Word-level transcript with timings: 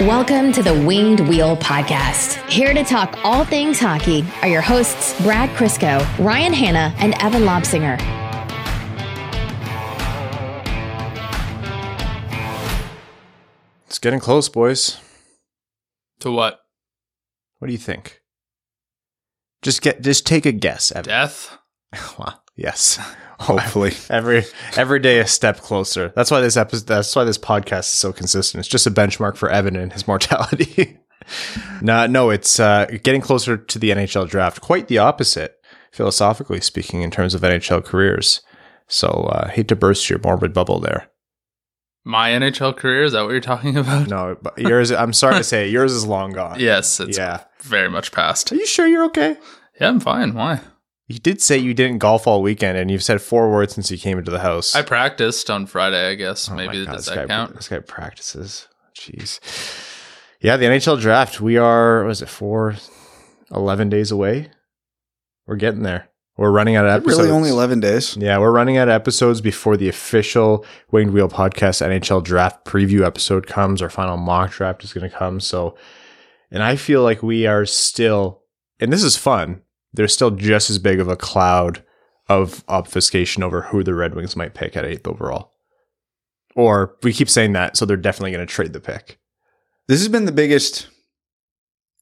Welcome 0.00 0.50
to 0.52 0.62
the 0.62 0.72
Winged 0.72 1.20
Wheel 1.20 1.58
Podcast. 1.58 2.42
Here 2.48 2.72
to 2.72 2.82
talk 2.82 3.18
all 3.22 3.44
things 3.44 3.78
hockey 3.78 4.24
are 4.40 4.48
your 4.48 4.62
hosts, 4.62 5.20
Brad 5.20 5.50
Crisco, 5.50 6.00
Ryan 6.18 6.54
Hanna, 6.54 6.94
and 6.96 7.12
Evan 7.22 7.42
Lobsinger. 7.42 8.00
It's 13.88 13.98
getting 13.98 14.20
close, 14.20 14.48
boys. 14.48 14.98
To 16.20 16.30
what? 16.30 16.60
What 17.58 17.66
do 17.66 17.72
you 17.72 17.78
think? 17.78 18.22
Just 19.60 19.82
get 19.82 20.00
just 20.00 20.26
take 20.26 20.46
a 20.46 20.52
guess, 20.52 20.92
Evan. 20.92 21.10
Death? 21.10 21.58
well, 22.18 22.42
yes. 22.60 22.98
Hopefully. 23.40 23.94
every 24.10 24.44
every 24.76 25.00
day 25.00 25.18
a 25.18 25.26
step 25.26 25.60
closer. 25.60 26.12
That's 26.14 26.30
why 26.30 26.42
this 26.42 26.58
episode 26.58 26.86
that's 26.86 27.16
why 27.16 27.24
this 27.24 27.38
podcast 27.38 27.80
is 27.80 27.86
so 27.98 28.12
consistent. 28.12 28.60
It's 28.60 28.68
just 28.68 28.86
a 28.86 28.90
benchmark 28.90 29.36
for 29.36 29.48
Evan 29.48 29.76
and 29.76 29.92
his 29.92 30.06
mortality. 30.06 30.98
no, 31.82 32.06
no, 32.06 32.28
it's 32.28 32.60
uh, 32.60 32.86
getting 33.02 33.22
closer 33.22 33.56
to 33.56 33.78
the 33.78 33.90
NHL 33.90 34.28
draft. 34.28 34.60
Quite 34.60 34.88
the 34.88 34.98
opposite, 34.98 35.54
philosophically 35.90 36.60
speaking, 36.60 37.00
in 37.00 37.10
terms 37.10 37.34
of 37.34 37.40
NHL 37.40 37.82
careers. 37.82 38.42
So 38.88 39.06
uh, 39.06 39.48
hate 39.48 39.68
to 39.68 39.76
burst 39.76 40.10
your 40.10 40.18
morbid 40.22 40.52
bubble 40.52 40.78
there. 40.78 41.10
My 42.04 42.30
NHL 42.30 42.76
career? 42.76 43.04
Is 43.04 43.12
that 43.12 43.22
what 43.22 43.30
you're 43.30 43.40
talking 43.40 43.76
about? 43.76 44.08
No, 44.08 44.36
but 44.40 44.58
yours. 44.58 44.90
I'm 44.90 45.12
sorry 45.12 45.36
to 45.36 45.44
say, 45.44 45.68
yours 45.68 45.92
is 45.92 46.06
long 46.06 46.32
gone. 46.32 46.58
Yes, 46.58 46.98
it's 47.00 47.16
yeah. 47.16 47.44
very 47.62 47.88
much 47.88 48.12
past. 48.12 48.52
Are 48.52 48.56
you 48.56 48.66
sure 48.66 48.86
you're 48.86 49.04
okay? 49.06 49.36
Yeah, 49.80 49.88
I'm 49.88 50.00
fine. 50.00 50.34
Why? 50.34 50.60
You 51.10 51.18
did 51.18 51.42
say 51.42 51.58
you 51.58 51.74
didn't 51.74 51.98
golf 51.98 52.28
all 52.28 52.40
weekend, 52.40 52.78
and 52.78 52.88
you've 52.88 53.02
said 53.02 53.20
four 53.20 53.50
words 53.50 53.74
since 53.74 53.90
you 53.90 53.98
came 53.98 54.16
into 54.16 54.30
the 54.30 54.38
house. 54.38 54.76
I 54.76 54.82
practiced 54.82 55.50
on 55.50 55.66
Friday, 55.66 56.08
I 56.08 56.14
guess. 56.14 56.48
Oh 56.48 56.54
Maybe 56.54 56.84
God, 56.84 56.92
does 56.92 57.06
this 57.06 57.14
that 57.16 57.26
guy, 57.26 57.34
count? 57.34 57.56
This 57.56 57.66
guy 57.66 57.80
practices. 57.80 58.68
Jeez. 58.96 59.40
Yeah, 60.40 60.56
the 60.56 60.66
NHL 60.66 61.00
draft. 61.00 61.40
We 61.40 61.56
are, 61.56 62.04
what 62.04 62.12
is 62.12 62.22
it, 62.22 62.28
four, 62.28 62.76
11 63.50 63.88
days 63.88 64.12
away? 64.12 64.52
We're 65.48 65.56
getting 65.56 65.82
there. 65.82 66.10
We're 66.36 66.52
running 66.52 66.76
out 66.76 66.86
of 66.86 66.92
episodes. 66.92 67.18
Really, 67.18 67.30
only 67.32 67.50
eleven 67.50 67.80
days. 67.80 68.16
Yeah, 68.16 68.38
we're 68.38 68.52
running 68.52 68.76
out 68.76 68.86
of 68.86 68.94
episodes 68.94 69.40
before 69.40 69.76
the 69.76 69.88
official 69.88 70.64
Winged 70.92 71.12
Wheel 71.12 71.28
Podcast 71.28 71.84
NHL 71.84 72.22
Draft 72.22 72.64
preview 72.64 73.04
episode 73.04 73.48
comes. 73.48 73.82
Our 73.82 73.90
final 73.90 74.16
mock 74.16 74.52
draft 74.52 74.84
is 74.84 74.92
going 74.92 75.10
to 75.10 75.14
come. 75.14 75.40
So, 75.40 75.76
and 76.52 76.62
I 76.62 76.76
feel 76.76 77.02
like 77.02 77.20
we 77.20 77.46
are 77.48 77.66
still, 77.66 78.44
and 78.78 78.92
this 78.92 79.02
is 79.02 79.16
fun. 79.16 79.62
There's 79.92 80.12
still 80.14 80.30
just 80.30 80.70
as 80.70 80.78
big 80.78 81.00
of 81.00 81.08
a 81.08 81.16
cloud 81.16 81.82
of 82.28 82.64
obfuscation 82.68 83.42
over 83.42 83.62
who 83.62 83.82
the 83.82 83.94
Red 83.94 84.14
Wings 84.14 84.36
might 84.36 84.54
pick 84.54 84.76
at 84.76 84.84
eighth 84.84 85.06
overall. 85.06 85.50
Or 86.54 86.96
we 87.02 87.12
keep 87.12 87.28
saying 87.28 87.52
that, 87.52 87.76
so 87.76 87.84
they're 87.86 87.96
definitely 87.96 88.32
going 88.32 88.46
to 88.46 88.52
trade 88.52 88.72
the 88.72 88.80
pick. 88.80 89.18
This 89.88 89.98
has 90.00 90.08
been 90.08 90.24
the 90.26 90.32
biggest 90.32 90.88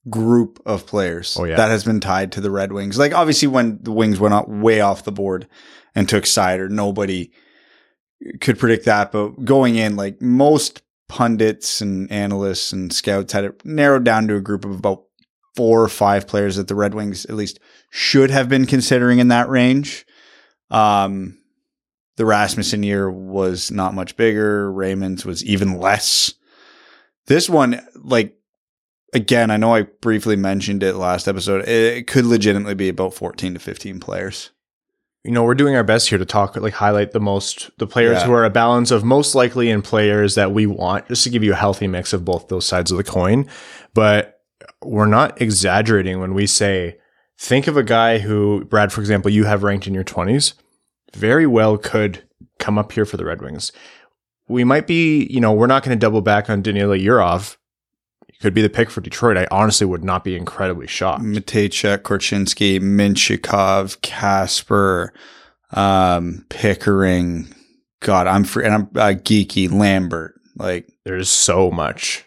group 0.08 0.60
of 0.64 0.86
players 0.86 1.36
Oh, 1.38 1.44
yeah. 1.44 1.56
that 1.56 1.70
has 1.70 1.84
been 1.84 2.00
tied 2.00 2.32
to 2.32 2.40
the 2.40 2.50
Red 2.50 2.72
Wings. 2.72 2.98
Like 2.98 3.12
obviously 3.14 3.48
when 3.48 3.78
the 3.82 3.92
Wings 3.92 4.18
went 4.20 4.34
out 4.34 4.48
way 4.48 4.80
off 4.80 5.04
the 5.04 5.12
board 5.12 5.46
and 5.94 6.08
took 6.08 6.24
Seider, 6.24 6.70
nobody 6.70 7.30
could 8.40 8.58
predict 8.58 8.84
that. 8.86 9.12
But 9.12 9.44
going 9.44 9.76
in, 9.76 9.96
like 9.96 10.20
most 10.22 10.82
pundits 11.08 11.80
and 11.80 12.10
analysts 12.12 12.72
and 12.72 12.92
scouts 12.92 13.32
had 13.32 13.44
it 13.44 13.64
narrowed 13.64 14.04
down 14.04 14.28
to 14.28 14.36
a 14.36 14.40
group 14.40 14.64
of 14.64 14.72
about 14.78 15.04
four 15.58 15.82
or 15.82 15.88
five 15.88 16.28
players 16.28 16.54
that 16.54 16.68
the 16.68 16.74
Red 16.76 16.94
Wings 16.94 17.24
at 17.26 17.34
least 17.34 17.58
should 17.90 18.30
have 18.30 18.48
been 18.48 18.64
considering 18.64 19.18
in 19.18 19.26
that 19.28 19.48
range. 19.48 20.06
Um, 20.70 21.36
the 22.16 22.24
Rasmussen 22.24 22.84
year 22.84 23.10
was 23.10 23.72
not 23.72 23.92
much 23.92 24.16
bigger. 24.16 24.70
Raymond's 24.72 25.24
was 25.24 25.44
even 25.44 25.78
less. 25.80 26.32
This 27.26 27.48
one, 27.50 27.84
like, 27.96 28.36
again, 29.12 29.50
I 29.50 29.56
know 29.56 29.74
I 29.74 29.82
briefly 29.82 30.36
mentioned 30.36 30.84
it 30.84 30.94
last 30.94 31.26
episode. 31.26 31.66
It 31.68 32.06
could 32.06 32.24
legitimately 32.24 32.74
be 32.74 32.88
about 32.88 33.14
14 33.14 33.54
to 33.54 33.60
15 33.60 33.98
players. 33.98 34.50
you 35.24 35.32
know, 35.32 35.42
we're 35.42 35.54
doing 35.56 35.74
our 35.74 35.82
best 35.84 36.08
here 36.08 36.16
to 36.18 36.24
talk, 36.24 36.56
like 36.56 36.72
highlight 36.74 37.10
the 37.10 37.20
most, 37.20 37.70
the 37.78 37.86
players 37.88 38.18
Yeah. 38.18 38.26
who 38.26 38.32
are 38.32 38.44
a 38.44 38.50
balance 38.50 38.90
of 38.92 39.04
most 39.04 39.34
likely 39.34 39.68
and 39.68 39.82
players 39.82 40.36
that 40.36 40.52
we 40.52 40.64
want, 40.66 41.08
just 41.08 41.24
to 41.24 41.30
give 41.30 41.42
you 41.42 41.52
a 41.52 41.56
healthy 41.56 41.88
mix 41.88 42.12
of 42.12 42.24
both 42.24 42.46
those 42.48 42.64
sides 42.64 42.90
of 42.92 42.96
the 42.96 43.04
coin. 43.04 43.46
But 43.94 44.37
we're 44.82 45.06
not 45.06 45.40
exaggerating 45.40 46.20
when 46.20 46.34
we 46.34 46.46
say, 46.46 46.98
think 47.38 47.66
of 47.66 47.76
a 47.76 47.82
guy 47.82 48.18
who, 48.18 48.64
Brad, 48.64 48.92
for 48.92 49.00
example, 49.00 49.30
you 49.30 49.44
have 49.44 49.62
ranked 49.62 49.86
in 49.86 49.94
your 49.94 50.04
20s, 50.04 50.54
very 51.14 51.46
well 51.46 51.78
could 51.78 52.24
come 52.58 52.78
up 52.78 52.92
here 52.92 53.04
for 53.04 53.16
the 53.16 53.24
Red 53.24 53.40
Wings. 53.40 53.72
We 54.48 54.64
might 54.64 54.86
be, 54.86 55.26
you 55.26 55.40
know, 55.40 55.52
we're 55.52 55.66
not 55.66 55.82
going 55.82 55.96
to 55.96 56.00
double 56.00 56.22
back 56.22 56.48
on 56.48 56.62
Danila 56.62 57.02
Yurov. 57.02 57.56
He 58.28 58.38
could 58.38 58.54
be 58.54 58.62
the 58.62 58.70
pick 58.70 58.90
for 58.90 59.00
Detroit. 59.00 59.36
I 59.36 59.46
honestly 59.50 59.86
would 59.86 60.04
not 60.04 60.24
be 60.24 60.36
incredibly 60.36 60.86
shocked. 60.86 61.22
Mateychuk, 61.22 61.98
Korchinski, 61.98 62.80
Mintyukov, 62.80 64.00
Kasper, 64.00 65.12
um, 65.72 66.46
Pickering. 66.48 67.54
God, 68.00 68.26
I'm 68.26 68.44
free, 68.44 68.64
and 68.64 68.74
I'm 68.74 68.82
uh, 68.94 69.14
geeky. 69.18 69.70
Lambert, 69.70 70.34
like 70.56 70.88
There's 71.04 71.28
so 71.28 71.70
much. 71.70 72.24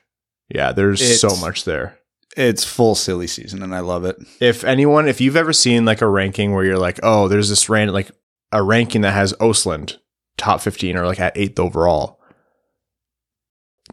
Yeah, 0.54 0.74
there's 0.74 1.22
so 1.22 1.36
much 1.38 1.64
there. 1.64 1.98
It's 2.38 2.64
full 2.64 2.96
silly 2.96 3.28
season, 3.28 3.62
and 3.62 3.76
I 3.76 3.80
love 3.82 4.06
it. 4.06 4.18
if 4.40 4.64
anyone, 4.64 5.08
if 5.08 5.20
you've 5.20 5.36
ever 5.36 5.52
seen 5.54 5.84
like 5.86 6.02
a 6.02 6.08
ranking 6.08 6.54
where 6.54 6.64
you're 6.64 6.78
like, 6.78 7.00
oh, 7.04 7.28
there's 7.28 7.50
this 7.50 7.68
random 7.70 7.94
like 7.94 8.12
a 8.52 8.64
ranking 8.64 9.02
that 9.02 9.12
has 9.14 9.34
Östlund 9.34 9.98
top 10.38 10.62
15 10.62 10.98
or 10.98 11.06
like 11.06 11.20
at 11.20 11.38
eighth 11.38 11.60
overall. 11.60 12.20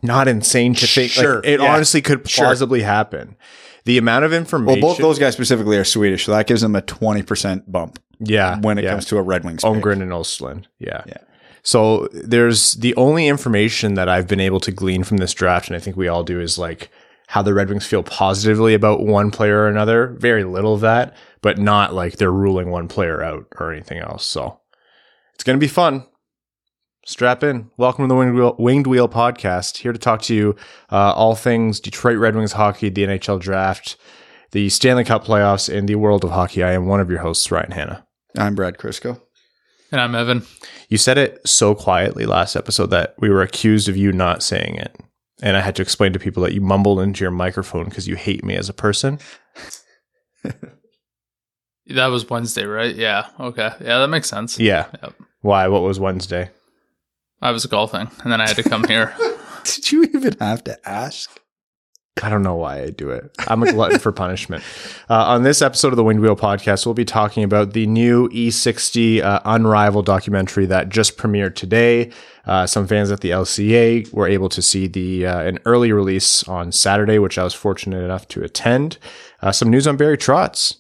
Not 0.03 0.29
insane 0.29 0.75
to 0.75 0.87
think. 0.87 1.17
like, 1.17 1.25
Sure, 1.25 1.41
it 1.45 1.61
yeah. 1.61 1.75
honestly 1.75 2.01
could 2.01 2.29
Sure. 2.29 2.55
happen. 2.81 3.37
The 3.85 3.99
amount 3.99 4.25
of 4.25 4.33
information. 4.33 4.81
Well, 4.83 4.93
both 4.93 4.99
those 4.99 5.19
guys 5.19 5.33
specifically 5.35 5.77
are 5.77 5.85
Swedish, 5.85 6.27
so 6.27 6.33
that 6.33 6.47
gives 6.47 6.61
them 6.61 6.77
a 6.77 6.83
20% 6.83 7.65
bump 7.67 7.99
yeah, 8.21 8.61
when 8.61 8.79
it 8.79 8.85
yeah. 8.85 8.91
comes 8.91 9.07
to 9.07 9.17
a 9.17 9.23
Red 9.23 9.45
Wings. 9.45 9.65
pick. 9.65 9.73
Holmgren 9.73 10.03
and 10.03 10.13
Östlund. 10.13 10.67
Yeah. 10.79 11.03
Yeah. 11.07 11.17
So 11.63 12.09
there's 12.13 12.75
the 12.75 12.95
only 12.97 13.27
information 13.27 13.95
that 13.95 14.09
I've 14.09 14.29
been 14.29 14.41
able 14.41 14.61
to 14.61 14.71
glean 14.71 15.05
from 15.05 15.17
this 15.17 15.33
draft, 15.35 15.69
and 15.69 15.77
I 15.77 15.81
think 15.81 15.97
we 15.97 16.07
all 16.07 16.23
do, 16.23 16.41
is 16.41 16.59
like 16.59 16.91
how 17.29 17.43
the 17.43 17.53
Red 17.53 17.69
Wings 17.69 17.87
feel 17.87 18.03
positively 18.03 18.73
about 18.73 19.05
one 19.05 19.31
player 19.31 19.59
or 19.59 19.69
another. 19.69 20.17
Very 20.19 20.45
little 20.45 20.73
of 20.73 20.81
that, 20.81 21.15
but 21.43 21.59
not 21.59 21.93
like 21.93 22.17
they're 22.17 22.33
ruling 22.33 22.71
one 22.71 22.89
player 22.89 23.23
out 23.23 23.47
or 23.59 23.71
anything 23.71 23.99
else. 23.99 24.25
So 24.27 24.59
it's 25.35 25.45
going 25.45 25.59
to 25.59 25.61
be 25.61 25.69
fun. 25.69 26.07
Strap 27.05 27.45
in. 27.45 27.71
Welcome 27.77 28.05
to 28.05 28.09
the 28.09 28.15
Winged 28.15 28.35
Wheel, 28.35 28.57
Winged 28.59 28.87
Wheel 28.87 29.11
podcast. 29.11 29.77
Here 29.77 29.93
to 29.93 29.99
talk 29.99 30.23
to 30.23 30.35
you 30.35 30.57
uh, 30.91 31.13
all 31.13 31.35
things 31.35 31.81
Detroit 31.81 32.17
Red 32.17 32.35
Wings 32.35 32.53
hockey, 32.53 32.89
the 32.89 33.05
NHL 33.05 33.39
draft, 33.41 33.99
the 34.53 34.71
Stanley 34.71 35.05
Cup 35.05 35.27
playoffs, 35.27 35.73
and 35.73 35.87
the 35.87 35.97
world 35.97 36.25
of 36.25 36.31
hockey. 36.31 36.63
I 36.63 36.73
am 36.73 36.87
one 36.87 37.01
of 37.01 37.11
your 37.11 37.21
hosts, 37.21 37.51
Ryan 37.51 37.73
Hanna. 37.73 38.07
I'm 38.39 38.55
Brad 38.55 38.79
Crisco. 38.79 39.21
And 39.93 40.01
I'm 40.01 40.15
Evan. 40.15 40.47
You 40.89 40.97
said 40.97 41.19
it 41.19 41.47
so 41.47 41.75
quietly 41.75 42.25
last 42.25 42.57
episode 42.57 42.87
that 42.87 43.17
we 43.19 43.29
were 43.29 43.43
accused 43.43 43.91
of 43.91 43.99
you 43.99 44.13
not 44.13 44.43
saying 44.43 44.77
it. 44.77 44.99
And 45.43 45.57
I 45.57 45.61
had 45.61 45.77
to 45.77 45.83
explain 45.83 46.13
to 46.13 46.19
people 46.19 46.43
that 46.43 46.53
you 46.53 46.61
mumbled 46.61 47.01
into 47.01 47.23
your 47.23 47.31
microphone 47.31 47.85
because 47.85 48.09
you 48.09 48.17
hate 48.17 48.45
me 48.45 48.57
as 48.57 48.69
a 48.69 48.75
person. 48.75 49.19
That 51.89 52.09
was 52.09 52.29
Wednesday, 52.29 52.65
right? 52.67 52.95
Yeah. 52.95 53.29
Okay. 53.41 53.71
Yeah, 53.81 53.99
that 53.99 54.09
makes 54.09 54.29
sense. 54.29 54.59
Yeah. 54.59 54.89
Yep. 55.03 55.15
Why? 55.41 55.69
What 55.69 55.83
was 55.83 55.99
Wednesday? 55.99 56.51
I 57.41 57.51
was 57.51 57.65
golfing 57.67 58.11
and 58.23 58.33
then 58.33 58.41
I 58.41 58.47
had 58.47 58.57
to 58.57 58.63
come 58.63 58.85
here. 58.85 59.15
Did 59.65 59.91
you 59.91 60.05
even 60.05 60.37
have 60.39 60.65
to 60.65 60.79
ask? 60.89 61.41
I 62.23 62.29
don't 62.29 62.43
know 62.43 62.57
why 62.57 62.83
I 62.83 62.91
do 62.91 63.11
it. 63.11 63.31
I'm 63.47 63.63
a 63.63 63.73
glutton 63.73 63.99
for 63.99 64.13
punishment. 64.13 64.63
Uh, 65.11 65.25
on 65.25 65.43
this 65.43 65.63
episode 65.63 65.89
of 65.89 65.97
the 65.97 66.05
Winged 66.05 66.21
Wheel 66.21 66.37
podcast, 66.37 66.85
we'll 66.85 66.95
be 66.95 67.05
talking 67.05 67.43
about 67.43 67.73
the 67.73 67.87
new 67.87 68.29
E60 68.29 69.23
uh, 69.23 69.41
Unrivaled 69.47 70.05
documentary 70.05 70.67
that 70.67 70.91
just 70.91 71.17
premiered 71.17 71.55
today. 71.55 72.11
Uh, 72.45 72.67
some 72.67 72.87
fans 72.87 73.11
at 73.11 73.21
the 73.21 73.31
LCA 73.31 74.13
were 74.13 74.29
able 74.29 74.51
to 74.51 74.61
see 74.61 74.87
the 74.87 75.25
uh, 75.25 75.41
an 75.41 75.59
early 75.65 75.93
release 75.93 76.45
on 76.45 76.73
Saturday, 76.73 77.19
which 77.19 77.39
I 77.39 77.45
was 77.45 77.55
fortunate 77.55 78.05
enough 78.05 78.29
to 78.29 78.45
attend. 78.45 78.99
Uh, 79.41 79.51
some 79.51 79.71
news 79.71 79.87
on 79.87 79.97
Barry 79.97 80.19
Trotz. 80.19 80.77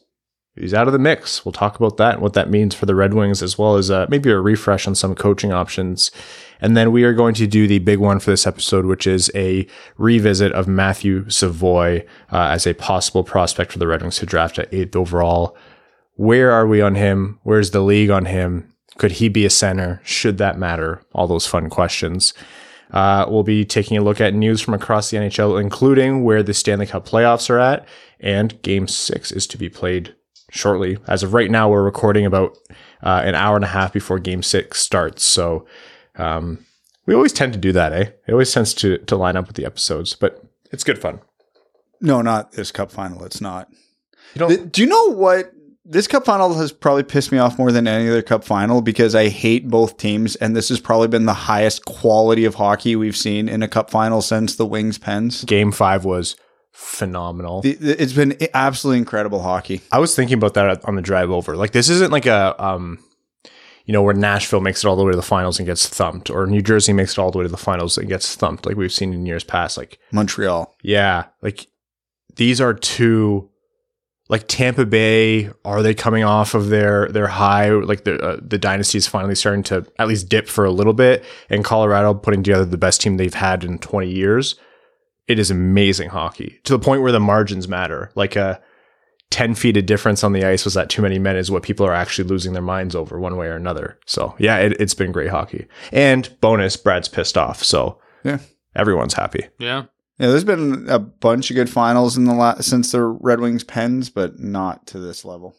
He's 0.54 0.74
out 0.74 0.88
of 0.88 0.92
the 0.92 0.98
mix. 0.98 1.44
We'll 1.44 1.52
talk 1.52 1.76
about 1.76 1.96
that 1.98 2.14
and 2.14 2.22
what 2.22 2.34
that 2.34 2.50
means 2.50 2.74
for 2.74 2.86
the 2.86 2.94
Red 2.94 3.14
Wings, 3.14 3.42
as 3.42 3.56
well 3.56 3.76
as 3.76 3.90
uh, 3.90 4.06
maybe 4.08 4.30
a 4.30 4.38
refresh 4.38 4.86
on 4.86 4.94
some 4.94 5.14
coaching 5.14 5.52
options. 5.52 6.10
And 6.60 6.76
then 6.76 6.92
we 6.92 7.04
are 7.04 7.12
going 7.12 7.34
to 7.34 7.46
do 7.46 7.66
the 7.66 7.78
big 7.78 7.98
one 7.98 8.20
for 8.20 8.30
this 8.30 8.46
episode, 8.46 8.84
which 8.84 9.06
is 9.06 9.30
a 9.34 9.66
revisit 9.96 10.52
of 10.52 10.66
Matthew 10.68 11.28
Savoie 11.28 12.04
uh, 12.32 12.48
as 12.50 12.66
a 12.66 12.74
possible 12.74 13.24
prospect 13.24 13.72
for 13.72 13.78
the 13.78 13.86
Red 13.86 14.02
Wings 14.02 14.18
to 14.18 14.26
draft 14.26 14.58
at 14.58 14.72
eighth 14.72 14.96
overall. 14.96 15.56
Where 16.14 16.50
are 16.50 16.66
we 16.66 16.80
on 16.80 16.96
him? 16.96 17.38
Where's 17.44 17.70
the 17.70 17.80
league 17.80 18.10
on 18.10 18.24
him? 18.24 18.72
Could 18.96 19.12
he 19.12 19.28
be 19.28 19.44
a 19.44 19.50
center? 19.50 20.00
Should 20.04 20.38
that 20.38 20.58
matter? 20.58 21.02
All 21.14 21.28
those 21.28 21.46
fun 21.46 21.70
questions. 21.70 22.34
Uh, 22.90 23.26
we'll 23.28 23.42
be 23.42 23.64
taking 23.64 23.96
a 23.96 24.02
look 24.02 24.20
at 24.20 24.34
news 24.34 24.60
from 24.60 24.74
across 24.74 25.10
the 25.10 25.18
NHL, 25.18 25.60
including 25.60 26.24
where 26.24 26.42
the 26.42 26.54
Stanley 26.54 26.86
Cup 26.86 27.06
playoffs 27.06 27.50
are 27.50 27.58
at, 27.58 27.86
and 28.18 28.60
Game 28.62 28.88
Six 28.88 29.30
is 29.30 29.46
to 29.48 29.58
be 29.58 29.68
played 29.68 30.14
shortly. 30.50 30.98
As 31.06 31.22
of 31.22 31.34
right 31.34 31.50
now, 31.50 31.68
we're 31.68 31.82
recording 31.82 32.24
about 32.24 32.56
uh, 33.02 33.22
an 33.24 33.34
hour 33.34 33.56
and 33.56 33.64
a 33.64 33.68
half 33.68 33.92
before 33.92 34.18
Game 34.18 34.42
Six 34.42 34.80
starts. 34.80 35.22
So 35.22 35.66
um, 36.18 36.64
we 37.06 37.14
always 37.14 37.32
tend 37.32 37.52
to 37.54 37.58
do 37.58 37.72
that, 37.72 37.92
eh? 37.92 38.10
It 38.26 38.32
always 38.32 38.52
tends 38.52 38.74
to 38.74 38.98
to 38.98 39.16
line 39.16 39.36
up 39.36 39.46
with 39.46 39.56
the 39.56 39.64
episodes. 39.64 40.14
But 40.14 40.42
It's 40.72 40.84
good 40.84 40.98
fun. 40.98 41.20
No, 42.00 42.22
not 42.22 42.52
this 42.52 42.70
cup 42.70 42.90
final. 42.92 43.24
It's 43.24 43.40
not. 43.40 43.68
You 44.34 44.38
don't. 44.40 44.48
Th- 44.50 44.72
Do 44.72 44.82
you 44.82 44.88
know 44.88 45.06
what? 45.12 45.52
This 45.90 46.06
cup 46.06 46.26
final 46.26 46.52
has 46.54 46.70
probably 46.70 47.02
pissed 47.02 47.32
me 47.32 47.38
off 47.38 47.58
more 47.58 47.72
than 47.72 47.88
any 47.88 48.08
other 48.10 48.20
cup 48.20 48.44
final 48.44 48.82
because 48.82 49.14
I 49.14 49.28
hate 49.30 49.68
both 49.68 49.96
teams, 49.96 50.36
and 50.36 50.54
this 50.54 50.68
has 50.68 50.78
probably 50.80 51.08
been 51.08 51.24
the 51.24 51.32
highest 51.32 51.86
quality 51.86 52.44
of 52.44 52.56
hockey 52.56 52.94
we've 52.94 53.16
seen 53.16 53.48
in 53.48 53.62
a 53.62 53.68
cup 53.68 53.88
final 53.90 54.20
since 54.20 54.54
the 54.56 54.66
Wings 54.66 54.98
Pens. 54.98 55.44
Game 55.44 55.72
five 55.72 56.04
was 56.04 56.36
phenomenal. 56.72 57.62
The- 57.62 57.74
the- 57.74 58.02
It's 58.02 58.12
been 58.12 58.36
absolutely 58.54 58.98
incredible 58.98 59.42
hockey. 59.42 59.80
I 59.90 59.98
was 59.98 60.14
thinking 60.14 60.34
about 60.38 60.54
that 60.54 60.84
on 60.84 60.94
the 60.94 61.02
drive 61.02 61.30
over. 61.30 61.56
Like 61.56 61.72
this 61.72 61.88
isn't 61.88 62.12
like 62.12 62.26
a 62.26 62.54
um 62.62 62.98
you 63.88 63.92
know, 63.94 64.02
where 64.02 64.12
Nashville 64.12 64.60
makes 64.60 64.84
it 64.84 64.86
all 64.86 64.96
the 64.96 65.02
way 65.02 65.12
to 65.12 65.16
the 65.16 65.22
finals 65.22 65.58
and 65.58 65.64
gets 65.64 65.88
thumped, 65.88 66.28
or 66.28 66.46
New 66.46 66.60
Jersey 66.60 66.92
makes 66.92 67.12
it 67.12 67.18
all 67.18 67.30
the 67.30 67.38
way 67.38 67.44
to 67.44 67.50
the 67.50 67.56
finals 67.56 67.96
and 67.96 68.06
gets 68.06 68.36
thumped, 68.36 68.66
like 68.66 68.76
we've 68.76 68.92
seen 68.92 69.14
in 69.14 69.24
years 69.24 69.44
past. 69.44 69.78
Like, 69.78 69.98
Montreal. 70.12 70.76
yeah, 70.82 71.24
like 71.40 71.68
these 72.36 72.60
are 72.60 72.74
two, 72.74 73.48
like 74.28 74.46
Tampa 74.46 74.84
Bay. 74.84 75.48
Are 75.64 75.82
they 75.82 75.94
coming 75.94 76.22
off 76.22 76.52
of 76.52 76.68
their 76.68 77.08
their 77.08 77.28
high? 77.28 77.70
Like 77.70 78.04
the 78.04 78.20
uh, 78.22 78.38
the 78.42 78.58
dynasty 78.58 78.98
is 78.98 79.06
finally 79.06 79.34
starting 79.34 79.62
to 79.64 79.86
at 79.98 80.06
least 80.06 80.28
dip 80.28 80.48
for 80.48 80.66
a 80.66 80.70
little 80.70 80.92
bit, 80.92 81.24
and 81.48 81.64
Colorado 81.64 82.12
putting 82.12 82.42
together 82.42 82.66
the 82.66 82.76
best 82.76 83.00
team 83.00 83.16
they've 83.16 83.32
had 83.32 83.64
in 83.64 83.78
twenty 83.78 84.10
years. 84.10 84.56
It 85.28 85.38
is 85.38 85.50
amazing 85.50 86.10
hockey 86.10 86.60
to 86.64 86.74
the 86.74 86.78
point 86.78 87.00
where 87.00 87.12
the 87.12 87.20
margins 87.20 87.68
matter. 87.68 88.10
Like 88.14 88.36
a 88.36 88.60
10 89.30 89.54
feet 89.54 89.76
of 89.76 89.86
difference 89.86 90.24
on 90.24 90.32
the 90.32 90.44
ice 90.44 90.64
was 90.64 90.74
that 90.74 90.88
too 90.88 91.02
many 91.02 91.18
men 91.18 91.36
is 91.36 91.50
what 91.50 91.62
people 91.62 91.84
are 91.86 91.92
actually 91.94 92.26
losing 92.28 92.52
their 92.54 92.62
minds 92.62 92.94
over 92.94 93.18
one 93.20 93.36
way 93.36 93.46
or 93.46 93.56
another. 93.56 93.98
So 94.06 94.34
yeah, 94.38 94.56
it, 94.58 94.80
it's 94.80 94.94
been 94.94 95.12
great 95.12 95.30
hockey. 95.30 95.66
And 95.92 96.28
bonus, 96.40 96.76
Brad's 96.76 97.08
pissed 97.08 97.36
off. 97.36 97.62
So 97.62 97.98
Yeah. 98.24 98.38
everyone's 98.74 99.14
happy. 99.14 99.46
Yeah. 99.58 99.84
Yeah, 100.18 100.28
there's 100.28 100.44
been 100.44 100.86
a 100.88 100.98
bunch 100.98 101.50
of 101.50 101.54
good 101.56 101.70
finals 101.70 102.16
in 102.16 102.24
the 102.24 102.34
la- 102.34 102.60
since 102.60 102.90
the 102.90 103.02
Red 103.02 103.38
Wings 103.38 103.62
Pens, 103.62 104.10
but 104.10 104.40
not 104.40 104.86
to 104.88 104.98
this 104.98 105.24
level. 105.24 105.54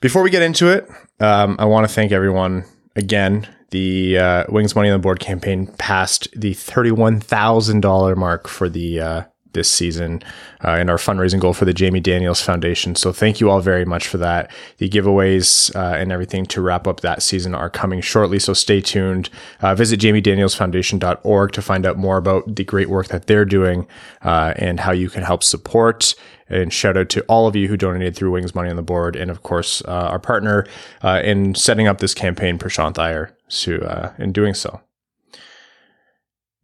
Before 0.00 0.22
we 0.22 0.30
get 0.30 0.42
into 0.42 0.68
it, 0.68 0.88
um, 1.18 1.56
I 1.58 1.64
want 1.64 1.86
to 1.88 1.92
thank 1.92 2.12
everyone 2.12 2.64
again. 2.96 3.48
The 3.70 4.18
uh, 4.18 4.44
Wings 4.48 4.74
Money 4.74 4.88
on 4.88 4.94
the 4.98 5.02
Board 5.02 5.20
campaign 5.20 5.66
passed 5.78 6.28
the 6.34 6.54
thirty-one 6.54 7.20
thousand 7.20 7.80
dollar 7.80 8.16
mark 8.16 8.48
for 8.48 8.68
the 8.68 9.00
uh, 9.00 9.22
this 9.52 9.70
season, 9.70 10.22
uh, 10.64 10.70
and 10.70 10.90
our 10.90 10.96
fundraising 10.96 11.40
goal 11.40 11.52
for 11.52 11.64
the 11.64 11.74
Jamie 11.74 12.00
Daniels 12.00 12.40
Foundation. 12.40 12.94
So 12.94 13.12
thank 13.12 13.40
you 13.40 13.50
all 13.50 13.60
very 13.60 13.84
much 13.84 14.06
for 14.06 14.18
that. 14.18 14.50
The 14.78 14.88
giveaways 14.88 15.74
uh, 15.74 15.96
and 15.96 16.12
everything 16.12 16.46
to 16.46 16.60
wrap 16.60 16.86
up 16.86 17.00
that 17.00 17.22
season 17.22 17.54
are 17.54 17.70
coming 17.70 18.00
shortly. 18.00 18.38
So 18.38 18.52
stay 18.52 18.80
tuned. 18.80 19.30
Uh, 19.60 19.74
visit 19.74 20.00
jamiedanielsfoundation.org 20.00 21.52
to 21.52 21.62
find 21.62 21.86
out 21.86 21.96
more 21.96 22.16
about 22.16 22.54
the 22.56 22.64
great 22.64 22.88
work 22.88 23.08
that 23.08 23.26
they're 23.26 23.44
doing 23.44 23.86
uh, 24.22 24.54
and 24.56 24.80
how 24.80 24.92
you 24.92 25.08
can 25.08 25.22
help 25.22 25.42
support. 25.42 26.14
And 26.48 26.72
shout 26.72 26.96
out 26.96 27.08
to 27.10 27.22
all 27.22 27.46
of 27.46 27.54
you 27.54 27.68
who 27.68 27.76
donated 27.76 28.16
through 28.16 28.32
Wings 28.32 28.56
Money 28.56 28.70
on 28.70 28.76
the 28.76 28.82
Board, 28.82 29.14
and 29.14 29.30
of 29.30 29.44
course 29.44 29.82
uh, 29.86 30.08
our 30.10 30.18
partner 30.18 30.66
uh, 31.02 31.22
in 31.24 31.54
setting 31.54 31.86
up 31.86 31.98
this 31.98 32.12
campaign, 32.12 32.58
Prashant 32.58 32.98
Iyer, 32.98 33.36
so, 33.46 33.76
uh, 33.76 34.12
in 34.18 34.32
doing 34.32 34.54
so. 34.54 34.80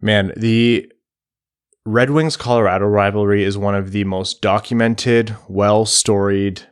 Man, 0.00 0.32
the 0.36 0.92
Red 1.86 2.10
Wings 2.10 2.36
Colorado 2.36 2.84
rivalry 2.84 3.44
is 3.44 3.56
one 3.56 3.76
of 3.76 3.92
the 3.92 4.02
most 4.02 4.42
documented, 4.42 5.36
well 5.48 5.86
storied, 5.86 6.62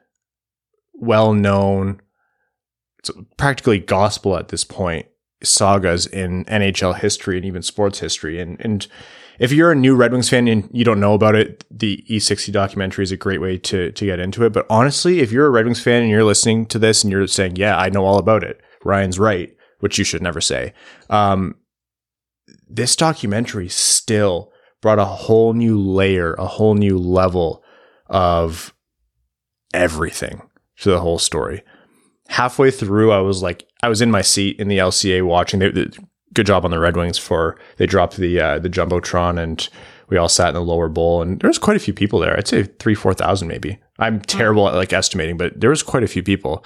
well 0.93 1.33
known, 1.33 2.01
practically 3.37 3.79
gospel 3.79 4.37
at 4.37 4.49
this 4.49 4.65
point 4.65 5.07
sagas 5.41 6.07
in 6.07 6.45
NHL 6.47 6.99
history 6.99 7.37
and 7.37 7.47
even 7.47 7.63
sports 7.63 8.01
history. 8.01 8.41
And 8.41 8.61
and 8.61 8.89
if 9.39 9.53
you're 9.53 9.71
a 9.71 9.77
new 9.77 9.95
Red 9.95 10.11
Wings 10.11 10.29
fan 10.29 10.49
and 10.49 10.69
you 10.73 10.85
don't 10.85 10.99
know 10.99 11.15
about 11.15 11.37
it, 11.37 11.65
the 11.71 12.05
E60 12.11 12.53
documentary 12.53 13.05
is 13.05 13.13
a 13.13 13.17
great 13.17 13.41
way 13.41 13.57
to 13.59 13.93
to 13.93 14.05
get 14.05 14.19
into 14.19 14.45
it. 14.45 14.53
But 14.53 14.67
honestly, 14.69 15.21
if 15.21 15.31
you're 15.31 15.47
a 15.47 15.51
Red 15.51 15.67
Wings 15.67 15.81
fan 15.81 16.03
and 16.03 16.11
you're 16.11 16.25
listening 16.25 16.67
to 16.67 16.79
this 16.81 17.05
and 17.05 17.13
you're 17.13 17.29
saying, 17.29 17.55
"Yeah, 17.55 17.79
I 17.79 17.89
know 17.89 18.05
all 18.05 18.19
about 18.19 18.43
it," 18.43 18.61
Ryan's 18.85 19.21
right, 19.21 19.55
which 19.79 19.97
you 19.97 20.05
should 20.05 20.23
never 20.23 20.41
say. 20.41 20.75
Um, 21.09 21.55
this 22.69 22.97
documentary 22.97 23.69
still 23.69 24.51
brought 24.85 24.99
a 24.99 25.05
whole 25.07 25.55
new 25.55 25.81
layer, 25.81 26.35
a 26.35 26.47
whole 26.47 26.75
new 26.75 26.99
level 26.99 27.65
of 28.09 28.75
everything 29.73 30.43
to 30.77 30.91
the 30.91 31.01
whole 31.01 31.19
story. 31.19 31.63
Halfway 32.29 32.71
through, 32.71 33.11
I 33.11 33.21
was 33.21 33.43
like, 33.43 33.67
I 33.83 33.89
was 33.89 34.03
in 34.03 34.11
my 34.11 34.21
seat 34.21 34.61
in 34.61 34.69
the 34.69 34.77
LCA 34.77 35.25
watching. 35.25 35.61
They, 35.61 35.71
they- 35.71 35.89
good 36.35 36.45
job 36.45 36.67
on 36.67 36.71
the 36.71 36.79
Red 36.79 36.99
Wings 36.99 37.17
for 37.17 37.57
they 37.79 37.87
dropped 37.87 38.19
the 38.19 38.39
uh, 38.39 38.59
the 38.59 38.69
jumbotron 38.69 39.41
and 39.43 39.67
we 40.11 40.19
all 40.19 40.29
sat 40.29 40.49
in 40.49 40.55
the 40.55 40.61
lower 40.61 40.91
bowl 40.91 41.23
and 41.23 41.41
there 41.41 41.49
was 41.49 41.59
quite 41.59 41.79
a 41.79 41.81
few 41.81 41.95
people 41.95 42.19
there. 42.19 42.37
I'd 42.37 42.47
say 42.47 42.65
three 42.65 42.95
four 42.95 43.15
thousand 43.15 43.49
maybe. 43.49 43.79
I'm 43.99 44.21
terrible 44.21 44.69
at 44.69 44.75
like 44.75 44.93
estimating, 44.93 45.39
but 45.39 45.59
there 45.59 45.71
was 45.71 45.83
quite 45.83 46.03
a 46.03 46.09
few 46.09 46.23
people, 46.23 46.63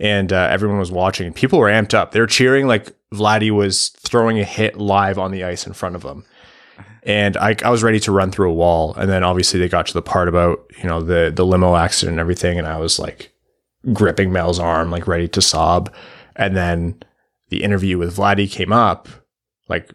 and 0.00 0.32
uh, 0.32 0.48
everyone 0.50 0.78
was 0.78 0.90
watching. 0.92 1.34
People 1.34 1.58
were 1.58 1.68
amped 1.68 1.92
up. 1.92 2.12
They 2.12 2.20
were 2.20 2.26
cheering 2.28 2.66
like 2.66 2.96
Vladdy 3.12 3.50
was 3.50 3.88
throwing 3.88 4.38
a 4.38 4.44
hit 4.44 4.78
live 4.78 5.18
on 5.18 5.32
the 5.32 5.44
ice 5.44 5.66
in 5.66 5.74
front 5.74 5.96
of 5.96 6.02
them 6.02 6.24
and 7.02 7.36
I, 7.36 7.56
I 7.64 7.70
was 7.70 7.82
ready 7.82 8.00
to 8.00 8.12
run 8.12 8.30
through 8.30 8.50
a 8.50 8.54
wall. 8.54 8.94
And 8.94 9.10
then 9.10 9.24
obviously 9.24 9.58
they 9.58 9.68
got 9.68 9.86
to 9.86 9.94
the 9.94 10.02
part 10.02 10.28
about 10.28 10.64
you 10.78 10.88
know 10.88 11.00
the 11.00 11.32
the 11.34 11.46
limo 11.46 11.76
accident 11.76 12.14
and 12.14 12.20
everything, 12.20 12.58
and 12.58 12.66
I 12.66 12.78
was 12.78 12.98
like 12.98 13.32
gripping 13.92 14.32
Mel's 14.32 14.58
arm, 14.58 14.90
like 14.90 15.06
ready 15.06 15.28
to 15.28 15.42
sob. 15.42 15.92
And 16.36 16.56
then 16.56 17.02
the 17.48 17.62
interview 17.62 17.98
with 17.98 18.16
Vladdy 18.16 18.50
came 18.50 18.72
up, 18.72 19.08
like 19.68 19.92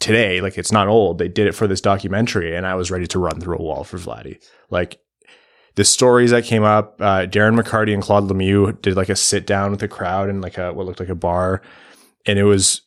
today, 0.00 0.40
like 0.40 0.58
it's 0.58 0.72
not 0.72 0.88
old. 0.88 1.18
They 1.18 1.28
did 1.28 1.46
it 1.46 1.54
for 1.54 1.66
this 1.66 1.80
documentary, 1.80 2.54
and 2.54 2.66
I 2.66 2.74
was 2.74 2.90
ready 2.90 3.06
to 3.08 3.18
run 3.18 3.40
through 3.40 3.58
a 3.58 3.62
wall 3.62 3.84
for 3.84 3.98
Vladdy. 3.98 4.42
Like 4.70 5.00
the 5.74 5.84
stories 5.84 6.30
that 6.30 6.44
came 6.44 6.64
up, 6.64 6.96
uh, 7.00 7.26
Darren 7.26 7.60
McCarty 7.60 7.94
and 7.94 8.02
Claude 8.02 8.28
Lemieux 8.28 8.80
did 8.82 8.96
like 8.96 9.08
a 9.08 9.16
sit 9.16 9.46
down 9.46 9.70
with 9.70 9.80
the 9.80 9.88
crowd 9.88 10.28
in 10.28 10.40
like 10.40 10.58
a 10.58 10.72
what 10.72 10.86
looked 10.86 11.00
like 11.00 11.08
a 11.08 11.14
bar, 11.14 11.62
and 12.26 12.38
it 12.38 12.44
was 12.44 12.82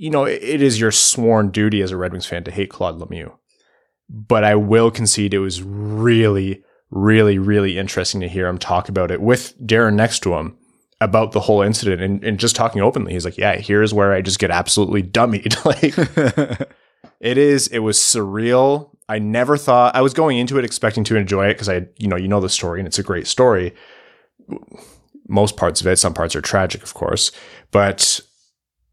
you 0.00 0.08
know, 0.10 0.24
it- 0.24 0.62
is 0.62 0.80
your 0.80 0.90
sworn 0.90 1.50
duty 1.50 1.82
as 1.82 1.90
a 1.90 1.96
Red 1.96 2.12
Wings 2.12 2.24
fan 2.26 2.42
to 2.44 2.50
hate 2.50 2.70
Claude 2.70 2.98
Lemieux. 2.98 3.32
But 4.08 4.44
I 4.44 4.54
will 4.54 4.90
concede 4.90 5.34
it 5.34 5.38
was 5.40 5.62
really, 5.62 6.64
really, 6.90 7.38
really 7.38 7.76
interesting 7.78 8.20
to 8.22 8.28
hear 8.28 8.48
him 8.48 8.56
talk 8.58 8.88
about 8.88 9.10
it 9.10 9.20
with 9.20 9.54
Darren 9.64 9.94
next 9.94 10.20
to 10.20 10.34
him 10.34 10.56
about 11.02 11.32
the 11.32 11.40
whole 11.40 11.60
incident 11.62 12.00
and, 12.02 12.24
and 12.24 12.38
just 12.40 12.56
talking 12.56 12.80
openly. 12.82 13.12
He's 13.12 13.24
like, 13.26 13.38
Yeah, 13.38 13.56
here's 13.56 13.92
where 13.94 14.12
I 14.12 14.22
just 14.22 14.38
get 14.38 14.50
absolutely 14.50 15.02
dummied. 15.02 15.64
like 16.60 16.70
it 17.20 17.38
is, 17.38 17.68
it 17.68 17.80
was 17.80 17.98
surreal. 17.98 18.90
I 19.08 19.18
never 19.18 19.56
thought 19.58 19.94
I 19.94 20.00
was 20.00 20.14
going 20.14 20.38
into 20.38 20.58
it 20.58 20.64
expecting 20.64 21.04
to 21.04 21.16
enjoy 21.16 21.46
it 21.48 21.54
because 21.54 21.68
I, 21.68 21.86
you 21.98 22.08
know, 22.08 22.16
you 22.16 22.26
know 22.28 22.40
the 22.40 22.48
story 22.48 22.80
and 22.80 22.86
it's 22.88 22.98
a 22.98 23.02
great 23.02 23.26
story. 23.26 23.74
Most 25.28 25.56
parts 25.56 25.80
of 25.80 25.86
it, 25.86 25.98
some 25.98 26.14
parts 26.14 26.34
are 26.34 26.40
tragic, 26.40 26.82
of 26.82 26.94
course, 26.94 27.30
but 27.70 28.20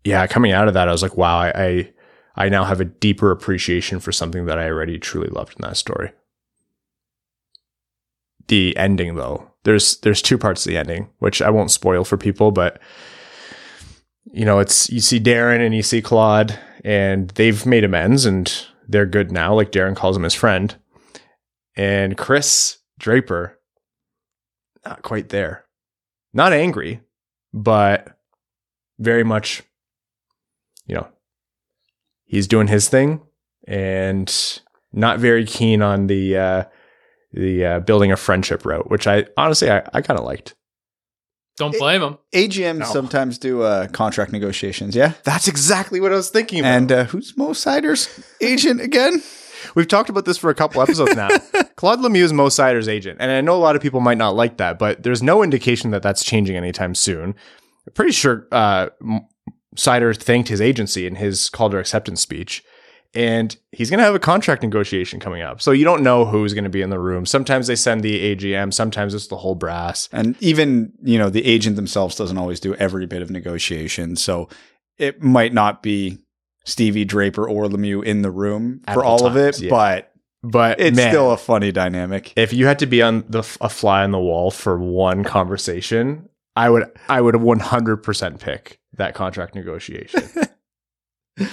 yeah, 0.08 0.26
coming 0.26 0.54
out 0.54 0.70
of 0.70 0.74
that, 0.74 0.88
I 0.88 0.92
was 0.92 1.04
like, 1.04 1.18
wow, 1.18 1.38
I, 1.38 1.52
I, 1.54 1.94
I 2.36 2.50
now 2.50 2.64
have 2.64 2.80
a 2.80 2.86
deeper 2.86 3.30
appreciation 3.30 4.00
for 4.00 4.14
something 4.14 4.46
that 4.46 4.58
I 4.58 4.68
already 4.68 4.98
truly 4.98 5.28
loved 5.28 5.56
in 5.60 5.68
that 5.68 5.76
story. 5.76 6.12
The 8.48 8.76
ending, 8.78 9.16
though, 9.16 9.52
there's 9.66 9.98
there's 9.98 10.22
two 10.22 10.38
parts 10.38 10.64
to 10.64 10.70
the 10.70 10.78
ending, 10.78 11.10
which 11.20 11.42
I 11.42 11.50
won't 11.50 11.72
spoil 11.72 12.06
for 12.06 12.16
people, 12.16 12.52
but 12.52 12.82
you 14.32 14.46
know, 14.46 14.60
it's 14.60 14.90
you 14.90 15.02
see 15.02 15.20
Darren 15.20 15.60
and 15.60 15.76
you 15.76 15.84
see 15.84 16.02
Claude, 16.02 16.58
and 16.86 17.30
they've 17.32 17.66
made 17.66 17.84
amends 17.84 18.26
and 18.26 18.66
they're 18.88 19.06
good 19.06 19.30
now. 19.30 19.54
Like 19.54 19.74
Darren 19.74 19.98
calls 19.98 20.16
him 20.16 20.24
his 20.24 20.34
friend, 20.34 20.74
and 21.76 22.18
Chris 22.18 22.78
Draper, 22.98 23.60
not 24.86 25.02
quite 25.02 25.28
there, 25.28 25.66
not 26.34 26.54
angry, 26.54 27.02
but 27.54 28.18
very 29.00 29.26
much 29.26 29.64
you 30.88 30.96
know, 30.96 31.08
he's 32.26 32.48
doing 32.48 32.68
his 32.68 32.90
thing 32.90 33.22
and 33.68 34.62
not 34.94 35.20
very 35.20 35.46
keen 35.46 35.82
on 35.82 36.08
the 36.08 36.38
uh, 36.38 36.64
the 37.34 37.66
uh, 37.66 37.80
building 37.82 38.12
a 38.12 38.18
friendship 38.18 38.66
route, 38.66 38.90
which 38.90 39.06
I 39.08 39.26
honestly 39.38 39.70
I, 39.70 39.84
I 39.94 40.02
kind 40.02 40.20
of 40.20 40.26
liked. 40.26 40.56
Don't 41.58 41.76
blame 41.78 42.04
him. 42.04 42.18
AGMs 42.36 42.78
No. 42.80 42.86
sometimes 42.86 43.40
do 43.40 43.64
uh, 43.64 43.88
contract 43.88 44.32
negotiations, 44.32 44.96
yeah? 44.96 45.14
That's 45.24 45.48
exactly 45.48 46.00
what 46.00 46.12
I 46.12 46.16
was 46.16 46.30
thinking. 46.30 46.60
About. 46.60 46.72
And 46.72 46.92
uh, 46.92 47.04
who's 47.06 47.36
Mo 47.36 47.50
Seider's 47.54 48.08
agent 48.42 48.80
again? 48.80 49.24
we've 49.74 49.88
talked 49.88 50.08
about 50.10 50.26
this 50.26 50.38
for 50.38 50.52
a 50.52 50.56
couple 50.56 50.84
episodes 50.84 51.16
now. 51.16 51.30
Claude 51.78 52.00
Lemieux 52.00 52.22
is 52.24 52.32
Mo 52.32 52.50
Seider's 52.50 52.88
agent, 52.88 53.18
and 53.20 53.32
I 53.32 53.42
know 53.42 53.56
a 53.56 53.58
lot 53.58 53.76
of 53.76 53.82
people 53.82 54.00
might 54.02 54.20
not 54.20 54.36
like 54.36 54.58
that, 54.58 54.78
but 54.78 55.02
there's 55.02 55.24
no 55.24 55.42
indication 55.42 55.90
that 55.92 56.04
that's 56.04 56.24
changing 56.24 56.56
anytime 56.56 56.94
soon. 56.94 57.34
I'm 57.88 57.94
pretty 57.94 58.12
sure 58.12 58.48
uh, 58.52 58.90
M- 59.02 59.22
Seider 59.78 60.16
thanked 60.18 60.50
his 60.50 60.60
agency 60.60 61.08
in 61.08 61.16
his 61.16 61.50
Calder 61.50 61.80
acceptance 61.80 62.20
speech. 62.22 62.64
And 63.14 63.56
he's 63.72 63.90
going 63.90 64.00
to 64.00 64.04
have 64.04 64.16
a 64.16 64.20
contract 64.20 64.62
negotiation 64.64 65.20
coming 65.22 65.42
up. 65.42 65.62
So 65.62 65.72
you 65.72 65.86
don't 65.86 66.04
know 66.04 66.26
who's 66.26 66.54
going 66.54 66.66
to 66.66 66.70
be 66.70 66.82
in 66.82 66.90
the 66.90 67.00
room. 67.00 67.26
Sometimes 67.26 67.68
they 67.68 67.76
send 67.76 68.02
the 68.04 68.36
AGM, 68.36 68.74
sometimes 68.74 69.14
it's 69.14 69.28
the 69.28 69.38
whole 69.38 69.56
brass. 69.56 70.10
And 70.12 70.36
even, 70.44 70.92
you 71.02 71.18
know, 71.18 71.30
the 71.30 71.46
agent 71.46 71.78
themselves 71.78 72.16
doesn't 72.18 72.38
always 72.38 72.60
do 72.60 72.76
every 72.76 73.06
bit 73.06 73.22
of 73.22 73.32
negotiation. 73.32 74.18
So 74.18 74.50
it 74.98 75.22
might 75.24 75.54
not 75.54 75.82
be 75.82 76.18
Stevie 76.66 77.06
Draper 77.06 77.48
or 77.48 77.66
Lemieux 77.66 78.04
in 78.04 78.24
the 78.24 78.32
room 78.32 78.82
At 78.88 78.96
for 78.96 79.06
all 79.06 79.22
all, 79.22 79.28
of 79.28 79.38
it, 79.38 79.62
yeah. 79.62 79.70
but 79.70 80.12
But 80.44 80.82
it's 80.82 80.98
man, 80.98 81.10
still 81.12 81.32
a 81.32 81.38
funny 81.38 81.72
dynamic. 81.72 82.34
if 82.36 82.52
you 82.52 82.66
had 82.68 82.80
to 82.80 82.86
be 82.88 83.02
on 83.02 83.24
the 83.30 83.40
a 83.62 83.70
fly 83.70 84.04
on 84.04 84.12
the 84.12 84.20
wall 84.20 84.52
for 84.52 84.78
one 84.78 85.24
conversation, 85.24 86.28
I 86.58 86.70
would 86.70 86.92
I 87.08 87.22
would 87.22 87.36
100% 87.36 88.40
pick 88.40 88.80
that 88.98 89.16
contract 89.16 89.56
negotiation. 89.56 90.24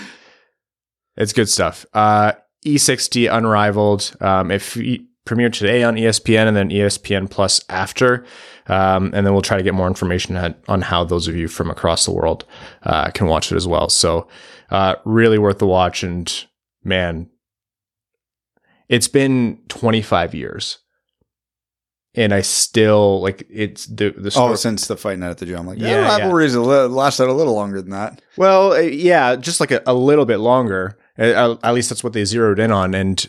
it's 1.17 1.33
good 1.33 1.49
stuff. 1.49 1.87
Uh, 1.93 2.33
E60 2.67 3.33
Unrivaled. 3.33 4.17
Um, 4.21 4.51
if 4.51 4.77
you 4.77 5.07
premiered 5.27 5.53
today 5.53 5.83
on 5.83 5.95
ESPN 5.95 6.47
and 6.49 6.57
then 6.57 6.71
ESPN 6.71 7.31
Plus 7.31 7.61
after, 7.69 8.25
um, 8.67 9.11
and 9.15 9.27
then 9.27 9.33
we'll 9.33 9.43
try 9.43 9.57
to 9.57 9.63
get 9.63 9.75
more 9.75 9.89
information 9.89 10.37
on, 10.37 10.55
on 10.69 10.83
how 10.83 11.05
those 11.05 11.29
of 11.29 11.37
you 11.37 11.49
from 11.49 11.71
across 11.71 12.05
the 12.05 12.13
world 12.13 12.45
uh, 12.83 13.11
can 13.11 13.27
watch 13.27 13.51
it 13.53 13.57
as 13.57 13.67
well. 13.67 13.89
So, 13.89 14.29
uh, 14.71 14.97
really 15.05 15.39
worth 15.39 15.59
the 15.59 15.67
watch. 15.67 16.03
And 16.03 16.47
man, 16.83 17.31
it's 18.89 19.09
been 19.09 19.61
25 19.69 20.35
years 20.35 20.79
and 22.15 22.33
I 22.33 22.41
still 22.43 23.21
like 23.21 23.47
it's 23.51 23.87
the 23.87 24.11
the 24.17 24.31
story. 24.31 24.53
Oh, 24.53 24.55
since 24.57 24.87
the 24.87 24.97
fight 24.97 25.19
night 25.19 25.31
at 25.31 25.39
the 25.39 25.47
gym, 25.47 25.67
like 25.67 25.79
Yeah, 25.79 25.89
yeah, 25.89 26.01
yeah. 26.01 26.09
rivalries 26.19 26.57
li- 26.57 26.87
lasted 26.87 27.29
a 27.29 27.33
little 27.33 27.55
longer 27.55 27.81
than 27.81 27.91
that. 27.91 28.21
well, 28.37 28.73
uh, 28.73 28.79
yeah, 28.81 29.37
just 29.37 29.61
like 29.61 29.71
a, 29.71 29.83
a 29.87 29.95
little 29.95 30.25
bit 30.27 30.39
longer. 30.39 30.97
Uh, 31.19 31.57
at 31.63 31.75
least 31.75 31.91
that's 31.91 32.03
what 32.03 32.13
they 32.13 32.25
zeroed 32.25 32.59
in 32.59 32.73
on. 32.73 32.95
And 32.95 33.25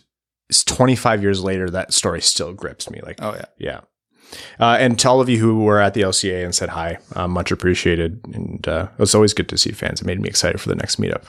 it's 0.50 0.64
25 0.64 1.22
years 1.22 1.44
later, 1.44 1.70
that 1.70 1.94
story 1.94 2.22
still 2.22 2.52
grips 2.54 2.90
me. 2.90 3.00
Like, 3.04 3.20
Oh 3.22 3.34
yeah, 3.36 3.46
yeah. 3.58 3.80
Uh, 4.60 4.76
and 4.80 4.98
to 5.00 5.10
all 5.10 5.22
of 5.22 5.30
you 5.30 5.38
who 5.40 5.60
were 5.64 5.80
at 5.80 5.94
the 5.94 6.02
LCA 6.02 6.44
and 6.44 6.54
said 6.54 6.70
hi, 6.70 6.98
uh, 7.16 7.28
much 7.28 7.52
appreciated. 7.52 8.20
And 8.34 8.68
uh, 8.68 8.88
was 8.98 9.14
always 9.16 9.34
good 9.34 9.48
to 9.50 9.58
see 9.58 9.72
fans. 9.72 10.02
It 10.02 10.08
made 10.08 10.20
me 10.20 10.28
excited 10.28 10.60
for 10.60 10.68
the 10.70 10.76
next 10.76 11.00
meetup. 11.00 11.26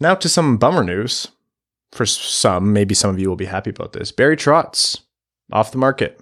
Now 0.00 0.14
to 0.14 0.28
some 0.28 0.56
bummer 0.56 0.84
news. 0.84 1.28
For 1.92 2.04
some, 2.04 2.72
maybe 2.72 2.94
some 2.94 3.10
of 3.10 3.18
you 3.20 3.28
will 3.28 3.36
be 3.36 3.46
happy 3.46 3.70
about 3.70 3.92
this. 3.92 4.12
Barry 4.12 4.36
Trotz 4.36 5.00
off 5.52 5.72
the 5.72 5.78
market. 5.78 6.20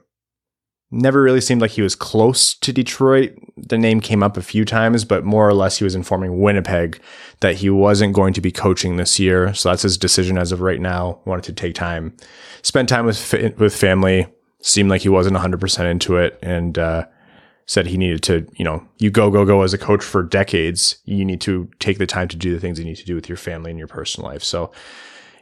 Never 0.90 1.22
really 1.22 1.40
seemed 1.40 1.60
like 1.60 1.72
he 1.72 1.82
was 1.82 1.96
close 1.96 2.54
to 2.54 2.72
Detroit. 2.72 3.32
The 3.56 3.78
name 3.78 4.00
came 4.00 4.22
up 4.22 4.36
a 4.36 4.42
few 4.42 4.64
times, 4.64 5.04
but 5.04 5.24
more 5.24 5.48
or 5.48 5.54
less 5.54 5.78
he 5.78 5.84
was 5.84 5.96
informing 5.96 6.40
Winnipeg 6.40 7.00
that 7.40 7.56
he 7.56 7.68
wasn't 7.68 8.14
going 8.14 8.32
to 8.34 8.40
be 8.40 8.52
coaching 8.52 8.96
this 8.96 9.18
year. 9.18 9.52
So 9.54 9.70
that's 9.70 9.82
his 9.82 9.98
decision 9.98 10.38
as 10.38 10.52
of 10.52 10.60
right 10.60 10.80
now. 10.80 11.20
Wanted 11.24 11.44
to 11.44 11.52
take 11.52 11.74
time, 11.74 12.16
spend 12.62 12.88
time 12.88 13.06
with 13.06 13.32
with 13.58 13.74
family. 13.74 14.26
Seemed 14.60 14.88
like 14.88 15.02
he 15.02 15.10
wasn't 15.10 15.36
100% 15.36 15.90
into 15.90 16.16
it 16.16 16.38
and 16.42 16.78
uh, 16.78 17.04
said 17.66 17.86
he 17.86 17.98
needed 17.98 18.22
to, 18.22 18.46
you 18.56 18.64
know, 18.64 18.86
you 18.98 19.10
go, 19.10 19.30
go, 19.30 19.44
go 19.44 19.60
as 19.60 19.74
a 19.74 19.78
coach 19.78 20.02
for 20.02 20.22
decades. 20.22 20.98
You 21.04 21.24
need 21.24 21.42
to 21.42 21.68
take 21.80 21.98
the 21.98 22.06
time 22.06 22.28
to 22.28 22.36
do 22.36 22.54
the 22.54 22.60
things 22.60 22.78
you 22.78 22.84
need 22.86 22.96
to 22.96 23.04
do 23.04 23.14
with 23.14 23.28
your 23.28 23.36
family 23.36 23.70
and 23.70 23.78
your 23.78 23.88
personal 23.88 24.30
life. 24.30 24.42
So 24.42 24.72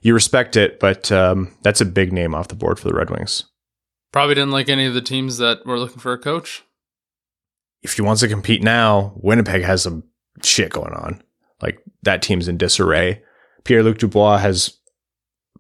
you 0.01 0.15
respect 0.15 0.57
it, 0.57 0.81
but 0.81 1.13
um, 1.13 1.55
that's 1.63 1.81
a 1.81 1.85
big 1.85 2.13
name 2.13 2.35
off 2.35 2.49
the 2.49 2.57
board 2.57 2.81
for 2.81 2.89
the 2.89 2.95
Red 2.95 3.11
Wings. 3.11 3.45
Probably 4.13 4.35
didn't 4.35 4.51
like 4.53 4.69
any 4.69 4.85
of 4.87 4.95
the 4.95 5.01
teams 5.01 5.39
that 5.39 5.65
were 5.67 5.79
looking 5.79 5.99
for 5.99 6.13
a 6.13 6.19
coach. 6.19 6.63
if 7.83 7.95
he 7.95 8.03
wants 8.03 8.21
to 8.21 8.29
compete 8.29 8.63
now, 8.63 9.13
Winnipeg 9.17 9.63
has 9.63 9.83
some 9.83 10.05
shit 10.45 10.71
going 10.71 10.93
on. 10.93 11.23
Like 11.61 11.79
that 12.03 12.23
team's 12.23 12.47
in 12.49 12.57
disarray. 12.59 13.23
Pierre 13.65 13.83
Luc 13.83 13.99
Dubois 13.99 14.39
has 14.39 14.77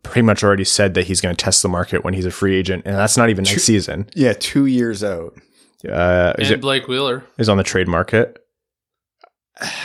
pretty 0.02 0.22
much 0.22 0.42
already 0.44 0.64
said 0.64 0.94
that 0.94 1.06
he's 1.06 1.20
going 1.20 1.34
to 1.34 1.44
test 1.44 1.62
the 1.62 1.68
market 1.68 2.04
when 2.04 2.12
he's 2.14 2.26
a 2.26 2.30
free 2.30 2.56
agent, 2.56 2.82
and 2.84 2.94
that's 2.96 3.16
not 3.16 3.30
even 3.30 3.44
next 3.44 3.54
Two- 3.54 3.60
season. 3.60 4.08
yeah, 4.14 4.32
two 4.38 4.66
years 4.66 5.02
out. 5.04 5.32
Uh, 5.88 6.32
is 6.38 6.48
and 6.50 6.58
it 6.58 6.60
Blake 6.60 6.86
Wheeler. 6.88 7.24
is 7.38 7.48
on 7.48 7.56
the 7.56 7.62
trade 7.64 7.88
market? 7.88 8.38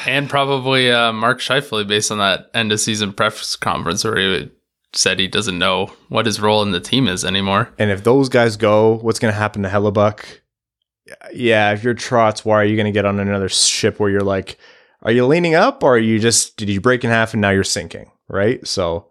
And 0.06 0.30
probably 0.30 0.92
uh, 0.92 1.12
Mark 1.12 1.40
Scheifele 1.40 1.88
based 1.88 2.12
on 2.12 2.18
that 2.20 2.48
end 2.54 2.72
of 2.72 2.80
season 2.80 3.14
press 3.14 3.56
conference 3.56 4.04
where 4.04 4.16
he 4.18 4.50
said 4.94 5.20
he 5.20 5.28
doesn't 5.28 5.60
know 5.60 5.92
what 6.10 6.26
his 6.26 6.40
role 6.40 6.64
in 6.64 6.72
the 6.72 6.80
team 6.80 7.08
is 7.08 7.26
anymore. 7.26 7.74
And 7.78 7.92
if 7.92 8.04
those 8.04 8.30
guys 8.30 8.58
go, 8.58 8.98
what's 9.00 9.20
going 9.20 9.34
to 9.34 9.38
happen 9.38 9.64
to 9.64 9.70
Hellebuyck? 9.70 10.24
Yeah, 11.34 11.72
if 11.72 11.84
you're 11.84 11.94
Trotz, 11.94 12.46
why 12.46 12.56
are 12.56 12.66
you 12.66 12.76
going 12.76 12.86
to 12.86 12.92
get 12.92 13.06
on 13.06 13.20
another 13.20 13.50
ship 13.50 14.00
where 14.00 14.10
you're 14.10 14.22
like, 14.22 14.58
are 15.04 15.12
you 15.12 15.26
leaning 15.26 15.56
up 15.56 15.84
or 15.84 15.96
are 15.96 16.00
you 16.00 16.20
just, 16.20 16.58
did 16.58 16.70
you 16.70 16.82
break 16.82 17.04
in 17.04 17.10
half 17.10 17.34
and 17.34 17.42
now 17.42 17.52
you're 17.52 17.64
sinking? 17.64 18.12
Right. 18.28 18.66
So, 18.68 19.08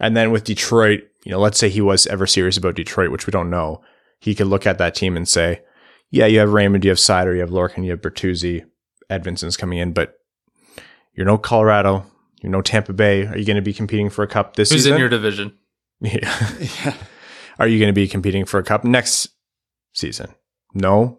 and 0.00 0.16
then 0.16 0.30
with 0.30 0.44
Detroit, 0.44 1.04
you 1.24 1.32
know, 1.32 1.40
let's 1.40 1.58
say 1.58 1.68
he 1.68 1.80
was 1.80 2.06
ever 2.06 2.26
serious 2.26 2.56
about 2.56 2.74
Detroit, 2.74 3.10
which 3.10 3.26
we 3.26 3.30
don't 3.30 3.50
know. 3.50 3.82
He 4.20 4.34
could 4.34 4.46
look 4.46 4.66
at 4.66 4.78
that 4.78 4.94
team 4.94 5.16
and 5.16 5.28
say, 5.28 5.62
yeah, 6.10 6.26
you 6.26 6.38
have 6.38 6.52
Raymond, 6.52 6.84
you 6.84 6.90
have 6.90 6.98
Seider, 6.98 7.34
you 7.34 7.40
have 7.40 7.50
Larkin, 7.50 7.84
you 7.84 7.90
have 7.92 8.00
Bertuzzi, 8.00 8.64
Edvinsson's 9.10 9.56
coming 9.56 9.78
in, 9.78 9.92
but 9.92 10.18
you're 11.14 11.26
no 11.26 11.38
Colorado, 11.38 12.04
you're 12.40 12.52
no 12.52 12.62
Tampa 12.62 12.92
Bay. 12.92 13.26
Are 13.26 13.36
you 13.36 13.44
going 13.44 13.56
to 13.56 13.62
be 13.62 13.72
competing 13.72 14.10
for 14.10 14.22
a 14.22 14.28
cup 14.28 14.56
this 14.56 14.70
Who's 14.70 14.80
season? 14.82 14.92
Who's 14.92 14.96
in 14.96 15.00
your 15.00 15.08
division? 15.08 15.58
yeah. 16.00 16.54
Yeah, 16.84 16.94
Are 17.58 17.66
you 17.66 17.78
going 17.78 17.88
to 17.88 17.94
be 17.94 18.08
competing 18.08 18.44
for 18.44 18.58
a 18.58 18.62
cup 18.62 18.84
next 18.84 19.30
season? 19.92 20.34
No. 20.74 21.18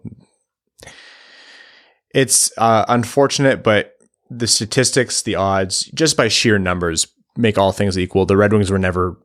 It's 2.14 2.52
uh, 2.58 2.86
unfortunate, 2.88 3.62
but 3.64 3.94
the 4.30 4.48
statistics, 4.48 5.22
the 5.22 5.36
odds, 5.36 5.84
just 5.94 6.16
by 6.16 6.28
sheer 6.28 6.58
numbers, 6.58 7.08
make 7.36 7.58
all 7.58 7.72
things 7.72 7.98
equal. 7.98 8.26
The 8.26 8.38
Red 8.38 8.54
Wings 8.54 8.72
were 8.72 8.80
never 8.80 9.18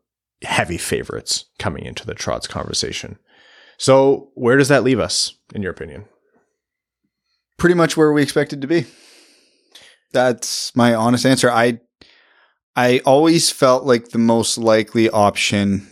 heavy 0.42 0.76
favorites 0.76 1.44
coming 1.58 1.84
into 1.84 2.04
the 2.04 2.14
Trotz 2.14 2.48
conversation. 2.48 3.18
So, 3.78 4.30
where 4.34 4.56
does 4.56 4.68
that 4.68 4.84
leave 4.84 4.98
us, 5.00 5.36
in 5.54 5.62
your 5.62 5.72
opinion? 5.72 6.06
pretty 7.64 7.74
much 7.74 7.96
where 7.96 8.12
we 8.12 8.22
expected 8.22 8.60
to 8.60 8.66
be. 8.66 8.84
That's 10.14 10.74
my 10.74 10.94
honest 10.94 11.26
answer. 11.26 11.50
I 11.50 11.80
I 12.76 13.00
always 13.04 13.50
felt 13.50 13.84
like 13.84 14.08
the 14.08 14.18
most 14.18 14.56
likely 14.56 15.10
option 15.10 15.86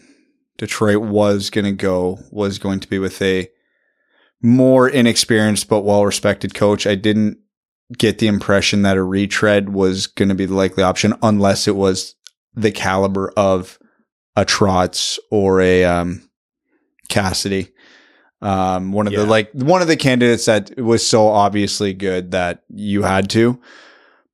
Detroit 0.59 1.03
was 1.03 1.51
going 1.51 1.65
to 1.65 1.73
go 1.73 2.19
was 2.31 2.59
going 2.59 2.81
to 2.81 2.89
be 2.89 2.99
with 2.99 3.21
a 3.21 3.49
more 4.41 4.89
inexperienced 4.89 5.69
but 5.69 5.81
well 5.83 6.07
respected 6.07 6.55
coach. 6.55 6.87
I 6.87 6.95
didn't 6.95 7.39
get 7.99 8.19
the 8.19 8.27
impression 8.29 8.83
that 8.83 8.97
a 8.97 9.03
retread 9.03 9.69
was 9.71 10.07
going 10.07 10.29
to 10.31 10.35
be 10.35 10.47
the 10.47 10.55
likely 10.55 10.83
option 10.83 11.15
unless 11.23 11.69
it 11.69 11.77
was 11.77 12.15
the 12.55 12.71
caliber 12.71 13.33
of 13.37 13.79
a 14.37 14.45
Trotz 14.45 15.19
or 15.31 15.61
a 15.61 15.85
um, 15.85 16.29
Cassidy. 17.09 17.73
Um, 18.41 18.93
one 18.93 19.07
of 19.07 19.13
Yeah. 19.13 19.21
the 19.21 19.27
like 19.27 19.51
one 19.53 19.83
of 19.83 19.89
the 19.89 19.97
candidates 19.97 20.47
that 20.47 20.77
was 20.79 21.07
so 21.07 21.29
obviously 21.29 21.93
good 21.93 22.33
that 22.33 22.63
you 22.69 23.03
had 23.03 23.31
to, 23.31 23.61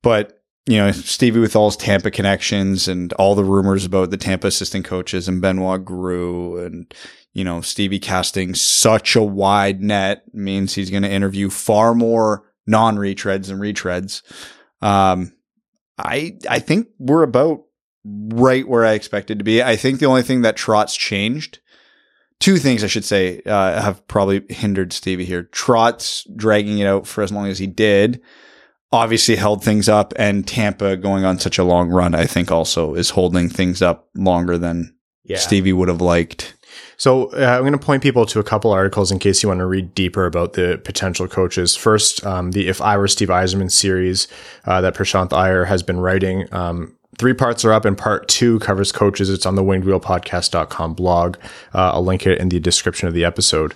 but 0.01 0.41
you 0.65 0.77
know 0.77 0.91
Stevie 0.91 1.39
with 1.39 1.55
all 1.55 1.69
his 1.69 1.77
Tampa 1.77 2.11
connections 2.11 2.87
and 2.87 3.11
all 3.13 3.35
the 3.35 3.43
rumors 3.43 3.85
about 3.85 4.11
the 4.11 4.17
Tampa 4.17 4.47
assistant 4.47 4.85
coaches 4.85 5.27
and 5.27 5.41
Benoit 5.41 5.83
Groulx 5.83 6.65
and 6.65 6.93
you 7.33 7.43
know 7.43 7.61
Stevie 7.61 7.99
casting 7.99 8.53
such 8.53 9.15
a 9.15 9.23
wide 9.23 9.81
net 9.81 10.23
means 10.33 10.75
he's 10.75 10.91
going 10.91 11.03
to 11.03 11.11
interview 11.11 11.49
far 11.49 11.95
more 11.95 12.45
non-retreads 12.67 13.49
and 13.49 13.59
retreads. 13.59 14.21
Um, 14.81 15.33
I 15.97 16.37
I 16.47 16.59
think 16.59 16.87
we're 16.99 17.23
about 17.23 17.63
right 18.05 18.67
where 18.67 18.85
I 18.85 18.93
expected 18.93 19.39
to 19.39 19.43
be. 19.43 19.61
I 19.61 19.75
think 19.75 19.99
the 19.99 20.05
only 20.05 20.21
thing 20.21 20.41
that 20.41 20.55
Trotz's 20.55 20.95
changed, 20.95 21.59
two 22.39 22.57
things 22.57 22.83
I 22.83 22.87
should 22.87 23.05
say, 23.05 23.41
uh, 23.45 23.81
have 23.81 24.07
probably 24.07 24.45
hindered 24.49 24.93
Stevie 24.93 25.25
here. 25.25 25.43
Trotz's 25.43 26.25
dragging 26.35 26.79
it 26.79 26.85
out 26.85 27.07
for 27.07 27.23
as 27.23 27.31
long 27.31 27.47
as 27.47 27.59
he 27.59 27.67
did, 27.67 28.21
obviously 28.91 29.35
held 29.35 29.63
things 29.63 29.87
up, 29.87 30.13
and 30.17 30.47
Tampa 30.47 30.97
going 30.97 31.25
on 31.25 31.39
such 31.39 31.57
a 31.57 31.63
long 31.63 31.89
run, 31.89 32.15
I 32.15 32.25
think 32.25 32.51
also 32.51 32.95
is 32.95 33.11
holding 33.11 33.49
things 33.49 33.81
up 33.81 34.09
longer 34.15 34.57
than 34.57 34.95
Stevie 35.37 35.73
would 35.73 35.89
have 35.89 36.01
liked. 36.01 36.55
So 36.97 37.31
uh, 37.31 37.55
I'm 37.55 37.61
going 37.61 37.73
to 37.73 37.77
point 37.77 38.03
people 38.03 38.25
to 38.25 38.39
a 38.39 38.43
couple 38.43 38.71
articles 38.71 39.11
in 39.11 39.19
case 39.19 39.41
you 39.41 39.49
want 39.49 39.59
to 39.59 39.65
read 39.65 39.95
deeper 39.95 40.25
about 40.25 40.53
the 40.53 40.81
potential 40.83 41.27
coaches. 41.27 41.75
First, 41.75 42.25
um, 42.25 42.51
the 42.51 42.67
"If 42.67 42.81
I 42.81 42.97
Were 42.97 43.07
Steve 43.07 43.29
Yzerman" 43.29 43.71
series 43.71 44.27
uh, 44.65 44.81
that 44.81 44.95
Prashanth 44.95 45.33
Iyer 45.33 45.65
has 45.65 45.83
been 45.83 45.99
writing. 45.99 46.51
Um, 46.53 46.95
three 47.17 47.33
parts 47.33 47.63
are 47.63 47.73
up, 47.73 47.85
and 47.85 47.97
part 47.97 48.27
two 48.27 48.59
covers 48.59 48.91
coaches. 48.91 49.29
It's 49.29 49.45
on 49.45 49.55
the 49.55 49.63
wingedwheelpodcast.com 49.63 50.93
blog. 50.93 51.37
Uh, 51.73 51.91
I'll 51.93 52.03
link 52.03 52.25
it 52.25 52.39
in 52.39 52.49
the 52.49 52.59
description 52.59 53.07
of 53.07 53.13
the 53.13 53.25
episode. 53.25 53.75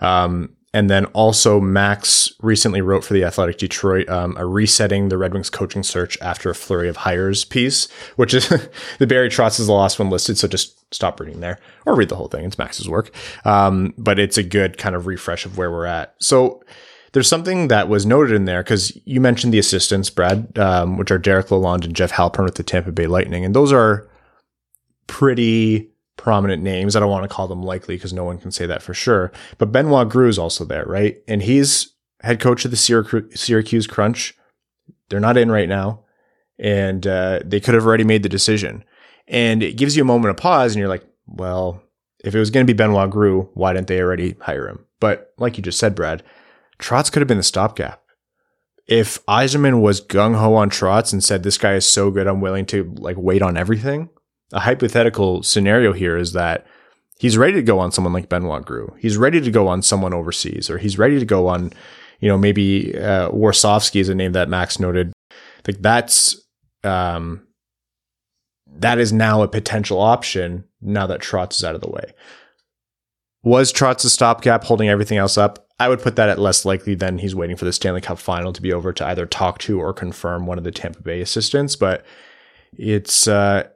Um, 0.00 0.56
and 0.74 0.88
then 0.88 1.04
also, 1.06 1.60
Max 1.60 2.32
recently 2.40 2.80
wrote 2.80 3.04
for 3.04 3.12
the 3.12 3.24
Athletic 3.24 3.58
Detroit 3.58 4.08
um, 4.08 4.34
a 4.38 4.46
resetting 4.46 5.10
the 5.10 5.18
Red 5.18 5.34
Wings 5.34 5.50
coaching 5.50 5.82
search 5.82 6.16
after 6.22 6.48
a 6.48 6.54
flurry 6.54 6.88
of 6.88 6.98
hires 6.98 7.44
piece, 7.44 7.90
which 8.16 8.32
is 8.32 8.48
the 8.98 9.06
Barry 9.06 9.28
Trotz 9.28 9.60
is 9.60 9.66
the 9.66 9.72
last 9.72 9.98
one 9.98 10.08
listed. 10.08 10.38
So 10.38 10.48
just 10.48 10.78
stop 10.94 11.20
reading 11.20 11.40
there 11.40 11.58
or 11.84 11.94
read 11.94 12.08
the 12.08 12.16
whole 12.16 12.28
thing. 12.28 12.46
It's 12.46 12.58
Max's 12.58 12.88
work. 12.88 13.14
Um, 13.44 13.92
but 13.98 14.18
it's 14.18 14.38
a 14.38 14.42
good 14.42 14.78
kind 14.78 14.96
of 14.96 15.06
refresh 15.06 15.44
of 15.44 15.58
where 15.58 15.70
we're 15.70 15.84
at. 15.84 16.14
So 16.20 16.62
there's 17.12 17.28
something 17.28 17.68
that 17.68 17.90
was 17.90 18.06
noted 18.06 18.34
in 18.34 18.46
there 18.46 18.62
because 18.62 18.98
you 19.04 19.20
mentioned 19.20 19.52
the 19.52 19.58
assistants, 19.58 20.08
Brad, 20.08 20.58
um, 20.58 20.96
which 20.96 21.10
are 21.10 21.18
Derek 21.18 21.48
Lalonde 21.48 21.84
and 21.84 21.94
Jeff 21.94 22.12
Halpern 22.12 22.44
with 22.44 22.54
the 22.54 22.62
Tampa 22.62 22.92
Bay 22.92 23.06
Lightning. 23.06 23.44
And 23.44 23.54
those 23.54 23.72
are 23.72 24.08
pretty 25.06 25.91
prominent 26.22 26.62
names. 26.62 26.94
I 26.96 27.00
don't 27.00 27.10
want 27.10 27.24
to 27.28 27.34
call 27.34 27.48
them 27.48 27.62
likely 27.62 27.96
because 27.96 28.12
no 28.14 28.24
one 28.24 28.38
can 28.38 28.50
say 28.50 28.64
that 28.66 28.80
for 28.82 28.94
sure. 28.94 29.30
But 29.58 29.72
Benoit 29.72 30.08
Groulx 30.08 30.28
is 30.30 30.38
also 30.38 30.64
there, 30.64 30.84
right? 30.86 31.16
And 31.28 31.42
he's 31.42 31.92
head 32.22 32.40
coach 32.40 32.64
of 32.64 32.70
the 32.70 32.76
Syracu- 32.78 33.36
Syracuse 33.36 33.86
Crunch. 33.86 34.34
They're 35.08 35.20
not 35.28 35.36
in 35.36 35.50
right 35.50 35.68
now. 35.68 36.04
and 36.58 37.06
uh, 37.06 37.40
they 37.44 37.60
could 37.60 37.74
have 37.74 37.84
already 37.84 38.04
made 38.04 38.22
the 38.22 38.28
decision. 38.28 38.84
And 39.26 39.62
it 39.62 39.76
gives 39.76 39.96
you 39.96 40.02
a 40.02 40.06
moment 40.06 40.30
of 40.30 40.36
pause, 40.36 40.72
and 40.72 40.78
you're 40.78 40.88
like, 40.88 41.04
well, 41.26 41.82
if 42.24 42.34
it 42.34 42.38
was 42.38 42.50
going 42.50 42.66
to 42.66 42.72
be 42.72 42.76
Benoit 42.76 43.10
Groulx, 43.10 43.48
why 43.54 43.72
didn't 43.72 43.88
they 43.88 44.00
already 44.00 44.36
hire 44.40 44.68
him? 44.68 44.86
But 45.00 45.32
like 45.38 45.56
you 45.56 45.62
just 45.62 45.78
said, 45.78 45.94
Brad, 45.94 46.22
Trotz 46.78 47.10
could 47.10 47.20
have 47.20 47.28
been 47.28 47.38
the 47.38 47.42
stopgap. 47.42 48.00
If 48.86 49.24
Yzerman 49.26 49.80
was 49.80 50.00
gung 50.00 50.36
ho 50.36 50.54
on 50.54 50.70
Trotz 50.70 51.12
and 51.12 51.22
said, 51.22 51.42
this 51.42 51.58
guy 51.58 51.74
is 51.74 51.86
so 51.86 52.10
good, 52.10 52.26
I'm 52.26 52.40
willing 52.40 52.66
to 52.66 52.92
like 52.98 53.16
wait 53.16 53.42
on 53.42 53.56
everything, 53.56 54.10
a 54.52 54.60
hypothetical 54.60 55.42
scenario 55.42 55.92
here 55.92 56.16
is 56.16 56.32
that 56.32 56.66
he's 57.18 57.38
ready 57.38 57.54
to 57.54 57.62
go 57.62 57.78
on 57.78 57.92
someone 57.92 58.12
like 58.12 58.28
Benoit 58.28 58.64
Groulx. 58.64 58.98
He's 58.98 59.16
ready 59.16 59.40
to 59.40 59.50
go 59.50 59.68
on 59.68 59.82
someone 59.82 60.12
overseas, 60.12 60.68
or 60.68 60.78
he's 60.78 60.98
ready 60.98 61.18
to 61.18 61.24
go 61.24 61.48
on, 61.48 61.72
you 62.20 62.28
know, 62.28 62.38
maybe 62.38 62.96
uh, 62.96 63.30
Warsofsky 63.30 64.00
is 64.00 64.08
a 64.08 64.14
name 64.14 64.32
that 64.32 64.48
Max 64.48 64.78
noted. 64.78 65.12
Like 65.66 65.80
that's 65.80 66.36
um, 66.84 67.46
that 68.66 68.98
is 68.98 69.12
now 69.12 69.42
a 69.42 69.48
potential 69.48 70.00
option 70.00 70.64
now 70.80 71.06
that 71.06 71.20
Trotz 71.20 71.56
is 71.56 71.64
out 71.64 71.74
of 71.74 71.80
the 71.80 71.90
way. 71.90 72.12
Was 73.44 73.72
Trotz 73.72 74.04
a 74.04 74.10
stopgap 74.10 74.64
holding 74.64 74.88
everything 74.88 75.18
else 75.18 75.36
up? 75.36 75.66
I 75.80 75.88
would 75.88 76.00
put 76.00 76.16
that 76.16 76.28
at 76.28 76.38
less 76.38 76.64
likely 76.64 76.94
than 76.94 77.18
he's 77.18 77.34
waiting 77.34 77.56
for 77.56 77.64
the 77.64 77.72
Stanley 77.72 78.00
Cup 78.00 78.18
final 78.18 78.52
to 78.52 78.62
be 78.62 78.72
over 78.72 78.92
to 78.92 79.06
either 79.06 79.26
talk 79.26 79.58
to 79.60 79.80
or 79.80 79.92
confirm 79.92 80.46
one 80.46 80.58
of 80.58 80.64
the 80.64 80.70
Tampa 80.70 81.02
Bay 81.02 81.20
assistants. 81.20 81.74
But 81.74 82.04
it's 82.78 83.26
uh, 83.26 83.68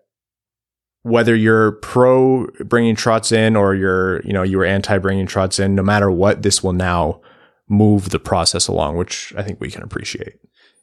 whether 1.06 1.36
you're 1.36 1.72
pro 1.72 2.48
bringing 2.64 2.96
Trotz 2.96 3.30
in 3.30 3.54
or 3.54 3.74
you're 3.74 4.20
you 4.22 4.32
know 4.32 4.42
you 4.42 4.58
were 4.58 4.64
anti 4.64 4.98
bringing 4.98 5.26
Trotz 5.26 5.60
in. 5.60 5.74
No 5.74 5.82
matter 5.82 6.10
what, 6.10 6.42
this 6.42 6.62
will 6.62 6.72
now 6.72 7.20
move 7.68 8.10
the 8.10 8.18
process 8.18 8.66
along, 8.66 8.96
which 8.96 9.32
I 9.36 9.42
think 9.42 9.60
we 9.60 9.70
can 9.70 9.82
appreciate. 9.82 10.34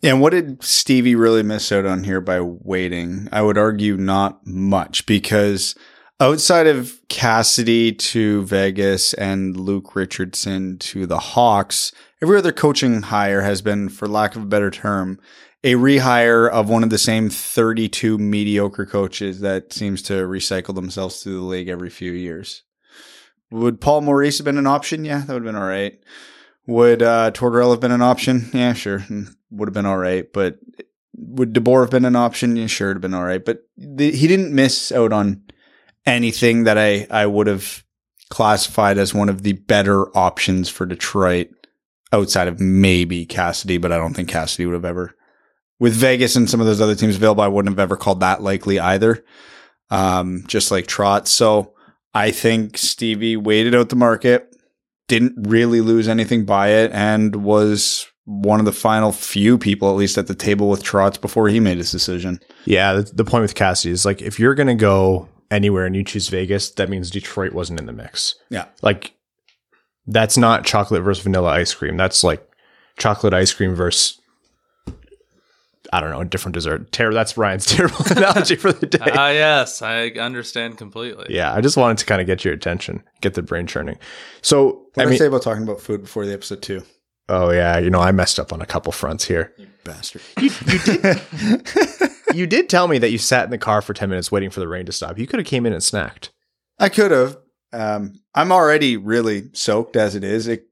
Yeah, 0.01 0.12
and 0.12 0.22
what 0.22 0.32
did 0.32 0.63
Stevie 0.63 1.15
really 1.15 1.44
miss 1.44 1.72
out 1.72 1.86
on 1.86 2.03
here 2.03 2.22
by 2.22 2.42
waiting? 2.42 3.27
I 3.32 3.42
would 3.42 3.58
argue 3.58 3.96
not 3.98 4.46
much 4.46 5.06
because 5.06 5.75
outside 6.20 6.68
of 6.68 7.00
Cassidy 7.10 7.94
to 7.94 8.44
Vegas 8.44 9.13
and 9.13 9.56
Luke 9.56 9.96
Richardson 9.96 10.77
to 10.80 11.06
the 11.06 11.20
Hawks, 11.20 11.94
every 12.22 12.38
other 12.38 12.51
coaching 12.51 13.03
hire 13.03 13.42
has 13.42 13.62
been, 13.62 13.88
for 13.88 14.08
lack 14.08 14.36
of 14.36 14.44
a 14.44 14.48
better 14.48 14.72
term, 14.72 15.20
a 15.63 15.74
rehire 15.74 16.50
of 16.50 16.70
one 16.70 16.84
of 16.84 16.89
the 16.89 16.98
same 16.98 17.29
32 17.29 18.17
mediocre 18.17 18.86
coaches 18.86 19.39
that 19.41 19.72
seems 19.72 20.01
to 20.03 20.13
recycle 20.13 20.75
themselves 20.75 21.24
through 21.24 21.39
the 21.39 21.46
league 21.46 21.70
every 21.70 21.89
few 21.89 22.12
years. 22.12 22.63
Would 23.51 23.79
Paul 23.79 24.01
Maurice 24.01 24.39
have 24.39 24.46
been 24.46 24.58
an 24.58 24.67
option? 24.67 25.05
Yeah, 25.05 25.20
that 25.20 25.34
would 25.34 25.46
have 25.46 25.53
been 25.53 25.62
all 25.62 25.67
right. 25.67 26.00
Would 26.65 27.01
uh, 27.01 27.32
Tortorella 27.32 27.72
have 27.72 27.79
been 27.79 27.91
an 27.91 28.01
option? 28.01 28.50
Yeah, 28.53 28.74
sure 28.74 29.05
would 29.53 29.70
have 29.70 29.74
been 29.74 29.86
all 29.86 29.98
right. 29.98 30.32
But 30.34 30.58
would 31.15 31.53
DeBoer 31.53 31.84
have 31.84 31.91
been 31.91 32.05
an 32.05 32.15
option? 32.15 32.55
Yeah, 32.55 32.67
sure, 32.67 32.89
it'd 32.89 32.98
have 32.98 33.01
been 33.01 33.13
all 33.13 33.24
right. 33.24 33.43
But 33.43 33.60
the, 33.77 34.12
he 34.12 34.27
didn't 34.27 34.53
miss 34.53 34.91
out 34.91 35.13
on 35.13 35.43
anything 36.05 36.63
that 36.65 36.77
I, 36.77 37.08
I 37.10 37.25
would 37.25 37.48
have 37.48 37.84
classified 38.29 38.98
as 38.98 39.13
one 39.13 39.29
of 39.29 39.43
the 39.43 39.53
better 39.53 40.15
options 40.17 40.70
for 40.70 40.86
Detroit 40.86 41.50
outside 42.12 42.48
of 42.48 42.60
maybe 42.60 43.25
Cassidy, 43.25 43.77
but 43.77 43.91
I 43.91 43.98
don't 43.98 44.13
think 44.13 44.29
Cassidy 44.29 44.65
would 44.65 44.74
have 44.74 44.86
ever. 44.86 45.15
With 45.80 45.94
Vegas 45.94 46.36
and 46.36 46.50
some 46.50 46.60
of 46.60 46.65
those 46.65 46.82
other 46.82 46.96
teams 46.96 47.15
available, 47.15 47.44
I 47.44 47.48
wouldn't 47.48 47.74
have 47.74 47.80
ever 47.80 47.98
called 47.98 48.22
that 48.22 48.42
likely 48.42 48.80
either. 48.80 49.24
Um, 49.89 50.44
just 50.48 50.72
like 50.72 50.88
Trot. 50.88 51.27
So 51.27 51.74
I 52.13 52.32
think 52.32 52.77
Stevie 52.77 53.38
waited 53.38 53.75
out 53.75 53.89
the 53.89 53.96
market, 53.96 54.56
didn't 55.08 55.48
really 55.48 55.82
lose 55.82 56.08
anything 56.08 56.46
by 56.46 56.70
it, 56.70 56.92
and 56.94 57.36
was 57.38 58.08
one 58.25 58.60
of 58.60 58.65
the 58.65 58.72
final 58.72 59.12
few 59.12 59.58
people, 59.58 59.89
at 59.89 59.98
least 59.98 60.18
at 60.18 60.27
the 60.27 60.36
table 60.36 60.70
with 60.70 60.84
Trotz 60.84 61.20
before 61.20 61.50
he 61.50 61.60
made 61.60 61.77
his 61.77 61.92
decision. 61.92 62.39
Yeah, 62.65 62.94
the, 62.94 63.01
the 63.03 63.25
point 63.25 63.42
with 63.42 63.56
Cassidy 63.56 63.92
is 63.92 64.06
like 64.06 64.22
if 64.22 64.39
you're 64.39 64.56
going 64.56 64.67
to 64.67 64.76
go 64.76 65.28
anywhere 65.52 65.86
and 65.86 65.95
you 65.95 66.04
choose 66.04 66.30
Vegas, 66.30 66.71
that 66.71 66.89
means 66.89 67.10
Detroit 67.10 67.54
wasn't 67.54 67.80
in 67.80 67.86
the 67.86 67.93
mix. 67.93 68.36
Yeah. 68.50 68.65
Like 68.82 69.13
that's 70.08 70.38
not 70.38 70.65
chocolate 70.65 71.04
versus 71.04 71.24
vanilla 71.24 71.50
ice 71.50 71.74
cream. 71.74 71.98
That's 71.98 72.24
like 72.24 72.45
chocolate 72.98 73.34
ice 73.34 73.54
cream 73.54 73.76
versus 73.76 74.19
I 75.93 76.01
don't 76.01 76.10
know, 76.10 76.21
a 76.21 76.25
different 76.25 76.56
dessert. 76.56 76.91
Ter- 76.91 77.13
that's 77.13 77.38
Ryan's 77.38 77.65
terrible 77.67 78.03
analogy 78.10 78.56
for 78.56 78.73
the 78.73 78.88
day. 78.88 78.99
Ah, 79.01 79.27
uh, 79.27 79.32
yes, 79.32 79.82
I 79.82 80.08
understand 80.10 80.77
completely. 80.77 81.27
Yeah, 81.29 81.53
I 81.53 81.62
just 81.62 81.77
wanted 81.77 81.99
to 81.99 82.06
kind 82.06 82.19
of 82.19 82.25
get 82.25 82.43
your 82.43 82.53
attention, 82.53 83.03
get 83.21 83.36
the 83.36 83.43
brain 83.43 83.67
churning. 83.67 83.97
So, 84.41 84.88
what 84.95 85.03
I 85.03 85.06
mean, 85.06 85.13
I 85.13 85.17
say 85.17 85.27
about 85.27 85.43
talking 85.43 85.63
about 85.63 85.79
food 85.79 86.01
before 86.01 86.25
the 86.25 86.34
episode 86.34 86.63
too? 86.63 86.84
Oh 87.29 87.51
yeah, 87.51 87.77
you 87.77 87.89
know 87.89 87.99
I 87.99 88.12
messed 88.12 88.39
up 88.39 88.51
on 88.51 88.62
a 88.62 88.65
couple 88.65 88.91
fronts 88.91 89.25
here. 89.25 89.53
You 89.58 89.67
bastard. 89.84 90.21
You, 90.41 90.49
you 90.67 90.79
did. 90.79 91.21
you 92.34 92.47
did 92.47 92.69
tell 92.69 92.88
me 92.88 92.97
that 92.97 93.12
you 93.12 93.17
sat 93.17 93.45
in 93.45 93.51
the 93.51 93.58
car 93.58 93.82
for 93.82 93.93
ten 93.93 94.10
minutes 94.10 94.32
waiting 94.32 94.49
for 94.49 94.60
the 94.60 94.67
rain 94.67 94.86
to 94.88 94.91
stop. 94.91 95.19
You 95.19 95.27
could 95.27 95.39
have 95.39 95.47
came 95.47 95.65
in 95.65 95.73
and 95.73 95.82
snacked. 95.82 96.29
I 96.79 96.89
could 96.89 97.12
have. 97.12 97.38
Um, 97.71 98.19
I'm 98.36 98.51
already 98.51 98.97
really 98.97 99.49
soaked 99.53 99.95
as 99.95 100.15
it 100.15 100.23
is. 100.23 100.47
It, 100.47 100.67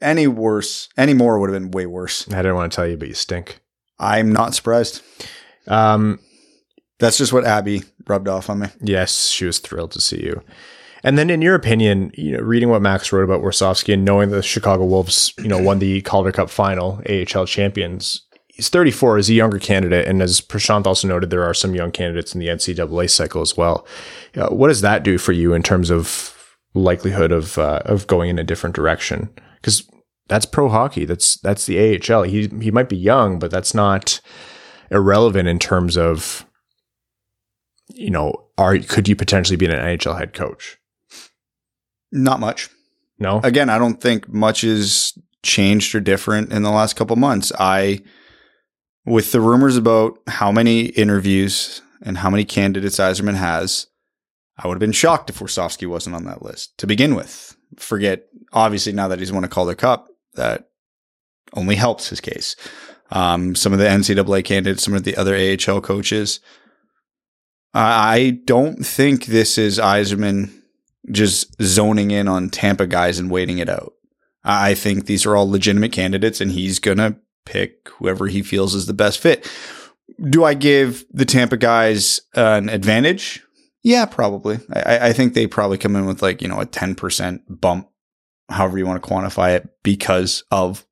any 0.00 0.26
worse, 0.26 0.88
any 0.96 1.14
more 1.14 1.38
would 1.38 1.50
have 1.50 1.60
been 1.60 1.70
way 1.70 1.86
worse. 1.86 2.30
I 2.32 2.36
didn't 2.36 2.54
want 2.54 2.72
to 2.72 2.76
tell 2.76 2.86
you, 2.86 2.96
but 2.96 3.08
you 3.08 3.14
stink. 3.14 3.60
I'm 4.00 4.32
not 4.32 4.54
surprised. 4.54 5.02
Um, 5.68 6.18
that's 6.98 7.18
just 7.18 7.32
what 7.32 7.44
Abby 7.44 7.84
rubbed 8.08 8.28
off 8.28 8.50
on 8.50 8.60
me. 8.60 8.68
Yes, 8.80 9.28
she 9.28 9.44
was 9.44 9.58
thrilled 9.58 9.92
to 9.92 10.00
see 10.00 10.22
you. 10.22 10.42
And 11.02 11.16
then, 11.16 11.30
in 11.30 11.40
your 11.40 11.54
opinion, 11.54 12.10
you 12.14 12.32
know, 12.32 12.40
reading 12.42 12.68
what 12.68 12.82
Max 12.82 13.12
wrote 13.12 13.24
about 13.24 13.40
Warsofsky 13.40 13.94
and 13.94 14.04
knowing 14.04 14.30
the 14.30 14.42
Chicago 14.42 14.84
Wolves, 14.84 15.32
you 15.38 15.48
know, 15.48 15.60
won 15.60 15.78
the 15.78 16.00
Calder 16.02 16.32
Cup 16.32 16.50
final, 16.50 17.02
AHL 17.08 17.46
champions, 17.46 18.22
he's 18.48 18.68
34, 18.68 19.18
is 19.18 19.30
a 19.30 19.34
younger 19.34 19.58
candidate. 19.58 20.06
And 20.06 20.20
as 20.20 20.42
Prashant 20.42 20.86
also 20.86 21.08
noted, 21.08 21.30
there 21.30 21.44
are 21.44 21.54
some 21.54 21.74
young 21.74 21.90
candidates 21.90 22.34
in 22.34 22.40
the 22.40 22.48
NCAA 22.48 23.08
cycle 23.08 23.40
as 23.40 23.56
well. 23.56 23.86
Uh, 24.36 24.48
what 24.48 24.68
does 24.68 24.82
that 24.82 25.02
do 25.02 25.16
for 25.16 25.32
you 25.32 25.54
in 25.54 25.62
terms 25.62 25.90
of 25.90 26.36
likelihood 26.74 27.32
of 27.32 27.56
uh, 27.56 27.80
of 27.86 28.06
going 28.06 28.28
in 28.28 28.38
a 28.38 28.44
different 28.44 28.76
direction? 28.76 29.30
Because 29.56 29.88
that's 30.30 30.46
pro 30.46 30.68
hockey. 30.68 31.04
That's 31.04 31.36
that's 31.38 31.66
the 31.66 31.98
AHL. 31.98 32.22
He 32.22 32.48
he 32.60 32.70
might 32.70 32.88
be 32.88 32.96
young, 32.96 33.40
but 33.40 33.50
that's 33.50 33.74
not 33.74 34.20
irrelevant 34.90 35.48
in 35.48 35.58
terms 35.58 35.98
of 35.98 36.46
you 37.92 38.10
know, 38.10 38.46
are 38.56 38.78
could 38.78 39.08
you 39.08 39.16
potentially 39.16 39.56
be 39.56 39.66
an 39.66 39.72
NHL 39.72 40.16
head 40.16 40.32
coach? 40.32 40.78
Not 42.12 42.38
much. 42.38 42.70
No. 43.18 43.40
Again, 43.42 43.68
I 43.68 43.78
don't 43.78 44.00
think 44.00 44.28
much 44.32 44.62
is 44.62 45.18
changed 45.42 45.94
or 45.94 46.00
different 46.00 46.52
in 46.52 46.62
the 46.62 46.70
last 46.70 46.94
couple 46.94 47.16
months. 47.16 47.52
I, 47.58 48.02
with 49.04 49.32
the 49.32 49.40
rumors 49.40 49.76
about 49.76 50.18
how 50.28 50.52
many 50.52 50.86
interviews 50.86 51.82
and 52.02 52.18
how 52.18 52.30
many 52.30 52.44
candidates 52.44 52.98
Yzerman 52.98 53.34
has, 53.34 53.88
I 54.56 54.68
would 54.68 54.74
have 54.74 54.80
been 54.80 54.92
shocked 54.92 55.28
if 55.28 55.40
Warsofsky 55.40 55.88
wasn't 55.88 56.16
on 56.16 56.24
that 56.24 56.42
list 56.42 56.78
to 56.78 56.86
begin 56.86 57.16
with. 57.16 57.56
Forget, 57.76 58.26
obviously, 58.52 58.92
now 58.92 59.08
that 59.08 59.18
he's 59.18 59.32
won 59.32 59.44
a 59.44 59.48
Calder 59.48 59.74
Cup, 59.74 60.09
that 60.34 60.70
only 61.54 61.74
helps 61.74 62.08
his 62.08 62.20
case. 62.20 62.56
Um, 63.10 63.54
some 63.54 63.72
of 63.72 63.78
the 63.78 63.86
NCAA 63.86 64.44
candidates, 64.44 64.84
some 64.84 64.94
of 64.94 65.04
the 65.04 65.16
other 65.16 65.34
AHL 65.34 65.80
coaches. 65.80 66.40
I 67.74 68.40
don't 68.44 68.84
think 68.84 69.26
this 69.26 69.58
is 69.58 69.78
Yzerman 69.78 70.52
just 71.10 71.60
zoning 71.62 72.10
in 72.10 72.28
on 72.28 72.50
Tampa 72.50 72.86
guys 72.86 73.18
and 73.18 73.30
waiting 73.30 73.58
it 73.58 73.68
out. 73.68 73.94
I 74.44 74.74
think 74.74 75.06
these 75.06 75.26
are 75.26 75.36
all 75.36 75.48
legitimate 75.50 75.92
candidates 75.92 76.40
and 76.40 76.50
he's 76.50 76.78
going 76.78 76.98
to 76.98 77.16
pick 77.44 77.88
whoever 77.88 78.26
he 78.26 78.42
feels 78.42 78.74
is 78.74 78.86
the 78.86 78.92
best 78.92 79.18
fit. 79.18 79.50
Do 80.28 80.44
I 80.44 80.54
give 80.54 81.04
the 81.10 81.24
Tampa 81.24 81.56
guys 81.56 82.20
an 82.34 82.68
advantage? 82.68 83.42
Yeah, 83.82 84.06
probably. 84.06 84.58
I, 84.72 85.08
I 85.08 85.12
think 85.12 85.34
they 85.34 85.46
probably 85.46 85.78
come 85.78 85.96
in 85.96 86.06
with 86.06 86.22
like, 86.22 86.42
you 86.42 86.48
know, 86.48 86.60
a 86.60 86.66
10% 86.66 87.40
bump, 87.48 87.88
however 88.50 88.78
you 88.78 88.86
want 88.86 89.02
to 89.02 89.08
quantify 89.08 89.56
it, 89.56 89.68
because 89.82 90.44
of 90.50 90.86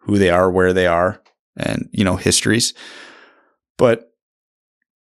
who 0.00 0.18
they 0.18 0.30
are, 0.30 0.50
where 0.50 0.72
they 0.72 0.86
are, 0.86 1.22
and, 1.56 1.88
you 1.92 2.04
know, 2.04 2.16
histories. 2.16 2.74
But, 3.78 4.12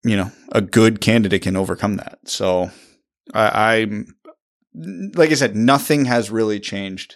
you 0.04 0.18
know, 0.18 0.32
a 0.52 0.62
good 0.62 1.02
candidate 1.02 1.44
can 1.44 1.56
overcome 1.56 1.98
that. 1.98 2.20
So 2.26 2.70
I, 3.34 3.82
I'm 3.82 4.16
like 4.76 5.32
I 5.32 5.36
said, 5.36 5.56
nothing 5.56 6.06
has 6.06 6.30
really 6.30 6.60
changed 6.60 7.16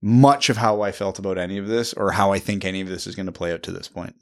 much 0.00 0.48
of 0.48 0.56
how 0.56 0.82
I 0.82 0.92
felt 0.92 1.18
about 1.18 1.38
any 1.38 1.58
of 1.58 1.66
this 1.66 1.92
or 1.92 2.12
how 2.12 2.32
I 2.32 2.38
think 2.38 2.64
any 2.64 2.80
of 2.80 2.88
this 2.88 3.06
is 3.06 3.14
going 3.14 3.26
to 3.26 3.32
play 3.32 3.52
out 3.52 3.62
to 3.64 3.72
this 3.72 3.88
point. 3.88 4.14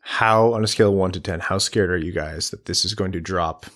How, 0.00 0.52
on 0.52 0.62
a 0.62 0.66
scale 0.66 0.90
of 0.90 0.94
one 0.94 1.12
to 1.12 1.20
10, 1.20 1.40
how 1.40 1.58
scared 1.58 1.90
are 1.90 1.96
you 1.96 2.12
guys 2.12 2.50
that 2.50 2.66
this 2.66 2.84
is 2.84 2.94
going 2.94 3.12
to 3.12 3.20
drop 3.20 3.66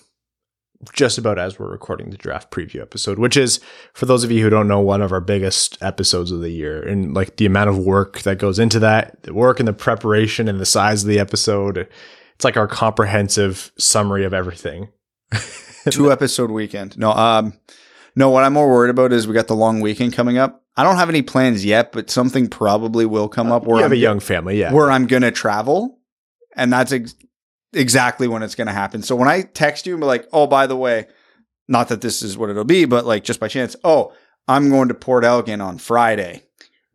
just 0.93 1.17
about 1.17 1.37
as 1.37 1.59
we're 1.59 1.69
recording 1.69 2.09
the 2.09 2.17
draft 2.17 2.51
preview 2.51 2.81
episode, 2.81 3.19
which 3.19 3.35
is, 3.35 3.59
for 3.93 4.05
those 4.05 4.23
of 4.23 4.31
you 4.31 4.41
who 4.43 4.49
don't 4.49 4.67
know, 4.67 4.79
one 4.79 5.01
of 5.01 5.11
our 5.11 5.19
biggest 5.19 5.77
episodes 5.81 6.31
of 6.31 6.39
the 6.39 6.51
year. 6.51 6.81
And 6.81 7.13
like 7.13 7.35
the 7.35 7.45
amount 7.45 7.69
of 7.69 7.77
work 7.77 8.21
that 8.21 8.37
goes 8.37 8.59
into 8.59 8.79
that, 8.79 9.23
the 9.23 9.33
work 9.33 9.59
and 9.59 9.67
the 9.67 9.73
preparation 9.73 10.47
and 10.47 10.59
the 10.59 10.65
size 10.65 11.03
of 11.03 11.09
the 11.09 11.19
episode, 11.19 11.77
it's 11.77 12.45
like 12.45 12.55
our 12.55 12.67
comprehensive 12.67 13.71
summary 13.77 14.23
of 14.23 14.33
everything. 14.33 14.89
two 15.91 16.11
episode 16.11 16.51
weekend. 16.51 16.97
No, 16.97 17.11
um, 17.11 17.53
no. 18.15 18.29
What 18.29 18.43
I'm 18.43 18.53
more 18.53 18.69
worried 18.69 18.89
about 18.89 19.13
is 19.13 19.27
we 19.27 19.33
got 19.33 19.47
the 19.47 19.55
long 19.55 19.81
weekend 19.81 20.13
coming 20.13 20.37
up. 20.37 20.63
I 20.77 20.83
don't 20.83 20.95
have 20.95 21.09
any 21.09 21.21
plans 21.21 21.65
yet, 21.65 21.91
but 21.91 22.09
something 22.09 22.47
probably 22.47 23.05
will 23.05 23.27
come 23.27 23.51
up. 23.51 23.65
Where 23.65 23.77
you 23.77 23.83
have 23.83 23.91
I'm, 23.91 23.97
a 23.97 24.01
young 24.01 24.19
family, 24.19 24.59
yeah. 24.59 24.73
Where 24.73 24.89
I'm 24.89 25.07
going 25.07 25.23
to 25.23 25.31
travel, 25.31 25.99
and 26.55 26.71
that's 26.71 26.91
ex- 26.91 27.15
exactly 27.73 28.27
when 28.27 28.43
it's 28.43 28.55
going 28.55 28.67
to 28.67 28.73
happen. 28.73 29.01
So 29.01 29.15
when 29.15 29.27
I 29.27 29.41
text 29.41 29.85
you 29.85 29.93
and 29.93 30.01
be 30.01 30.07
like, 30.07 30.27
"Oh, 30.33 30.47
by 30.47 30.67
the 30.67 30.75
way, 30.75 31.07
not 31.67 31.89
that 31.89 32.01
this 32.01 32.21
is 32.21 32.37
what 32.37 32.49
it'll 32.49 32.63
be, 32.63 32.85
but 32.85 33.05
like 33.05 33.23
just 33.23 33.39
by 33.39 33.47
chance, 33.47 33.75
oh, 33.83 34.13
I'm 34.47 34.69
going 34.69 34.87
to 34.87 34.93
Port 34.93 35.23
Elgin 35.23 35.61
on 35.61 35.77
Friday. 35.77 36.43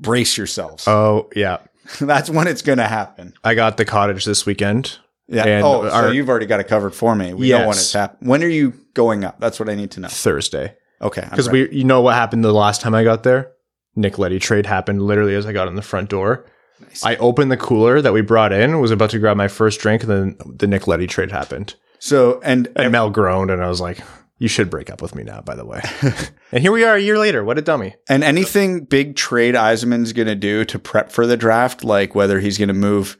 Brace 0.00 0.36
yourselves." 0.36 0.86
Oh 0.88 1.30
yeah, 1.34 1.58
that's 2.00 2.30
when 2.30 2.46
it's 2.46 2.62
going 2.62 2.78
to 2.78 2.86
happen. 2.88 3.34
I 3.44 3.54
got 3.54 3.76
the 3.76 3.84
cottage 3.84 4.24
this 4.24 4.44
weekend. 4.46 4.98
Yeah. 5.26 5.46
And 5.46 5.64
oh, 5.64 5.88
so 5.88 6.10
you've 6.10 6.28
already 6.28 6.46
got 6.46 6.60
it 6.60 6.68
covered 6.68 6.94
for 6.94 7.14
me. 7.14 7.32
We 7.32 7.48
know 7.50 7.58
when 7.60 7.66
Yes. 7.68 7.80
it's 7.80 7.92
happening. 7.94 8.28
When 8.28 8.44
are 8.44 8.48
you 8.48 8.74
going 8.92 9.24
up? 9.24 9.40
That's 9.40 9.58
what 9.58 9.70
I 9.70 9.74
need 9.74 9.90
to 9.92 10.00
know. 10.00 10.08
Thursday. 10.08 10.76
Okay. 11.00 11.26
Because 11.30 11.48
we, 11.48 11.70
you 11.70 11.84
know 11.84 12.02
what 12.02 12.14
happened 12.14 12.44
the 12.44 12.52
last 12.52 12.82
time 12.82 12.94
I 12.94 13.04
got 13.04 13.22
there? 13.22 13.50
Nick 13.96 14.18
Leddy 14.18 14.38
trade 14.38 14.66
happened 14.66 15.00
literally 15.02 15.34
as 15.34 15.46
I 15.46 15.52
got 15.52 15.68
in 15.68 15.76
the 15.76 15.82
front 15.82 16.10
door. 16.10 16.44
Nice. 16.80 17.04
I 17.04 17.16
opened 17.16 17.52
the 17.52 17.56
cooler 17.56 18.00
that 18.02 18.12
we 18.12 18.20
brought 18.20 18.52
in, 18.52 18.80
was 18.80 18.90
about 18.90 19.10
to 19.10 19.18
grab 19.18 19.36
my 19.36 19.48
first 19.48 19.80
drink, 19.80 20.02
and 20.02 20.10
then 20.10 20.38
the 20.56 20.66
Nick 20.66 20.86
Leddy 20.86 21.06
trade 21.06 21.30
happened. 21.30 21.74
so 21.98 22.40
and 22.42 22.68
And 22.76 22.92
Mel 22.92 23.10
groaned, 23.10 23.50
and 23.50 23.62
I 23.62 23.68
was 23.68 23.80
like, 23.80 24.00
"You 24.38 24.48
should 24.48 24.70
break 24.70 24.90
up 24.90 25.00
with 25.00 25.14
me 25.14 25.22
now." 25.22 25.40
By 25.40 25.54
the 25.54 25.64
way, 25.64 25.80
and 26.52 26.62
here 26.62 26.72
we 26.72 26.84
are 26.84 26.96
a 26.96 27.00
year 27.00 27.18
later. 27.18 27.44
What 27.44 27.58
a 27.58 27.62
dummy! 27.62 27.94
And 28.08 28.24
anything 28.24 28.84
big 28.84 29.14
trade 29.16 29.54
Yzerman's 29.54 30.12
going 30.12 30.28
to 30.28 30.34
do 30.34 30.64
to 30.64 30.78
prep 30.78 31.12
for 31.12 31.26
the 31.26 31.36
draft, 31.36 31.84
like 31.84 32.14
whether 32.14 32.40
he's 32.40 32.58
going 32.58 32.68
to 32.68 32.74
move 32.74 33.16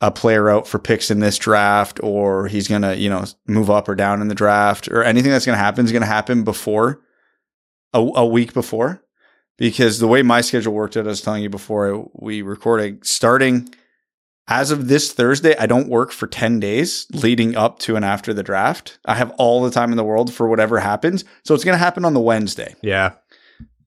a 0.00 0.10
player 0.10 0.50
out 0.50 0.66
for 0.66 0.80
picks 0.80 1.10
in 1.12 1.20
this 1.20 1.38
draft 1.38 2.00
or 2.02 2.48
he's 2.48 2.66
going 2.66 2.82
to, 2.82 2.96
you 2.96 3.08
know, 3.08 3.24
move 3.46 3.70
up 3.70 3.88
or 3.88 3.94
down 3.94 4.20
in 4.20 4.26
the 4.26 4.34
draft 4.34 4.88
or 4.88 5.04
anything 5.04 5.30
that's 5.30 5.46
going 5.46 5.56
to 5.56 5.62
happen 5.62 5.84
is 5.84 5.92
going 5.92 6.02
to 6.02 6.06
happen 6.08 6.42
before 6.42 7.00
a, 7.92 8.00
a 8.00 8.26
week 8.26 8.52
before. 8.52 9.00
Because 9.58 9.98
the 9.98 10.08
way 10.08 10.22
my 10.22 10.40
schedule 10.40 10.72
worked 10.72 10.96
out, 10.96 11.04
I 11.06 11.10
was 11.10 11.20
telling 11.20 11.42
you 11.42 11.50
before 11.50 12.08
we 12.14 12.42
recorded, 12.42 13.06
starting 13.06 13.68
as 14.48 14.70
of 14.70 14.88
this 14.88 15.12
Thursday, 15.12 15.56
I 15.56 15.66
don't 15.66 15.88
work 15.88 16.10
for 16.10 16.26
10 16.26 16.58
days 16.58 17.06
leading 17.12 17.54
up 17.56 17.78
to 17.80 17.94
and 17.94 18.04
after 18.04 18.34
the 18.34 18.42
draft. 18.42 18.98
I 19.04 19.14
have 19.14 19.30
all 19.38 19.62
the 19.62 19.70
time 19.70 19.90
in 19.92 19.96
the 19.96 20.04
world 20.04 20.32
for 20.34 20.48
whatever 20.48 20.80
happens. 20.80 21.24
So 21.44 21.54
it's 21.54 21.64
going 21.64 21.74
to 21.74 21.78
happen 21.84 22.04
on 22.04 22.12
the 22.14 22.20
Wednesday. 22.20 22.74
Yeah, 22.82 23.12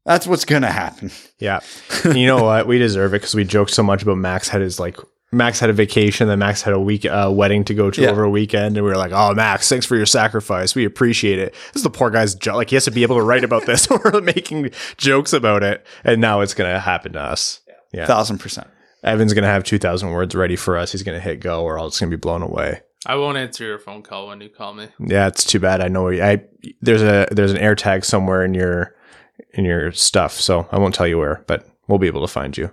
That's 0.05 0.27
what's 0.27 0.45
going 0.45 0.61
to 0.61 0.71
happen. 0.71 1.11
yeah. 1.39 1.59
You 2.05 2.25
know 2.27 2.43
what? 2.43 2.67
We 2.67 2.77
deserve 2.77 3.13
it 3.13 3.17
because 3.17 3.35
we 3.35 3.43
joked 3.43 3.71
so 3.71 3.83
much 3.83 4.01
about 4.03 4.17
Max 4.17 4.47
had 4.47 4.61
his 4.61 4.79
like. 4.79 4.97
Max 5.35 5.59
had 5.59 5.69
a 5.69 5.73
vacation, 5.73 6.27
then 6.27 6.39
Max 6.39 6.61
had 6.61 6.73
a 6.73 6.79
week 6.79 7.05
uh, 7.05 7.29
wedding 7.33 7.63
to 7.65 7.73
go 7.73 7.91
to 7.91 8.01
Yeah. 8.01 8.09
over 8.09 8.23
a 8.23 8.29
weekend, 8.29 8.77
and 8.77 8.85
we 8.85 8.89
were 8.91 8.97
like, 8.97 9.11
"Oh, 9.13 9.33
Max, 9.33 9.67
thanks 9.69 9.85
for 9.85 9.95
your 9.95 10.05
sacrifice. 10.05 10.73
We 10.75 10.85
appreciate 10.85 11.39
it." 11.39 11.53
This 11.73 11.77
is 11.77 11.83
the 11.83 11.89
poor 11.89 12.09
guy's 12.09 12.33
job; 12.35 12.55
like 12.55 12.69
he 12.69 12.75
has 12.75 12.85
to 12.85 12.91
be 12.91 13.03
able 13.03 13.17
to 13.17 13.21
write 13.23 13.43
about 13.43 13.65
this. 13.65 13.87
we're 13.89 14.21
making 14.21 14.71
jokes 14.97 15.33
about 15.33 15.63
it, 15.63 15.85
and 16.03 16.21
now 16.21 16.41
it's 16.41 16.53
going 16.53 16.71
to 16.73 16.79
happen 16.79 17.13
to 17.13 17.19
us. 17.21 17.59
Yeah. 17.93 18.05
Thousand 18.05 18.39
percent. 18.39 18.67
Evan's 19.03 19.33
gonna 19.33 19.47
have 19.47 19.63
two 19.63 19.77
thousand 19.77 20.09
words 20.11 20.33
ready 20.33 20.55
for 20.55 20.77
us. 20.77 20.91
He's 20.91 21.03
gonna 21.03 21.19
hit 21.19 21.39
go, 21.39 21.63
or 21.63 21.77
else 21.77 21.93
it's 21.93 21.99
gonna 21.99 22.09
be 22.09 22.15
blown 22.15 22.41
away. 22.41 22.81
I 23.05 23.15
won't 23.17 23.37
answer 23.37 23.63
your 23.63 23.77
phone 23.77 24.01
call 24.01 24.27
when 24.29 24.41
you 24.41 24.49
call 24.49 24.73
me. 24.73 24.87
Yeah, 24.99 25.27
it's 25.27 25.43
too 25.43 25.59
bad. 25.59 25.79
I 25.79 25.89
know 25.89 26.09
I 26.09 26.41
there's 26.81 27.03
a 27.03 27.27
there's 27.29 27.51
an 27.51 27.59
air 27.59 27.75
tag 27.75 28.03
somewhere 28.03 28.43
in 28.43 28.53
your 28.55 28.95
in 29.51 29.63
your 29.63 29.91
stuff, 29.91 30.33
so 30.33 30.67
I 30.71 30.79
won't 30.79 30.95
tell 30.95 31.05
you 31.07 31.19
where, 31.19 31.43
but 31.45 31.67
we'll 31.87 31.99
be 31.99 32.07
able 32.07 32.21
to 32.21 32.27
find 32.31 32.57
you. 32.57 32.71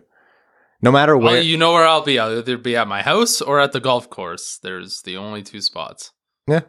No 0.82 0.90
matter 0.90 1.14
oh, 1.14 1.18
where. 1.18 1.34
Well, 1.34 1.42
you 1.42 1.56
know 1.56 1.72
where 1.72 1.86
I'll 1.86 2.02
be. 2.02 2.18
I'll 2.18 2.38
either 2.38 2.58
be 2.58 2.76
at 2.76 2.88
my 2.88 3.02
house 3.02 3.40
or 3.40 3.60
at 3.60 3.72
the 3.72 3.80
golf 3.80 4.10
course. 4.10 4.58
There's 4.62 5.00
the 5.02 5.16
only 5.16 5.42
two 5.42 5.60
spots. 5.60 6.10
Yeah. 6.46 6.62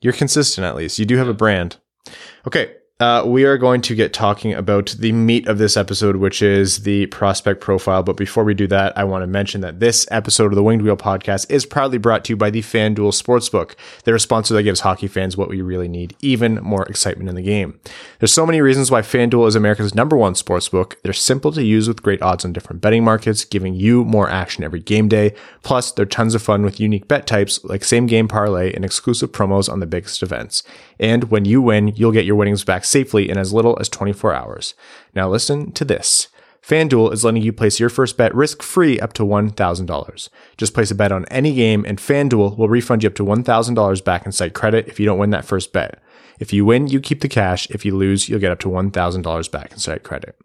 You're 0.00 0.12
consistent 0.12 0.66
at 0.66 0.76
least. 0.76 0.98
You 0.98 1.06
do 1.06 1.16
have 1.16 1.28
a 1.28 1.34
brand. 1.34 1.78
Okay. 2.46 2.74
Uh, 2.98 3.22
we 3.26 3.44
are 3.44 3.58
going 3.58 3.82
to 3.82 3.94
get 3.94 4.14
talking 4.14 4.54
about 4.54 4.96
the 5.00 5.12
meat 5.12 5.46
of 5.48 5.58
this 5.58 5.76
episode, 5.76 6.16
which 6.16 6.40
is 6.40 6.84
the 6.84 7.04
prospect 7.08 7.60
profile. 7.60 8.02
But 8.02 8.16
before 8.16 8.42
we 8.42 8.54
do 8.54 8.66
that, 8.68 8.96
I 8.96 9.04
want 9.04 9.22
to 9.22 9.26
mention 9.26 9.60
that 9.60 9.80
this 9.80 10.06
episode 10.10 10.46
of 10.46 10.54
the 10.54 10.62
Winged 10.62 10.80
Wheel 10.80 10.96
podcast 10.96 11.50
is 11.50 11.66
proudly 11.66 11.98
brought 11.98 12.24
to 12.24 12.32
you 12.32 12.38
by 12.38 12.48
the 12.48 12.62
FanDuel 12.62 13.12
Sportsbook. 13.12 13.74
They're 14.04 14.14
a 14.14 14.20
sponsor 14.20 14.54
that 14.54 14.62
gives 14.62 14.80
hockey 14.80 15.08
fans 15.08 15.36
what 15.36 15.50
we 15.50 15.60
really 15.60 15.88
need, 15.88 16.16
even 16.22 16.54
more 16.62 16.86
excitement 16.86 17.28
in 17.28 17.34
the 17.34 17.42
game. 17.42 17.78
There's 18.18 18.32
so 18.32 18.46
many 18.46 18.62
reasons 18.62 18.90
why 18.90 19.02
FanDuel 19.02 19.46
is 19.46 19.56
America's 19.56 19.94
number 19.94 20.16
one 20.16 20.32
sportsbook. 20.32 20.94
They're 21.02 21.12
simple 21.12 21.52
to 21.52 21.62
use 21.62 21.88
with 21.88 22.02
great 22.02 22.22
odds 22.22 22.46
on 22.46 22.54
different 22.54 22.80
betting 22.80 23.04
markets, 23.04 23.44
giving 23.44 23.74
you 23.74 24.06
more 24.06 24.30
action 24.30 24.64
every 24.64 24.80
game 24.80 25.08
day. 25.08 25.34
Plus, 25.62 25.92
they're 25.92 26.06
tons 26.06 26.34
of 26.34 26.40
fun 26.40 26.62
with 26.62 26.80
unique 26.80 27.08
bet 27.08 27.26
types 27.26 27.62
like 27.62 27.84
same 27.84 28.06
game 28.06 28.26
parlay 28.26 28.72
and 28.72 28.86
exclusive 28.86 29.32
promos 29.32 29.70
on 29.70 29.80
the 29.80 29.86
biggest 29.86 30.22
events. 30.22 30.62
And 30.98 31.24
when 31.24 31.44
you 31.44 31.60
win, 31.60 31.88
you'll 31.88 32.10
get 32.10 32.24
your 32.24 32.36
winnings 32.36 32.64
back 32.64 32.85
safely 32.86 33.28
in 33.28 33.36
as 33.36 33.52
little 33.52 33.76
as 33.80 33.88
24 33.88 34.34
hours. 34.34 34.74
Now 35.14 35.28
listen 35.28 35.72
to 35.72 35.84
this. 35.84 36.28
FanDuel 36.66 37.12
is 37.12 37.22
letting 37.24 37.42
you 37.42 37.52
place 37.52 37.78
your 37.78 37.88
first 37.88 38.16
bet 38.16 38.34
risk 38.34 38.60
free 38.60 38.98
up 38.98 39.12
to 39.12 39.22
$1,000. 39.22 40.28
Just 40.56 40.74
place 40.74 40.90
a 40.90 40.96
bet 40.96 41.12
on 41.12 41.24
any 41.26 41.54
game, 41.54 41.84
and 41.86 41.98
FanDuel 41.98 42.58
will 42.58 42.68
refund 42.68 43.04
you 43.04 43.08
up 43.08 43.14
to 43.14 43.24
$1,000 43.24 44.04
back 44.04 44.26
in 44.26 44.32
site 44.32 44.52
credit 44.52 44.88
if 44.88 44.98
you 44.98 45.06
don't 45.06 45.18
win 45.18 45.30
that 45.30 45.44
first 45.44 45.72
bet. 45.72 46.02
If 46.40 46.52
you 46.52 46.64
win, 46.64 46.88
you 46.88 47.00
keep 47.00 47.20
the 47.20 47.28
cash. 47.28 47.70
If 47.70 47.84
you 47.84 47.96
lose, 47.96 48.28
you'll 48.28 48.40
get 48.40 48.50
up 48.50 48.58
to 48.60 48.68
$1,000 48.68 49.50
back 49.52 49.72
in 49.72 49.78
site 49.78 50.02
credit. 50.02 50.36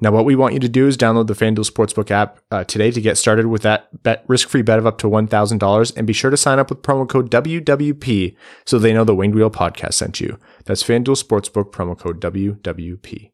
Now, 0.00 0.10
what 0.10 0.24
we 0.24 0.34
want 0.34 0.54
you 0.54 0.60
to 0.60 0.68
do 0.68 0.86
is 0.86 0.96
download 0.96 1.26
the 1.26 1.34
FanDuel 1.34 1.70
Sportsbook 1.70 2.10
app 2.10 2.40
uh, 2.50 2.64
today 2.64 2.90
to 2.90 3.00
get 3.00 3.18
started 3.18 3.46
with 3.46 3.62
that 3.62 4.02
bet, 4.02 4.24
risk-free 4.28 4.62
bet 4.62 4.78
of 4.78 4.86
up 4.86 4.98
to 4.98 5.06
$1,000 5.06 5.96
and 5.96 6.06
be 6.06 6.12
sure 6.12 6.30
to 6.30 6.36
sign 6.36 6.58
up 6.58 6.70
with 6.70 6.82
promo 6.82 7.08
code 7.08 7.30
WWP 7.30 8.34
so 8.64 8.78
they 8.78 8.92
know 8.92 9.04
the 9.04 9.14
Winged 9.14 9.34
Wheel 9.34 9.50
podcast 9.50 9.94
sent 9.94 10.20
you. 10.20 10.38
That's 10.64 10.82
FanDuel 10.82 11.22
Sportsbook 11.22 11.70
promo 11.72 11.98
code 11.98 12.20
WWP. 12.20 13.30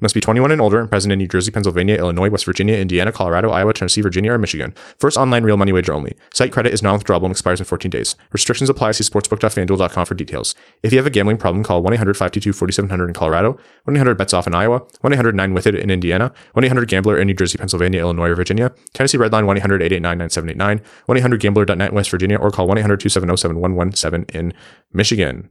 Must 0.00 0.14
be 0.14 0.20
21 0.20 0.50
and 0.50 0.60
older 0.60 0.80
and 0.80 0.90
present 0.90 1.12
in 1.12 1.18
New 1.18 1.28
Jersey, 1.28 1.50
Pennsylvania, 1.50 1.96
Illinois, 1.96 2.30
West 2.30 2.44
Virginia, 2.44 2.76
Indiana, 2.76 3.12
Colorado, 3.12 3.50
Iowa, 3.50 3.72
Tennessee, 3.74 4.00
Virginia, 4.00 4.32
or 4.32 4.38
Michigan. 4.38 4.74
First 4.98 5.16
online 5.16 5.44
real 5.44 5.56
money 5.56 5.72
wager 5.72 5.92
only. 5.92 6.16
Site 6.32 6.52
credit 6.52 6.72
is 6.72 6.82
non-withdrawable 6.82 7.24
and 7.24 7.32
expires 7.32 7.60
in 7.60 7.66
14 7.66 7.90
days. 7.90 8.16
Restrictions 8.32 8.70
apply. 8.70 8.92
See 8.92 9.04
sportsbook.fanduel.com 9.04 10.06
for 10.06 10.14
details. 10.14 10.54
If 10.82 10.92
you 10.92 10.98
have 10.98 11.06
a 11.06 11.10
gambling 11.10 11.36
problem, 11.36 11.62
call 11.62 11.82
1-800-522-4700 11.82 13.08
in 13.08 13.14
Colorado, 13.14 13.58
1-800-BETS-OFF 13.86 14.46
in 14.46 14.54
Iowa, 14.54 14.80
1-800-9-WITH-IT 15.04 15.74
in 15.74 15.90
Indiana, 15.90 16.32
1-800-GAMBLER 16.56 17.18
in 17.18 17.26
New 17.26 17.34
Jersey, 17.34 17.58
Pennsylvania, 17.58 18.00
Illinois, 18.00 18.30
or 18.30 18.34
Virginia, 18.34 18.72
Tennessee 18.94 19.18
Redline 19.18 19.44
1-800-889-9789, 19.60 20.82
1-800-GAMBLER.net 21.08 21.90
in 21.90 21.94
West 21.94 22.10
Virginia, 22.10 22.38
or 22.38 22.50
call 22.50 22.66
1-800-270-7117 22.68 24.34
in 24.34 24.54
Michigan. 24.92 25.50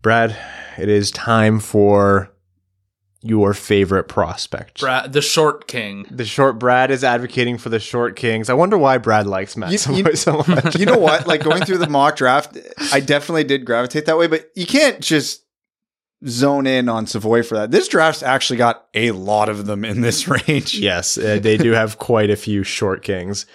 Brad, 0.00 0.36
it 0.78 0.88
is 0.88 1.10
time 1.10 1.58
for 1.58 2.32
your 3.20 3.52
favorite 3.52 4.04
prospect. 4.04 4.80
Brad, 4.80 5.12
the 5.12 5.20
short 5.20 5.66
king. 5.66 6.06
The 6.10 6.24
short 6.24 6.58
Brad 6.58 6.90
is 6.92 7.02
advocating 7.02 7.58
for 7.58 7.68
the 7.68 7.80
short 7.80 8.14
kings. 8.14 8.48
I 8.48 8.54
wonder 8.54 8.78
why 8.78 8.98
Brad 8.98 9.26
likes 9.26 9.56
Matt 9.56 9.72
You- 9.72 9.78
Savoie 9.78 10.10
you- 10.10 10.16
so 10.16 10.44
much. 10.46 10.78
you 10.78 10.86
know 10.86 10.98
what? 10.98 11.26
Like 11.26 11.42
going 11.42 11.64
through 11.64 11.78
the 11.78 11.88
mock 11.88 12.16
draft, 12.16 12.56
I 12.92 13.00
definitely 13.00 13.44
did 13.44 13.64
gravitate 13.64 14.06
that 14.06 14.16
way, 14.18 14.28
but 14.28 14.50
you 14.54 14.66
can't 14.66 15.00
just 15.00 15.42
zone 16.26 16.66
in 16.66 16.88
on 16.88 17.06
Savoie 17.06 17.42
for 17.42 17.54
that. 17.56 17.70
This 17.72 17.88
draft's 17.88 18.22
actually 18.22 18.56
got 18.56 18.86
a 18.94 19.10
lot 19.12 19.48
of 19.48 19.66
them 19.66 19.84
in 19.84 20.00
this 20.00 20.28
range. 20.48 20.78
yes, 20.78 21.18
uh, 21.18 21.38
they 21.42 21.56
do 21.56 21.72
have 21.72 21.98
quite 21.98 22.30
a 22.30 22.36
few 22.36 22.62
short 22.62 23.02
kings. 23.02 23.46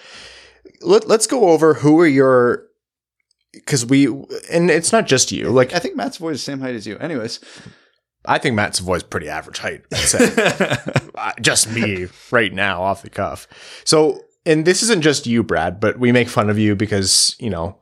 Let, 0.82 1.08
let's 1.08 1.26
go 1.26 1.48
over 1.48 1.74
who 1.74 1.98
are 2.00 2.06
your 2.06 2.66
because 3.52 3.86
we 3.86 4.06
and 4.50 4.70
it's 4.70 4.92
not 4.92 5.06
just 5.06 5.32
you. 5.32 5.48
Like 5.48 5.72
I 5.72 5.78
think 5.78 5.96
Matt 5.96 6.08
is 6.12 6.18
the 6.18 6.36
same 6.36 6.60
height 6.60 6.74
as 6.74 6.86
you. 6.86 6.98
Anyways. 6.98 7.40
I 8.26 8.38
think 8.38 8.54
Matt 8.56 8.74
Savoie's 8.76 9.02
pretty 9.02 9.28
average 9.28 9.58
height. 9.58 9.82
I'd 9.92 9.98
say. 9.98 10.76
Uh, 11.16 11.30
just 11.40 11.70
me 11.70 12.08
right 12.32 12.52
now 12.52 12.82
off 12.82 13.02
the 13.02 13.08
cuff. 13.08 13.46
So, 13.84 14.24
and 14.44 14.64
this 14.66 14.82
isn't 14.82 15.00
just 15.02 15.28
you, 15.28 15.44
Brad, 15.44 15.78
but 15.78 15.96
we 15.98 16.10
make 16.10 16.28
fun 16.28 16.50
of 16.50 16.58
you 16.58 16.74
because, 16.74 17.36
you 17.38 17.48
know, 17.50 17.78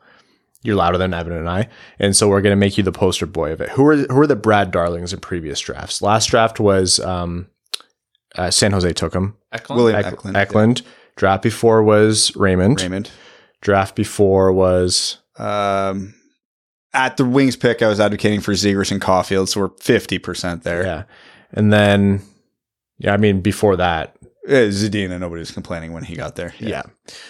you're 0.62 0.76
louder 0.76 0.98
than 0.98 1.14
Evan 1.14 1.32
and 1.32 1.48
I. 1.48 1.70
And 1.98 2.14
so 2.14 2.28
we're 2.28 2.42
going 2.42 2.52
to 2.52 2.56
make 2.60 2.76
you 2.76 2.84
the 2.84 2.92
poster 2.92 3.24
boy 3.24 3.50
of 3.50 3.62
it. 3.62 3.70
Who 3.70 3.86
are, 3.86 3.96
who 3.96 4.20
are 4.20 4.26
the 4.26 4.36
Brad 4.36 4.70
darlings 4.70 5.14
in 5.14 5.20
previous 5.20 5.58
drafts? 5.60 6.02
Last 6.02 6.26
draft 6.26 6.60
was, 6.60 7.00
um, 7.00 7.48
uh, 8.36 8.50
San 8.50 8.72
Jose 8.72 8.92
took 8.92 9.14
him. 9.14 9.34
Eklund? 9.50 9.78
William 9.82 9.98
Eck- 9.98 10.12
Eklund. 10.12 10.36
Eklund. 10.36 10.82
Draft 11.16 11.42
before 11.42 11.82
was 11.82 12.36
Raymond. 12.36 12.82
Raymond. 12.82 13.10
Draft 13.62 13.96
before 13.96 14.52
was, 14.52 15.16
Um, 15.38 16.14
at 16.94 17.16
the 17.16 17.24
Wings 17.24 17.56
pick, 17.56 17.82
I 17.82 17.88
was 17.88 18.00
advocating 18.00 18.40
for 18.40 18.52
Zegras 18.52 18.90
and 18.92 19.00
Caulfield, 19.00 19.48
so 19.48 19.60
we're 19.60 19.68
50% 19.70 20.62
there. 20.62 20.84
yeah. 20.84 21.02
And 21.52 21.72
then, 21.72 22.22
yeah, 22.98 23.12
I 23.12 23.16
mean, 23.16 23.40
before 23.40 23.76
that, 23.76 24.16
Uh, 24.48 24.68
Zadina, 24.70 25.18
nobody 25.20 25.38
was 25.40 25.50
complaining 25.52 25.92
when 25.92 26.02
he 26.04 26.16
got 26.16 26.34
there. 26.36 26.54
Yeah. 26.58 26.82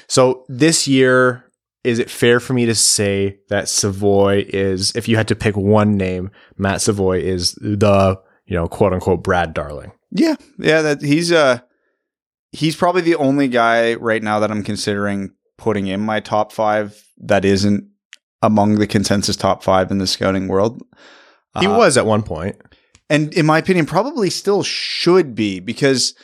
So 0.09 0.45
this 0.49 0.89
year, 0.89 1.45
is 1.85 1.99
it 1.99 2.09
fair 2.11 2.41
for 2.41 2.53
me 2.55 2.65
to 2.67 2.75
say 2.75 3.39
that 3.49 3.69
Savoie 3.69 4.45
is, 4.49 4.93
if 4.97 5.09
you 5.09 5.17
had 5.17 5.29
to 5.29 5.35
pick 5.35 5.57
one 5.57 5.97
name, 5.97 6.31
Matt 6.57 6.81
Savoie 6.81 7.19
is 7.19 7.55
the, 7.57 8.19
you 8.47 8.55
know, 8.57 8.67
quote 8.69 8.93
unquote 8.93 9.23
Brad 9.23 9.53
Darling? 9.53 9.93
Yeah, 10.11 10.37
yeah. 10.59 10.83
That 10.83 11.03
he's 11.03 11.33
uh 11.33 11.61
he's 12.53 12.77
probably 12.77 13.01
the 13.03 13.17
only 13.17 13.49
guy 13.49 13.95
right 13.95 14.23
now 14.23 14.39
that 14.41 14.51
I'm 14.51 14.63
considering 14.63 15.33
putting 15.59 15.87
in 15.87 16.01
my 16.01 16.21
top 16.21 16.53
five 16.53 17.03
that 17.19 17.45
isn't 17.45 17.89
among 18.43 18.77
the 18.77 18.87
consensus 18.87 19.37
top 19.37 19.63
five 19.63 19.91
in 19.91 19.99
the 19.99 20.07
scouting 20.07 20.49
world. 20.49 20.83
He 21.61 21.67
Uh, 21.67 21.77
was 21.77 21.97
at 21.97 22.07
one 22.07 22.23
point. 22.23 22.57
and 23.11 23.33
in 23.35 23.45
my 23.47 23.59
opinion, 23.59 23.87
probably 23.87 24.31
still 24.31 24.63
should 24.63 25.35
be 25.35 25.61
because 25.61 26.15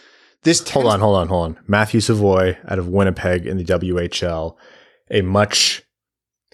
this. 0.43 0.67
Hold 0.71 0.87
on, 0.87 1.01
hold 1.01 1.17
on, 1.17 1.29
hold 1.29 1.45
on. 1.47 1.65
Matthew 1.67 2.01
Savoie 2.01 2.57
out 2.67 2.79
of 2.79 2.89
Winnipeg 2.89 3.47
in 3.47 3.57
the 3.59 3.65
WHL 3.65 4.57
a 5.11 5.21
much 5.23 5.83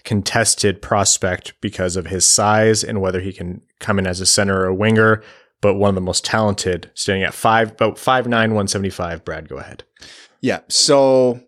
contested 0.03 0.81
prospect 0.81 1.53
because 1.61 1.95
of 1.95 2.07
his 2.07 2.25
size 2.25 2.83
and 2.83 3.01
whether 3.01 3.21
he 3.21 3.31
can 3.33 3.61
come 3.79 3.97
in 3.97 4.05
as 4.05 4.21
a 4.21 4.25
center 4.25 4.59
or 4.61 4.65
a 4.65 4.75
winger, 4.75 5.23
but 5.61 5.75
one 5.75 5.89
of 5.89 5.95
the 5.95 6.01
most 6.01 6.23
talented, 6.25 6.91
standing 6.93 7.23
at 7.23 7.33
five, 7.33 7.71
about 7.71 7.97
five 7.97 8.27
nine, 8.27 8.53
one 8.53 8.67
seventy 8.67 8.89
five. 8.91 9.23
Brad, 9.25 9.47
go 9.49 9.57
ahead. 9.57 9.83
Yeah. 10.41 10.59
So 10.67 11.39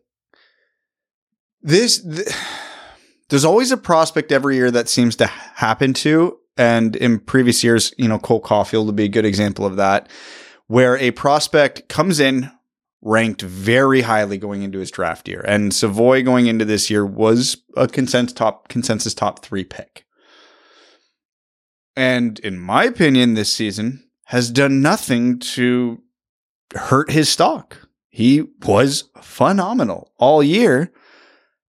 this, 1.61 2.01
th- 2.01 2.27
there's 3.29 3.45
always 3.45 3.71
a 3.71 3.77
prospect 3.77 4.31
every 4.31 4.55
year 4.55 4.71
that 4.71 4.89
seems 4.89 5.15
to 5.17 5.27
happen 5.27 5.93
to. 5.93 6.37
And 6.57 6.95
in 6.95 7.19
previous 7.19 7.63
years, 7.63 7.93
you 7.97 8.07
know, 8.07 8.17
Cole 8.17 8.39
Caulfield 8.39 8.87
would 8.87 8.95
be 8.95 9.05
a 9.05 9.09
good 9.09 9.25
example 9.25 9.65
of 9.65 9.75
that, 9.75 10.09
where 10.67 10.97
a 10.97 11.11
prospect 11.11 11.87
comes 11.87 12.19
in 12.19 12.51
ranked 13.01 13.41
very 13.41 14.01
highly 14.01 14.37
going 14.37 14.63
into 14.63 14.79
his 14.79 14.89
draft 14.91 15.27
year. 15.27 15.43
And 15.47 15.73
Savoie 15.73 16.23
going 16.23 16.47
into 16.47 16.65
this 16.65 16.89
year 16.89 17.05
was 17.05 17.57
a 17.75 17.87
consensus 17.87 18.33
top 18.33 18.69
consensus 18.69 19.13
top 19.13 19.43
three 19.43 19.63
pick. 19.63 20.05
And 21.95 22.39
in 22.39 22.59
my 22.59 22.83
opinion, 22.83 23.33
this 23.33 23.53
season 23.53 24.03
has 24.25 24.51
done 24.51 24.81
nothing 24.81 25.39
to 25.39 26.01
hurt 26.75 27.11
his 27.11 27.29
stock. 27.29 27.87
He 28.09 28.43
was 28.65 29.09
phenomenal 29.21 30.11
all 30.17 30.43
year. 30.43 30.91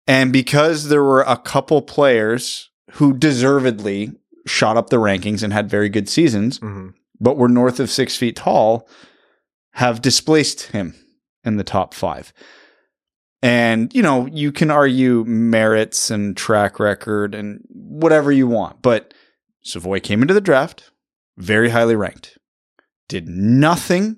And 0.08 0.34
because 0.34 0.90
there 0.90 1.04
were 1.04 1.22
a 1.22 1.38
couple 1.38 1.82
players 1.82 2.70
who 2.94 3.14
deservedly 3.14 4.12
shot 4.46 4.76
up 4.78 4.90
the 4.90 4.98
rankings 4.98 5.44
and 5.44 5.54
had 5.54 5.70
very 5.70 5.90
good 5.90 6.10
seasons, 6.10 6.60
Mm-hmm. 6.60 6.90
but 7.20 7.38
were 7.38 7.48
north 7.50 7.80
of 7.80 7.90
six 7.90 8.18
feet 8.18 8.36
tall, 8.36 8.88
have 9.74 10.02
displaced 10.02 10.64
him 10.68 10.94
in 11.44 11.58
the 11.58 11.64
top 11.64 11.94
five. 11.94 12.34
And, 13.42 13.94
you 13.94 14.02
know, 14.02 14.26
you 14.28 14.52
can 14.52 14.72
argue 14.72 15.24
merits 15.26 16.10
and 16.12 16.36
track 16.38 16.80
record 16.80 17.36
and 17.36 17.62
whatever 17.70 18.32
you 18.32 18.48
want, 18.48 18.82
but 18.82 19.14
Savoie 19.64 20.00
came 20.00 20.22
into 20.22 20.34
the 20.34 20.42
draft 20.42 20.92
very 21.38 21.70
highly 21.70 21.96
ranked, 21.96 22.38
did 23.10 23.28
nothing 23.28 24.18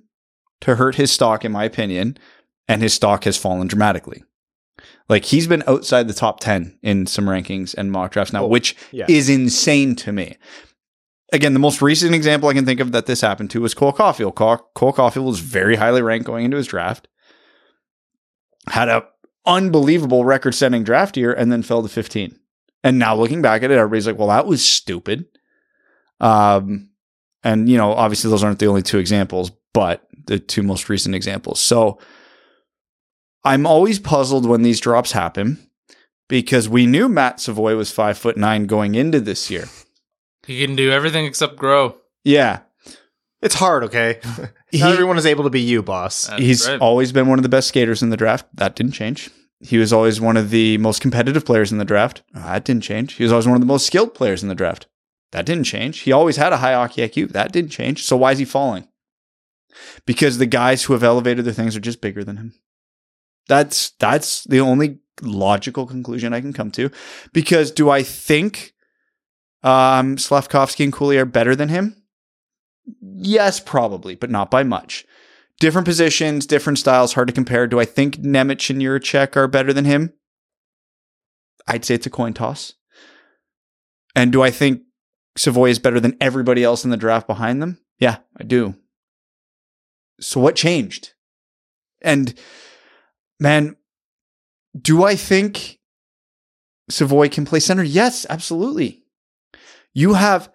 to 0.62 0.76
hurt 0.76 0.96
his 0.96 1.12
stock, 1.12 1.46
in 1.46 1.52
my 1.52 1.64
opinion, 1.64 2.18
and 2.68 2.82
his 2.82 2.94
stock 2.94 3.24
has 3.24 3.38
fallen 3.38 3.68
dramatically. 3.68 4.24
Like 5.10 5.26
he's 5.26 5.48
been 5.48 5.64
outside 5.68 6.08
the 6.08 6.14
top 6.14 6.40
10 6.40 6.80
in 6.82 7.06
some 7.06 7.26
rankings 7.26 7.76
and 7.78 7.92
mock 7.92 8.12
drafts 8.12 8.34
now, 8.34 8.44
Oh, 8.46 8.48
which 8.48 8.76
yeah. 8.92 9.06
is 9.08 9.30
insane 9.30 9.96
to 9.98 10.12
me. 10.12 10.38
Again, 11.34 11.54
the 11.54 11.60
most 11.60 11.82
recent 11.82 12.14
example 12.16 12.50
I 12.50 12.54
can 12.54 12.66
think 12.66 12.80
of 12.80 12.92
that 12.92 13.06
this 13.08 13.22
happened 13.22 13.50
to 13.52 13.62
was 13.62 13.74
Cole 13.74 13.92
Caulfield. 13.94 14.36
Cole, 14.36 14.58
Cole 14.76 14.94
Caulfield 14.94 15.26
was 15.26 15.40
very 15.40 15.76
highly 15.76 16.02
ranked 16.02 16.26
going 16.26 16.46
into 16.46 16.58
his 16.58 16.68
draft, 16.68 17.08
had 18.70 18.90
a 18.90 19.06
unbelievable 19.46 20.26
record 20.26 20.54
setting 20.56 20.84
draft 20.84 21.18
year, 21.18 21.34
and 21.34 21.52
then 21.52 21.62
fell 21.64 21.82
to 21.84 21.90
15. 21.90 22.40
And 22.84 23.00
now 23.00 23.16
looking 23.16 23.42
back 23.42 23.64
at 23.64 23.72
it, 23.72 23.78
everybody's 23.78 24.08
like, 24.08 24.18
well, 24.18 24.28
that 24.30 24.46
was 24.48 24.64
stupid. 24.66 25.26
Um, 26.20 26.90
and 27.44 27.68
you 27.70 27.78
know, 27.78 27.92
obviously 27.94 28.30
those 28.30 28.44
aren't 28.44 28.60
the 28.60 28.68
only 28.68 28.82
two 28.82 29.00
examples, 29.00 29.52
but 29.74 30.08
the 30.28 30.40
two 30.40 30.64
most 30.64 30.90
recent 30.90 31.14
examples. 31.16 31.60
So 31.60 32.00
I'm 33.46 33.66
always 33.66 34.00
puzzled 34.00 34.46
when 34.46 34.64
these 34.64 34.80
drops 34.80 35.12
happen 35.12 35.70
because 36.28 36.68
we 36.68 36.86
knew 36.86 37.08
Matt 37.08 37.40
Savoie 37.40 37.76
was 37.76 37.92
five 37.92 38.18
foot 38.18 38.38
nine 38.38 38.66
going 38.66 38.96
into 38.96 39.20
this 39.22 39.50
year. 39.52 39.66
He 40.46 40.66
can 40.66 40.76
do 40.76 40.92
everything 40.92 41.26
except 41.26 41.56
grow. 41.56 41.98
Yeah. 42.24 42.62
It's 43.42 43.56
hard, 43.56 43.84
okay? 43.84 44.20
He- 44.72 44.80
Not 44.80 44.92
everyone 44.94 45.18
is 45.18 45.26
able 45.26 45.44
to 45.46 45.50
be 45.50 45.62
you, 45.62 45.82
boss. 45.84 46.28
He's 46.38 46.68
right. 46.68 46.82
always 46.82 47.12
been 47.14 47.28
one 47.28 47.40
of 47.40 47.44
the 47.44 47.50
best 47.50 47.70
skaters 47.70 48.04
in 48.04 48.10
the 48.10 48.18
draft. 48.18 48.46
That 48.56 48.76
didn't 48.76 48.92
change. 48.94 49.30
He 49.62 49.78
was 49.78 49.94
always 49.94 50.20
one 50.20 50.36
of 50.36 50.50
the 50.50 50.78
most 50.80 51.02
competitive 51.02 51.46
players 51.46 51.72
in 51.72 51.78
the 51.78 51.86
draft. 51.86 52.24
Uh, 52.36 52.42
that 52.44 52.66
didn't 52.66 52.84
change. 52.84 53.14
He 53.14 53.24
was 53.24 53.32
always 53.32 53.48
one 53.48 53.56
of 53.56 53.62
the 53.62 53.68
most 53.68 53.86
skilled 53.88 54.14
players 54.14 54.44
in 54.44 54.50
the 54.50 54.56
draft. 54.56 54.88
That 55.32 55.46
didn't 55.46 55.64
change. 55.66 56.00
He 56.00 56.12
always 56.12 56.36
had 56.38 56.52
a 56.52 56.58
high 56.58 56.74
hockey 56.74 57.08
IQ. 57.08 57.30
That 57.32 57.52
didn't 57.52 57.72
change. 57.72 58.04
So 58.04 58.18
why 58.18 58.32
is 58.34 58.40
he 58.40 58.46
falling? 58.46 58.88
Because 60.06 60.38
the 60.38 60.46
guys 60.46 60.84
who 60.84 60.94
have 60.94 61.04
elevated 61.04 61.46
their 61.46 61.54
things 61.54 61.76
are 61.76 61.82
just 61.82 62.02
bigger 62.02 62.24
than 62.24 62.38
him. 62.38 62.54
That's 63.48 63.92
that's 64.00 64.44
the 64.46 64.60
only 64.60 65.00
logical 65.22 65.86
conclusion 65.86 66.34
I 66.34 66.42
can 66.42 66.54
come 66.54 66.72
to. 66.72 66.90
Because 67.34 67.72
do 67.72 67.90
I 67.90 68.04
think 68.04 68.74
um, 69.64 70.18
Slavkovsky 70.18 70.84
and 70.84 70.94
Cooley 70.94 71.18
are 71.18 71.26
better 71.26 71.56
than 71.56 71.70
him? 71.70 72.02
Yes, 73.02 73.60
probably, 73.60 74.16
but 74.16 74.30
not 74.30 74.52
by 74.52 74.64
much 74.64 75.06
different 75.60 75.86
positions, 75.86 76.46
different 76.46 76.80
styles, 76.80 77.14
hard 77.14 77.28
to 77.28 77.34
compare. 77.34 77.68
Do 77.68 77.80
I 77.80 77.86
think 77.86 78.18
Nemec 78.18 78.70
and 78.70 78.82
Jiricek 78.82 79.36
are 79.36 79.48
better 79.48 79.74
than 79.74 79.86
him? 79.86 80.14
I'd 81.68 81.86
say 81.86 81.96
it's 81.96 82.06
a 82.06 82.12
coin 82.12 82.34
toss. 82.34 82.74
And 84.16 84.32
do 84.32 84.44
I 84.44 84.52
think 84.52 84.82
Savoie 85.36 85.70
is 85.70 85.80
better 85.80 86.00
than 86.00 86.18
everybody 86.22 86.64
else 86.64 86.86
in 86.86 86.92
the 86.92 86.98
draft 86.98 87.28
behind 87.28 87.62
them? 87.62 87.80
Yeah, 88.00 88.18
I 88.40 88.44
do. 88.44 88.76
So 90.20 90.40
what 90.40 90.56
changed? 90.56 91.14
And 92.02 92.34
man, 93.40 93.76
do 94.80 95.04
I 95.04 95.16
think 95.16 95.80
Savoie 96.90 97.30
can 97.30 97.46
play 97.46 97.60
center? 97.60 97.84
Yes, 97.84 98.26
absolutely. 98.30 99.04
You 99.94 100.14
have 100.14 100.50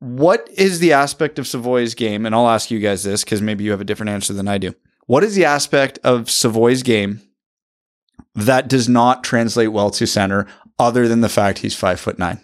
what 0.00 0.48
is 0.56 0.78
the 0.78 0.92
aspect 0.92 1.38
of 1.38 1.46
Savoie's 1.46 1.94
game? 1.94 2.24
And 2.24 2.34
I'll 2.34 2.48
ask 2.48 2.70
you 2.70 2.78
guys 2.78 3.02
this 3.02 3.24
because 3.24 3.42
maybe 3.42 3.64
you 3.64 3.72
have 3.72 3.80
a 3.80 3.84
different 3.84 4.10
answer 4.10 4.32
than 4.32 4.48
I 4.48 4.58
do. 4.58 4.74
What 5.06 5.24
is 5.24 5.34
the 5.34 5.44
aspect 5.44 5.98
of 6.04 6.30
Savoie's 6.30 6.82
game 6.82 7.20
that 8.34 8.68
does 8.68 8.88
not 8.88 9.24
translate 9.24 9.72
well 9.72 9.90
to 9.90 10.06
center 10.06 10.46
other 10.78 11.08
than 11.08 11.20
the 11.20 11.28
fact 11.28 11.58
he's 11.58 11.74
five 11.74 11.98
foot 11.98 12.18
nine? 12.18 12.40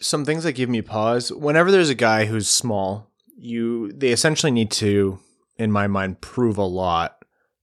Some 0.00 0.24
things 0.24 0.44
that 0.44 0.52
give 0.52 0.68
me 0.68 0.82
pause. 0.82 1.32
Whenever 1.32 1.70
there's 1.70 1.90
a 1.90 1.94
guy 1.94 2.26
who's 2.26 2.48
small, 2.48 3.10
you 3.36 3.92
they 3.92 4.10
essentially 4.10 4.50
need 4.50 4.70
to, 4.72 5.18
in 5.56 5.70
my 5.70 5.86
mind, 5.86 6.20
prove 6.20 6.58
a 6.58 6.62
lot 6.62 7.17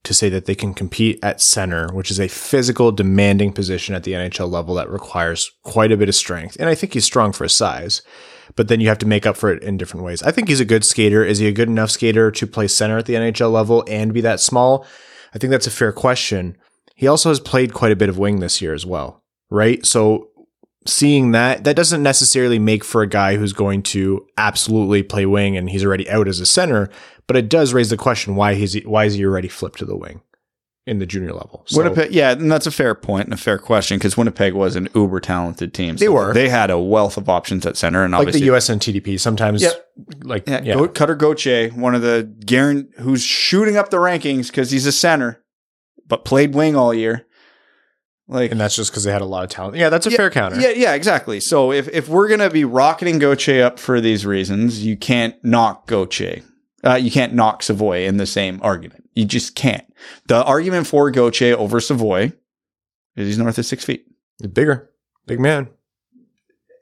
to 0.06 0.14
say 0.14 0.30
that 0.30 0.46
they 0.46 0.56
can 0.56 0.74
compete 0.74 1.20
at 1.22 1.42
center, 1.42 1.92
which 1.94 2.10
is 2.10 2.20
a 2.20 2.28
physical, 2.28 2.92
demanding 2.92 3.52
position 3.52 3.96
at 3.96 4.04
the 4.04 4.14
NHL 4.14 4.50
level 4.50 4.76
that 4.76 4.90
requires 4.90 5.52
quite 5.64 5.92
a 5.92 5.98
bit 5.98 6.10
of 6.10 6.16
strength. 6.16 6.58
And 6.60 6.70
I 6.70 6.76
think 6.76 6.94
he's 6.94 7.06
strong 7.06 7.32
for 7.32 7.44
his 7.44 7.54
size, 7.54 8.02
but 8.56 8.68
then 8.68 8.80
you 8.80 8.88
have 8.88 9.00
to 9.00 9.08
make 9.08 9.26
up 9.26 9.36
for 9.36 9.52
it 9.52 9.64
in 9.64 9.78
different 9.78 10.06
ways. 10.06 10.24
I 10.24 10.32
think 10.32 10.48
he's 10.48 10.60
a 10.60 10.66
good 10.66 10.86
skater. 10.86 11.24
Is 11.24 11.40
he 11.40 11.48
a 11.48 11.52
good 11.52 11.68
enough 11.68 11.92
skater 11.92 12.32
to 12.32 12.48
play 12.48 12.68
center 12.68 12.98
at 12.98 13.06
the 13.06 13.16
NHL 13.16 13.52
level 13.52 13.84
and 13.88 14.14
be 14.14 14.22
that 14.22 14.40
small? 14.40 14.86
I 15.34 15.38
think 15.38 15.52
that's 15.52 15.68
a 15.68 15.72
fair 15.72 15.92
question. 15.92 16.58
He 16.96 17.08
also 17.08 17.30
has 17.30 17.40
played 17.40 17.74
quite 17.74 17.92
a 17.92 17.98
bit 17.98 18.10
of 18.10 18.18
wing 18.18 18.40
this 18.40 18.62
year 18.62 18.74
as 18.74 18.86
well, 18.86 19.24
right? 19.50 19.86
So 19.86 20.30
seeing 20.88 21.32
that, 21.32 21.64
that 21.64 21.76
doesn't 21.76 22.04
necessarily 22.04 22.60
make 22.60 22.84
for 22.84 23.02
a 23.02 23.08
guy 23.08 23.36
who's 23.38 23.54
going 23.54 23.82
to 23.84 24.26
absolutely 24.38 25.04
play 25.04 25.26
wing 25.26 25.58
and 25.58 25.70
he's 25.70 25.84
already 25.86 26.10
out 26.10 26.28
as 26.28 26.40
a 26.40 26.46
center, 26.46 26.90
but 27.28 27.36
it 27.36 27.50
does 27.50 27.74
raise 27.74 27.90
the 27.90 27.98
question 27.98 28.36
why 28.36 28.54
he's 28.56 28.76
why 28.86 29.06
is 29.06 29.16
he 29.16 29.26
already 29.26 29.48
flipped 29.48 29.80
to 29.80 29.86
the 29.86 29.96
wing 29.98 30.22
in 30.86 31.00
the 31.00 31.06
junior 31.08 31.34
level? 31.34 31.64
So- 31.66 31.82
Winnipeg, 31.82 32.14
yeah, 32.14 32.32
and 32.34 32.52
that's 32.52 32.68
a 32.68 32.72
fair 32.72 32.94
point 32.94 33.26
and 33.26 33.34
a 33.34 33.38
fair 33.38 33.58
question 33.58 33.98
because 33.98 34.16
Winnipeg 34.16 34.54
was 34.54 34.76
an 34.76 34.88
uber 34.94 35.20
talented 35.20 35.74
team. 35.74 35.96
They 35.96 36.08
were. 36.10 36.34
They 36.34 36.50
had 36.50 36.70
a 36.70 36.78
wealth 36.80 37.18
of 37.18 37.28
options 37.30 37.66
at 37.66 37.78
center, 37.78 38.04
and 38.04 38.12
like 38.14 38.28
obviously 38.28 38.42
the 38.48 38.54
USN 38.56 38.78
TDP, 38.80 39.20
sometimes 39.20 39.64
Yep. 39.64 39.88
like 40.24 40.48
Yeah, 40.48 40.62
yeah, 40.64 40.74
Go- 40.76 40.88
Cutter 40.90 41.16
Gauthier, 41.16 41.70
one 41.70 41.96
of 41.96 42.04
the 42.04 42.32
Garen, 42.46 42.90
who's 43.00 43.24
shooting 43.24 43.76
up 43.76 43.90
the 43.90 43.98
rankings 43.98 44.48
because 44.48 44.70
he's 44.70 44.86
a 44.86 44.92
center, 44.92 45.44
but 46.08 46.26
played 46.26 46.54
wing 46.54 46.76
all 46.76 46.94
year. 46.94 47.25
Like, 48.28 48.52
and 48.52 48.60
that's 48.60 48.76
just 48.76 48.92
because 48.92 49.04
they 49.04 49.12
had 49.12 49.22
a 49.22 49.26
lot 49.26 49.44
of 49.44 49.52
talent. 49.52 49.78
Yeah, 49.78 49.90
that's 49.90 50.08
a 50.08 50.12
fair 50.12 50.32
counter. 50.32 50.60
yeah, 50.60 50.72
yeah, 50.72 50.94
exactly. 50.94 51.40
So 51.40 51.72
if 51.72 51.88
if 51.90 52.10
we're 52.10 52.28
gonna 52.28 52.50
be 52.50 52.66
rocketing 52.66 53.20
Gauthier 53.20 53.66
up 53.66 53.78
for 53.80 54.02
these 54.02 54.26
reasons, 54.26 54.84
you 54.84 54.98
can't 54.98 55.36
knock 55.44 55.86
Gauthier. 55.88 56.42
Uh, 56.84 56.96
you 56.96 57.12
can't 57.12 57.34
knock 57.34 57.62
Savoie 57.64 58.06
in 58.06 58.18
the 58.18 58.26
same 58.26 58.60
argument. 58.64 59.08
You 59.14 59.26
just 59.26 59.56
can't. 59.56 59.86
The 60.28 60.44
argument 60.44 60.88
for 60.88 61.12
Gauthier 61.12 61.56
over 61.56 61.80
Savoie 61.80 62.34
is 63.16 63.28
he's 63.28 63.38
north 63.38 63.58
of 63.58 63.66
six 63.66 63.86
feet. 63.86 64.06
Bigger, 64.54 64.90
big 65.28 65.40
man. 65.40 65.70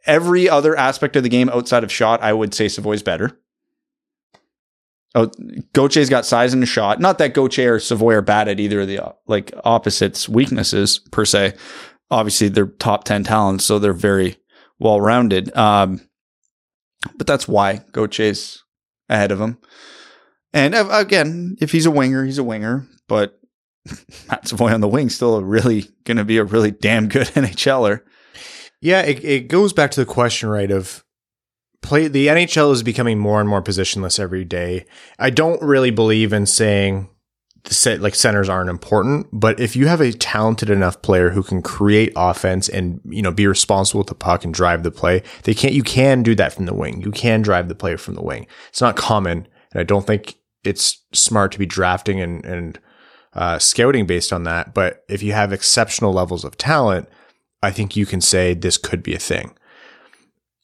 every 0.05 0.49
other 0.49 0.75
aspect 0.77 1.15
of 1.15 1.23
the 1.23 1.29
game 1.29 1.49
outside 1.49 1.83
of 1.83 1.91
shot, 1.91 2.21
I 2.21 2.33
would 2.33 2.53
say 2.53 2.67
Savoie's 2.67 3.03
better. 3.03 3.37
Oh, 5.15 5.29
Gauthier's 5.73 6.09
got 6.09 6.25
size 6.25 6.53
and 6.53 6.61
the 6.61 6.67
shot. 6.67 6.99
Not 6.99 7.19
that 7.19 7.35
Gauthier 7.35 7.75
or 7.75 7.79
Savoie 7.79 8.15
are 8.15 8.21
bad 8.21 8.47
at 8.47 8.59
either 8.59 8.81
of 8.81 8.87
the 8.87 8.99
like 9.27 9.51
opposites' 9.63 10.27
weaknesses 10.27 10.99
per 11.11 11.23
se. 11.23 11.53
Obviously, 12.09 12.47
they're 12.47 12.65
top 12.65 13.03
ten 13.03 13.23
talents, 13.23 13.63
so 13.65 13.77
they're 13.77 13.93
very 13.93 14.37
well 14.79 14.99
rounded. 14.99 15.55
Um, 15.55 16.01
but 17.15 17.27
that's 17.27 17.47
why 17.47 17.81
Gauthier's 17.91 18.63
ahead 19.09 19.31
of 19.31 19.39
him. 19.39 19.59
And 20.53 20.73
uh, 20.75 20.87
again, 20.91 21.57
if 21.59 21.71
he's 21.71 21.85
a 21.85 21.91
winger, 21.91 22.25
he's 22.25 22.37
a 22.37 22.43
winger. 22.43 22.87
But 23.07 23.39
Matt 24.29 24.47
Savoie 24.47 24.73
on 24.73 24.81
the 24.81 24.87
wing 24.87 25.09
still 25.09 25.35
a 25.35 25.43
really 25.43 25.89
going 26.05 26.17
to 26.17 26.25
be 26.25 26.37
a 26.37 26.43
really 26.43 26.71
damn 26.71 27.07
good 27.07 27.27
NHLer. 27.35 28.01
Yeah, 28.81 29.01
it, 29.01 29.23
it 29.23 29.47
goes 29.47 29.73
back 29.73 29.91
to 29.91 30.01
the 30.01 30.05
question, 30.05 30.49
right? 30.49 30.71
Of 30.71 31.02
play. 31.83 32.07
The 32.07 32.27
NHL 32.27 32.71
is 32.71 32.81
becoming 32.81 33.19
more 33.19 33.39
and 33.39 33.47
more 33.47 33.61
positionless 33.61 34.19
every 34.19 34.45
day. 34.45 34.85
I 35.19 35.29
don't 35.29 35.61
really 35.61 35.91
believe 35.91 36.33
in 36.33 36.45
saying 36.45 37.09
set 37.65 38.01
like 38.01 38.15
centers 38.15 38.49
aren't 38.49 38.69
important, 38.69 39.27
but 39.31 39.59
if 39.59 39.75
you 39.75 39.87
have 39.87 40.01
a 40.01 40.11
talented 40.11 40.69
enough 40.69 41.01
player 41.01 41.29
who 41.29 41.43
can 41.43 41.61
create 41.61 42.11
offense 42.15 42.67
and 42.67 42.99
you 43.05 43.21
know 43.21 43.31
be 43.31 43.47
responsible 43.47 43.99
with 43.99 44.07
the 44.07 44.15
puck 44.15 44.43
and 44.43 44.53
drive 44.53 44.83
the 44.83 44.91
play, 44.91 45.23
they 45.43 45.53
can't. 45.53 45.73
You 45.73 45.83
can 45.83 46.23
do 46.23 46.35
that 46.35 46.53
from 46.53 46.65
the 46.65 46.73
wing. 46.73 47.01
You 47.01 47.11
can 47.11 47.41
drive 47.41 47.67
the 47.67 47.75
player 47.75 47.97
from 47.97 48.15
the 48.15 48.23
wing. 48.23 48.47
It's 48.69 48.81
not 48.81 48.95
common, 48.95 49.47
and 49.71 49.79
I 49.79 49.83
don't 49.83 50.07
think 50.07 50.35
it's 50.63 51.03
smart 51.13 51.51
to 51.51 51.59
be 51.59 51.65
drafting 51.65 52.19
and 52.19 52.43
and 52.45 52.79
uh, 53.33 53.59
scouting 53.59 54.05
based 54.05 54.33
on 54.33 54.43
that. 54.43 54.73
But 54.73 55.03
if 55.09 55.23
you 55.23 55.33
have 55.33 55.53
exceptional 55.53 56.13
levels 56.13 56.43
of 56.43 56.57
talent, 56.57 57.07
I 57.61 57.71
think 57.71 57.95
you 57.95 58.05
can 58.05 58.21
say 58.21 58.53
this 58.53 58.77
could 58.77 59.03
be 59.03 59.15
a 59.15 59.19
thing. 59.19 59.55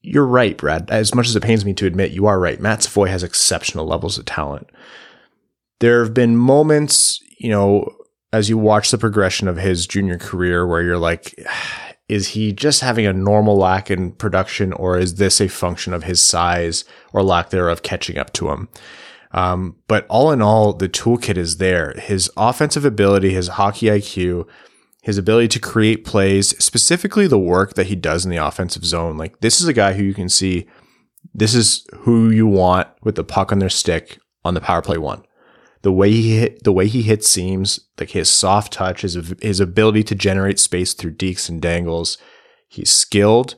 You're 0.01 0.25
right, 0.25 0.57
Brad. 0.57 0.89
As 0.89 1.13
much 1.13 1.27
as 1.27 1.35
it 1.35 1.43
pains 1.43 1.65
me 1.65 1.73
to 1.73 1.85
admit, 1.85 2.11
you 2.11 2.25
are 2.25 2.39
right. 2.39 2.59
Matt 2.59 2.83
Savoie 2.83 3.09
has 3.09 3.23
exceptional 3.23 3.85
levels 3.85 4.17
of 4.17 4.25
talent 4.25 4.69
there 5.79 6.03
have 6.03 6.13
been 6.13 6.37
moments, 6.37 7.23
you 7.37 7.49
know, 7.49 7.95
as 8.31 8.49
you 8.49 8.57
watch 8.57 8.91
the 8.91 8.97
progression 8.97 9.47
of 9.47 9.57
his 9.57 9.87
junior 9.87 10.17
career 10.17 10.67
where 10.67 10.81
you're 10.81 10.97
like, 10.97 11.33
is 12.07 12.29
he 12.29 12.51
just 12.51 12.81
having 12.81 13.05
a 13.05 13.13
normal 13.13 13.55
lack 13.55 13.91
in 13.91 14.11
production 14.13 14.73
or 14.73 14.97
is 14.97 15.15
this 15.15 15.39
a 15.39 15.47
function 15.47 15.93
of 15.93 16.03
his 16.03 16.21
size 16.21 16.83
or 17.13 17.21
lack 17.21 17.51
thereof 17.51 17.83
catching 17.83 18.17
up 18.17 18.33
to 18.33 18.49
him? 18.49 18.67
Um, 19.31 19.75
but 19.87 20.07
all 20.07 20.31
in 20.31 20.41
all, 20.41 20.73
the 20.73 20.89
toolkit 20.89 21.37
is 21.37 21.57
there. 21.57 21.93
His 21.99 22.31
offensive 22.35 22.83
ability, 22.83 23.31
his 23.31 23.49
hockey 23.49 23.85
IQ, 23.85 24.47
his 25.01 25.17
ability 25.17 25.47
to 25.49 25.59
create 25.59 26.05
plays, 26.05 26.49
specifically 26.63 27.27
the 27.27 27.39
work 27.39 27.75
that 27.75 27.87
he 27.87 27.95
does 27.95 28.25
in 28.25 28.31
the 28.31 28.37
offensive 28.37 28.85
zone. 28.85 29.17
Like 29.17 29.39
this 29.39 29.61
is 29.61 29.67
a 29.67 29.73
guy 29.73 29.93
who 29.93 30.03
you 30.03 30.13
can 30.13 30.29
see, 30.29 30.67
this 31.33 31.55
is 31.55 31.85
who 31.99 32.29
you 32.29 32.47
want 32.47 32.87
with 33.01 33.15
the 33.15 33.23
puck 33.23 33.51
on 33.51 33.59
their 33.59 33.69
stick 33.69 34.19
on 34.43 34.53
the 34.53 34.61
power 34.61 34.81
play 34.81 34.97
one 34.97 35.23
the 35.81 35.91
way 35.91 36.11
he 36.11 36.37
hit, 36.37 36.63
the 36.63 36.73
way 36.73 36.87
he 36.87 37.01
hits 37.01 37.29
seams, 37.29 37.79
like 37.99 38.11
his 38.11 38.29
soft 38.29 38.73
touch, 38.73 39.01
his 39.01 39.17
his 39.41 39.59
ability 39.59 40.03
to 40.05 40.15
generate 40.15 40.59
space 40.59 40.93
through 40.93 41.15
dekes 41.15 41.49
and 41.49 41.61
dangles. 41.61 42.17
He's 42.67 42.91
skilled. 42.91 43.55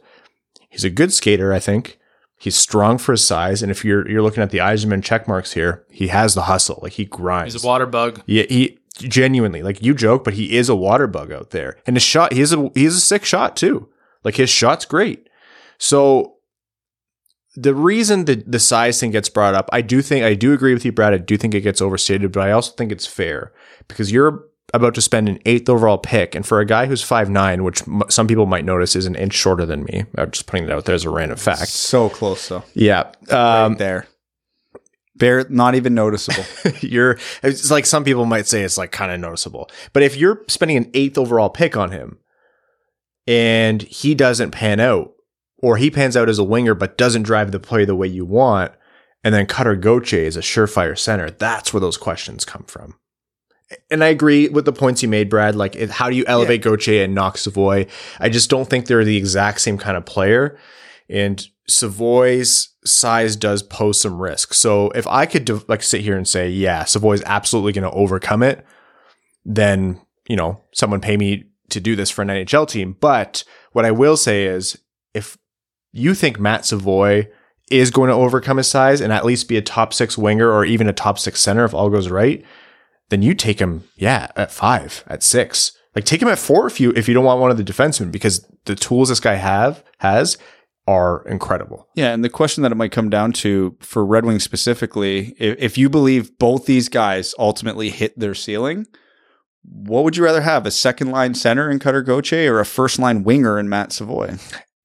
He's 0.69 0.84
a 0.84 0.89
good 0.89 1.12
skater, 1.12 1.51
I 1.51 1.60
think. 1.60 1.97
He's 2.38 2.56
strong 2.56 2.97
for 2.97 3.12
his 3.12 3.25
size, 3.25 3.62
and 3.62 3.71
if 3.71 3.84
you're 3.84 4.08
you're 4.10 4.21
looking 4.21 4.43
at 4.43 4.51
the 4.51 4.60
Yzerman 4.60 5.04
check 5.04 5.27
marks 5.27 5.54
here, 5.54 5.86
he 5.89 6.08
has 6.08 6.34
the 6.34 6.43
hustle. 6.43 6.80
Like 6.82 6.93
he 6.93 7.06
grinds. 7.06 7.54
He's 7.54 7.63
a 7.63 7.67
water 7.67 7.86
bug. 7.86 8.21
Yeah, 8.25 8.43
he 8.49 8.80
genuinely 9.02 9.62
like 9.64 9.82
you 9.82 9.94
joke, 9.94 10.24
but 10.24 10.34
he 10.34 10.58
is 10.58 10.70
a 10.70 10.76
water 10.76 11.08
bug 11.08 11.32
out 11.32 11.52
there. 11.52 11.78
And 11.86 11.96
his 11.96 12.04
shot, 12.04 12.34
he 12.34 12.42
is 12.42 12.54
a 12.54 12.70
he 12.76 12.86
is 12.86 12.96
a 12.96 13.02
sick 13.02 13.26
shot 13.26 13.56
too. 13.56 13.90
Like 14.24 14.36
his 14.36 14.50
shot's 14.50 14.86
great. 14.86 15.28
So 15.78 16.36
the 17.56 17.76
reason 17.76 18.26
that 18.26 18.50
the 18.50 18.60
size 18.60 19.00
thing 19.00 19.12
gets 19.12 19.30
brought 19.30 19.56
up, 19.56 19.70
I 19.74 19.82
do 19.82 20.02
think 20.02 20.24
I 20.24 20.34
do 20.34 20.54
agree 20.54 20.74
with 20.74 20.86
you, 20.86 20.92
Brad. 20.92 21.14
I 21.14 21.18
do 21.18 21.38
think 21.38 21.54
it 21.54 21.62
gets 21.62 21.82
overstated, 21.82 22.32
but 22.32 22.48
I 22.48 22.52
also 22.52 22.72
think 22.74 22.92
it's 22.92 23.08
fair 23.08 23.52
because 23.88 24.12
you're 24.12 24.46
about 24.74 24.96
to 24.96 25.02
spend 25.02 25.28
an 25.28 25.38
eighth 25.46 25.68
overall 25.68 25.98
pick, 25.98 26.34
and 26.34 26.46
for 26.46 26.62
a 26.62 26.66
guy 26.66 26.86
who's 26.86 27.02
five 27.04 27.30
nine, 27.30 27.66
which 27.66 27.82
m- 27.88 28.04
some 28.10 28.26
people 28.26 28.46
might 28.46 28.64
notice 28.64 28.96
is 28.96 29.06
an 29.06 29.16
inch 29.16 29.34
shorter 29.34 29.66
than 29.66 29.84
me, 29.84 30.06
I'm 30.18 30.32
just 30.32 30.48
putting 30.48 30.66
it 30.66 30.72
out 30.72 30.86
there 30.86 30.96
as 30.96 31.04
a 31.04 31.10
random 31.10 31.38
fact. 31.38 31.68
So 31.68 32.08
close, 32.08 32.48
though. 32.48 32.64
Yeah, 32.74 33.12
um, 33.30 33.72
right 33.72 33.78
there. 33.78 34.08
Bare, 35.22 35.46
not 35.50 35.76
even 35.76 35.94
noticeable. 35.94 36.44
you're 36.82 37.20
it's 37.44 37.70
like 37.70 37.86
some 37.86 38.04
people 38.04 38.26
might 38.26 38.48
say 38.48 38.64
it's 38.64 38.78
like 38.78 38.92
kind 38.92 39.12
of 39.12 39.20
noticeable, 39.20 39.70
but 39.94 40.02
if 40.02 40.18
you're 40.18 40.44
spending 40.48 40.78
an 40.78 40.90
eighth 40.96 41.16
overall 41.16 41.50
pick 41.50 41.78
on 41.78 41.92
him, 41.92 42.18
and 43.28 43.84
he 43.84 44.16
doesn't 44.16 44.50
pan 44.50 44.80
out, 44.80 45.14
or 45.60 45.78
he 45.78 45.92
pans 45.92 46.18
out 46.18 46.28
as 46.28 46.40
a 46.40 46.44
winger 46.44 46.74
but 46.74 46.98
doesn't 46.98 47.22
drive 47.22 47.52
the 47.52 47.60
play 47.60 47.86
the 47.86 47.96
way 47.96 48.08
you 48.08 48.26
want, 48.26 48.72
and 49.24 49.32
then 49.32 49.46
Cutter 49.46 49.76
Gauthier 49.76 50.24
is 50.24 50.36
a 50.36 50.42
surefire 50.42 50.98
center. 50.98 51.30
That's 51.30 51.72
where 51.72 51.82
those 51.82 51.98
questions 51.98 52.44
come 52.44 52.64
from. 52.64 52.96
And 53.92 54.04
I 54.04 54.08
agree 54.08 54.50
with 54.50 54.66
the 54.66 54.74
points 54.74 55.04
you 55.04 55.08
made, 55.08 55.30
Brad. 55.30 55.56
Like, 55.56 55.76
how 55.92 56.10
do 56.10 56.16
you 56.16 56.26
elevate 56.26 56.66
yeah. 56.66 56.72
Gauthier 56.72 57.04
and 57.04 57.14
knock 57.14 57.38
Savoie? 57.38 57.86
I 58.20 58.30
just 58.30 58.50
don't 58.50 58.68
think 58.68 58.88
they're 58.88 59.06
the 59.06 59.18
exact 59.18 59.62
same 59.62 59.78
kind 59.78 59.96
of 59.96 60.06
player. 60.06 60.58
And 61.08 61.48
Savoie's 61.72 62.70
size 62.84 63.36
does 63.36 63.64
pose 63.64 64.00
some 64.00 64.22
risk. 64.22 64.54
So 64.54 64.90
if 64.92 65.08
I 65.08 65.26
could 65.26 65.68
like 65.70 65.82
sit 65.84 66.02
here 66.02 66.18
and 66.18 66.28
say, 66.28 66.50
yeah, 66.50 66.84
Savoie's 66.84 67.24
absolutely 67.26 67.74
going 67.74 67.90
to 67.90 67.98
overcome 67.98 68.44
it, 68.44 68.66
then, 69.46 70.02
you 70.28 70.36
know, 70.36 70.62
someone 70.74 71.02
pay 71.02 71.18
me 71.18 71.46
to 71.70 71.80
do 71.80 71.96
this 71.96 72.10
for 72.10 72.22
an 72.22 72.28
NHL 72.28 72.68
team. 72.68 72.98
But 73.00 73.44
what 73.72 73.86
I 73.86 73.92
will 73.92 74.18
say 74.18 74.46
is 74.46 74.78
if 75.14 75.38
you 75.92 76.14
think 76.14 76.40
Matt 76.40 76.66
Savoie 76.66 77.28
is 77.70 77.90
going 77.90 78.10
to 78.10 78.16
overcome 78.16 78.58
his 78.58 78.68
size 78.68 79.00
and 79.00 79.14
at 79.14 79.26
least 79.26 79.48
be 79.48 79.56
a 79.58 79.62
top 79.62 79.94
six 79.94 80.18
winger 80.18 80.52
or 80.52 80.66
even 80.66 80.90
a 80.90 80.94
top 80.94 81.18
six 81.18 81.40
center 81.40 81.64
if 81.64 81.74
all 81.74 81.90
goes 81.90 82.10
right, 82.10 82.44
then 83.10 83.22
you 83.22 83.34
take 83.34 83.60
him, 83.60 83.86
yeah, 83.96 84.28
at 84.36 84.52
five, 84.52 85.04
at 85.08 85.24
six. 85.24 85.72
Like 85.96 86.06
take 86.06 86.22
him 86.22 86.28
at 86.28 86.40
four 86.40 86.68
if 86.68 86.80
you 86.80 86.94
if 86.96 87.08
you 87.08 87.14
don't 87.14 87.26
want 87.26 87.42
one 87.42 87.52
of 87.52 87.58
the 87.58 87.64
defensemen 87.64 88.12
because 88.12 88.48
the 88.66 88.76
tools 88.76 89.10
this 89.10 89.20
guy 89.20 89.36
have 89.36 89.84
has 89.98 90.38
are 90.88 91.24
incredible. 91.28 91.88
Yeah, 91.96 92.13
and 92.13 92.24
the 92.24 92.30
question 92.30 92.63
that 92.63 92.72
it 92.72 92.76
might 92.76 92.91
come 92.91 93.10
down 93.10 93.32
to 93.34 93.78
for 93.80 94.06
Red 94.06 94.26
Wings 94.26 94.44
specifically, 94.44 95.36
if, 95.38 95.58
if 95.60 95.78
you 95.78 95.89
believe 95.89 96.38
both 96.38 96.65
these 96.65 96.89
guys 96.89 97.34
ultimately 97.38 97.89
hit 97.89 98.17
their 98.17 98.36
ceiling, 98.36 98.88
what 99.63 100.04
would 100.04 100.17
you 100.17 100.24
rather 100.24 100.41
have? 100.41 100.65
A 100.65 100.72
second 100.72 101.12
line 101.12 101.36
center 101.36 101.70
in 101.70 101.80
Cutter 101.80 102.02
Gauthier 102.02 102.56
or 102.56 102.60
a 102.60 102.65
first 102.65 102.98
line 103.00 103.24
winger 103.24 103.60
in 103.60 103.70
Matt 103.70 103.91
Savoie? 103.91 104.38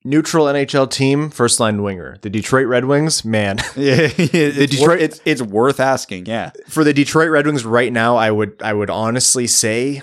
neutral 0.07 0.47
NHL 0.47 0.91
team, 0.91 1.31
first 1.31 1.61
line 1.61 1.83
winger. 1.83 2.17
The 2.23 2.31
Detroit 2.31 2.67
Red 2.67 2.87
Wings, 2.87 3.25
man. 3.25 3.59
yeah, 3.77 4.07
the 4.07 4.67
Detroit. 4.71 5.01
It's 5.01 5.21
it's 5.25 5.43
worth 5.43 5.81
asking. 5.81 6.27
Yeah, 6.27 6.53
for 6.69 6.85
the 6.85 6.95
Detroit 6.95 7.31
Red 7.31 7.47
Wings 7.47 7.65
right 7.65 7.93
now, 7.93 8.17
I 8.17 8.31
would 8.31 8.63
I 8.63 8.73
would 8.73 8.89
honestly 8.89 9.47
say. 9.47 10.03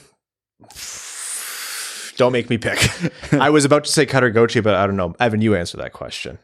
Don't 2.17 2.31
make 2.31 2.49
me 2.49 2.57
pick. 2.57 2.79
I 3.33 3.49
was 3.49 3.65
about 3.65 3.85
to 3.85 3.91
say 3.91 4.05
Cutter 4.05 4.29
Gauthier, 4.29 4.61
but 4.61 4.75
I 4.75 4.85
don't 4.85 4.95
know. 4.95 5.15
Evan, 5.19 5.41
you 5.41 5.55
answer 5.55 5.77
that 5.77 5.93
question. 5.93 6.39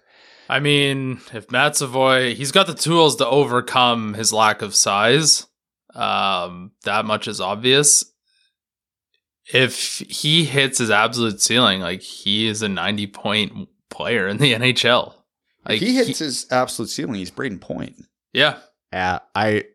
I 0.50 0.60
mean, 0.60 1.22
if 1.32 1.52
Matt 1.52 1.76
Savoie, 1.76 2.34
he's 2.34 2.52
got 2.52 2.66
the 2.66 2.74
tools 2.74 3.18
to 3.18 3.28
overcome 3.28 4.16
his 4.16 4.34
lack 4.34 4.62
of 4.62 4.74
size. 4.74 5.46
Um, 5.94 6.72
that 6.84 7.06
much 7.06 7.28
is 7.28 7.40
obvious 7.40 8.04
if 9.52 10.00
he 10.08 10.46
hits 10.46 10.78
his 10.78 10.92
absolute 10.92 11.42
ceiling, 11.42 11.82
like 11.82 12.02
he 12.02 12.48
is 12.48 12.62
a 12.62 12.70
90 12.70 13.08
point 13.08 13.70
player 13.90 14.28
in 14.28 14.38
the 14.38 14.54
NHL. 14.56 15.14
Like 15.66 15.82
if 15.82 15.88
he 15.88 15.96
hits 15.96 16.20
he, 16.20 16.26
his 16.26 16.48
absolute 16.52 16.90
ceiling, 16.90 17.16
he's 17.16 17.32
Brayden 17.32 17.60
Point. 17.60 17.96
Yeah. 18.34 18.60
Yeah. 18.94 19.20
I 19.36 19.66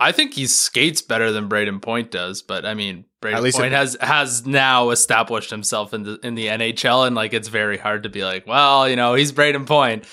I 0.00 0.12
think 0.12 0.34
he 0.34 0.46
skates 0.46 1.02
better 1.02 1.32
than 1.32 1.48
Brayden 1.48 1.82
Point 1.82 2.10
does, 2.10 2.42
but 2.42 2.64
I 2.64 2.74
mean 2.74 3.04
Brayden 3.20 3.52
Point 3.52 3.72
it, 3.72 3.76
has 3.76 3.96
has 4.00 4.46
now 4.46 4.90
established 4.90 5.50
himself 5.50 5.92
in 5.92 6.04
the 6.04 6.18
in 6.22 6.34
the 6.34 6.46
NHL 6.46 7.06
and 7.06 7.16
like 7.16 7.32
it's 7.32 7.48
very 7.48 7.78
hard 7.78 8.04
to 8.04 8.08
be 8.08 8.24
like, 8.24 8.46
well, 8.46 8.88
you 8.88 8.96
know, 8.96 9.14
he's 9.14 9.32
Brayden 9.32 9.66
Point. 9.66 10.04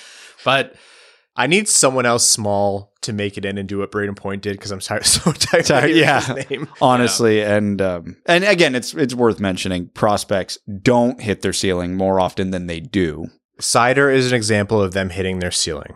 But 0.44 0.76
I 1.36 1.48
need 1.48 1.68
someone 1.68 2.06
else 2.06 2.28
small 2.30 2.94
to 3.02 3.14
make 3.14 3.38
it 3.38 3.46
in 3.46 3.58
and 3.58 3.68
do 3.68 3.80
what 3.80 3.92
Brayden 3.92 4.16
Point 4.16 4.42
did 4.42 4.54
because 4.54 4.72
I'm 4.72 4.80
tired, 4.80 5.06
so 5.06 5.32
tired. 5.32 5.66
tired 5.66 5.92
yeah, 5.92 6.44
honestly, 6.82 7.40
yeah. 7.40 7.56
and 7.56 7.82
um, 7.82 8.18
and 8.26 8.44
again, 8.44 8.76
it's 8.76 8.94
it's 8.94 9.14
worth 9.14 9.40
mentioning 9.40 9.90
prospects 9.90 10.58
don't 10.82 11.22
hit 11.22 11.42
their 11.42 11.54
ceiling 11.54 11.96
more 11.96 12.20
often 12.20 12.52
than 12.52 12.68
they 12.68 12.80
do. 12.80 13.28
Seider 13.60 14.14
is 14.14 14.32
an 14.32 14.36
example 14.36 14.82
of 14.82 14.94
them 14.94 15.10
hitting 15.10 15.40
their 15.40 15.52
ceiling. 15.52 15.96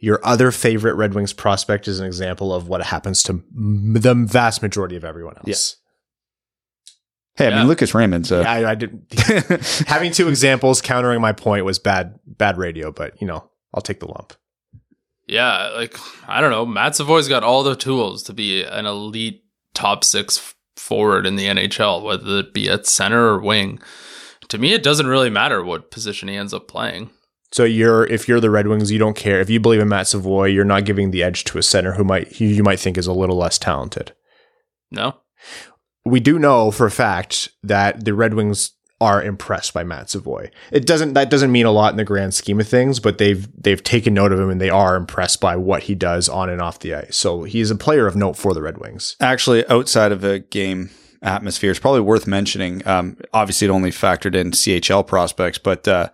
Your 0.00 0.20
other 0.24 0.50
favorite 0.50 0.94
Red 0.94 1.14
Wings 1.14 1.32
prospect 1.32 1.86
is 1.86 2.00
an 2.00 2.06
example 2.06 2.52
of 2.54 2.68
what 2.68 2.82
happens 2.82 3.22
to 3.24 3.32
m- 3.32 3.92
the 3.94 4.14
vast 4.14 4.62
majority 4.62 4.96
of 4.96 5.04
everyone 5.04 5.36
else. 5.36 5.46
Yes. 5.46 5.76
Hey, 7.36 7.48
I 7.48 7.58
mean, 7.58 7.68
Lucas 7.68 7.94
Raymond. 7.94 8.26
So 8.26 8.40
yeah, 8.40 8.50
I, 8.50 8.70
I 8.70 8.74
did. 8.74 9.06
having 9.86 10.12
two 10.12 10.28
examples 10.28 10.80
countering 10.82 11.20
my 11.20 11.32
point 11.32 11.64
was 11.64 11.78
bad, 11.78 12.18
bad 12.26 12.58
radio, 12.58 12.90
but 12.92 13.20
you 13.20 13.26
know, 13.26 13.48
I'll 13.72 13.82
take 13.82 14.00
the 14.00 14.08
lump 14.08 14.34
yeah, 15.30 15.70
like 15.76 15.96
I 16.26 16.40
don't 16.40 16.50
know, 16.50 16.66
Matt 16.66 16.96
Savoie's 16.96 17.28
got 17.28 17.44
all 17.44 17.62
the 17.62 17.76
tools 17.76 18.24
to 18.24 18.32
be 18.32 18.64
an 18.64 18.84
elite 18.84 19.44
top 19.74 20.02
six 20.02 20.54
forward 20.76 21.24
in 21.24 21.36
the 21.36 21.46
NHL, 21.46 22.02
whether 22.02 22.40
it 22.40 22.52
be 22.52 22.68
at 22.68 22.86
center 22.86 23.28
or 23.28 23.40
wing. 23.40 23.80
To 24.48 24.58
me, 24.58 24.74
it 24.74 24.82
doesn't 24.82 25.06
really 25.06 25.30
matter 25.30 25.62
what 25.62 25.92
position 25.92 26.28
he 26.28 26.34
ends 26.34 26.52
up 26.52 26.66
playing. 26.66 27.10
So 27.52 27.64
you're 27.64 28.04
if 28.06 28.28
you're 28.28 28.40
the 28.40 28.50
Red 28.50 28.68
Wings, 28.68 28.90
you 28.90 28.98
don't 28.98 29.16
care 29.16 29.40
if 29.40 29.50
you 29.50 29.60
believe 29.60 29.80
in 29.80 29.88
Matt 29.88 30.06
Savoie. 30.06 30.44
You're 30.44 30.64
not 30.64 30.84
giving 30.84 31.10
the 31.10 31.22
edge 31.22 31.44
to 31.44 31.58
a 31.58 31.62
center 31.62 31.92
who 31.92 32.04
might 32.04 32.36
who 32.36 32.44
you 32.44 32.62
might 32.62 32.80
think 32.80 32.96
is 32.96 33.06
a 33.06 33.12
little 33.12 33.36
less 33.36 33.58
talented. 33.58 34.12
No, 34.90 35.16
we 36.04 36.20
do 36.20 36.38
know 36.38 36.70
for 36.70 36.86
a 36.86 36.90
fact 36.90 37.50
that 37.62 38.04
the 38.04 38.14
Red 38.14 38.34
Wings 38.34 38.72
are 39.00 39.22
impressed 39.22 39.72
by 39.72 39.82
Matt 39.82 40.10
Savoie. 40.10 40.50
It 40.70 40.86
doesn't 40.86 41.14
that 41.14 41.30
doesn't 41.30 41.52
mean 41.52 41.66
a 41.66 41.70
lot 41.70 41.92
in 41.92 41.96
the 41.96 42.04
grand 42.04 42.34
scheme 42.34 42.60
of 42.60 42.68
things, 42.68 43.00
but 43.00 43.18
they've 43.18 43.48
they've 43.60 43.82
taken 43.82 44.14
note 44.14 44.32
of 44.32 44.38
him 44.38 44.50
and 44.50 44.60
they 44.60 44.70
are 44.70 44.94
impressed 44.94 45.40
by 45.40 45.56
what 45.56 45.84
he 45.84 45.94
does 45.94 46.28
on 46.28 46.50
and 46.50 46.60
off 46.60 46.80
the 46.80 46.94
ice. 46.94 47.16
So 47.16 47.44
he's 47.44 47.70
a 47.70 47.76
player 47.76 48.06
of 48.06 48.14
note 48.14 48.36
for 48.36 48.52
the 48.52 48.62
Red 48.62 48.78
Wings. 48.78 49.16
Actually, 49.20 49.66
outside 49.68 50.12
of 50.12 50.22
a 50.22 50.38
game 50.38 50.90
atmosphere, 51.22 51.70
it's 51.70 51.80
probably 51.80 52.02
worth 52.02 52.26
mentioning. 52.26 52.86
Um, 52.86 53.16
obviously, 53.32 53.68
it 53.68 53.70
only 53.70 53.90
factored 53.90 54.34
in 54.34 54.50
CHL 54.50 55.06
prospects, 55.06 55.58
but 55.58 55.88
uh, 55.88 56.10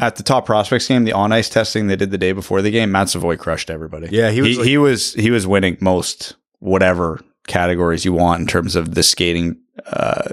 at 0.00 0.16
the 0.16 0.22
top 0.22 0.46
prospects 0.46 0.88
game, 0.88 1.04
the 1.04 1.12
on 1.12 1.32
ice 1.32 1.48
testing 1.48 1.86
they 1.86 1.96
did 1.96 2.10
the 2.10 2.18
day 2.18 2.32
before 2.32 2.62
the 2.62 2.70
game, 2.70 2.92
Matt 2.92 3.08
Savoie 3.08 3.36
crushed 3.36 3.70
everybody. 3.70 4.08
Yeah, 4.10 4.30
he 4.30 4.40
was 4.42 4.50
he, 4.50 4.56
like- 4.58 4.66
he 4.66 4.78
was 4.78 5.14
he 5.14 5.30
was 5.30 5.46
winning 5.46 5.76
most 5.80 6.36
whatever 6.58 7.20
categories 7.46 8.04
you 8.04 8.12
want 8.12 8.40
in 8.40 8.46
terms 8.46 8.76
of 8.76 8.94
the 8.94 9.02
skating 9.02 9.56
uh, 9.86 10.32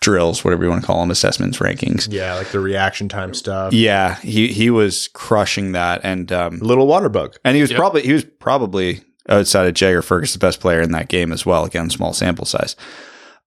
drills, 0.00 0.44
whatever 0.44 0.64
you 0.64 0.70
want 0.70 0.82
to 0.82 0.86
call 0.86 1.00
them, 1.00 1.10
assessments, 1.10 1.58
rankings. 1.58 2.08
Yeah, 2.10 2.34
like 2.34 2.48
the 2.48 2.60
reaction 2.60 3.08
time 3.08 3.34
stuff. 3.34 3.72
Yeah, 3.72 4.16
he 4.20 4.48
he 4.48 4.70
was 4.70 5.08
crushing 5.08 5.72
that, 5.72 6.00
and 6.04 6.30
um, 6.32 6.58
Little 6.58 6.86
water 6.86 7.08
bug. 7.08 7.36
and 7.44 7.54
he 7.56 7.60
was 7.62 7.70
Yep. 7.70 7.78
probably 7.78 8.02
he 8.02 8.12
was 8.12 8.24
probably 8.24 9.00
outside 9.28 9.66
of 9.66 9.74
Jagger 9.74 10.02
Firkus 10.02 10.32
the 10.32 10.38
best 10.38 10.60
player 10.60 10.80
in 10.80 10.92
that 10.92 11.08
game 11.08 11.32
as 11.32 11.44
well. 11.46 11.64
Again, 11.64 11.90
small 11.90 12.12
sample 12.12 12.44
size. 12.46 12.76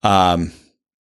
Um, 0.04 0.52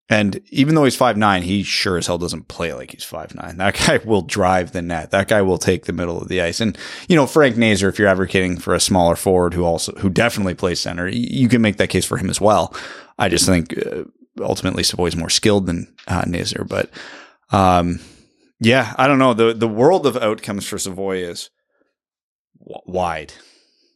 and 0.10 0.40
even 0.52 0.76
though 0.76 0.86
he's 0.86 0.96
five 0.96 1.18
nine, 1.18 1.44
he 1.44 1.64
sure 1.64 1.98
as 1.98 2.08
hell 2.08 2.18
doesn't 2.18 2.48
play 2.48 2.74
like 2.74 2.92
he's 2.92 3.04
five 3.04 3.36
nine. 3.36 3.58
That 3.58 3.76
guy 3.76 3.98
will 4.06 4.22
drive 4.22 4.72
the 4.72 4.82
net. 4.82 5.12
That 5.12 5.28
guy 5.28 5.42
will 5.42 5.58
take 5.58 5.86
the 5.86 5.94
middle 5.94 6.22
of 6.22 6.30
the 6.30 6.42
ice. 6.42 6.62
And 6.62 6.78
you 7.10 7.16
know 7.16 7.28
Frank 7.28 7.58
Nazar, 7.58 7.90
if 7.90 8.00
you're 8.00 8.08
advocating 8.08 8.58
for 8.58 8.74
a 8.74 8.80
smaller 8.80 9.16
forward 9.16 9.54
who 9.54 9.66
also 9.66 9.92
who 9.94 10.10
definitely 10.10 10.54
plays 10.56 10.80
center, 10.80 11.08
you 11.08 11.50
can 11.50 11.62
make 11.62 11.78
that 11.78 11.90
case 11.90 12.06
for 12.06 12.18
him 12.18 12.30
as 12.30 12.40
well. 12.40 12.74
I 13.20 13.30
just 13.30 13.46
think 13.46 13.78
uh, 13.78 14.04
ultimately 14.40 14.84
Savoie's 14.84 15.16
more 15.16 15.30
skilled 15.30 15.66
than 15.66 15.94
uh, 16.08 16.24
Nazar, 16.26 16.64
but 16.64 16.90
um, 17.52 18.00
yeah, 18.60 18.94
I 18.98 19.08
don't 19.08 19.20
know. 19.20 19.34
the 19.34 19.54
The 19.54 19.68
world 19.68 20.06
of 20.06 20.16
outcomes 20.18 20.66
for 20.66 20.78
Savoie 20.78 21.18
is 21.18 21.50
w- 22.60 22.82
wide. 22.86 23.34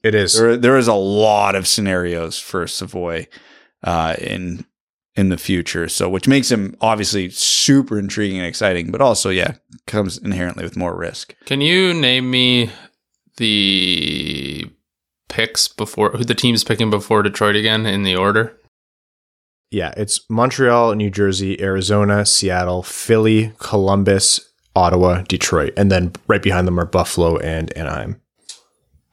It 0.03 0.15
is. 0.15 0.37
There, 0.37 0.57
there 0.57 0.77
is 0.77 0.87
a 0.87 0.93
lot 0.93 1.55
of 1.55 1.67
scenarios 1.67 2.39
for 2.39 2.67
Savoie 2.67 3.27
uh, 3.83 4.15
in 4.19 4.65
in 5.15 5.29
the 5.29 5.37
future. 5.37 5.89
So, 5.89 6.09
which 6.09 6.27
makes 6.27 6.51
him 6.51 6.75
obviously 6.81 7.29
super 7.29 7.99
intriguing 7.99 8.37
and 8.37 8.47
exciting, 8.47 8.91
but 8.91 9.01
also, 9.01 9.29
yeah, 9.29 9.55
comes 9.87 10.17
inherently 10.17 10.63
with 10.63 10.77
more 10.77 10.95
risk. 10.95 11.35
Can 11.45 11.61
you 11.61 11.93
name 11.93 12.31
me 12.31 12.69
the 13.37 14.69
picks 15.29 15.67
before 15.67 16.11
who 16.11 16.23
the 16.23 16.35
team's 16.35 16.63
picking 16.63 16.89
before 16.89 17.23
Detroit 17.23 17.55
again 17.55 17.85
in 17.85 18.03
the 18.03 18.15
order? 18.15 18.57
Yeah, 19.69 19.93
it's 19.95 20.29
Montreal, 20.29 20.95
New 20.95 21.09
Jersey, 21.09 21.61
Arizona, 21.61 22.25
Seattle, 22.25 22.83
Philly, 22.83 23.53
Columbus, 23.57 24.41
Ottawa, 24.75 25.21
Detroit, 25.21 25.73
and 25.77 25.89
then 25.89 26.11
right 26.27 26.43
behind 26.43 26.67
them 26.67 26.79
are 26.79 26.85
Buffalo 26.85 27.37
and 27.37 27.75
Anaheim. 27.77 28.21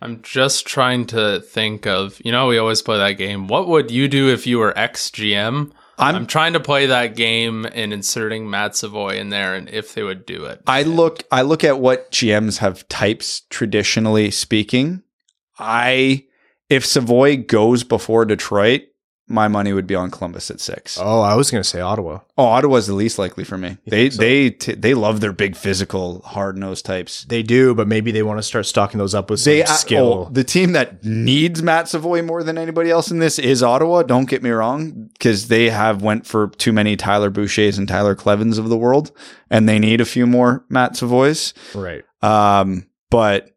I'm 0.01 0.22
just 0.22 0.66
trying 0.66 1.07
to 1.07 1.40
think 1.40 1.86
of, 1.86 2.20
you 2.24 2.30
know, 2.32 2.46
we 2.46 2.59
always 2.59 2.82
play 2.82 2.99
that 2.99 3.12
game. 3.12 3.49
What 3.49 3.68
would 3.68 3.90
you 3.90 4.09
do 4.09 4.28
if 4.28 4.46
you 4.46 4.59
were 4.59 4.76
ex 4.78 5.11
GM? 5.11 5.72
I'm, 5.99 6.14
I'm 6.14 6.26
trying 6.26 6.53
to 6.53 6.61
play 6.61 6.86
that 6.86 7.16
game 7.16 7.66
and 7.66 7.92
inserting 7.92 8.49
Matt 8.49 8.76
Savoie 8.76 9.16
in 9.16 9.30
there 9.30 9.55
and 9.55 9.68
if 9.68 9.94
they 9.94 10.03
would 10.03 10.24
do 10.26 10.44
it. 10.44 10.62
I 10.66 10.84
look 10.84 11.24
I 11.30 11.42
look 11.42 11.64
at 11.64 11.80
what 11.80 12.11
GMs 12.11 12.59
have 12.59 12.88
types 12.88 13.42
traditionally 13.51 14.30
speaking. 14.30 15.03
I 15.59 16.26
if 16.70 16.86
Savoie 16.86 17.36
goes 17.36 17.82
before 17.82 18.24
Detroit, 18.24 18.82
my 19.29 19.47
money 19.49 19.72
would 19.72 19.87
be 19.87 19.95
on 19.95 20.11
Columbus 20.11 20.51
at 20.51 20.59
six. 20.61 20.99
Oh, 21.01 21.20
I 21.20 21.35
was 21.35 21.51
going 21.51 21.62
to 21.62 21.68
say 21.68 21.81
Ottawa. 21.81 22.20
Oh, 22.37 22.45
Ottawa's 22.47 22.87
the 22.87 22.95
least 22.95 23.18
likely 23.18 23.45
for 23.45 23.59
me. 23.59 23.76
They 23.87 24.11
so? 24.11 24.20
they 24.22 24.51
t- 24.51 24.74
they 24.74 24.95
love 24.95 25.20
their 25.20 25.33
big 25.33 25.55
physical 25.57 26.22
hard 26.22 26.57
nosed 26.57 26.85
types. 26.87 27.24
They 27.24 27.43
do, 27.43 27.74
but 27.74 27.87
maybe 27.87 28.11
they 28.11 28.22
want 28.22 28.39
to 28.39 28.43
start 28.43 28.66
stocking 28.66 28.99
those 28.99 29.14
up 29.14 29.29
with 29.31 29.41
some 29.41 29.53
They 29.53 29.64
skill. 29.66 30.26
oh, 30.29 30.33
the 30.33 30.45
team 30.45 30.72
that 30.72 31.05
needs 31.05 31.62
Matt 31.62 31.89
Savoie 31.89 32.22
more 32.22 32.43
than 32.43 32.57
anybody 32.59 32.91
else 32.91 33.11
in 33.11 33.18
this 33.18 33.39
is 33.39 33.62
Ottawa. 33.62 34.03
Don't 34.03 34.29
get 34.29 34.43
me 34.43 34.51
wrong, 34.51 35.11
because 35.12 35.49
they 35.49 35.70
have 35.70 36.03
went 36.03 36.26
for 36.26 36.49
too 36.49 36.72
many 36.72 36.97
Tyler 36.97 37.31
Bouchers 37.31 37.76
and 37.79 37.87
Tyler 37.87 38.16
Klevens 38.16 38.59
of 38.59 38.68
the 38.68 38.79
world, 38.79 39.11
and 39.51 39.68
they 39.68 39.79
need 39.79 40.01
a 40.01 40.05
few 40.07 40.26
more 40.26 40.64
Matt 40.68 40.97
Savoies. 40.97 41.53
right. 41.74 42.03
Um, 42.22 42.87
but 43.11 43.51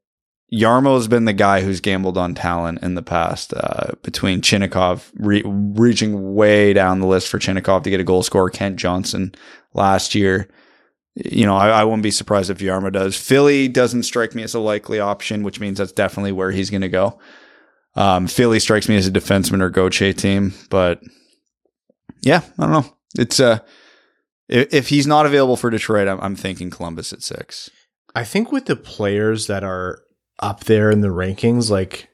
Jarmo's 0.54 1.08
been 1.08 1.26
the 1.26 1.34
guy 1.34 1.62
who's 1.62 1.80
gambled 1.80 2.18
on 2.18 2.36
talent 2.36 2.84
in 2.84 2.96
the 2.96 3.02
past. 3.02 3.54
Uh, 3.54 3.92
between 4.04 4.42
Chinakhov 4.42 5.10
re- 5.16 5.44
reaching 5.46 6.36
way 6.36 6.74
down 6.74 7.00
the 7.00 7.08
list 7.08 7.30
for 7.30 7.40
Chinakhov 7.40 7.84
to 7.84 7.90
get 7.90 8.02
a 8.02 8.06
goal 8.06 8.22
scorer, 8.22 8.50
Kent 8.50 8.76
Johnson 8.76 9.34
last 9.74 10.14
year. 10.14 10.50
You 11.16 11.46
know, 11.46 11.56
I, 11.56 11.70
I 11.70 11.84
wouldn't 11.84 12.04
be 12.04 12.12
surprised 12.12 12.50
if 12.50 12.60
Jarmo 12.60 12.92
does. 12.92 13.16
Philly 13.16 13.68
doesn't 13.70 14.04
strike 14.04 14.36
me 14.36 14.44
as 14.44 14.54
a 14.54 14.60
likely 14.60 15.00
option, 15.00 15.44
which 15.44 15.60
means 15.60 15.78
that's 15.78 15.92
definitely 15.92 16.32
where 16.34 16.52
he's 16.52 16.70
going 16.70 16.82
to 16.82 16.90
go. 16.90 17.20
Um, 17.96 18.28
Philly 18.28 18.60
strikes 18.60 18.88
me 18.90 18.96
as 18.98 19.08
a 19.08 19.12
defenseman 19.12 19.62
or 19.62 19.70
Gauthier 19.70 20.14
team, 20.14 20.54
but 20.70 21.02
yeah, 22.22 22.42
I 22.58 22.64
don't 22.64 22.72
know. 22.72 22.98
It's 23.18 23.40
uh, 23.40 23.60
if, 24.48 24.74
if 24.74 24.88
he's 24.90 25.08
not 25.08 25.26
available 25.26 25.58
for 25.58 25.70
Detroit, 25.70 26.08
I'm, 26.08 26.20
I'm 26.22 26.36
thinking 26.36 26.70
Columbus 26.70 27.12
at 27.12 27.22
six. 27.22 27.70
I 28.16 28.24
think 28.24 28.52
with 28.52 28.66
the 28.66 28.76
players 28.76 29.48
that 29.48 29.64
are 29.64 30.02
up 30.42 30.66
there 30.66 30.90
in 30.92 31.02
the 31.02 31.10
rankings, 31.10 31.70
like 31.70 32.10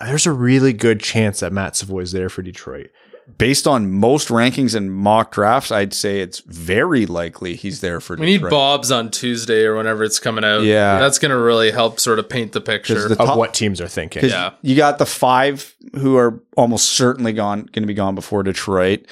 there's 0.00 0.26
a 0.26 0.32
really 0.32 0.72
good 0.72 1.00
chance 1.00 1.40
that 1.40 1.52
Matt 1.52 1.74
Savoie's 1.76 2.12
there 2.12 2.28
for 2.28 2.42
Detroit. 2.42 2.90
based 3.36 3.66
on 3.66 3.90
most 3.90 4.28
rankings 4.28 4.74
and 4.74 4.92
mock 4.92 5.32
drafts, 5.32 5.70
I'd 5.70 5.92
say 5.92 6.20
it's 6.20 6.38
very 6.40 7.04
likely 7.04 7.54
he's 7.56 7.80
there 7.80 8.00
for 8.00 8.16
Detroit. 8.16 8.26
we 8.26 8.38
need 8.38 8.50
Bob's 8.50 8.90
on 8.90 9.10
Tuesday 9.10 9.64
or 9.64 9.76
whenever 9.76 10.02
it's 10.04 10.18
coming 10.18 10.44
out. 10.44 10.62
Yeah. 10.62 10.98
That's 10.98 11.18
going 11.18 11.30
to 11.30 11.36
really 11.36 11.70
help 11.70 12.00
sort 12.00 12.18
of 12.18 12.28
paint 12.28 12.52
the 12.52 12.60
picture 12.60 13.08
the 13.08 13.20
Of 13.22 13.36
what 13.36 13.52
teams 13.52 13.80
are 13.80 13.88
thinking. 13.88 14.24
Yeah. 14.24 14.52
you 14.62 14.76
got 14.76 14.98
the 14.98 15.06
five 15.06 15.74
who 15.96 16.16
are 16.16 16.42
almost 16.56 16.90
certainly 16.90 17.32
gone, 17.32 17.62
going 17.72 17.82
to 17.82 17.86
be 17.86 17.94
gone 17.94 18.14
before 18.14 18.42
Detroit. 18.42 19.06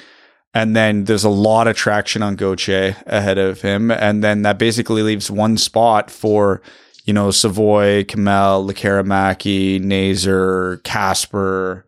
And 0.53 0.75
then 0.75 1.03
there's 1.03 1.25
a 1.25 1.29
lot 1.29 1.67
of 1.67 1.75
traction 1.75 2.23
on 2.23 2.35
Gauthier 2.35 2.95
ahead 3.05 3.37
of 3.37 3.61
him. 3.61 3.91
And 3.91 4.23
then 4.23 4.41
that 4.41 4.57
basically 4.57 5.03
leaves 5.03 5.29
one 5.29 5.57
spot 5.57 6.09
for, 6.09 6.63
you 7.07 7.13
know, 7.13 7.31
Savoie, 7.31 8.03
Kemell, 8.03 8.69
Lekkerimäki, 8.69 9.81
Nazar, 9.81 10.79
Kasper. 10.83 11.85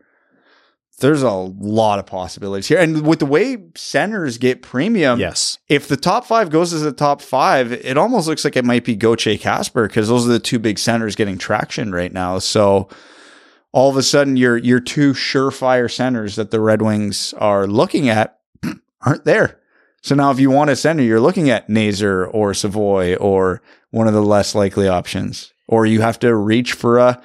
There's 1.01 1.21
a 1.23 1.31
lot 1.31 1.99
of 1.99 2.05
possibilities 2.05 2.67
here. 2.67 2.77
And 2.79 3.05
with 3.07 3.19
the 3.19 3.25
way 3.25 3.57
centers 3.75 4.37
get 4.37 4.61
premium, 4.61 5.17
Yes. 5.19 5.57
if 5.69 5.87
the 5.87 5.95
top 5.95 6.25
five 6.25 6.49
goes 6.49 6.73
as 6.73 6.81
the 6.81 6.91
top 6.91 7.21
five, 7.21 7.71
it 7.71 7.97
almost 7.97 8.27
looks 8.27 8.43
like 8.43 8.57
it 8.57 8.65
might 8.65 8.83
be 8.83 8.95
Gauthier 8.95 9.37
Kasper 9.37 9.87
because 9.87 10.09
those 10.09 10.25
are 10.25 10.31
the 10.31 10.39
two 10.39 10.59
big 10.59 10.77
centers 10.79 11.15
getting 11.15 11.37
traction 11.37 11.93
right 11.93 12.11
now. 12.11 12.39
So 12.39 12.89
all 13.71 13.89
of 13.89 13.95
a 13.95 14.03
sudden, 14.03 14.35
your 14.35 14.57
your 14.57 14.79
two 14.81 15.13
surefire 15.13 15.89
centers 15.89 16.35
that 16.35 16.51
the 16.51 16.59
Red 16.59 16.81
Wings 16.81 17.33
are 17.37 17.65
looking 17.67 18.09
at 18.09 18.39
aren't 19.01 19.23
there. 19.25 19.59
So 20.01 20.15
now, 20.15 20.31
if 20.31 20.39
you 20.39 20.49
want 20.49 20.69
a 20.69 20.75
center, 20.75 21.03
you're 21.03 21.19
looking 21.19 21.49
at 21.49 21.69
Nazar 21.69 22.25
or 22.25 22.53
Savoie 22.53 23.15
or 23.15 23.61
one 23.91 24.07
of 24.07 24.13
the 24.13 24.21
less 24.21 24.55
likely 24.55 24.87
options, 24.87 25.51
or 25.67 25.85
you 25.85 26.01
have 26.01 26.19
to 26.19 26.33
reach 26.35 26.73
for 26.73 26.97
a 26.99 27.21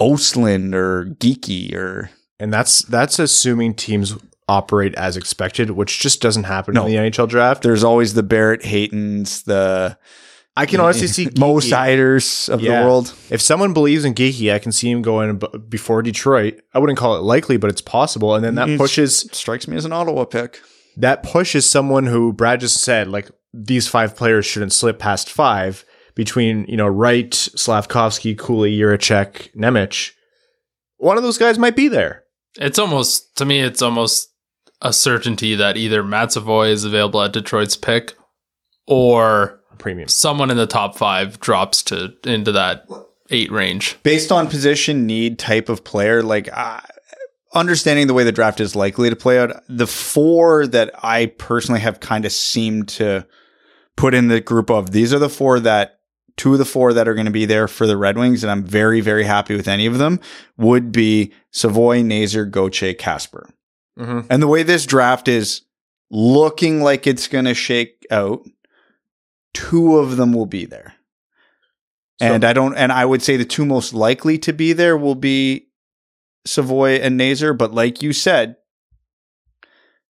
Östlund 0.00 0.74
or 0.74 1.06
Geekie 1.18 1.74
or 1.74 2.10
And 2.38 2.52
that's 2.52 2.82
that's 2.82 3.18
assuming 3.18 3.74
teams 3.74 4.14
operate 4.48 4.94
as 4.94 5.16
expected, 5.16 5.70
which 5.72 6.00
just 6.00 6.20
doesn't 6.22 6.44
happen 6.44 6.74
No. 6.74 6.86
in 6.86 6.90
the 6.92 6.96
NHL 7.10 7.28
draft. 7.28 7.62
there's 7.62 7.84
always 7.84 8.14
the 8.14 8.22
Barrett 8.22 8.62
Haytons, 8.62 9.44
the 9.44 9.96
I 10.56 10.66
can 10.66 10.80
honestly 10.80 11.06
see 11.08 11.26
Geekie- 11.26 11.62
Seiders 11.62 12.48
of 12.48 12.60
Yeah. 12.60 12.80
the 12.80 12.86
world. 12.86 13.14
If 13.30 13.40
someone 13.40 13.72
believes 13.72 14.04
in 14.04 14.14
Geekie, 14.14 14.52
I 14.52 14.58
can 14.58 14.72
see 14.72 14.90
him 14.90 15.02
going 15.02 15.40
before 15.68 16.02
Detroit. 16.02 16.60
I 16.74 16.78
wouldn't 16.80 16.98
call 16.98 17.16
it 17.16 17.20
likely, 17.22 17.56
but 17.58 17.70
it's 17.70 17.80
possible. 17.80 18.34
And 18.34 18.44
then 18.44 18.54
that 18.56 18.68
It's- 18.68 18.78
pushes 18.78 19.28
strikes 19.32 19.68
me 19.68 19.76
as 19.76 19.84
an 19.84 19.92
Ottawa 19.92 20.24
pick. 20.24 20.60
That 21.00 21.22
pushes 21.22 21.68
someone 21.68 22.06
who 22.06 22.32
Brad 22.32 22.60
just 22.60 22.82
said, 22.82 23.08
like 23.08 23.30
these 23.52 23.88
five 23.88 24.16
players 24.16 24.46
shouldn't 24.46 24.72
slip 24.72 24.98
past 24.98 25.30
five 25.30 25.84
between, 26.14 26.66
you 26.66 26.76
know, 26.76 26.86
Wright, 26.86 27.32
Slavkovsky, 27.32 28.34
Cooley, 28.34 28.76
Jiricek, 28.76 29.54
Nemec. 29.56 30.12
One 30.98 31.16
of 31.16 31.22
those 31.22 31.38
guys 31.38 31.58
might 31.58 31.76
be 31.76 31.88
there. 31.88 32.24
It's 32.56 32.78
almost 32.78 33.36
to 33.36 33.44
me, 33.44 33.60
it's 33.60 33.82
almost 33.82 34.28
a 34.82 34.92
certainty 34.92 35.54
that 35.54 35.76
either 35.76 36.02
Matt 36.02 36.32
Savoie 36.32 36.68
is 36.68 36.84
available 36.84 37.22
at 37.22 37.32
Detroit's 37.32 37.76
pick, 37.76 38.14
or 38.86 39.60
Premium. 39.78 40.08
someone 40.08 40.50
in 40.50 40.56
the 40.56 40.66
top 40.66 40.96
five 40.96 41.40
drops 41.40 41.82
to 41.84 42.14
into 42.24 42.52
that 42.52 42.86
eight 43.30 43.50
range. 43.50 43.96
Based 44.02 44.32
on 44.32 44.48
position, 44.48 45.06
need, 45.06 45.38
type 45.38 45.68
of 45.68 45.84
player, 45.84 46.22
like 46.22 46.48
uh, 46.52 46.80
understanding 47.52 48.06
the 48.06 48.14
way 48.14 48.24
the 48.24 48.32
draft 48.32 48.60
is 48.60 48.76
likely 48.76 49.10
to 49.10 49.16
play 49.16 49.38
out, 49.38 49.62
the 49.68 49.86
four 49.86 50.66
that 50.68 50.92
I 51.02 51.26
personally 51.26 51.80
have 51.80 52.00
kind 52.00 52.24
of 52.24 52.32
seemed 52.32 52.88
to 52.90 53.26
put 53.96 54.14
in 54.14 54.28
the 54.28 54.40
group 54.40 54.70
of 54.70 54.92
these 54.92 55.12
are 55.12 55.18
the 55.18 55.28
four 55.28 55.60
that 55.60 56.00
two 56.36 56.52
of 56.52 56.58
the 56.58 56.64
four 56.64 56.92
that 56.94 57.06
are 57.06 57.14
going 57.14 57.26
to 57.26 57.30
be 57.30 57.44
there 57.44 57.68
for 57.68 57.86
the 57.86 57.96
Red 57.96 58.16
Wings, 58.16 58.42
and 58.42 58.50
I'm 58.50 58.64
very, 58.64 59.00
very 59.00 59.24
happy 59.24 59.54
with 59.54 59.68
any 59.68 59.84
of 59.84 59.98
them, 59.98 60.20
would 60.56 60.90
be 60.90 61.32
Savoie, 61.50 62.02
Nazar, 62.02 62.46
Gauthier, 62.46 62.94
Kasper. 62.94 63.50
Mm-hmm. 63.98 64.26
And 64.30 64.42
the 64.42 64.48
way 64.48 64.62
this 64.62 64.86
draft 64.86 65.28
is 65.28 65.62
looking 66.10 66.82
like 66.82 67.06
it's 67.06 67.28
going 67.28 67.44
to 67.44 67.52
shake 67.52 68.06
out, 68.10 68.42
two 69.52 69.98
of 69.98 70.16
them 70.16 70.32
will 70.32 70.46
be 70.46 70.64
there. 70.64 70.94
and 72.20 72.44
I 72.44 72.52
don't, 72.52 72.74
and 72.74 72.92
I 72.92 73.04
would 73.04 73.22
say 73.22 73.36
the 73.36 73.44
two 73.44 73.66
most 73.66 73.92
likely 73.92 74.38
to 74.38 74.52
be 74.52 74.72
there 74.72 74.96
will 74.96 75.14
be 75.14 75.68
Savoie 76.44 76.96
and 76.96 77.16
Nazar. 77.16 77.52
But 77.52 77.72
like 77.72 78.02
you 78.02 78.12
said, 78.12 78.56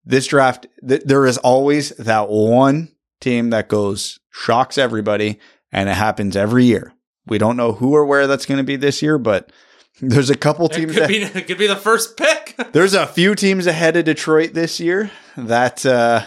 this 0.05 0.27
draft, 0.27 0.67
th- 0.87 1.03
there 1.05 1.27
is 1.27 1.39
always 1.39 1.91
that 1.91 2.29
one 2.29 2.91
team 3.21 3.51
that 3.51 3.69
goes, 3.69 4.19
shocks 4.31 4.79
everybody, 4.79 5.39
and 5.73 5.89
it 5.89 5.95
happens 5.95 6.37
every 6.37 6.65
year. 6.65 6.93
We 7.27 7.39
don't 7.39 7.57
know 7.57 7.73
who 7.73 7.95
or 7.95 8.05
where 8.05 8.27
that's 8.27 8.47
going 8.47 8.59
to 8.59 8.65
be 8.65 8.77
this 8.77 9.01
year, 9.01 9.19
but 9.19 9.51
There's 10.01 10.31
a 10.31 10.37
couple 10.37 10.67
It 10.67 10.73
teams 10.73 10.93
could 10.93 11.03
that, 11.05 11.09
be 11.09 11.23
it 11.23 11.47
could 11.47 11.59
be 11.59 11.69
the 11.69 11.77
first 11.77 12.17
pick. 12.17 12.57
there's 12.73 12.95
a 12.95 13.07
few 13.07 13.35
teams 13.35 13.67
ahead 13.67 13.97
of 13.97 14.05
Detroit 14.05 14.53
this 14.53 14.81
year 14.81 15.11
that 15.37 15.87
uh 15.87 16.23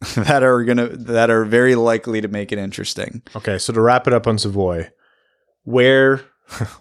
that 0.16 0.42
are 0.42 0.64
gonna 0.64 0.88
that 0.88 1.30
are 1.30 1.44
very 1.44 1.76
likely 1.76 2.20
to 2.20 2.26
make 2.26 2.50
it 2.50 2.58
interesting. 2.58 3.22
Okay, 3.36 3.58
so 3.58 3.72
to 3.72 3.80
wrap 3.80 4.08
it 4.08 4.12
up 4.12 4.26
on 4.26 4.38
Savoie, 4.38 4.90
where 5.62 6.22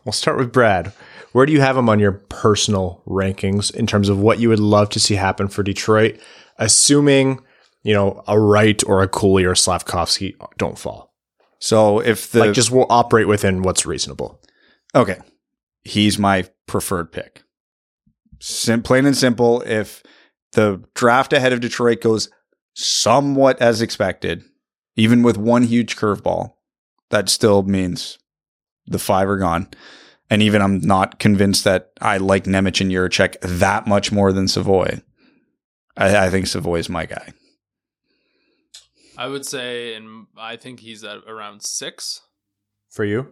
we'll 0.03 0.13
start 0.13 0.39
with 0.39 0.51
Brad. 0.51 0.93
Where 1.31 1.45
do 1.45 1.53
you 1.53 1.61
have 1.61 1.77
him 1.77 1.89
on 1.89 1.99
your 1.99 2.11
personal 2.11 3.01
rankings 3.07 3.73
in 3.73 3.87
terms 3.87 4.09
of 4.09 4.19
what 4.19 4.39
you 4.39 4.49
would 4.49 4.59
love 4.59 4.89
to 4.89 4.99
see 4.99 5.15
happen 5.15 5.47
for 5.47 5.63
Detroit, 5.63 6.19
assuming 6.57 7.39
you 7.83 7.93
know 7.93 8.23
a 8.27 8.39
Wright 8.39 8.83
or 8.85 9.01
a 9.01 9.07
Cooley 9.07 9.45
or 9.45 9.55
Slavkovsky 9.55 10.35
don't 10.57 10.77
fall? 10.77 11.13
So 11.59 11.99
if 11.99 12.31
the 12.31 12.39
like, 12.39 12.53
just 12.53 12.71
we'll 12.71 12.87
operate 12.89 13.27
within 13.27 13.61
what's 13.61 13.85
reasonable. 13.85 14.41
Okay. 14.95 15.17
He's 15.83 16.19
my 16.19 16.49
preferred 16.67 17.11
pick. 17.11 17.43
Sim- 18.39 18.83
plain 18.83 19.05
and 19.05 19.15
simple. 19.15 19.61
If 19.61 20.03
the 20.53 20.83
draft 20.95 21.33
ahead 21.33 21.53
of 21.53 21.61
Detroit 21.61 22.01
goes 22.01 22.29
somewhat 22.73 23.61
as 23.61 23.81
expected, 23.81 24.43
even 24.95 25.23
with 25.23 25.37
one 25.37 25.63
huge 25.63 25.95
curveball, 25.95 26.53
that 27.09 27.29
still 27.29 27.63
means 27.63 28.17
the 28.87 28.99
five 28.99 29.29
are 29.29 29.37
gone. 29.37 29.69
And 30.31 30.41
even 30.41 30.61
I'm 30.61 30.79
not 30.79 31.19
convinced 31.19 31.65
that 31.65 31.91
I 32.01 32.17
like 32.17 32.45
Nemec 32.45 32.81
and 32.81 32.89
Jiricek 32.91 33.35
that 33.41 33.85
much 33.85 34.11
more 34.11 34.31
than 34.33 34.47
Savoie. 34.47 35.01
I, 35.97 36.25
I 36.25 36.29
think 36.31 36.47
Savoie's 36.47 36.89
my 36.89 37.05
guy. 37.05 37.33
I 39.17 39.27
would 39.27 39.45
say, 39.45 39.93
and 39.95 40.27
I 40.37 40.55
think 40.55 40.79
he's 40.79 41.03
at 41.03 41.17
around 41.27 41.61
six. 41.63 42.21
For 42.89 43.05
you, 43.05 43.27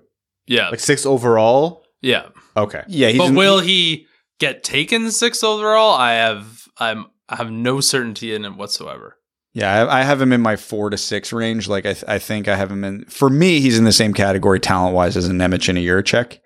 Yeah, 0.48 0.70
like 0.70 0.80
six 0.80 1.06
overall. 1.06 1.84
yeah. 2.02 2.28
Okay, 2.56 2.84
Yeah, 2.88 3.10
he's 3.10 3.18
but 3.18 3.30
in- 3.30 3.36
will 3.36 3.60
he 3.60 4.06
get 4.40 4.64
taken 4.64 5.10
six 5.12 5.44
overall? 5.44 5.96
I 5.96 6.14
have, 6.14 6.64
I'm, 6.78 7.08
I 7.28 7.38
have 7.38 7.52
no 7.52 7.80
certainty 7.82 8.34
in 8.34 8.46
it 8.46 8.56
whatsoever. 8.56 9.18
Yeah, 9.54 9.84
I, 9.86 10.00
I 10.00 10.04
have 10.04 10.22
him 10.22 10.32
in 10.32 10.42
my 10.42 10.56
four 10.58 10.90
to 10.92 10.98
six 10.98 11.34
range. 11.34 11.68
Like 11.68 11.86
I, 11.86 11.94
th- 11.94 12.06
I 12.08 12.20
think 12.20 12.48
I 12.48 12.56
have 12.56 12.72
him 12.72 12.84
in. 12.84 13.06
For 13.06 13.30
me, 13.30 13.60
he's 13.62 13.78
in 13.78 13.84
the 13.86 13.92
same 13.92 14.14
category 14.14 14.60
talent 14.60 14.94
wise 14.96 15.18
as 15.18 15.28
a 15.28 15.32
Nemec 15.32 15.68
and 15.70 15.78
a 15.78 15.82
Jiricek. 15.82 16.40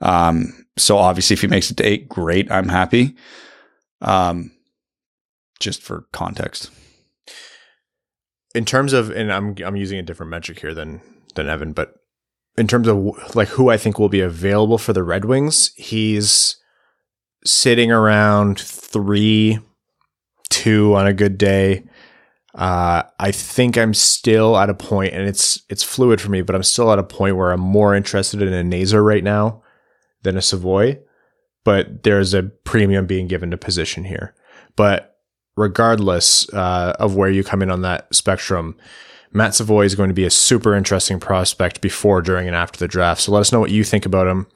Um, 0.00 0.66
so 0.76 0.98
obviously, 0.98 1.34
if 1.34 1.40
he 1.40 1.46
makes 1.46 1.70
it 1.70 1.76
to 1.78 1.84
eight, 1.86 2.08
great. 2.08 2.50
I'm 2.50 2.68
happy. 2.68 3.16
Um, 4.02 4.52
just 5.60 5.82
for 5.82 6.06
context. 6.12 6.70
in 8.54 8.64
terms 8.64 8.92
of, 8.94 9.10
and 9.10 9.32
I'm 9.32 9.54
I'm 9.64 9.76
using 9.76 9.98
a 9.98 10.02
different 10.02 10.30
metric 10.30 10.60
here 10.60 10.74
than 10.74 11.00
than 11.34 11.48
Evan, 11.48 11.72
but 11.72 11.94
in 12.56 12.66
terms 12.66 12.88
of 12.88 13.34
like 13.36 13.48
who 13.48 13.68
I 13.68 13.76
think 13.76 13.98
will 13.98 14.08
be 14.08 14.20
available 14.20 14.78
for 14.78 14.94
the 14.94 15.02
Red 15.04 15.26
Wings, 15.26 15.72
he's 15.76 16.56
sitting 17.44 17.92
around 17.92 18.58
three, 18.58 19.58
two 20.48 20.94
on 20.94 21.06
a 21.06 21.12
good 21.12 21.36
day. 21.36 21.84
Uh, 22.54 23.02
I 23.20 23.30
think 23.30 23.76
I'm 23.76 23.92
still 23.92 24.56
at 24.56 24.70
a 24.70 24.74
point, 24.74 25.12
and 25.12 25.28
it's 25.28 25.62
it's 25.68 25.82
fluid 25.82 26.20
for 26.20 26.30
me, 26.30 26.40
but 26.40 26.54
I'm 26.56 26.62
still 26.62 26.90
at 26.90 26.98
a 26.98 27.02
point 27.02 27.36
where 27.36 27.52
I'm 27.52 27.60
more 27.60 27.94
interested 27.94 28.40
in 28.40 28.54
a 28.54 28.64
Nazar 28.64 29.02
right 29.02 29.22
now 29.24 29.62
than 30.26 30.36
a 30.36 30.42
Savoie. 30.42 30.98
But 31.64 32.02
there's 32.02 32.34
a 32.34 32.44
premium 32.44 33.06
being 33.06 33.26
given 33.26 33.50
to 33.50 33.56
position 33.56 34.04
here. 34.04 34.34
But 34.76 35.18
regardless 35.56 36.48
uh, 36.52 36.94
of 37.00 37.16
where 37.16 37.30
you 37.30 37.42
come 37.42 37.62
in 37.62 37.70
on 37.70 37.82
that 37.82 38.14
spectrum, 38.14 38.76
Matt 39.32 39.54
Savoie 39.54 39.84
is 39.84 39.94
going 39.94 40.08
to 40.08 40.14
be 40.14 40.24
a 40.24 40.30
super 40.30 40.74
interesting 40.74 41.18
prospect 41.18 41.80
before, 41.80 42.22
during, 42.22 42.46
and 42.46 42.56
after 42.56 42.78
the 42.78 42.88
draft. 42.88 43.22
So 43.22 43.32
let 43.32 43.40
us 43.40 43.52
know 43.52 43.60
what 43.60 43.70
you 43.70 43.84
think 43.84 44.06
about 44.06 44.26
him, 44.26 44.46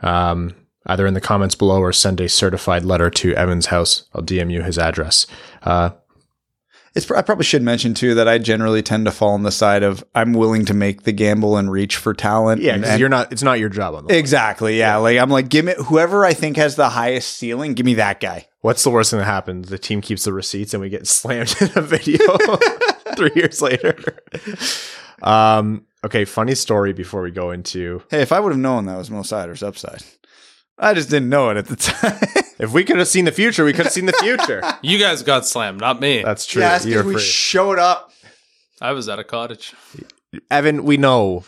um, 0.00 0.54
either 0.86 1.06
in 1.06 1.14
the 1.14 1.20
comments 1.20 1.54
below 1.54 1.80
or 1.80 1.92
send 1.92 2.20
a 2.20 2.28
certified 2.28 2.84
letter 2.84 3.10
to 3.10 3.34
Evan's 3.34 3.66
house. 3.66 4.04
I'll 4.14 4.22
DM 4.22 4.52
you 4.52 4.62
his 4.62 4.78
address. 4.78 5.26
Uh, 5.62 5.90
It's. 6.96 7.10
I 7.10 7.22
probably 7.22 7.44
should 7.44 7.62
mention 7.62 7.94
too 7.94 8.14
that 8.14 8.26
I 8.26 8.38
generally 8.38 8.82
tend 8.82 9.04
to 9.04 9.12
fall 9.12 9.30
on 9.34 9.42
the 9.42 9.50
side 9.52 9.82
of 9.82 10.02
I'm 10.14 10.32
willing 10.32 10.64
to 10.64 10.74
make 10.74 11.02
the 11.02 11.12
gamble 11.12 11.56
and 11.56 11.70
reach 11.70 11.96
for 11.96 12.14
talent. 12.14 12.62
yeah, 12.62 12.76
because 12.78 12.98
you're 12.98 13.08
not. 13.08 13.30
It's 13.30 13.42
not 13.42 13.60
your 13.60 13.68
job 13.68 13.94
on 13.94 14.06
the. 14.06 14.16
exactly. 14.16 14.78
Yeah, 14.78 14.96
like 14.96 15.18
I'm 15.18 15.30
like, 15.30 15.48
give 15.48 15.64
me 15.64 15.74
whoever 15.84 16.24
I 16.24 16.32
think 16.34 16.56
has 16.56 16.76
the 16.76 16.88
highest 16.88 17.36
ceiling. 17.36 17.74
Give 17.74 17.86
me 17.86 17.94
that 17.94 18.18
guy. 18.20 18.46
What's 18.62 18.82
the 18.82 18.90
worst 18.90 19.10
thing 19.10 19.20
that 19.20 19.26
happens? 19.26 19.68
The 19.68 19.78
team 19.78 20.00
keeps 20.00 20.24
the 20.24 20.32
receipts 20.32 20.74
and 20.74 20.80
we 20.80 20.88
get 20.88 21.06
slammed 21.06 21.54
in 21.60 21.70
a 21.76 21.82
video 21.82 22.18
three 23.16 23.30
years 23.36 23.62
later. 23.62 23.96
Um, 25.22 25.86
okay, 26.04 26.24
funny 26.24 26.54
story 26.54 26.92
before 26.92 27.22
we 27.22 27.30
go 27.30 27.50
into 27.50 28.02
Hey, 28.10 28.22
if 28.22 28.32
I 28.32 28.40
would 28.40 28.52
have 28.52 28.58
known 28.60 28.86
that 28.86 28.96
was 28.96 29.10
Mo 29.10 29.22
Seider's 29.22 29.62
upside, 29.62 30.02
I 30.78 30.94
just 30.94 31.08
didn't 31.08 31.30
know 31.30 31.50
it 31.50 31.56
at 31.56 31.66
the 31.66 31.76
time. 31.76 32.18
if 32.58 32.72
we 32.72 32.84
could 32.84 32.98
have 32.98 33.08
seen 33.08 33.24
the 33.24 33.32
future, 33.32 33.64
we 33.64 33.72
could 33.72 33.86
have 33.86 33.92
seen 33.92 34.06
the 34.06 34.12
future. 34.14 34.62
You 34.82 34.98
guys 34.98 35.22
got 35.22 35.46
slammed, 35.46 35.80
not 35.80 36.00
me. 36.00 36.22
That's 36.22 36.46
true. 36.46 36.62
yeah, 36.62 36.82
You're 36.82 37.02
we 37.04 37.14
free. 37.14 37.22
showed 37.22 37.78
up. 37.78 38.12
I 38.80 38.92
was 38.92 39.08
at 39.08 39.18
a 39.18 39.24
cottage. 39.24 39.72
Evan, 40.50 40.84
we 40.84 40.96
know. 40.96 41.44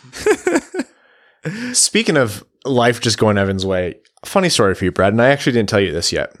Speaking 1.73 2.17
of 2.17 2.43
life 2.65 2.99
just 2.99 3.17
going 3.17 3.37
Evan's 3.37 3.65
way, 3.65 3.95
funny 4.25 4.49
story 4.49 4.73
for 4.75 4.85
you, 4.85 4.91
Brad, 4.91 5.13
and 5.13 5.21
I 5.21 5.29
actually 5.29 5.53
didn't 5.53 5.69
tell 5.69 5.79
you 5.79 5.91
this 5.91 6.11
yet. 6.11 6.35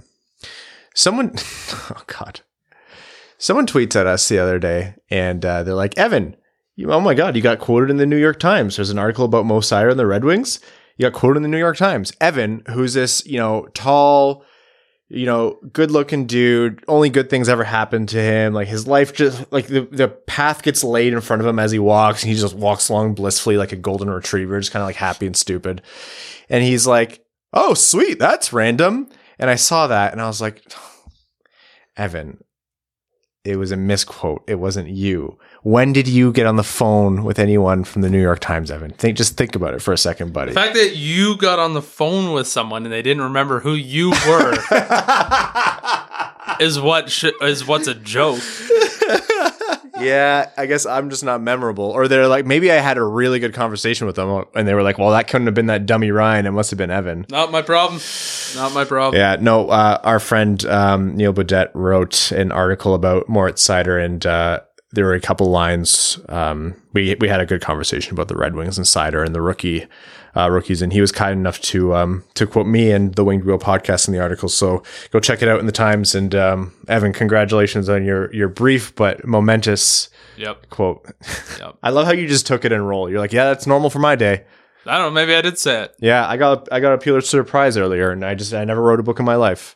Someone, 0.95 1.33
oh 1.91 2.01
God, 2.07 2.41
someone 3.37 3.67
tweets 3.67 3.95
at 3.95 4.07
us 4.07 4.27
the 4.27 4.39
other 4.39 4.59
day, 4.59 4.95
and 5.09 5.45
uh, 5.45 5.63
they're 5.63 5.75
like, 5.75 5.97
"Evan, 5.97 6.35
you, 6.75 6.91
oh 6.91 6.99
my 6.99 7.13
God, 7.13 7.35
you 7.35 7.41
got 7.41 7.59
quoted 7.59 7.89
in 7.91 7.97
the 7.97 8.05
New 8.05 8.17
York 8.17 8.39
Times. 8.39 8.75
There's 8.75 8.89
an 8.89 8.99
article 8.99 9.25
about 9.25 9.45
Mo 9.45 9.59
Seider 9.61 9.91
and 9.91 9.99
the 9.99 10.07
Red 10.07 10.25
Wings. 10.25 10.59
You 10.99 11.09
got 11.09 11.13
quoted 11.17 11.37
in 11.37 11.43
the 11.43 11.49
New 11.49 11.57
York 11.57 11.77
Times. 11.77 12.11
Evan, 12.19 12.61
who's 12.67 12.93
this, 12.93 13.25
you 13.25 13.39
know, 13.39 13.67
tall." 13.73 14.45
you 15.11 15.25
know, 15.25 15.57
good 15.73 15.89
looking 15.89 16.27
dude. 16.27 16.83
Only 16.87 17.09
good 17.09 17.31
things 17.31 17.49
ever 17.49 17.63
happened 17.63 18.09
to 18.09 18.21
him. 18.21 18.53
Like 18.53 18.67
his 18.67 18.87
life 18.87 19.11
just 19.11 19.51
like 19.51 19.65
the, 19.65 19.81
the 19.81 20.07
path 20.07 20.61
gets 20.61 20.83
laid 20.83 21.13
in 21.13 21.21
front 21.21 21.41
of 21.41 21.47
him 21.47 21.57
as 21.57 21.71
he 21.71 21.79
walks, 21.79 22.21
and 22.21 22.31
he 22.31 22.39
just 22.39 22.53
walks 22.53 22.89
along 22.89 23.15
blissfully 23.15 23.57
like 23.57 23.71
a 23.71 23.75
golden 23.75 24.09
retriever, 24.09 24.59
just 24.59 24.71
kind 24.71 24.83
of 24.83 24.87
like 24.87 24.95
happy 24.95 25.25
and 25.25 25.35
stupid. 25.35 25.81
And 26.47 26.63
he's 26.63 26.85
like, 26.85 27.25
"Oh, 27.53 27.73
sweet, 27.73 28.19
that's 28.19 28.53
random." 28.53 29.09
And 29.39 29.49
I 29.49 29.55
saw 29.55 29.87
that, 29.87 30.11
and 30.11 30.21
I 30.21 30.27
was 30.27 30.41
like, 30.41 30.63
"Evan, 31.97 32.43
it 33.45 33.55
was 33.55 33.71
a 33.71 33.77
misquote. 33.77 34.43
It 34.47 34.55
wasn't 34.55 34.89
you. 34.89 35.37
When 35.63 35.93
did 35.93 36.07
you 36.07 36.31
get 36.31 36.45
on 36.45 36.57
the 36.57 36.63
phone 36.63 37.23
with 37.23 37.39
anyone 37.39 37.83
from 37.83 38.01
the 38.01 38.09
New 38.09 38.21
York 38.21 38.39
Times, 38.39 38.69
Evan? 38.69 38.91
Think, 38.91 39.17
just 39.17 39.37
think 39.37 39.55
about 39.55 39.73
it 39.73 39.81
for 39.81 39.93
a 39.93 39.97
second, 39.97 40.33
buddy." 40.33 40.51
The 40.51 40.59
fact 40.59 40.73
that 40.75 40.95
you 40.95 41.37
got 41.37 41.57
on 41.59 41.73
the 41.73 41.81
phone 41.81 42.33
with 42.33 42.47
someone 42.47 42.83
and 42.83 42.91
they 42.91 43.01
didn't 43.01 43.23
remember 43.23 43.59
who 43.61 43.73
you 43.73 44.11
were 44.27 44.53
is 46.59 46.79
what 46.79 47.09
sh- 47.09 47.25
is 47.41 47.65
what's 47.65 47.87
a 47.87 47.95
joke. 47.95 48.41
Yeah, 50.01 50.49
I 50.57 50.65
guess 50.65 50.85
I'm 50.85 51.09
just 51.09 51.23
not 51.23 51.41
memorable. 51.41 51.85
Or 51.85 52.07
they're 52.07 52.27
like, 52.27 52.45
maybe 52.45 52.71
I 52.71 52.75
had 52.75 52.97
a 52.97 53.03
really 53.03 53.39
good 53.39 53.53
conversation 53.53 54.07
with 54.07 54.15
them, 54.15 54.45
and 54.55 54.67
they 54.67 54.73
were 54.73 54.83
like, 54.83 54.97
"Well, 54.97 55.11
that 55.11 55.27
couldn't 55.27 55.47
have 55.47 55.53
been 55.53 55.67
that 55.67 55.85
dummy 55.85 56.11
Ryan. 56.11 56.45
It 56.45 56.51
must 56.51 56.71
have 56.71 56.77
been 56.77 56.91
Evan." 56.91 57.25
Not 57.29 57.51
my 57.51 57.61
problem. 57.61 58.01
Not 58.55 58.73
my 58.73 58.85
problem. 58.85 59.19
Yeah, 59.19 59.37
no. 59.39 59.69
Uh, 59.69 59.99
our 60.03 60.19
friend 60.19 60.63
um, 60.65 61.15
Neil 61.15 61.33
Baudet 61.33 61.71
wrote 61.73 62.31
an 62.31 62.51
article 62.51 62.93
about 62.93 63.29
Moritz 63.29 63.65
Seider, 63.65 64.03
and 64.03 64.25
uh, 64.25 64.61
there 64.91 65.05
were 65.05 65.13
a 65.13 65.21
couple 65.21 65.49
lines. 65.49 66.19
Um, 66.29 66.75
we 66.93 67.15
we 67.19 67.27
had 67.27 67.39
a 67.39 67.45
good 67.45 67.61
conversation 67.61 68.13
about 68.13 68.27
the 68.27 68.35
Red 68.35 68.55
Wings 68.55 68.77
and 68.77 68.87
Seider 68.87 69.25
and 69.25 69.35
the 69.35 69.41
rookie 69.41 69.87
uh, 70.35 70.49
rookies, 70.49 70.81
and 70.81 70.91
he 70.93 71.01
was 71.01 71.11
kind 71.11 71.33
enough 71.39 71.59
to 71.61 71.93
um, 71.95 72.23
to 72.35 72.45
quote 72.47 72.67
me 72.67 72.91
and 72.91 73.15
the 73.15 73.23
Winged 73.23 73.43
Wheel 73.45 73.59
podcast 73.59 74.07
in 74.07 74.13
the 74.13 74.19
article. 74.19 74.49
So 74.49 74.83
go 75.11 75.19
check 75.19 75.41
it 75.41 75.47
out 75.47 75.59
in 75.59 75.65
the 75.65 75.71
Times. 75.71 76.15
And 76.15 76.33
um, 76.35 76.73
Evan, 76.87 77.13
congratulations 77.13 77.89
on 77.89 78.03
your 78.05 78.33
your 78.33 78.47
brief 78.49 78.93
but 78.95 79.25
momentous 79.25 80.09
Yep. 80.37 80.69
quote. 80.69 81.05
Yep. 81.59 81.77
I 81.83 81.89
love 81.89 82.05
how 82.05 82.13
you 82.13 82.27
just 82.27 82.47
took 82.47 82.63
it 82.63 82.71
and 82.71 82.87
roll. 82.87 83.09
You're 83.09 83.19
like, 83.19 83.33
yeah, 83.33 83.45
that's 83.45 83.67
normal 83.67 83.89
for 83.89 83.99
my 83.99 84.15
day. 84.15 84.45
I 84.85 84.97
don't 84.97 85.07
know. 85.07 85.11
Maybe 85.11 85.35
I 85.35 85.41
did 85.41 85.57
say 85.57 85.83
it. 85.83 85.95
Yeah, 85.99 86.25
I 86.27 86.37
got 86.37 86.69
I 86.71 86.79
got 86.79 86.93
a 86.93 86.97
Pulitzer 86.97 87.43
Prize 87.43 87.75
earlier, 87.75 88.11
and 88.11 88.23
I 88.23 88.35
just 88.35 88.53
I 88.53 88.63
never 88.63 88.81
wrote 88.81 88.99
a 88.99 89.03
book 89.03 89.19
in 89.19 89.25
my 89.25 89.35
life. 89.35 89.75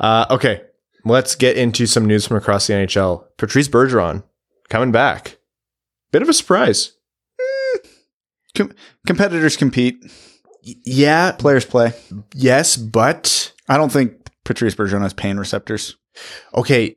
Uh, 0.00 0.26
okay, 0.30 0.62
let's 1.04 1.34
get 1.36 1.56
into 1.56 1.86
some 1.86 2.04
news 2.04 2.26
from 2.26 2.36
across 2.36 2.66
the 2.66 2.74
NHL. 2.74 3.24
Patrice 3.38 3.68
Bergeron 3.68 4.24
coming 4.68 4.90
back. 4.92 5.38
Bit 6.10 6.22
of 6.22 6.28
a 6.28 6.32
surprise. 6.32 6.92
Com- 8.54 8.72
competitors 9.06 9.56
compete, 9.56 10.04
yeah, 10.62 11.32
players 11.32 11.64
play. 11.64 11.92
yes, 12.34 12.76
but 12.76 13.52
I 13.68 13.76
don't 13.76 13.92
think 13.92 14.28
Patrice 14.44 14.74
Bergeron 14.74 15.02
has 15.02 15.14
pain 15.14 15.38
receptors. 15.38 15.96
okay. 16.54 16.96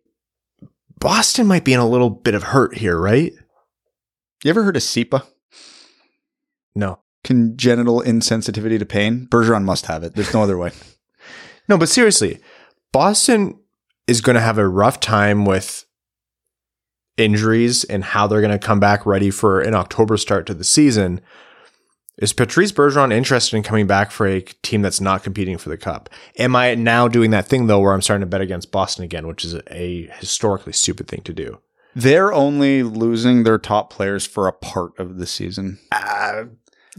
Boston 1.00 1.46
might 1.46 1.66
be 1.66 1.74
in 1.74 1.80
a 1.80 1.88
little 1.88 2.10
bit 2.10 2.36
of 2.36 2.44
hurt 2.44 2.78
here, 2.78 2.98
right? 2.98 3.34
You 4.44 4.50
ever 4.50 4.64
heard 4.64 4.78
of 4.78 4.82
CIPA? 4.82 5.26
No, 6.74 7.00
Congenital 7.26 8.02
insensitivity 8.02 8.78
to 8.78 8.86
pain? 8.86 9.28
Bergeron 9.32 9.64
must 9.64 9.88
have 9.88 10.04
it. 10.04 10.14
There's 10.16 10.34
no 10.34 10.44
other 10.44 10.58
way. 10.58 10.72
no, 11.68 11.78
but 11.78 11.90
seriously, 11.90 12.40
Boston 12.94 13.60
is 14.08 14.22
going 14.22 14.36
to 14.36 14.42
have 14.42 14.58
a 14.60 14.68
rough 14.68 15.00
time 15.00 15.44
with 15.44 15.86
injuries 17.18 17.84
and 17.84 18.04
how 18.04 18.28
they're 18.28 18.42
going 18.42 18.58
to 18.58 18.66
come 18.66 18.80
back 18.80 19.06
ready 19.06 19.32
for 19.32 19.60
an 19.60 19.74
October 19.74 20.18
start 20.18 20.46
to 20.46 20.54
the 20.54 20.64
season. 20.64 21.20
Is 22.18 22.32
Patrice 22.32 22.72
Bergeron 22.72 23.12
interested 23.12 23.58
in 23.58 23.64
coming 23.64 23.88
back 23.88 24.10
for 24.10 24.26
a 24.26 24.42
team 24.42 24.82
that's 24.82 25.02
not 25.02 25.24
competing 25.24 25.58
for 25.58 25.68
the 25.70 25.78
cup? 25.78 26.10
Am 26.40 26.56
I 26.56 26.74
now 26.76 27.08
doing 27.10 27.32
that 27.32 27.46
thing 27.48 27.68
though 27.68 27.80
where 27.82 27.92
I'm 27.94 28.02
starting 28.02 28.22
to 28.22 28.26
bet 28.30 28.42
against 28.42 28.72
Boston 28.72 29.04
again, 29.04 29.28
which 29.28 29.44
is 29.44 29.56
a 29.70 30.10
historically 30.20 30.72
stupid 30.74 31.08
thing 31.10 31.22
to 31.24 31.34
do? 31.34 31.60
They're 31.94 32.32
only 32.34 32.84
losing 32.84 33.44
their 33.44 33.58
top 33.58 33.90
players 33.90 34.26
for 34.26 34.48
a 34.48 34.54
part 34.54 34.98
of 35.00 35.18
the 35.18 35.26
season. 35.26 35.80
Uh, 35.92 36.46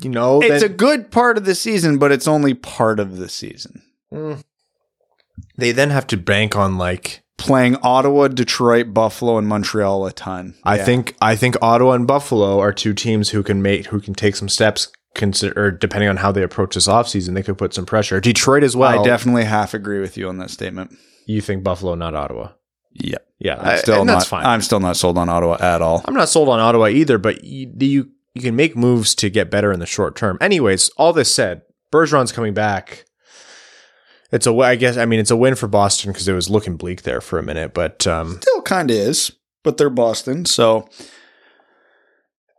you 0.00 0.10
know, 0.10 0.40
It's 0.42 0.62
then- 0.62 0.70
a 0.70 0.74
good 0.74 1.10
part 1.10 1.38
of 1.38 1.44
the 1.46 1.54
season, 1.54 1.96
but 1.98 2.12
it's 2.12 2.28
only 2.28 2.52
part 2.54 3.00
of 3.00 3.16
the 3.16 3.28
season. 3.28 3.82
Mm. 4.12 4.42
they 5.58 5.72
then 5.72 5.90
have 5.90 6.06
to 6.08 6.16
bank 6.16 6.54
on 6.56 6.78
like 6.78 7.22
Playing 7.38 7.76
Ottawa, 7.82 8.28
Detroit, 8.28 8.94
Buffalo, 8.94 9.36
and 9.36 9.46
Montreal 9.46 10.06
a 10.06 10.12
ton. 10.12 10.54
I 10.64 10.76
Yeah. 10.76 10.84
think 10.84 11.16
I 11.20 11.36
think 11.36 11.56
Ottawa 11.60 11.92
and 11.92 12.06
Buffalo 12.06 12.58
are 12.60 12.72
two 12.72 12.94
teams 12.94 13.30
who 13.30 13.42
can 13.42 13.60
make 13.60 13.86
who 13.86 14.00
can 14.00 14.14
take 14.14 14.36
some 14.36 14.48
steps 14.48 14.88
consider 15.16 15.60
or 15.60 15.70
depending 15.72 16.08
on 16.08 16.18
how 16.18 16.30
they 16.30 16.42
approach 16.42 16.74
this 16.74 16.86
offseason, 16.86 17.34
they 17.34 17.42
could 17.42 17.58
put 17.58 17.74
some 17.74 17.86
pressure. 17.86 18.20
Detroit 18.20 18.62
as 18.62 18.76
well. 18.76 19.00
I 19.00 19.04
definitely 19.04 19.44
half 19.44 19.74
agree 19.74 19.98
with 20.00 20.16
you 20.16 20.28
on 20.28 20.38
that 20.38 20.50
statement. 20.50 20.96
you 21.26 21.40
think 21.40 21.64
Buffalo, 21.64 21.94
not 21.96 22.14
Ottawa. 22.14 22.50
Yeah, 22.92 23.18
Yeah, 23.38 23.58
I'm 23.60 23.78
still 23.78 23.96
and 24.00 24.06
not. 24.06 24.14
that's 24.14 24.28
fine. 24.28 24.46
I'm 24.46 24.62
still 24.62 24.80
not 24.80 24.96
sold 24.96 25.18
on 25.18 25.28
Ottawa 25.28 25.56
at 25.60 25.82
all. 25.82 26.02
I'm 26.06 26.14
not 26.14 26.28
sold 26.28 26.48
on 26.48 26.60
Ottawa 26.60 26.86
either, 26.86 27.18
but 27.18 27.44
you, 27.44 27.70
you 27.78 28.10
you 28.34 28.42
can 28.42 28.54
make 28.54 28.76
moves 28.76 29.14
to 29.16 29.30
get 29.30 29.50
better 29.50 29.72
in 29.72 29.80
the 29.80 29.86
short 29.86 30.14
term. 30.16 30.38
Anyways, 30.40 30.90
all 30.96 31.12
this 31.12 31.34
said, 31.34 31.62
Bergeron's 31.92 32.32
coming 32.32 32.54
back. 32.54 33.04
It's 34.32 34.46
a 34.46 34.54
I 34.54 34.76
guess 34.76 34.96
I 34.96 35.04
mean 35.06 35.20
it's 35.20 35.30
a 35.30 35.36
win 35.36 35.54
for 35.54 35.68
Boston 35.68 36.12
because 36.12 36.26
it 36.28 36.32
was 36.32 36.50
looking 36.50 36.76
bleak 36.76 37.02
there 37.02 37.20
for 37.20 37.38
a 37.38 37.42
minute, 37.42 37.74
but 37.74 38.06
um, 38.06 38.38
Still 38.40 38.62
kind 38.62 38.90
of 38.90 38.96
is, 38.96 39.32
but 39.62 39.76
they're 39.76 39.90
Boston, 39.90 40.44
so 40.44 40.88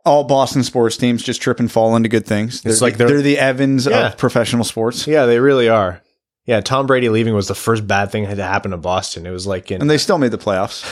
all 0.08 0.24
Boston 0.24 0.64
sports 0.64 0.96
teams 0.96 1.22
just 1.22 1.40
trip 1.42 1.60
and 1.60 1.70
fall 1.70 1.94
into 1.96 2.08
good 2.08 2.26
things. 2.26 2.62
They're, 2.62 2.72
It's 2.72 2.82
like 2.82 2.96
they're, 2.96 3.08
they're- 3.08 3.22
the 3.22 3.38
Evans 3.38 3.86
Yeah. 3.86 4.08
of 4.08 4.16
professional 4.18 4.64
sports, 4.64 5.06
yeah, 5.06 5.26
they 5.26 5.38
really 5.38 5.68
are. 5.68 6.02
Yeah, 6.46 6.60
Tom 6.62 6.86
Brady 6.86 7.10
leaving 7.10 7.34
was 7.34 7.46
the 7.48 7.54
first 7.54 7.86
bad 7.86 8.10
thing 8.10 8.22
that 8.22 8.30
had 8.30 8.38
happened 8.38 8.72
to 8.72 8.78
Boston. 8.78 9.26
It 9.26 9.30
was 9.30 9.46
like 9.46 9.70
in 9.70 9.82
and 9.82 9.90
they 9.90 9.98
still 9.98 10.16
made 10.18 10.30
the 10.30 10.38
playoffs. 10.38 10.82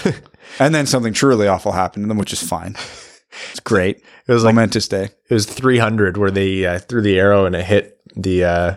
and 0.61 0.75
then 0.75 0.87
something 0.87 1.15
truly 1.15 1.49
awful 1.49 1.73
happened 1.73 2.05
to 2.05 2.09
them, 2.09 2.19
which 2.19 2.33
is 2.35 2.43
fine. 2.43 2.77
It's 3.51 3.61
great. 3.61 4.03
it 4.27 4.33
was 4.33 4.45
like 4.45 4.55
Momentous 4.55 4.87
day. 4.89 5.05
it 5.29 5.35
was 5.35 5.47
300 5.47 6.17
where 6.19 6.31
they 6.31 6.65
uh, 6.67 6.79
threw 6.79 7.01
the 7.03 7.19
arrow 7.19 7.45
and 7.47 7.57
it 7.57 7.65
hit 7.65 7.99
the 8.15 8.45
uh, 8.45 8.75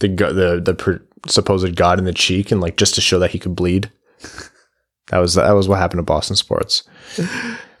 the 0.00 0.08
the 0.08 0.60
the 0.64 0.74
per- 0.74 1.02
supposed 1.26 1.74
god 1.76 1.98
in 1.98 2.04
the 2.04 2.12
cheek 2.12 2.50
and 2.50 2.60
like 2.60 2.76
just 2.76 2.94
to 2.96 3.00
show 3.00 3.18
that 3.18 3.30
he 3.30 3.38
could 3.38 3.54
bleed. 3.56 3.90
That 5.10 5.18
was 5.18 5.34
that 5.34 5.52
was 5.52 5.68
what 5.68 5.78
happened 5.78 5.98
to 5.98 6.02
Boston 6.04 6.36
sports. 6.36 6.82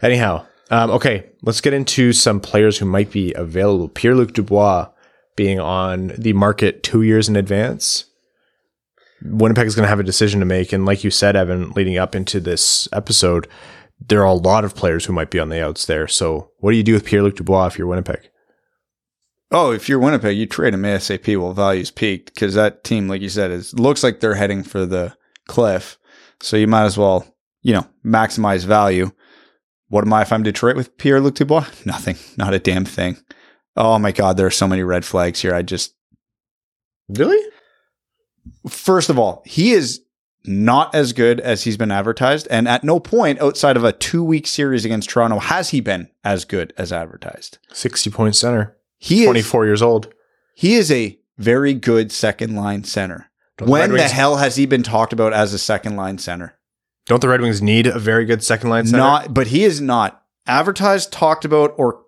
Anyhow, 0.02 0.46
um, 0.70 0.90
okay, 0.90 1.30
let's 1.42 1.60
get 1.60 1.72
into 1.72 2.12
some 2.12 2.40
players 2.40 2.78
who 2.78 2.86
might 2.86 3.10
be 3.10 3.32
available. 3.34 3.88
Pierre 3.88 4.14
Luc 4.14 4.32
Dubois 4.32 4.88
being 5.36 5.60
on 5.60 6.08
the 6.18 6.32
market 6.32 6.82
two 6.82 7.02
years 7.02 7.28
in 7.28 7.36
advance. 7.36 8.06
Winnipeg 9.22 9.66
is 9.66 9.74
going 9.74 9.84
to 9.84 9.88
have 9.88 10.00
a 10.00 10.04
decision 10.04 10.40
to 10.40 10.46
make, 10.46 10.72
and 10.72 10.84
like 10.84 11.02
you 11.02 11.10
said, 11.10 11.36
Evan, 11.36 11.70
leading 11.70 11.96
up 11.96 12.14
into 12.14 12.40
this 12.40 12.88
episode, 12.92 13.48
there 14.08 14.20
are 14.20 14.26
a 14.26 14.34
lot 14.34 14.64
of 14.64 14.74
players 14.74 15.06
who 15.06 15.12
might 15.12 15.30
be 15.30 15.38
on 15.38 15.48
the 15.48 15.64
outs 15.64 15.86
there. 15.86 16.06
So, 16.06 16.50
what 16.58 16.72
do 16.72 16.76
you 16.76 16.82
do 16.82 16.92
with 16.92 17.04
Pierre 17.04 17.22
Luc 17.22 17.36
Dubois 17.36 17.66
if 17.66 17.78
you're 17.78 17.86
Winnipeg? 17.86 18.30
Oh, 19.50 19.70
if 19.70 19.88
you're 19.88 19.98
Winnipeg, 19.98 20.36
you 20.36 20.46
trade 20.46 20.74
him 20.74 20.82
ASAP 20.82 21.40
while 21.40 21.52
values 21.52 21.90
peaked 21.90 22.34
because 22.34 22.54
that 22.54 22.84
team, 22.84 23.08
like 23.08 23.22
you 23.22 23.28
said, 23.28 23.50
is 23.50 23.72
looks 23.78 24.02
like 24.02 24.20
they're 24.20 24.34
heading 24.34 24.62
for 24.62 24.84
the 24.84 25.16
cliff. 25.46 25.96
So 26.40 26.56
you 26.56 26.66
might 26.66 26.84
as 26.84 26.98
well, 26.98 27.26
you 27.62 27.72
know, 27.72 27.86
maximize 28.04 28.64
value. 28.64 29.12
What 29.94 30.02
am 30.04 30.12
I 30.12 30.22
if 30.22 30.32
I'm 30.32 30.42
Detroit 30.42 30.74
with 30.74 30.98
Pierre 30.98 31.20
Luc 31.20 31.36
Dubois? 31.36 31.66
Nothing. 31.84 32.16
Not 32.36 32.52
a 32.52 32.58
damn 32.58 32.84
thing. 32.84 33.16
Oh 33.76 33.96
my 33.96 34.10
God, 34.10 34.36
there 34.36 34.46
are 34.48 34.50
so 34.50 34.66
many 34.66 34.82
red 34.82 35.04
flags 35.04 35.40
here. 35.40 35.54
I 35.54 35.62
just 35.62 35.94
Really? 37.08 37.40
first 38.68 39.08
of 39.08 39.20
all, 39.20 39.44
he 39.46 39.70
is 39.70 40.00
not 40.44 40.92
as 40.96 41.12
good 41.12 41.38
as 41.38 41.62
he's 41.62 41.76
been 41.76 41.92
advertised. 41.92 42.48
And 42.50 42.66
at 42.66 42.82
no 42.82 42.98
point 42.98 43.40
outside 43.40 43.76
of 43.76 43.84
a 43.84 43.92
two 43.92 44.24
week 44.24 44.48
series 44.48 44.84
against 44.84 45.10
Toronto 45.10 45.38
has 45.38 45.70
he 45.70 45.80
been 45.80 46.10
as 46.24 46.44
good 46.44 46.74
as 46.76 46.92
advertised. 46.92 47.58
60 47.72 48.10
point 48.10 48.34
center, 48.34 48.76
He 48.98 49.20
is 49.20 49.26
24 49.26 49.64
years 49.64 49.80
old. 49.80 50.12
He 50.56 50.74
is 50.74 50.90
a 50.90 51.20
very 51.38 51.72
good 51.72 52.10
second 52.10 52.56
line 52.56 52.82
center. 52.82 53.30
Don't 53.58 53.68
when 53.68 53.92
the 53.92 54.08
hell 54.08 54.38
has 54.38 54.56
he 54.56 54.66
been 54.66 54.82
talked 54.82 55.12
about 55.12 55.32
as 55.32 55.54
a 55.54 55.58
second 55.58 55.94
line 55.94 56.18
center? 56.18 56.58
Don't 57.06 57.20
the 57.20 57.28
Red 57.28 57.40
Wings 57.42 57.60
need 57.60 57.86
a 57.86 57.98
very 57.98 58.24
good 58.24 58.42
second 58.42 58.70
line 58.70 58.86
center? 58.86 58.98
Not, 58.98 59.34
but 59.34 59.48
he 59.48 59.64
is 59.64 59.80
not 59.80 60.22
advertised, 60.46 61.12
talked 61.12 61.44
about, 61.44 61.74
or 61.76 62.02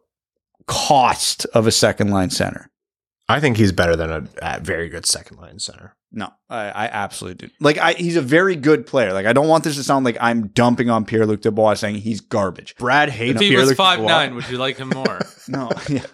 cost 0.67 1.45
of 1.47 1.67
a 1.67 1.73
second 1.73 2.11
line 2.11 2.31
center. 2.31 2.71
I 3.29 3.41
think 3.41 3.57
he's 3.57 3.73
better 3.73 3.97
than 3.97 4.11
a, 4.11 4.25
a 4.41 4.61
very 4.61 4.89
good 4.89 5.05
second 5.05 5.39
line 5.39 5.59
center. 5.59 5.95
No, 6.13 6.33
I, 6.49 6.69
I 6.71 6.87
absolutely 6.87 7.49
do. 7.49 7.55
Like, 7.61 7.77
I, 7.79 7.93
he's 7.95 8.17
a 8.17 8.23
very 8.23 8.55
good 8.57 8.87
player. 8.87 9.13
Like, 9.13 9.27
I 9.27 9.33
don't 9.33 9.49
want 9.49 9.65
this 9.65 9.77
to 9.77 9.83
sound 9.83 10.05
like 10.05 10.17
I'm 10.21 10.47
dumping 10.49 10.89
on 10.89 11.05
Pierre 11.05 11.27
Luc 11.27 11.43
Dubois 11.43 11.75
saying 11.75 11.97
he's 11.97 12.21
garbage. 12.21 12.77
Brad 12.77 13.11
hates 13.11 13.37
If 13.37 13.41
he 13.43 13.49
Pierre 13.51 13.63
was 13.67 13.75
five 13.75 13.99
Dubois. 13.99 14.09
nine, 14.11 14.35
would 14.37 14.49
you 14.49 14.59
like 14.59 14.77
him 14.79 14.89
more? 14.91 15.21
No, 15.49 15.71
yeah. 15.89 16.05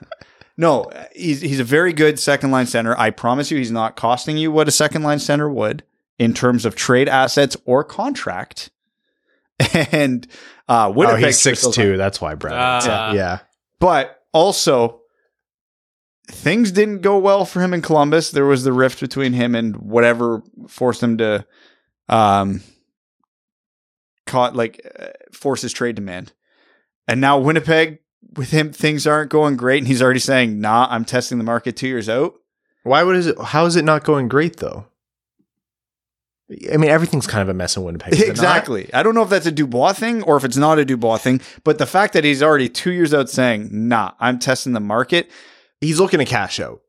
no, 0.59 0.91
he's 1.15 1.41
he's 1.41 1.59
a 1.59 1.65
very 1.65 1.95
good 1.95 2.19
second 2.19 2.51
line 2.51 2.67
center. 2.67 2.95
I 2.99 3.09
promise 3.09 3.51
you, 3.51 3.57
he's 3.57 3.71
not 3.71 3.97
costing 3.97 4.37
you 4.37 4.53
what 4.53 4.69
a 4.69 4.71
second 4.71 5.03
line 5.03 5.21
center 5.21 5.49
would 5.49 5.85
in 6.19 6.35
terms 6.35 6.67
of 6.67 6.77
trade 6.77 7.09
assets 7.09 7.57
or 7.65 7.83
contract. 7.83 8.69
And 9.93 10.27
uh, 10.69 10.89
Oh, 10.89 10.91
Winnipeg 10.93 11.25
he's 11.27 11.39
six 11.41 11.61
still- 11.61 11.73
two. 11.73 11.97
That's 11.97 12.21
why 12.21 12.35
Brad. 12.35 12.55
hates 12.75 12.87
him. 12.87 12.93
Ah. 12.95 13.13
yeah. 13.13 13.39
But 13.81 14.23
also, 14.33 15.01
things 16.29 16.71
didn't 16.73 17.01
go 17.03 17.19
well 17.19 17.45
for 17.45 17.61
him 17.61 17.75
in 17.75 17.83
Columbus. 17.83 18.31
There 18.31 18.45
was 18.47 18.65
the 18.65 18.73
rift 18.73 19.01
between 19.01 19.33
him 19.33 19.55
and 19.55 19.77
whatever 19.77 20.43
forced 20.69 21.03
him 21.03 21.19
to, 21.19 21.45
um, 22.09 22.63
caught 24.27 24.55
like 24.57 24.81
uh, 24.99 25.09
force 25.33 25.63
his 25.63 25.73
trade 25.73 25.97
demand. 25.97 26.33
And 27.09 27.21
now 27.21 27.39
Winnipeg, 27.39 27.99
with 28.37 28.51
him, 28.51 28.73
things 28.73 29.07
aren't 29.07 29.31
going 29.31 29.57
great, 29.57 29.79
and 29.79 29.89
he's 29.89 30.01
already 30.01 30.21
saying, 30.21 30.61
"Nah, 30.61 30.87
I'm 30.91 31.05
testing 31.05 31.39
the 31.39 31.45
market 31.45 31.77
two 31.77 31.89
years 31.89 32.09
out." 32.09 32.35
Why 32.85 33.03
would 33.03 33.17
is 33.17 33.27
it? 33.27 33.41
How 33.41 33.67
is 33.67 33.77
it 33.77 33.85
not 33.85 34.05
going 34.05 34.29
great 34.29 34.57
though? 34.59 34.87
I 36.73 36.77
mean, 36.77 36.91
everything's 36.91 37.27
kind 37.27 37.43
of 37.43 37.49
a 37.49 37.55
mess 37.55 37.77
in 37.77 37.85
Winnipeg. 37.85 38.15
is 38.15 38.21
not? 38.21 38.29
Exactly. 38.29 38.93
I 38.93 39.03
don't 39.03 39.15
know 39.15 39.23
if 39.23 39.31
that's 39.31 39.47
a 39.47 39.53
Dubois 39.53 39.93
thing 39.93 40.23
or 40.23 40.37
if 40.37 40.45
it's 40.45 40.57
not 40.57 40.79
a 40.79 40.85
Dubois 40.85 41.19
thing, 41.19 41.41
but 41.65 41.79
the 41.79 41.87
fact 41.87 42.13
that 42.15 42.25
he's 42.25 42.43
already 42.43 42.69
two 42.69 42.93
years 42.93 43.15
out 43.15 43.31
saying, 43.31 43.69
"Nah, 43.73 44.13
I'm 44.21 44.39
testing 44.39 44.73
the 44.73 44.81
market," 44.81 45.31
He's 45.83 45.99
looking 45.99 46.21
to 46.21 46.25
cash 46.25 46.61
out. 46.61 46.81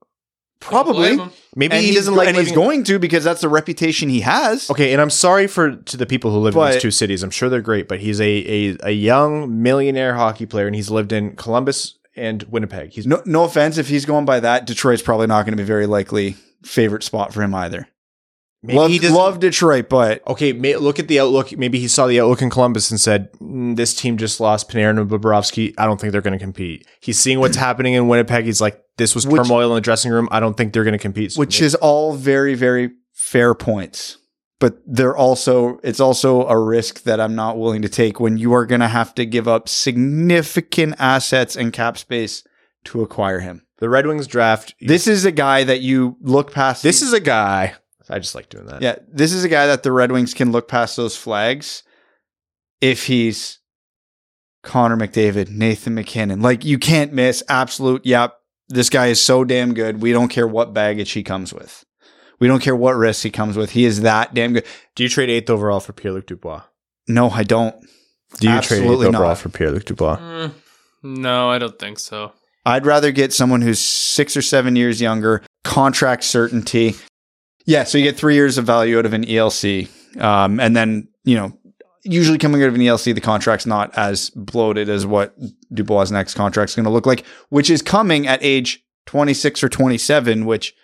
probably. 0.59 1.17
Maybe 1.55 1.73
and 1.73 1.81
he 1.81 1.87
he's, 1.87 1.95
doesn't 1.95 2.15
like 2.15 2.27
and 2.27 2.37
he's 2.37 2.51
going 2.51 2.83
to 2.85 2.99
because 2.99 3.23
that's 3.23 3.41
the 3.41 3.49
reputation 3.49 4.07
he 4.07 4.21
has. 4.21 4.69
Okay, 4.69 4.93
and 4.93 5.01
I'm 5.01 5.09
sorry 5.09 5.47
for 5.47 5.75
to 5.75 5.97
the 5.97 6.05
people 6.05 6.31
who 6.31 6.37
live 6.37 6.55
in 6.55 6.71
these 6.71 6.81
two 6.81 6.91
cities. 6.91 7.23
I'm 7.23 7.31
sure 7.31 7.49
they're 7.49 7.61
great, 7.61 7.87
but 7.87 7.99
he's 7.99 8.21
a, 8.21 8.23
a 8.23 8.77
a 8.83 8.91
young 8.91 9.61
millionaire 9.63 10.13
hockey 10.13 10.45
player, 10.45 10.67
and 10.67 10.75
he's 10.75 10.91
lived 10.91 11.11
in 11.11 11.35
Columbus 11.35 11.97
and 12.15 12.43
Winnipeg. 12.43 12.91
He's 12.91 13.07
No, 13.07 13.21
no 13.25 13.43
offense 13.45 13.79
if 13.79 13.89
he's 13.89 14.05
going 14.05 14.25
by 14.25 14.39
that. 14.41 14.67
Detroit's 14.67 15.01
probably 15.01 15.27
not 15.27 15.43
going 15.43 15.57
to 15.57 15.61
be 15.61 15.65
very 15.65 15.87
likely 15.87 16.35
favorite 16.63 17.03
spot 17.03 17.33
for 17.33 17.41
him 17.41 17.55
either. 17.55 17.87
Maybe 18.63 18.77
love, 18.79 18.89
he 18.91 18.99
doesn't- 18.99 19.15
love 19.15 19.39
Detroit, 19.39 19.89
but 19.89 20.21
Okay, 20.27 20.53
may, 20.53 20.75
look 20.77 20.97
at 20.97 21.07
the 21.07 21.19
outlook. 21.19 21.55
Maybe 21.57 21.79
he 21.79 21.87
saw 21.87 22.07
the 22.07 22.19
outlook 22.21 22.41
in 22.41 22.49
Columbus 22.49 22.89
and 22.89 22.99
said, 22.99 23.29
"Mm, 23.41 23.75
"This 23.75 23.93
team 23.93 24.17
just 24.17 24.39
lost 24.39 24.69
Panarin 24.69 24.99
and 24.99 25.09
Bobrovsky. 25.09 25.73
I 25.77 25.85
don't 25.85 25.99
think 26.01 26.11
they're 26.13 26.21
going 26.21 26.37
to 26.39 26.43
compete." 26.43 26.85
He's 27.01 27.19
seeing 27.19 27.39
what's 27.39 27.57
happening 27.67 27.93
in 27.93 28.07
Winnipeg. 28.07 28.45
He's 28.45 28.61
like, 28.61 28.79
"This 28.97 29.13
was 29.13 29.27
Which- 29.27 29.41
turmoil 29.43 29.69
in 29.71 29.75
the 29.75 29.81
dressing 29.81 30.11
room. 30.11 30.27
I 30.31 30.39
don't 30.39 30.55
think 30.57 30.73
they're 30.73 30.83
going 30.85 30.93
to 30.93 30.97
compete." 30.97 31.33
So 31.33 31.39
which 31.39 31.61
is 31.61 31.75
all 31.75 32.13
very, 32.13 32.55
very 32.55 32.91
fair 33.13 33.53
points. 33.53 34.17
But 34.59 34.77
they're 34.87 35.17
also 35.17 35.79
it's 35.83 35.99
also 35.99 36.47
a 36.47 36.57
risk 36.57 37.03
that 37.03 37.19
I'm 37.19 37.35
not 37.35 37.57
willing 37.57 37.81
to 37.81 37.89
take 37.89 38.21
when 38.21 38.37
you 38.37 38.53
are 38.53 38.65
going 38.65 38.79
to 38.79 38.87
have 38.87 39.13
to 39.15 39.25
give 39.25 39.45
up 39.45 39.67
significant 39.67 40.95
assets 40.99 41.55
and 41.57 41.73
cap 41.73 41.97
space 41.97 42.43
to 42.85 43.01
acquire 43.01 43.39
him. 43.41 43.61
the 43.79 43.89
Red 43.89 44.07
Wings 44.07 44.27
draft. 44.27 44.73
This 44.79 45.07
is 45.07 45.25
a 45.25 45.31
guy 45.31 45.65
that 45.65 45.81
you 45.81 46.15
look 46.21 46.53
past. 46.53 46.83
this 46.83 47.01
is 47.01 47.11
a 47.11 47.19
guy. 47.19 47.73
I 48.13 48.19
just 48.19 48.35
like 48.35 48.49
doing 48.49 48.67
that. 48.67 48.83
Yeah, 48.83 48.97
this 49.11 49.33
is 49.33 49.43
a 49.43 49.49
guy 49.49 49.65
that 49.65 49.81
the 49.81 49.91
Red 49.91 50.11
Wings 50.11 50.35
can 50.35 50.51
look 50.51 50.67
past 50.67 50.95
those 50.95 51.17
flags 51.17 51.81
if 52.79 53.07
he's 53.07 53.57
Connor 54.61 54.95
McDavid, 54.97 55.49
Nathan 55.49 55.95
MacKinnon. 55.95 56.39
Like 56.39 56.63
you 56.63 56.77
can't 56.77 57.11
miss 57.11 57.41
absolute. 57.49 58.05
Yep, 58.05 58.35
this 58.69 58.91
guy 58.91 59.07
is 59.07 59.19
so 59.19 59.43
damn 59.43 59.73
good. 59.73 59.99
We 59.99 60.11
don't 60.11 60.27
care 60.27 60.47
what 60.47 60.75
baggage 60.75 61.11
he 61.13 61.23
comes 61.23 61.53
with. 61.53 61.83
We 62.39 62.47
don't 62.47 62.61
care 62.61 62.75
what 62.75 62.95
risks 62.95 63.23
he 63.23 63.31
comes 63.31 63.57
with. 63.57 63.71
He 63.71 63.83
is 63.83 64.01
that 64.01 64.35
damn 64.35 64.53
good. 64.53 64.65
Do 64.95 65.01
you 65.01 65.09
trade 65.09 65.31
eighth 65.31 65.49
overall 65.49 65.79
for 65.79 65.93
Pierre 65.93 66.13
Luc 66.13 66.27
Dubois? 66.27 66.61
No, 67.07 67.31
I 67.31 67.41
don't. 67.41 67.75
Do 68.39 68.47
you 68.47 68.53
Absolutely 68.53 68.87
trade 68.87 69.07
eighth 69.07 69.15
overall 69.15 69.29
not. 69.29 69.37
for 69.39 69.49
Pierre 69.49 69.71
Luc 69.71 69.85
Dubois? 69.85 70.17
Mm, 70.17 70.51
no, 71.01 71.49
I 71.49 71.57
don't 71.57 71.79
think 71.79 71.97
so. 71.97 72.31
I'd 72.63 72.85
rather 72.85 73.11
get 73.11 73.33
someone 73.33 73.61
who's 73.61 73.79
six 73.79 74.37
or 74.37 74.43
seven 74.43 74.75
years 74.75 75.01
younger, 75.01 75.41
contract 75.63 76.23
certainty. 76.23 76.95
Yeah, 77.65 77.83
so 77.83 77.97
you 77.97 78.03
get 78.03 78.17
three 78.17 78.35
years 78.35 78.57
of 78.57 78.65
value 78.65 78.99
out 78.99 79.05
of 79.05 79.13
an 79.13 79.25
ELC. 79.25 79.89
Um, 80.21 80.59
and 80.59 80.75
then, 80.75 81.07
you 81.23 81.35
know, 81.35 81.57
usually 82.03 82.37
coming 82.37 82.61
out 82.61 82.67
of 82.67 82.75
an 82.75 82.81
ELC, 82.81 83.15
the 83.15 83.21
contract's 83.21 83.65
not 83.65 83.97
as 83.97 84.29
bloated 84.31 84.89
as 84.89 85.05
what 85.05 85.35
Dubois' 85.73 86.11
next 86.11 86.33
contract's 86.35 86.75
going 86.75 86.83
to 86.83 86.91
look 86.91 87.05
like, 87.05 87.25
which 87.49 87.69
is 87.69 87.81
coming 87.81 88.27
at 88.27 88.43
age 88.43 88.83
26 89.05 89.63
or 89.63 89.69
27, 89.69 90.45
which, 90.45 90.75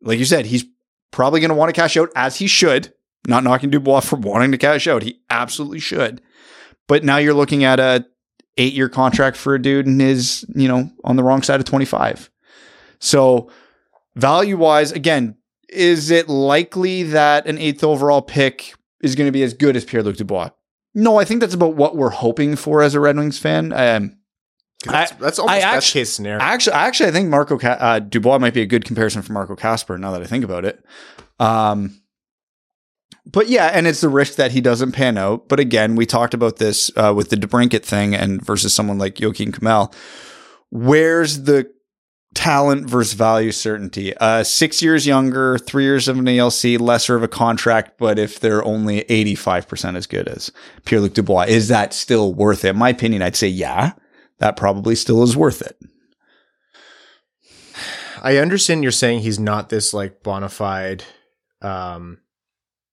like 0.00 0.18
you 0.18 0.24
said, 0.24 0.46
he's 0.46 0.64
probably 1.10 1.40
going 1.40 1.50
to 1.50 1.54
want 1.54 1.74
to 1.74 1.78
cash 1.78 1.96
out 1.96 2.10
as 2.16 2.36
he 2.36 2.46
should. 2.46 2.92
Not 3.26 3.44
knocking 3.44 3.70
Dubois 3.70 4.00
for 4.00 4.16
wanting 4.16 4.52
to 4.52 4.58
cash 4.58 4.86
out. 4.86 5.02
He 5.02 5.20
absolutely 5.28 5.80
should. 5.80 6.22
But 6.86 7.04
now 7.04 7.18
you're 7.18 7.34
looking 7.34 7.64
at 7.64 7.80
a 7.80 8.06
eight 8.56 8.72
year 8.72 8.88
contract 8.88 9.36
for 9.36 9.54
a 9.54 9.62
dude 9.62 9.86
and 9.86 10.00
is, 10.00 10.44
you 10.54 10.68
know, 10.68 10.90
on 11.04 11.16
the 11.16 11.22
wrong 11.22 11.42
side 11.42 11.60
of 11.60 11.66
25. 11.66 12.30
So 13.00 13.50
value 14.16 14.56
wise, 14.56 14.92
again, 14.92 15.36
is 15.68 16.10
it 16.10 16.28
likely 16.28 17.02
that 17.04 17.46
an 17.46 17.58
eighth 17.58 17.84
overall 17.84 18.22
pick 18.22 18.74
is 19.02 19.14
going 19.14 19.26
to 19.28 19.32
be 19.32 19.42
as 19.42 19.54
good 19.54 19.76
as 19.76 19.84
Pierre 19.84 20.02
Luc 20.02 20.16
Dubois? 20.16 20.50
No, 20.94 21.18
I 21.18 21.24
think 21.24 21.40
that's 21.40 21.54
about 21.54 21.74
what 21.76 21.96
we're 21.96 22.10
hoping 22.10 22.56
for 22.56 22.82
as 22.82 22.94
a 22.94 23.00
Red 23.00 23.16
Wings 23.16 23.38
fan. 23.38 23.72
Um, 23.72 24.16
That's, 24.84 25.12
I- 25.12 25.16
that's 25.16 25.38
almost 25.38 25.56
I 25.56 25.60
best 25.60 25.88
actu- 25.88 25.98
case 25.98 26.12
scenario. 26.12 26.40
Actually, 26.40 26.74
actually, 26.74 27.08
I 27.08 27.12
think 27.12 27.28
Marco 27.28 27.58
uh, 27.58 27.98
Dubois 27.98 28.38
might 28.38 28.54
be 28.54 28.62
a 28.62 28.66
good 28.66 28.84
comparison 28.84 29.22
for 29.22 29.32
Marco 29.32 29.54
Kasper. 29.56 29.98
Now 29.98 30.12
that 30.12 30.22
I 30.22 30.26
think 30.26 30.44
about 30.44 30.64
it, 30.64 30.82
um, 31.40 32.00
but 33.30 33.48
yeah, 33.48 33.66
and 33.66 33.86
it's 33.86 34.00
the 34.00 34.08
risk 34.08 34.36
that 34.36 34.52
he 34.52 34.60
doesn't 34.60 34.92
pan 34.92 35.18
out. 35.18 35.48
But 35.48 35.60
again, 35.60 35.96
we 35.96 36.06
talked 36.06 36.32
about 36.32 36.56
this 36.56 36.90
uh, 36.96 37.12
with 37.14 37.28
the 37.30 37.36
DeBrincat 37.36 37.82
thing, 37.84 38.14
and 38.14 38.44
versus 38.44 38.72
someone 38.72 38.98
like 38.98 39.16
Joakim 39.16 39.50
Kemell. 39.50 39.92
Where's 40.70 41.42
the 41.44 41.70
talent 42.34 42.88
versus 42.88 43.14
value 43.14 43.52
certainty? 43.52 44.16
Uh, 44.16 44.44
six 44.44 44.82
years 44.82 45.06
younger, 45.06 45.58
three 45.58 45.84
years 45.84 46.08
of 46.08 46.18
an 46.18 46.24
ELC, 46.24 46.78
lesser 46.78 47.16
of 47.16 47.22
a 47.22 47.28
contract, 47.28 47.98
but 47.98 48.18
if 48.18 48.40
they're 48.40 48.64
only 48.64 49.00
eighty 49.08 49.34
five 49.34 49.66
percent 49.68 49.96
as 49.96 50.06
good 50.06 50.28
as 50.28 50.52
Pierre 50.84 51.00
Luc 51.00 51.14
Dubois, 51.14 51.46
is 51.48 51.68
that 51.68 51.92
still 51.92 52.34
worth 52.34 52.64
it? 52.64 52.70
In 52.70 52.76
my 52.76 52.90
opinion, 52.90 53.22
I'd 53.22 53.36
say 53.36 53.48
yeah, 53.48 53.92
that 54.38 54.56
probably 54.56 54.94
still 54.94 55.22
is 55.22 55.36
worth 55.36 55.62
it. 55.62 55.76
I 58.22 58.38
understand 58.38 58.82
you're 58.82 58.92
saying 58.92 59.20
he's 59.20 59.38
not 59.38 59.68
this 59.68 59.94
like 59.94 60.22
bona 60.22 60.48
fide. 60.48 61.04
Um, 61.62 62.18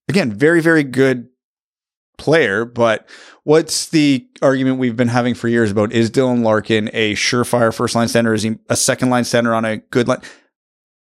again, 0.08 0.32
very, 0.32 0.62
very 0.62 0.84
good 0.84 1.30
player. 2.18 2.66
But 2.66 3.08
what's 3.46 3.88
the 3.90 4.28
argument 4.42 4.78
we've 4.80 4.98
been 4.98 5.08
having 5.08 5.34
for 5.34 5.48
years 5.48 5.72
about 5.72 5.94
is 5.94 6.12
Dylan 6.12 6.44
Larkin 6.44 6.90
a 6.92 7.14
surefire 7.14 7.74
first 7.74 7.96
line 7.96 8.10
center? 8.10 8.34
Is 8.34 8.44
he 8.44 8.58
a 8.70 8.76
second 8.76 9.10
line 9.10 9.24
center 9.24 9.56
on 9.56 9.64
a 9.64 9.78
good 9.78 10.08
line? 10.10 10.22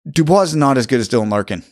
Dubois 0.09 0.41
is 0.43 0.55
not 0.55 0.77
as 0.79 0.87
good 0.87 0.99
as 0.99 1.07
Dylan 1.07 1.29
Larkin. 1.29 1.63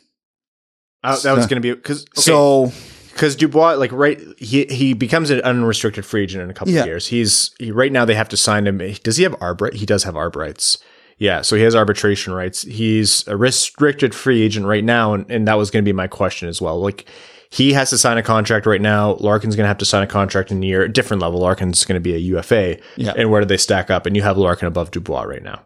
I- 1.03 1.17
that 1.17 1.35
was 1.35 1.47
going 1.47 1.61
to 1.61 1.67
be 1.67 1.73
because 1.73 2.05
So 2.13 2.71
because 3.13 3.35
Dubois, 3.35 3.73
like 3.75 3.91
right, 3.91 4.19
he 4.37 4.65
he 4.65 4.93
becomes 4.93 5.29
an 5.29 5.41
unrestricted 5.41 6.05
free 6.05 6.23
agent 6.23 6.43
in 6.43 6.49
a 6.49 6.53
couple 6.53 6.73
Yeah. 6.73 6.81
of 6.81 6.85
years. 6.87 7.07
He's 7.07 7.51
he, 7.57 7.71
right 7.71 7.91
now 7.91 8.05
they 8.05 8.15
have 8.15 8.29
to 8.29 8.37
sign 8.37 8.67
him. 8.67 8.77
Does 9.03 9.17
he 9.17 9.23
have 9.23 9.33
arb? 9.39 9.73
He 9.73 9.85
does 9.85 10.03
have 10.03 10.13
arb 10.13 10.35
rights. 10.35 10.77
Yeah, 11.17 11.41
so 11.41 11.57
he 11.57 11.63
has 11.63 11.75
arbitration 11.75 12.31
rights. 12.31 12.61
He's 12.61 13.27
a 13.27 13.35
restricted 13.35 14.15
free 14.15 14.41
agent 14.41 14.65
right 14.65 14.85
now, 14.85 15.13
and, 15.13 15.29
and 15.29 15.45
that 15.49 15.55
was 15.57 15.69
going 15.69 15.83
to 15.83 15.89
be 15.89 15.91
my 15.93 16.07
question 16.07 16.47
as 16.47 16.61
well. 16.61 16.79
Like 16.79 17.05
he 17.51 17.73
has 17.73 17.89
to 17.89 17.97
sign 17.97 18.17
a 18.17 18.23
contract 18.23 18.65
right 18.65 18.81
now. 18.81 19.15
Larkin's 19.15 19.55
going 19.55 19.63
to 19.65 19.69
have 19.69 19.77
to 19.79 19.85
sign 19.85 20.03
a 20.03 20.07
contract 20.07 20.51
in 20.51 20.63
a 20.63 20.65
year, 20.67 20.83
a 20.83 20.91
different 20.91 21.21
level. 21.21 21.39
Larkin's 21.39 21.83
going 21.85 21.95
to 21.95 21.99
be 21.99 22.13
a 22.13 22.17
UFA. 22.17 22.77
Yeah. 22.95 23.13
and 23.17 23.31
where 23.31 23.41
do 23.41 23.47
they 23.47 23.57
stack 23.57 23.89
up? 23.89 24.05
And 24.05 24.15
you 24.15 24.21
have 24.21 24.37
Larkin 24.37 24.67
above 24.67 24.91
Dubois 24.91 25.23
right 25.23 25.41
now. 25.43 25.63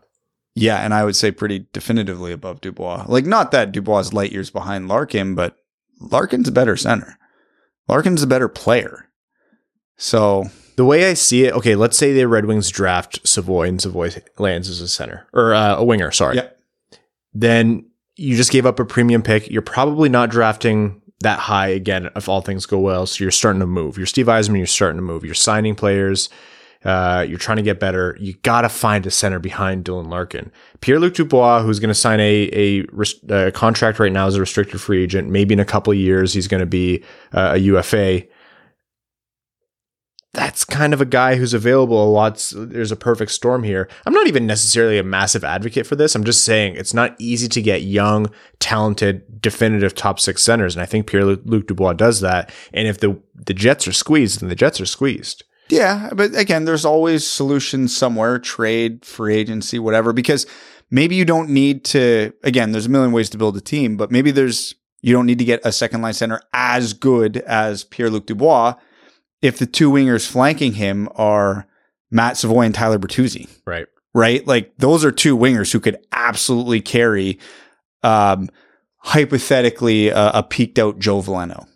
yeah, 0.55 0.77
and 0.83 0.93
I 0.93 1.03
would 1.03 1.15
say 1.15 1.31
pretty 1.31 1.65
definitively 1.73 2.31
above 2.31 2.61
Dubois. 2.61 3.05
Like 3.07 3.25
not 3.25 3.51
that 3.51 3.71
Dubois 3.71 3.99
is 3.99 4.13
light 4.13 4.31
years 4.31 4.49
behind 4.49 4.87
Larkin, 4.87 5.35
but 5.35 5.57
Larkin's 5.99 6.47
a 6.47 6.51
better 6.53 6.77
center. 6.77 7.17
Larkin's 7.89 8.23
a 8.23 8.27
better 8.27 8.47
player. 8.47 9.09
So 9.97 10.45
The 10.77 10.85
way 10.85 11.09
I 11.09 11.13
see 11.15 11.45
it, 11.45 11.53
okay, 11.53 11.75
let's 11.75 11.97
say 11.97 12.13
the 12.13 12.27
Red 12.27 12.45
Wings 12.45 12.69
draft 12.69 13.19
Savoie 13.27 13.67
and 13.67 13.81
Savoie 13.81 14.09
lands 14.39 14.69
as 14.69 14.79
a 14.81 14.87
center 14.87 15.27
or 15.33 15.53
uh, 15.53 15.75
a 15.75 15.83
winger. 15.83 16.11
Sorry. 16.11 16.37
yeah, 16.37 16.47
then 17.33 17.85
you 18.15 18.35
just 18.37 18.51
gave 18.51 18.65
up 18.65 18.79
a 18.79 18.85
premium 18.85 19.21
pick. 19.21 19.49
You're 19.49 19.61
probably 19.61 20.07
not 20.09 20.29
drafting 20.29 21.01
that 21.23 21.39
high 21.39 21.69
again 21.69 22.09
if 22.15 22.29
all 22.29 22.41
things 22.41 22.65
go 22.65 22.79
well. 22.79 23.05
So 23.05 23.23
you're 23.23 23.31
starting 23.31 23.59
to 23.59 23.67
move. 23.67 23.97
You're 23.97 24.05
Steve 24.05 24.27
Yzerman, 24.27 24.57
you're 24.57 24.67
starting 24.67 24.97
to 24.97 25.03
move. 25.03 25.25
You're 25.25 25.33
signing 25.33 25.75
players. 25.75 26.29
Uh, 26.85 27.25
you're 27.27 27.39
trying 27.39 27.55
to 27.57 27.63
get 27.63 27.79
better. 27.79 28.17
You 28.19 28.33
got 28.43 28.61
to 28.61 28.69
find 28.69 29.05
a 29.05 29.11
center 29.11 29.39
behind 29.39 29.85
Dylan 29.85 30.09
Larkin. 30.09 30.51
Pierre 30.81 30.99
Luc 30.99 31.13
Dubois, 31.13 31.61
who's 31.61 31.79
going 31.79 31.89
to 31.89 31.95
sign 31.95 32.19
a, 32.19 32.49
a, 32.51 32.85
a 33.29 33.51
contract 33.51 33.99
right 33.99 34.11
now 34.11 34.27
as 34.27 34.35
a 34.35 34.41
restricted 34.41 34.81
free 34.81 35.01
agent. 35.01 35.29
Maybe 35.29 35.53
in 35.53 35.61
a 35.61 35.65
couple 35.65 35.93
years, 35.93 36.33
he's 36.33 36.47
going 36.47 36.59
to 36.59 36.65
be 36.65 37.01
uh, 37.31 37.51
a 37.53 37.57
UFA. 37.57 38.23
That's 40.33 40.65
kind 40.65 40.95
of 40.95 41.01
a 41.01 41.05
guy 41.05 41.35
who's 41.35 41.53
available 41.53 42.03
a 42.03 42.09
lot. 42.09 42.51
There's 42.55 42.91
a 42.91 42.95
perfect 42.95 43.31
storm 43.31 43.61
here. 43.61 43.87
I'm 44.05 44.13
not 44.13 44.25
even 44.25 44.47
necessarily 44.47 44.97
a 44.97 45.03
massive 45.03 45.43
advocate 45.43 45.85
for 45.85 45.95
this. 45.95 46.15
I'm 46.15 46.23
just 46.23 46.43
saying 46.43 46.75
it's 46.75 46.93
not 46.93 47.15
easy 47.19 47.47
to 47.49 47.61
get 47.61 47.83
young, 47.83 48.31
talented, 48.57 49.41
definitive 49.41 49.93
top 49.93 50.19
six 50.19 50.41
centers. 50.41 50.75
And 50.75 50.81
I 50.81 50.87
think 50.87 51.05
Pierre 51.05 51.23
Luc 51.25 51.67
Dubois 51.67 51.93
does 51.93 52.21
that. 52.21 52.51
And 52.73 52.87
if 52.87 52.99
the, 52.99 53.21
the 53.35 53.53
Jets 53.53 53.87
are 53.87 53.93
squeezed, 53.93 54.41
then 54.41 54.49
the 54.49 54.55
Jets 54.55 54.81
are 54.81 54.87
squeezed. 54.87 55.43
Yeah, 55.69 56.09
but 56.13 56.35
again, 56.35 56.65
there's 56.65 56.85
always 56.85 57.25
solutions 57.25 57.95
somewhere, 57.95 58.39
trade, 58.39 59.05
free 59.05 59.35
agency, 59.35 59.79
whatever, 59.79 60.13
because 60.13 60.45
maybe 60.89 61.15
you 61.15 61.25
don't 61.25 61.49
need 61.49 61.85
to 61.85 62.33
again, 62.43 62.71
there's 62.71 62.85
a 62.87 62.89
million 62.89 63.11
ways 63.11 63.29
to 63.31 63.37
build 63.37 63.55
a 63.55 63.61
team, 63.61 63.97
but 63.97 64.11
maybe 64.11 64.31
there's 64.31 64.75
you 65.01 65.13
don't 65.13 65.25
need 65.25 65.39
to 65.39 65.45
get 65.45 65.61
a 65.65 65.71
second 65.71 66.01
line 66.01 66.13
center 66.13 66.41
as 66.53 66.93
good 66.93 67.37
as 67.37 67.83
Pierre-Luc 67.83 68.25
Dubois 68.25 68.75
if 69.43 69.59
the 69.59 69.67
two 69.67 69.91
wingers 69.91 70.27
flanking 70.27 70.73
him 70.73 71.07
are 71.15 71.67
Matt 72.09 72.37
Savoie 72.37 72.61
and 72.65 72.73
Tyler 72.73 72.97
Bertuzzi, 72.97 73.47
Right. 73.67 73.85
right? 74.15 74.45
Like 74.47 74.73
those 74.77 75.05
are 75.05 75.11
two 75.11 75.37
wingers 75.37 75.71
who 75.71 75.79
could 75.79 75.97
absolutely 76.11 76.81
carry 76.81 77.37
um 78.01 78.49
hypothetically 78.97 80.07
a, 80.09 80.29
a 80.31 80.43
peaked 80.43 80.79
out 80.79 80.97
Joe 80.99 81.21
Veleno 81.21 81.67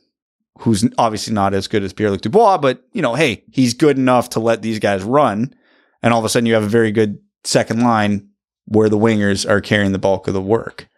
who's 0.61 0.83
obviously 0.97 1.33
not 1.33 1.53
as 1.53 1.67
good 1.67 1.83
as 1.83 1.93
Pierre-Luc 1.93 2.21
Dubois, 2.21 2.57
but 2.57 2.81
you 2.91 3.01
know, 3.03 3.13
hey, 3.13 3.43
he's 3.51 3.75
good 3.75 3.95
enough 3.95 4.29
to 4.29 4.39
let 4.39 4.63
these 4.63 4.79
guys 4.79 5.03
run. 5.03 5.53
And 6.01 6.11
all 6.11 6.17
of 6.19 6.25
a 6.25 6.29
sudden 6.29 6.47
you 6.47 6.55
have 6.55 6.63
a 6.63 6.67
very 6.67 6.91
good 6.91 7.19
second 7.43 7.81
line 7.81 8.29
where 8.65 8.89
the 8.89 8.97
wingers 8.97 9.47
are 9.47 9.61
carrying 9.61 9.91
the 9.91 9.99
bulk 9.99 10.27
of 10.27 10.33
the 10.33 10.41
work. 10.41 10.89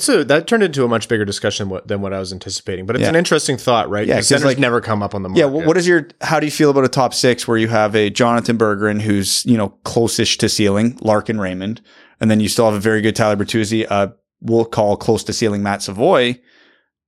So 0.00 0.22
that 0.24 0.46
turned 0.46 0.62
into 0.62 0.84
a 0.84 0.88
much 0.88 1.08
bigger 1.08 1.24
discussion 1.24 1.72
than 1.86 2.00
what 2.00 2.12
I 2.12 2.18
was 2.18 2.32
anticipating, 2.32 2.86
but 2.86 2.96
it's 2.96 3.02
Yeah. 3.02 3.08
an 3.10 3.16
interesting 3.16 3.56
thought, 3.56 3.90
right? 3.90 4.06
Yeah, 4.06 4.14
Yeah, 4.14 4.18
'cause, 4.18 4.28
centers 4.28 4.44
like- 4.46 4.58
never 4.58 4.80
come 4.80 5.02
up 5.02 5.14
on 5.14 5.22
the 5.22 5.28
market. 5.28 5.40
Yeah, 5.40 5.46
well, 5.46 5.66
what 5.66 5.76
is 5.76 5.86
your 5.86 6.08
how 6.20 6.38
do 6.40 6.46
you 6.46 6.52
feel 6.52 6.70
about 6.70 6.84
a 6.84 6.88
top 6.88 7.12
six 7.14 7.46
where 7.48 7.58
you 7.58 7.68
have 7.68 7.94
a 7.96 8.10
Jonathan 8.10 8.56
Berggren 8.58 9.00
who's, 9.02 9.44
you 9.46 9.56
know, 9.56 9.70
close-ish 9.84 10.38
to 10.38 10.48
ceiling, 10.48 10.96
Larkin 11.00 11.38
Raymond, 11.40 11.80
and 12.20 12.30
then 12.30 12.40
you 12.40 12.48
still 12.48 12.66
have 12.66 12.74
a 12.74 12.80
very 12.80 13.00
good 13.00 13.16
Tyler 13.16 13.36
Bertuzzi, 13.36 13.86
uh, 13.90 14.08
we'll 14.40 14.64
call 14.64 14.96
close 14.96 15.24
to 15.24 15.32
ceiling 15.32 15.62
Matt 15.62 15.82
Savoie. 15.82 16.36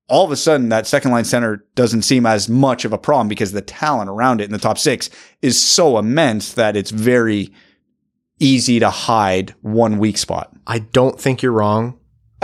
All 0.08 0.24
of 0.26 0.30
a 0.30 0.36
sudden, 0.36 0.68
that 0.68 0.86
second 0.86 1.12
line 1.12 1.24
center 1.24 1.64
doesn't 1.76 2.02
seem 2.02 2.26
as 2.26 2.48
much 2.48 2.84
of 2.84 2.92
a 2.92 2.98
problem 2.98 3.26
because 3.28 3.52
the 3.52 3.62
talent 3.62 4.10
around 4.10 4.40
it 4.40 4.44
in 4.44 4.52
the 4.52 4.58
top 4.58 4.76
six 4.78 5.08
is 5.40 5.58
so 5.60 5.96
immense 5.98 6.52
that 6.52 6.76
it's 6.76 6.90
very 6.90 7.50
easy 8.38 8.78
to 8.80 8.90
hide 8.90 9.54
one 9.62 9.98
weak 9.98 10.18
spot. 10.18 10.52
I 10.66 10.80
don't 10.80 11.18
think 11.18 11.40
you're 11.42 11.52
wrong. 11.52 11.94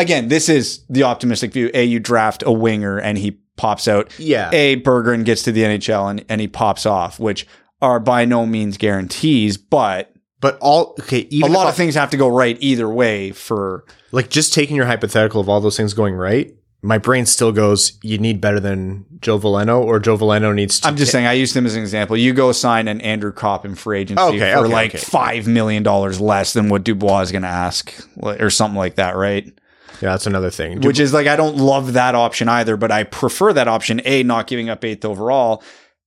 Again, 0.00 0.28
this 0.28 0.48
is 0.48 0.84
the 0.88 1.02
optimistic 1.04 1.52
view. 1.52 1.70
A, 1.74 1.84
you 1.84 2.00
draft 2.00 2.42
a 2.44 2.52
winger 2.52 2.98
and 2.98 3.18
he 3.18 3.32
pops 3.56 3.86
out. 3.88 4.12
Yeah. 4.18 4.50
A, 4.52 4.76
Berggren 4.80 5.24
gets 5.24 5.42
to 5.44 5.52
the 5.52 5.62
NHL 5.62 6.10
and, 6.10 6.24
and 6.28 6.40
he 6.40 6.48
pops 6.48 6.86
off, 6.86 7.20
which 7.20 7.46
are 7.82 8.00
by 8.00 8.24
no 8.24 8.46
means 8.46 8.76
guarantees, 8.76 9.56
but 9.56 10.12
But 10.40 10.58
all 10.60 10.96
okay, 11.00 11.28
a 11.42 11.46
lot 11.46 11.68
of 11.68 11.74
things 11.74 11.94
have 11.94 12.10
to 12.10 12.16
go 12.16 12.28
right 12.28 12.56
either 12.60 12.88
way 12.88 13.32
for 13.32 13.84
like 14.12 14.30
just 14.30 14.52
taking 14.54 14.76
your 14.76 14.86
hypothetical 14.86 15.40
of 15.40 15.48
all 15.48 15.60
those 15.60 15.76
things 15.76 15.94
going 15.94 16.14
right, 16.14 16.54
my 16.82 16.96
brain 16.96 17.26
still 17.26 17.52
goes, 17.52 17.98
you 18.02 18.16
need 18.16 18.40
better 18.40 18.58
than 18.58 19.04
Joe 19.20 19.38
Veleno, 19.38 19.82
or 19.84 19.98
Joe 19.98 20.16
Veleno 20.16 20.54
needs 20.54 20.80
to. 20.80 20.88
I'm 20.88 20.96
just 20.96 21.12
saying 21.12 21.26
I 21.26 21.34
used 21.34 21.54
him 21.54 21.66
as 21.66 21.74
an 21.74 21.82
example. 21.82 22.16
You 22.16 22.32
go 22.32 22.52
sign 22.52 22.88
an 22.88 23.02
Andrew 23.02 23.32
Copp 23.32 23.66
in 23.66 23.74
free 23.74 24.00
agency 24.00 24.22
Okay, 24.22 24.52
for 24.52 24.60
okay, 24.60 24.72
like 24.72 24.94
okay. 24.94 24.98
five 24.98 25.46
million 25.46 25.82
dollars 25.82 26.20
less 26.20 26.54
than 26.54 26.70
what 26.70 26.84
Dubois 26.84 27.20
is 27.20 27.32
gonna 27.32 27.46
ask 27.46 27.92
or 28.16 28.48
something 28.48 28.78
like 28.78 28.94
that, 28.94 29.16
right? 29.16 29.52
Yeah, 30.00 30.10
that's 30.10 30.26
another 30.26 30.50
thing. 30.50 30.80
Which 30.80 30.98
is 31.00 31.12
like 31.12 31.26
I 31.26 31.36
don't 31.36 31.56
love 31.56 31.92
that 31.94 32.14
option 32.14 32.48
either, 32.48 32.76
but 32.76 32.90
I 32.90 33.04
prefer 33.04 33.52
that 33.52 33.68
option. 33.68 34.00
A, 34.04 34.22
not 34.22 34.46
giving 34.46 34.68
up 34.68 34.84
eighth 34.84 35.04
overall, 35.04 35.62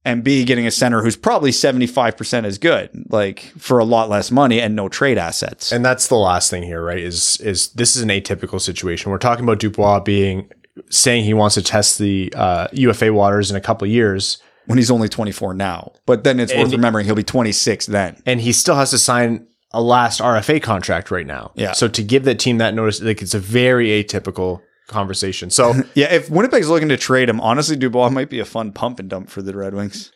and 0.06 0.24
B, 0.24 0.44
getting 0.46 0.68
a 0.68 0.72
center 0.72 1.02
who's 1.02 1.16
probably 1.16 1.52
75% 1.52 2.44
as 2.46 2.58
good, 2.58 2.90
like 3.10 3.40
for 3.58 3.80
a 3.80 3.86
lot 3.86 4.10
less 4.10 4.32
money 4.32 4.60
and 4.60 4.76
no 4.76 4.90
trade 4.90 5.18
assets. 5.18 5.72
and 5.72 5.84
that's 5.86 6.08
the 6.08 6.16
last 6.16 6.50
thing 6.50 6.64
here, 6.64 6.84
right? 6.84 7.00
Is 7.00 7.38
is 7.42 7.70
this 7.74 7.96
is 7.96 8.02
an 8.02 8.10
atypical 8.10 8.60
situation? 8.60 9.12
We're 9.12 9.18
talking 9.18 9.44
about 9.44 9.60
Dubois 9.60 10.00
being 10.02 10.50
saying 10.90 11.24
he 11.24 11.34
wants 11.34 11.54
to 11.56 11.62
test 11.62 12.00
the 12.00 12.34
uh, 12.36 12.68
UFA 12.74 13.14
waters 13.14 13.52
in 13.52 13.56
a 13.58 13.62
couple 13.62 13.86
of 13.86 13.92
years, 13.92 14.40
when 14.66 14.78
he's 14.80 14.90
only 14.90 15.08
24 15.08 15.54
now. 15.54 15.92
But 16.08 16.24
then 16.24 16.40
it's 16.40 16.54
worth 16.54 16.72
remembering 16.72 17.06
he'll 17.06 17.14
be 17.16 17.24
26 17.24 17.86
then. 17.86 18.22
and 18.26 18.42
he 18.42 18.52
still 18.52 18.76
has 18.76 18.90
to 18.92 18.98
sign 18.98 19.46
a 19.74 19.82
last 19.82 20.20
RFA 20.20 20.62
contract 20.62 21.12
right 21.12 21.26
now. 21.26 21.52
Yeah. 21.56 21.72
So 21.74 21.88
to 21.88 22.04
give 22.04 22.26
that 22.26 22.40
team 22.40 22.60
that 22.60 22.74
notice, 22.74 23.02
like 23.02 23.22
it's 23.22 23.34
a 23.34 23.40
very 23.40 23.88
atypical 23.88 24.62
conversation. 24.88 25.50
So 25.50 25.74
Yeah, 25.96 26.14
if 26.14 26.30
Winnipeg's 26.30 26.70
looking 26.70 26.90
to 26.90 26.98
trade 26.98 27.30
him, 27.30 27.42
honestly, 27.42 27.76
Dubois 27.76 28.10
might 28.10 28.30
be 28.30 28.40
a 28.40 28.46
fun 28.46 28.72
pump 28.72 29.00
and 29.00 29.10
dump 29.10 29.30
for 29.30 29.42
the 29.42 29.56
Red 29.56 29.74
Wings. 29.74 30.12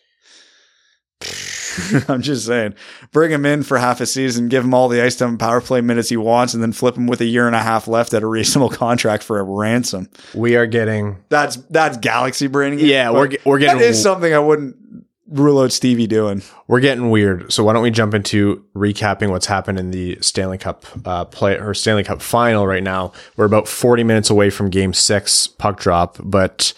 I'm 2.07 2.21
just 2.21 2.45
saying, 2.45 2.75
bring 3.11 3.31
him 3.31 3.45
in 3.45 3.63
for 3.63 3.77
half 3.77 4.01
a 4.01 4.05
season, 4.05 4.49
give 4.49 4.63
him 4.63 4.73
all 4.73 4.87
the 4.87 5.01
ice 5.01 5.15
time 5.15 5.37
power 5.37 5.61
play 5.61 5.81
minutes 5.81 6.09
he 6.09 6.17
wants, 6.17 6.53
and 6.53 6.61
then 6.61 6.71
flip 6.71 6.95
him 6.95 7.07
with 7.07 7.21
a 7.21 7.25
year 7.25 7.47
and 7.47 7.55
a 7.55 7.61
half 7.61 7.87
left 7.87 8.13
at 8.13 8.23
a 8.23 8.27
reasonable 8.27 8.69
contract 8.75 9.23
for 9.23 9.39
a 9.39 9.43
ransom. 9.43 10.09
We 10.33 10.55
are 10.55 10.65
getting 10.67 11.23
That's 11.29 11.55
that's 11.69 11.97
galaxy 11.97 12.47
braining. 12.47 12.79
Yeah, 12.79 13.11
we're 13.11 13.29
we're 13.45 13.59
getting 13.59 13.79
that 13.79 13.85
is 13.85 14.01
something 14.01 14.33
I 14.33 14.39
wouldn't 14.39 14.75
out 15.35 15.71
Stevie 15.71 16.07
doing. 16.07 16.41
we're 16.67 16.79
getting 16.79 17.09
weird. 17.09 17.51
So 17.51 17.63
why 17.63 17.73
don't 17.73 17.83
we 17.83 17.91
jump 17.91 18.13
into 18.13 18.63
recapping 18.75 19.29
what's 19.29 19.45
happened 19.45 19.79
in 19.79 19.91
the 19.91 20.17
Stanley 20.21 20.57
Cup 20.57 20.85
uh, 21.05 21.25
play 21.25 21.57
or 21.57 21.73
Stanley 21.73 22.03
Cup 22.03 22.21
final 22.21 22.65
right 22.65 22.83
now? 22.83 23.11
We're 23.35 23.45
about 23.45 23.67
40 23.67 24.03
minutes 24.03 24.29
away 24.29 24.49
from 24.49 24.69
Game 24.69 24.93
Six 24.93 25.47
puck 25.47 25.79
drop, 25.79 26.17
but 26.23 26.73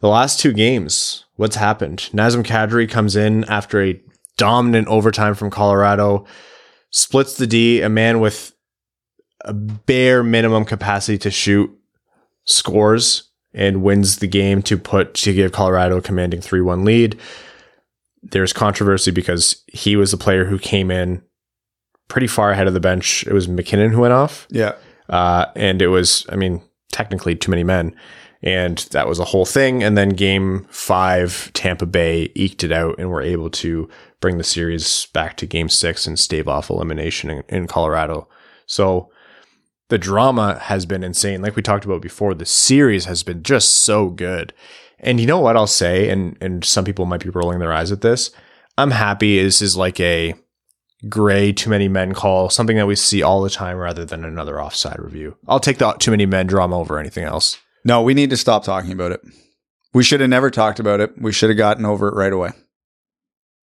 the 0.00 0.08
last 0.08 0.40
two 0.40 0.52
games, 0.52 1.24
what's 1.36 1.56
happened? 1.56 2.10
Nazem 2.12 2.44
Kadri 2.44 2.88
comes 2.88 3.16
in 3.16 3.44
after 3.44 3.82
a 3.82 4.00
dominant 4.36 4.88
overtime 4.88 5.34
from 5.34 5.50
Colorado, 5.50 6.26
splits 6.90 7.36
the 7.36 7.46
D, 7.46 7.82
a 7.82 7.88
man 7.88 8.20
with 8.20 8.52
a 9.44 9.52
bare 9.52 10.22
minimum 10.22 10.64
capacity 10.64 11.18
to 11.18 11.30
shoot, 11.30 11.70
scores 12.44 13.30
and 13.54 13.82
wins 13.82 14.18
the 14.18 14.26
game 14.26 14.62
to 14.62 14.78
put 14.78 15.14
to 15.14 15.34
give 15.34 15.52
Colorado 15.52 15.98
a 15.98 16.02
commanding 16.02 16.40
3-1 16.40 16.84
lead 16.84 17.20
there's 18.22 18.52
controversy 18.52 19.10
because 19.10 19.62
he 19.66 19.96
was 19.96 20.10
the 20.10 20.16
player 20.16 20.44
who 20.44 20.58
came 20.58 20.90
in 20.90 21.22
pretty 22.08 22.26
far 22.26 22.50
ahead 22.50 22.66
of 22.66 22.74
the 22.74 22.80
bench. 22.80 23.26
It 23.26 23.32
was 23.32 23.48
MacKinnon 23.48 23.92
who 23.92 24.00
went 24.00 24.12
off. 24.12 24.46
Yeah. 24.50 24.74
Uh, 25.08 25.46
and 25.56 25.82
it 25.82 25.88
was, 25.88 26.26
I 26.28 26.36
mean, 26.36 26.62
technically 26.92 27.34
too 27.34 27.50
many 27.50 27.64
men. 27.64 27.96
And 28.42 28.78
that 28.90 29.08
was 29.08 29.18
a 29.18 29.24
whole 29.24 29.44
thing. 29.44 29.82
And 29.82 29.96
then 29.96 30.10
game 30.10 30.66
five, 30.70 31.50
Tampa 31.54 31.86
Bay 31.86 32.32
eked 32.34 32.64
it 32.64 32.72
out 32.72 32.96
and 32.98 33.10
were 33.10 33.22
able 33.22 33.50
to 33.50 33.88
bring 34.20 34.38
the 34.38 34.44
series 34.44 35.06
back 35.06 35.36
to 35.38 35.46
game 35.46 35.68
six 35.68 36.06
and 36.06 36.18
stave 36.18 36.48
off 36.48 36.70
elimination 36.70 37.30
in, 37.30 37.44
in 37.48 37.66
Colorado. 37.66 38.28
So 38.66 39.10
the 39.88 39.98
drama 39.98 40.58
has 40.58 40.86
been 40.86 41.04
insane. 41.04 41.42
Like 41.42 41.54
we 41.54 41.62
talked 41.62 41.84
about 41.84 42.02
before, 42.02 42.34
the 42.34 42.46
series 42.46 43.04
has 43.04 43.22
been 43.22 43.42
just 43.42 43.72
so 43.74 44.08
good. 44.08 44.52
And 45.02 45.20
you 45.20 45.26
know 45.26 45.40
what 45.40 45.56
I'll 45.56 45.66
say, 45.66 46.08
and 46.08 46.36
and 46.40 46.64
some 46.64 46.84
people 46.84 47.06
might 47.06 47.22
be 47.22 47.30
rolling 47.30 47.58
their 47.58 47.72
eyes 47.72 47.92
at 47.92 48.00
this. 48.00 48.30
I'm 48.78 48.90
happy 48.90 49.42
this 49.42 49.60
is 49.60 49.76
like 49.76 50.00
a 50.00 50.34
gray 51.08 51.52
too 51.52 51.70
many 51.70 51.88
men 51.88 52.14
call, 52.14 52.48
something 52.48 52.76
that 52.76 52.86
we 52.86 52.94
see 52.94 53.22
all 53.22 53.42
the 53.42 53.50
time 53.50 53.76
rather 53.76 54.04
than 54.04 54.24
another 54.24 54.60
offside 54.60 54.98
review. 54.98 55.36
I'll 55.48 55.60
take 55.60 55.78
the 55.78 55.92
too 55.94 56.10
many 56.10 56.26
men 56.26 56.46
drama 56.46 56.78
over 56.78 56.98
anything 56.98 57.24
else. 57.24 57.58
No, 57.84 58.02
we 58.02 58.14
need 58.14 58.30
to 58.30 58.36
stop 58.36 58.64
talking 58.64 58.92
about 58.92 59.12
it. 59.12 59.20
We 59.92 60.04
should 60.04 60.20
have 60.20 60.30
never 60.30 60.50
talked 60.50 60.80
about 60.80 61.00
it. 61.00 61.20
We 61.20 61.32
should 61.32 61.50
have 61.50 61.58
gotten 61.58 61.84
over 61.84 62.08
it 62.08 62.14
right 62.14 62.32
away. 62.32 62.50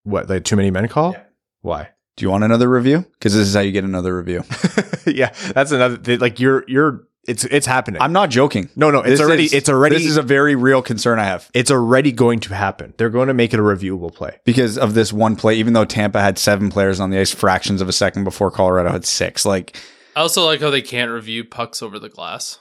What, 0.04 0.28
the 0.28 0.42
too 0.42 0.56
many 0.56 0.72
men 0.72 0.88
call? 0.88 1.14
Yeah. 1.14 1.24
Why? 1.62 1.90
Do 2.16 2.26
you 2.26 2.32
want 2.32 2.44
another 2.44 2.68
review? 2.68 3.06
Because 3.14 3.34
this 3.36 3.48
is 3.48 3.54
how 3.54 3.60
you 3.60 3.72
get 3.72 3.84
another 3.84 4.18
review. 4.18 4.44
yeah, 5.06 5.34
that's 5.54 5.72
another 5.72 6.18
like 6.18 6.40
you're 6.40 6.64
you're 6.68 7.08
it's 7.28 7.44
it's 7.46 7.66
happening. 7.68 8.02
I'm 8.02 8.14
not 8.14 8.30
joking. 8.30 8.70
no, 8.76 8.90
no, 8.90 9.00
it's 9.00 9.10
This 9.10 9.22
already 9.22 9.44
is- 9.46 9.54
it's 9.54 9.70
already 9.70 9.98
This 9.98 10.06
is 10.06 10.18
a 10.18 10.22
very 10.22 10.56
real 10.56 10.82
concern 10.82 11.20
I 11.20 11.26
have 11.26 11.50
it's 11.54 11.70
already 11.72 12.12
going 12.12 12.40
to 12.42 12.56
happen. 12.56 12.94
They're 12.98 13.10
going 13.10 13.28
to 13.28 13.34
make 13.34 13.54
it 13.54 13.60
a 13.60 13.64
reviewable 13.64 14.14
play. 14.14 14.38
because 14.46 14.78
of 14.78 14.94
this 14.94 15.12
one 15.14 15.36
play. 15.36 15.56
Even 15.56 15.74
though 15.74 15.86
Tampa 15.86 16.22
had 16.22 16.38
seven 16.40 16.70
players 16.70 17.00
on 17.00 17.10
the 17.10 17.20
ice, 17.20 17.32
fractions 17.34 17.82
of 17.82 17.90
a 17.90 17.94
second 17.94 18.24
before 18.24 18.50
Colorado 18.52 18.90
had 18.92 19.06
six. 19.06 19.46
Like, 19.46 19.78
I 20.16 20.22
also 20.22 20.46
like 20.46 20.62
how 20.62 20.70
they 20.70 20.82
can't 20.82 21.12
review 21.12 21.44
pucks 21.44 21.84
over 21.84 22.00
the 22.00 22.10
glass. 22.10 22.60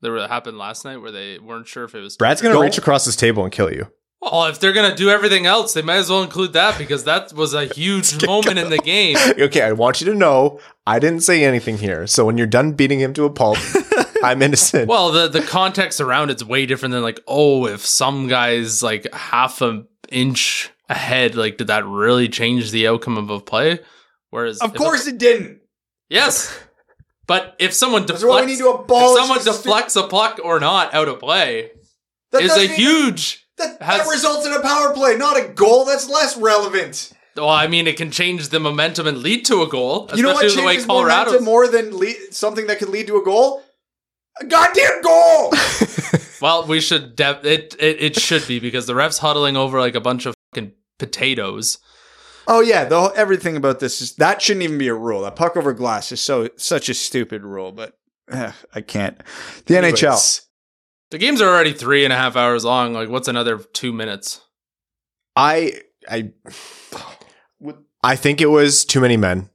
There 0.00 0.12
were, 0.12 0.20
that 0.20 0.30
happened 0.30 0.58
last 0.58 0.84
night 0.84 0.98
where 0.98 1.10
they 1.12 1.38
weren't 1.38 1.66
sure 1.66 1.84
if 1.84 1.94
it 1.94 2.00
was. 2.00 2.16
Brad's 2.16 2.40
going 2.42 2.52
to 2.52 2.56
Don't- 2.56 2.64
reach 2.64 2.78
across 2.78 3.04
this 3.04 3.16
table 3.16 3.42
and 3.42 3.52
kill 3.52 3.72
you. 3.72 3.88
Well, 4.22 4.44
if 4.46 4.58
they're 4.58 4.72
gonna 4.72 4.96
do 4.96 5.10
everything 5.10 5.44
else, 5.44 5.74
they 5.74 5.82
might 5.82 5.96
as 5.96 6.08
well 6.08 6.22
include 6.22 6.54
that 6.54 6.78
because 6.78 7.04
that 7.04 7.34
was 7.34 7.52
a 7.52 7.66
huge 7.66 8.26
moment 8.26 8.58
in 8.58 8.70
the 8.70 8.78
game. 8.78 9.18
Okay, 9.38 9.60
I 9.60 9.72
want 9.72 10.00
you 10.00 10.06
to 10.06 10.14
know 10.14 10.60
I 10.86 10.98
didn't 10.98 11.20
say 11.20 11.44
anything 11.44 11.76
here. 11.76 12.06
So 12.06 12.24
when 12.24 12.38
you're 12.38 12.46
done 12.46 12.72
beating 12.72 13.00
him 13.00 13.12
to 13.14 13.24
a 13.26 13.30
pulp, 13.30 13.58
I'm 14.24 14.42
innocent. 14.42 14.88
Well, 14.88 15.12
the 15.12 15.28
the 15.28 15.42
context 15.42 16.00
around 16.00 16.30
it's 16.30 16.42
way 16.44 16.66
different 16.66 16.92
than 16.92 17.02
like, 17.02 17.20
oh, 17.28 17.66
if 17.66 17.84
some 17.86 18.28
guy's 18.28 18.82
like 18.82 19.12
half 19.14 19.60
a 19.62 19.84
inch 20.10 20.70
ahead, 20.88 21.34
like 21.34 21.56
did 21.58 21.68
that 21.68 21.84
really 21.86 22.28
change 22.28 22.70
the 22.70 22.88
outcome 22.88 23.16
of 23.16 23.30
a 23.30 23.40
play? 23.40 23.80
Whereas, 24.30 24.58
of 24.60 24.74
course 24.74 25.06
a- 25.06 25.10
it 25.10 25.18
didn't. 25.18 25.60
yes. 26.08 26.56
But 27.26 27.56
if 27.58 27.72
someone 27.72 28.04
That's 28.04 28.22
why 28.22 28.42
we 28.42 28.48
deflects, 28.48 28.60
need 28.60 28.64
to 28.64 28.70
abolish 28.70 29.18
if 29.18 29.26
someone 29.26 29.44
deflects 29.44 29.96
a 29.96 30.06
puck 30.08 30.40
or 30.44 30.60
not 30.60 30.92
out 30.92 31.08
of 31.08 31.20
play, 31.20 31.70
That 32.32 32.42
is 32.42 32.54
a 32.54 32.66
huge. 32.66 33.46
That, 33.56 33.80
has- 33.80 34.04
that 34.04 34.10
results 34.10 34.44
in 34.46 34.52
a 34.52 34.60
power 34.60 34.92
play, 34.92 35.16
not 35.16 35.38
a 35.42 35.48
goal. 35.48 35.86
That's 35.86 36.06
less 36.08 36.36
relevant. 36.36 37.12
Well, 37.36 37.48
I 37.48 37.66
mean, 37.66 37.86
it 37.86 37.96
can 37.96 38.10
change 38.10 38.50
the 38.50 38.60
momentum 38.60 39.06
and 39.06 39.18
lead 39.18 39.44
to 39.46 39.62
a 39.62 39.66
goal, 39.68 40.08
You 40.14 40.22
know 40.22 40.34
what 40.34 40.44
especially 40.44 40.62
the 40.62 40.66
way 40.66 40.72
changes 40.74 40.86
Colorado. 40.86 41.24
momentum 41.30 41.44
more 41.44 41.66
than 41.66 41.98
lead, 41.98 42.16
something 42.32 42.66
that 42.66 42.78
could 42.78 42.90
lead 42.90 43.06
to 43.06 43.16
a 43.16 43.24
goal? 43.24 43.62
A 44.40 44.46
goddamn 44.46 45.02
goal! 45.02 45.52
Well, 46.42 46.66
we 46.66 46.80
should. 46.80 47.16
De- 47.16 47.40
it, 47.44 47.74
it 47.78 48.02
it 48.02 48.20
should 48.20 48.46
be 48.46 48.58
because 48.58 48.86
the 48.86 48.92
refs 48.92 49.18
huddling 49.20 49.56
over 49.56 49.80
like 49.80 49.94
a 49.94 50.00
bunch 50.00 50.26
of 50.26 50.34
fucking 50.52 50.72
potatoes. 50.98 51.78
oh 52.46 52.60
yeah, 52.60 52.84
the 52.84 53.00
whole, 53.00 53.12
everything 53.16 53.56
about 53.56 53.80
this 53.80 54.02
is 54.02 54.16
that 54.16 54.42
shouldn't 54.42 54.62
even 54.64 54.76
be 54.76 54.88
a 54.88 54.94
rule. 54.94 55.22
That 55.22 55.36
puck 55.36 55.56
over 55.56 55.72
glass 55.72 56.12
is 56.12 56.20
so 56.20 56.50
such 56.56 56.90
a 56.90 56.94
stupid 56.94 57.44
rule, 57.44 57.72
but 57.72 57.96
eh, 58.30 58.52
I 58.74 58.80
can't. 58.82 59.22
The 59.66 59.74
NHL. 59.76 60.42
The 61.10 61.18
games 61.18 61.40
are 61.40 61.48
already 61.48 61.72
three 61.72 62.04
and 62.04 62.12
a 62.12 62.16
half 62.16 62.36
hours 62.36 62.62
long. 62.62 62.92
Like, 62.92 63.08
what's 63.08 63.28
another 63.28 63.56
two 63.58 63.92
minutes? 63.92 64.42
I 65.36 65.80
I 66.10 66.32
I 68.02 68.16
think 68.16 68.42
it 68.42 68.50
was 68.50 68.84
too 68.84 69.00
many 69.00 69.16
men. 69.16 69.48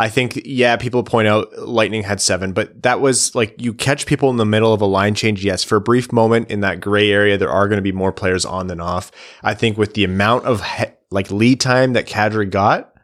I 0.00 0.08
think 0.08 0.40
yeah, 0.44 0.76
people 0.76 1.02
point 1.02 1.26
out 1.26 1.52
Lightning 1.58 2.04
had 2.04 2.20
seven, 2.20 2.52
but 2.52 2.84
that 2.84 3.00
was 3.00 3.34
like 3.34 3.60
you 3.60 3.74
catch 3.74 4.06
people 4.06 4.30
in 4.30 4.36
the 4.36 4.44
middle 4.46 4.72
of 4.72 4.80
a 4.80 4.86
line 4.86 5.16
change. 5.16 5.44
Yes, 5.44 5.64
for 5.64 5.76
a 5.76 5.80
brief 5.80 6.12
moment 6.12 6.50
in 6.50 6.60
that 6.60 6.80
gray 6.80 7.10
area, 7.10 7.36
there 7.36 7.50
are 7.50 7.66
going 7.66 7.78
to 7.78 7.82
be 7.82 7.90
more 7.90 8.12
players 8.12 8.44
on 8.44 8.68
than 8.68 8.80
off. 8.80 9.10
I 9.42 9.54
think 9.54 9.76
with 9.76 9.94
the 9.94 10.04
amount 10.04 10.44
of 10.44 10.62
he- 10.62 10.84
like 11.10 11.32
lead 11.32 11.60
time 11.60 11.94
that 11.94 12.06
Kadri 12.06 12.48
got, 12.48 12.94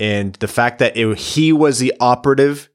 and 0.00 0.34
the 0.34 0.48
fact 0.48 0.80
that 0.80 0.96
it, 0.96 1.16
he 1.16 1.52
was 1.52 1.78
the 1.78 1.94
operative 2.00 2.68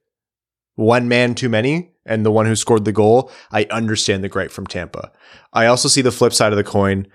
one 0.76 1.10
man 1.10 1.36
too 1.36 1.50
many 1.50 1.92
and 2.06 2.26
the 2.26 2.32
one 2.32 2.46
who 2.46 2.56
scored 2.56 2.86
the 2.86 2.94
goal, 2.94 3.30
I 3.52 3.68
understand 3.70 4.24
the 4.24 4.30
gripe 4.30 4.52
from 4.52 4.68
Tampa. 4.68 5.12
I 5.52 5.66
also 5.66 5.90
see 5.90 6.02
the 6.02 6.12
flip 6.12 6.32
side 6.32 6.54
of 6.54 6.58
the 6.58 6.64
coin 6.64 7.08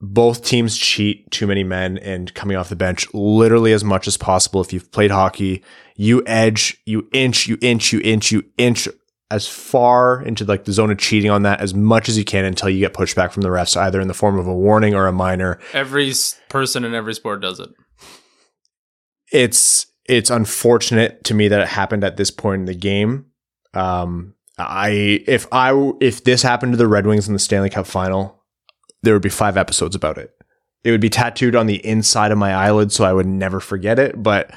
both 0.00 0.44
teams 0.44 0.76
cheat 0.76 1.30
too 1.30 1.46
many 1.46 1.62
men 1.62 1.98
and 1.98 2.32
coming 2.34 2.56
off 2.56 2.70
the 2.70 2.76
bench 2.76 3.06
literally 3.12 3.72
as 3.72 3.84
much 3.84 4.08
as 4.08 4.16
possible. 4.16 4.60
If 4.60 4.72
you've 4.72 4.90
played 4.90 5.10
hockey, 5.10 5.62
you 5.94 6.22
edge, 6.26 6.80
you 6.86 7.08
inch, 7.12 7.46
you 7.46 7.58
inch, 7.60 7.92
you 7.92 8.00
inch, 8.02 8.32
you 8.32 8.44
inch 8.56 8.88
as 9.30 9.46
far 9.46 10.22
into 10.22 10.44
like 10.44 10.64
the 10.64 10.72
zone 10.72 10.90
of 10.90 10.98
cheating 10.98 11.30
on 11.30 11.42
that 11.42 11.60
as 11.60 11.74
much 11.74 12.08
as 12.08 12.16
you 12.16 12.24
can 12.24 12.44
until 12.44 12.68
you 12.68 12.80
get 12.80 12.94
pushback 12.94 13.30
from 13.30 13.42
the 13.42 13.48
refs, 13.48 13.76
either 13.76 14.00
in 14.00 14.08
the 14.08 14.14
form 14.14 14.38
of 14.38 14.46
a 14.46 14.54
warning 14.54 14.94
or 14.94 15.06
a 15.06 15.12
minor. 15.12 15.58
Every 15.72 16.12
person 16.48 16.84
in 16.84 16.94
every 16.94 17.14
sport 17.14 17.42
does 17.42 17.60
it. 17.60 17.70
It's 19.32 19.86
it's 20.06 20.30
unfortunate 20.30 21.22
to 21.24 21.34
me 21.34 21.46
that 21.48 21.60
it 21.60 21.68
happened 21.68 22.02
at 22.02 22.16
this 22.16 22.30
point 22.30 22.60
in 22.60 22.66
the 22.66 22.74
game. 22.74 23.26
Um, 23.74 24.34
I 24.58 25.22
if 25.28 25.46
I 25.52 25.92
if 26.00 26.24
this 26.24 26.42
happened 26.42 26.72
to 26.72 26.76
the 26.76 26.88
Red 26.88 27.06
Wings 27.06 27.28
in 27.28 27.34
the 27.34 27.38
Stanley 27.38 27.70
Cup 27.70 27.86
final, 27.86 28.39
there 29.02 29.14
would 29.14 29.22
be 29.22 29.28
five 29.28 29.56
episodes 29.56 29.94
about 29.94 30.18
it. 30.18 30.32
It 30.84 30.90
would 30.90 31.00
be 31.00 31.10
tattooed 31.10 31.54
on 31.56 31.66
the 31.66 31.84
inside 31.86 32.32
of 32.32 32.38
my 32.38 32.54
eyelid, 32.54 32.90
so 32.92 33.04
I 33.04 33.12
would 33.12 33.26
never 33.26 33.60
forget 33.60 33.98
it. 33.98 34.22
But 34.22 34.50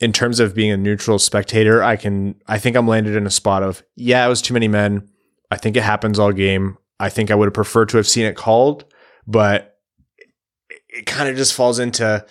in 0.00 0.12
terms 0.12 0.40
of 0.40 0.54
being 0.54 0.70
a 0.70 0.76
neutral 0.76 1.18
spectator, 1.18 1.82
I 1.82 1.96
can 1.96 2.34
I 2.46 2.58
think 2.58 2.76
I'm 2.76 2.86
landed 2.86 3.16
in 3.16 3.26
a 3.26 3.30
spot 3.30 3.62
of 3.62 3.82
yeah, 3.96 4.24
it 4.24 4.28
was 4.28 4.42
too 4.42 4.54
many 4.54 4.68
men. 4.68 5.08
I 5.50 5.56
think 5.56 5.76
it 5.76 5.82
happens 5.82 6.18
all 6.18 6.32
game. 6.32 6.76
I 7.00 7.08
think 7.08 7.30
I 7.30 7.34
would 7.34 7.46
have 7.46 7.54
preferred 7.54 7.88
to 7.90 7.96
have 7.96 8.06
seen 8.06 8.26
it 8.26 8.36
called, 8.36 8.84
but 9.26 9.78
it, 10.68 10.80
it 10.88 11.06
kind 11.06 11.28
of 11.28 11.36
just 11.36 11.54
falls 11.54 11.78
into 11.78 12.24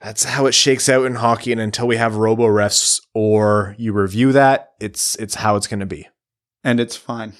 that's 0.00 0.24
how 0.24 0.46
it 0.46 0.52
shakes 0.52 0.88
out 0.88 1.06
in 1.06 1.14
hockey. 1.14 1.52
And 1.52 1.60
until 1.60 1.86
we 1.86 1.96
have 1.96 2.16
robo 2.16 2.46
refs 2.46 3.00
or 3.14 3.76
you 3.78 3.92
review 3.92 4.32
that, 4.32 4.72
it's 4.80 5.14
it's 5.16 5.36
how 5.36 5.54
it's 5.56 5.68
going 5.68 5.80
to 5.80 5.86
be. 5.86 6.08
and 6.64 6.80
it's 6.80 6.96
fine. 6.96 7.34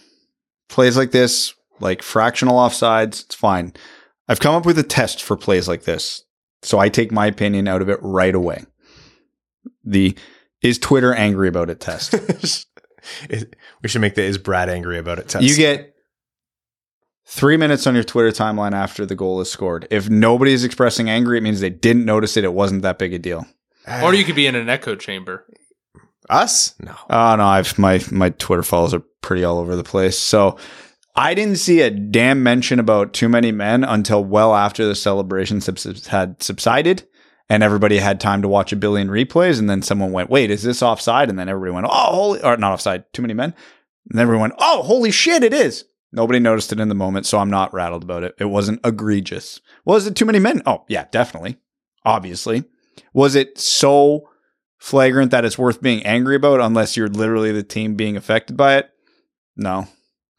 Plays 0.68 0.96
like 0.96 1.10
this, 1.10 1.54
like 1.82 2.02
fractional 2.02 2.56
offsides, 2.56 3.24
it's 3.24 3.34
fine. 3.34 3.74
I've 4.28 4.40
come 4.40 4.54
up 4.54 4.64
with 4.64 4.78
a 4.78 4.82
test 4.82 5.22
for 5.22 5.36
plays 5.36 5.68
like 5.68 5.82
this. 5.82 6.24
So 6.62 6.78
I 6.78 6.88
take 6.88 7.12
my 7.12 7.26
opinion 7.26 7.68
out 7.68 7.82
of 7.82 7.88
it 7.88 7.98
right 8.00 8.34
away. 8.34 8.64
The 9.84 10.16
is 10.62 10.78
Twitter 10.78 11.12
angry 11.12 11.48
about 11.48 11.70
it 11.70 11.80
test. 11.80 12.14
We 13.82 13.88
should 13.88 14.00
make 14.00 14.14
the 14.14 14.22
is 14.22 14.38
Brad 14.38 14.68
angry 14.68 14.96
about 14.96 15.18
it 15.18 15.28
test. 15.28 15.44
you 15.44 15.56
get 15.56 15.96
three 17.26 17.56
minutes 17.56 17.84
on 17.88 17.96
your 17.96 18.04
Twitter 18.04 18.28
timeline 18.28 18.74
after 18.74 19.04
the 19.04 19.16
goal 19.16 19.40
is 19.40 19.50
scored. 19.50 19.88
If 19.90 20.08
nobody 20.08 20.52
is 20.52 20.62
expressing 20.62 21.10
angry, 21.10 21.38
it 21.38 21.40
means 21.40 21.60
they 21.60 21.68
didn't 21.68 22.04
notice 22.04 22.36
it. 22.36 22.44
It 22.44 22.52
wasn't 22.52 22.82
that 22.82 22.98
big 22.98 23.12
a 23.12 23.18
deal. 23.18 23.44
Or 24.04 24.14
you 24.14 24.22
could 24.22 24.36
be 24.36 24.46
in 24.46 24.54
an 24.54 24.68
echo 24.68 24.94
chamber. 24.94 25.44
us? 26.30 26.76
No. 26.78 26.94
Oh 27.10 27.34
no, 27.34 27.44
I've 27.44 27.76
my 27.76 28.00
my 28.12 28.30
Twitter 28.30 28.62
follows 28.62 28.94
are 28.94 29.02
pretty 29.20 29.42
all 29.42 29.58
over 29.58 29.74
the 29.74 29.82
place. 29.82 30.16
So 30.16 30.56
I 31.14 31.34
didn't 31.34 31.56
see 31.56 31.82
a 31.82 31.90
damn 31.90 32.42
mention 32.42 32.78
about 32.78 33.12
too 33.12 33.28
many 33.28 33.52
men 33.52 33.84
until 33.84 34.24
well 34.24 34.54
after 34.54 34.86
the 34.86 34.94
celebration 34.94 35.60
subs- 35.60 36.06
had 36.06 36.42
subsided 36.42 37.06
and 37.50 37.62
everybody 37.62 37.98
had 37.98 38.18
time 38.18 38.40
to 38.40 38.48
watch 38.48 38.72
a 38.72 38.76
billion 38.76 39.08
replays. 39.08 39.58
And 39.58 39.68
then 39.68 39.82
someone 39.82 40.12
went, 40.12 40.30
wait, 40.30 40.50
is 40.50 40.62
this 40.62 40.82
offside? 40.82 41.28
And 41.28 41.38
then 41.38 41.50
everybody 41.50 41.74
went, 41.74 41.86
oh, 41.86 42.12
holy, 42.14 42.42
or 42.42 42.56
not 42.56 42.72
offside, 42.72 43.04
too 43.12 43.20
many 43.20 43.34
men. 43.34 43.54
And 44.10 44.18
everyone 44.18 44.40
went, 44.42 44.54
oh, 44.58 44.82
holy 44.82 45.10
shit, 45.10 45.44
it 45.44 45.52
is. 45.52 45.84
Nobody 46.12 46.38
noticed 46.40 46.72
it 46.72 46.80
in 46.80 46.88
the 46.88 46.94
moment, 46.94 47.26
so 47.26 47.38
I'm 47.38 47.50
not 47.50 47.72
rattled 47.72 48.02
about 48.02 48.22
it. 48.22 48.34
It 48.38 48.46
wasn't 48.46 48.80
egregious. 48.84 49.60
Was 49.84 50.06
it 50.06 50.16
too 50.16 50.24
many 50.24 50.38
men? 50.38 50.62
Oh, 50.66 50.84
yeah, 50.88 51.06
definitely. 51.10 51.56
Obviously. 52.04 52.64
Was 53.12 53.34
it 53.34 53.58
so 53.58 54.28
flagrant 54.78 55.30
that 55.30 55.44
it's 55.44 55.58
worth 55.58 55.80
being 55.80 56.04
angry 56.04 56.36
about 56.36 56.60
unless 56.60 56.96
you're 56.96 57.08
literally 57.08 57.52
the 57.52 57.62
team 57.62 57.96
being 57.96 58.16
affected 58.16 58.56
by 58.56 58.76
it? 58.76 58.90
No, 59.56 59.88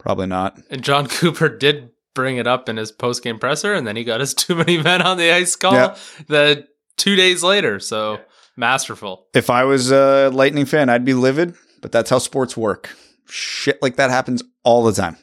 probably 0.03 0.27
not. 0.27 0.59
And 0.69 0.83
Jon 0.83 1.07
Cooper 1.09 1.49
did 1.49 1.89
bring 2.13 2.37
it 2.37 2.45
up 2.45 2.69
in 2.69 2.77
his 2.77 2.91
post 2.91 3.23
game 3.23 3.39
presser, 3.39 3.73
and 3.73 3.87
then 3.87 3.95
he 3.95 4.03
got 4.03 4.19
his 4.19 4.33
too 4.35 4.53
many 4.55 4.77
men 4.81 5.01
on 5.01 5.17
the 5.17 5.31
ice 5.31 5.55
call 5.55 5.73
Yeah. 5.73 5.95
the 6.27 6.67
two 6.97 7.15
days 7.15 7.41
later. 7.43 7.79
So 7.79 8.19
masterful. 8.55 9.25
If 9.33 9.49
I 9.49 9.63
was 9.63 9.91
a 9.91 10.29
Lightning 10.29 10.65
fan, 10.65 10.89
I'd 10.89 11.03
be 11.05 11.15
livid, 11.15 11.55
but 11.81 11.91
that's 11.91 12.11
how 12.11 12.19
sports 12.19 12.55
work. 12.55 12.95
Shit 13.27 13.81
like 13.81 13.95
that 13.95 14.11
happens 14.11 14.43
all 14.63 14.83
the 14.83 14.93
time. 14.93 15.17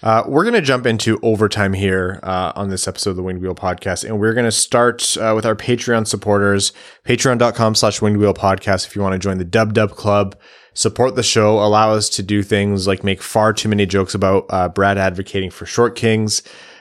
Uh, 0.00 0.22
we're 0.28 0.44
going 0.44 0.54
to 0.54 0.60
jump 0.62 0.86
into 0.86 1.18
overtime 1.24 1.72
here 1.72 2.20
uh, 2.22 2.52
on 2.54 2.68
this 2.68 2.86
episode 2.86 3.10
of 3.10 3.16
the 3.16 3.22
Winged 3.22 3.42
Wheel 3.42 3.54
podcast. 3.56 4.04
And 4.04 4.20
we're 4.20 4.32
going 4.32 4.44
to 4.44 4.52
start 4.52 5.16
uh, 5.16 5.32
with 5.34 5.44
our 5.44 5.56
Patreon 5.56 6.06
supporters, 6.06 6.72
patreon.com 7.04 7.74
slash 7.74 8.00
Winged 8.00 8.18
Wheel 8.18 8.32
podcast. 8.32 8.86
If 8.86 8.94
you 8.94 9.02
want 9.02 9.14
to 9.14 9.18
join 9.18 9.38
the 9.38 9.44
Dub 9.44 9.74
Dub 9.74 9.90
Club, 9.90 10.38
support 10.78 11.16
the 11.16 11.24
show, 11.24 11.58
allow 11.58 11.92
us 11.92 12.08
to 12.08 12.22
do 12.22 12.40
things 12.40 12.86
like 12.86 13.02
make 13.02 13.20
far 13.20 13.52
too 13.52 13.68
many 13.68 13.84
jokes 13.84 14.14
about 14.14 14.46
uh, 14.48 14.68
Brad 14.68 14.96
advocating 14.96 15.50
for 15.50 15.66
short 15.66 15.96
kings, 15.96 16.40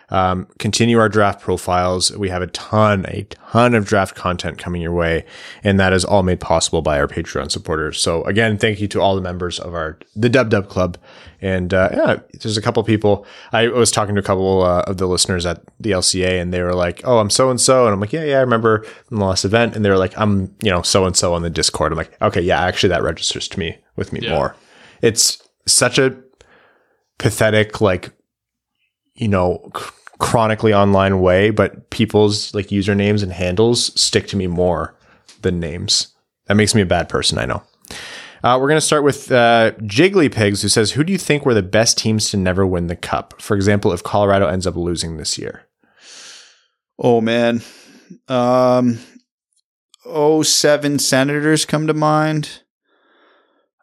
um, 0.09 0.47
continue 0.57 0.99
our 0.99 1.09
draft 1.09 1.41
profiles. 1.41 2.15
We 2.15 2.29
have 2.29 2.41
a 2.41 2.47
ton, 2.47 3.05
a 3.09 3.23
ton 3.51 3.75
of 3.75 3.85
draft 3.85 4.15
content 4.15 4.57
coming 4.57 4.81
your 4.81 4.93
way, 4.93 5.25
and 5.63 5.77
that 5.79 5.91
is 5.91 6.05
all 6.05 6.23
made 6.23 6.39
possible 6.39 6.81
by 6.81 6.97
our 6.99 7.07
Patreon 7.07 7.51
supporters. 7.51 8.01
So 8.01 8.23
again, 8.23 8.57
thank 8.57 8.79
you 8.79 8.87
to 8.89 9.01
all 9.01 9.15
the 9.15 9.21
members 9.21 9.59
of 9.59 9.73
our 9.73 9.99
the 10.15 10.29
Dub 10.29 10.49
Dub 10.49 10.69
Club. 10.69 10.97
And 11.41 11.73
uh, 11.73 11.89
yeah, 11.93 12.15
there's 12.41 12.57
a 12.57 12.61
couple 12.61 12.81
people. 12.83 13.25
I 13.51 13.67
was 13.67 13.91
talking 13.91 14.15
to 14.15 14.21
a 14.21 14.23
couple 14.23 14.63
uh, 14.63 14.81
of 14.87 14.97
the 14.97 15.05
listeners 15.07 15.45
at 15.45 15.61
the 15.79 15.91
LCA, 15.91 16.41
and 16.41 16.51
they 16.53 16.61
were 16.63 16.73
like, 16.73 17.01
"Oh, 17.03 17.19
I'm 17.19 17.29
so 17.29 17.49
and 17.51 17.59
so," 17.61 17.85
and 17.85 17.93
I'm 17.93 17.99
like, 17.99 18.13
"Yeah, 18.13 18.23
yeah, 18.23 18.37
I 18.37 18.41
remember 18.41 18.83
from 19.07 19.17
the 19.17 19.25
last 19.25 19.45
event." 19.45 19.75
And 19.75 19.83
they 19.85 19.89
were 19.89 19.97
like, 19.99 20.17
"I'm, 20.17 20.55
you 20.63 20.71
know, 20.71 20.81
so 20.81 21.05
and 21.05 21.15
so 21.15 21.33
on 21.33 21.43
the 21.43 21.49
Discord." 21.51 21.91
I'm 21.91 21.97
like, 21.97 22.19
"Okay, 22.21 22.41
yeah, 22.41 22.61
actually, 22.61 22.89
that 22.89 23.03
registers 23.03 23.47
to 23.49 23.59
me 23.59 23.77
with 23.97 24.13
me 24.13 24.21
Yeah. 24.23 24.33
more." 24.35 24.55
It's 25.01 25.37
such 25.67 25.99
a 25.99 26.15
pathetic, 27.19 27.81
like 27.81 28.11
you 29.15 29.27
know, 29.27 29.69
c- 29.75 29.83
chronically 30.19 30.73
online 30.73 31.21
way, 31.21 31.49
but 31.49 31.89
people's 31.89 32.53
like 32.53 32.67
usernames 32.67 33.23
and 33.23 33.31
handles 33.31 33.99
stick 33.99 34.27
to 34.27 34.37
me 34.37 34.47
more 34.47 34.95
than 35.41 35.59
names. 35.59 36.07
That 36.47 36.55
makes 36.55 36.73
me 36.73 36.81
a 36.81 36.85
bad 36.85 37.09
person, 37.09 37.37
I 37.37 37.45
know. 37.45 37.63
Uh, 38.43 38.57
we're 38.59 38.67
going 38.67 38.77
to 38.77 38.81
start 38.81 39.03
with 39.03 39.31
uh, 39.31 39.71
Jiggly 39.81 40.31
Pigs, 40.31 40.61
who 40.61 40.69
says, 40.69 40.91
Who 40.91 41.03
do 41.03 41.11
you 41.11 41.17
think 41.17 41.45
were 41.45 41.53
the 41.53 41.63
best 41.63 41.97
teams 41.97 42.29
to 42.29 42.37
never 42.37 42.65
win 42.65 42.87
the 42.87 42.95
cup? 42.95 43.41
For 43.41 43.55
example, 43.55 43.91
if 43.91 44.03
Colorado 44.03 44.47
ends 44.47 44.67
up 44.67 44.75
losing 44.75 45.17
this 45.17 45.37
year. 45.37 45.63
Oh 46.99 47.21
man. 47.21 47.61
Um 48.27 48.99
07 50.05 50.99
Senators 50.99 51.65
come 51.65 51.87
to 51.87 51.93
mind. 51.93 52.61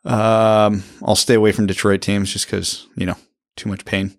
Um 0.05 0.83
I'll 1.03 1.17
stay 1.17 1.35
away 1.35 1.53
from 1.53 1.67
Detroit 1.67 2.01
teams 2.01 2.33
just 2.33 2.49
cuz, 2.49 2.87
you 2.97 3.07
know, 3.07 3.17
too 3.57 3.69
much 3.69 3.85
pain. 3.85 4.17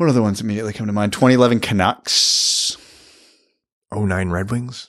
What 0.00 0.08
are 0.08 0.12
the 0.12 0.22
ones 0.22 0.40
immediately 0.40 0.72
come 0.72 0.86
to 0.86 0.94
mind? 0.94 1.12
2011 1.12 1.60
Canucks. 1.60 2.78
09 3.94 4.30
Red 4.30 4.50
Wings? 4.50 4.88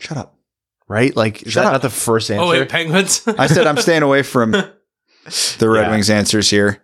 Shut 0.00 0.16
up. 0.16 0.38
Right? 0.88 1.14
Like, 1.14 1.42
is 1.42 1.52
Shut 1.52 1.64
that 1.64 1.66
up. 1.66 1.72
not 1.74 1.82
the 1.82 1.90
first 1.90 2.30
answer? 2.30 2.42
Oh 2.42 2.48
wait, 2.48 2.66
Penguins. 2.70 3.22
I 3.38 3.46
said 3.46 3.66
I'm 3.66 3.76
staying 3.76 4.02
away 4.02 4.22
from 4.22 4.52
the 4.52 4.72
Red 5.68 5.82
Yeah. 5.82 5.90
Wings 5.90 6.08
answers 6.08 6.48
here. 6.48 6.82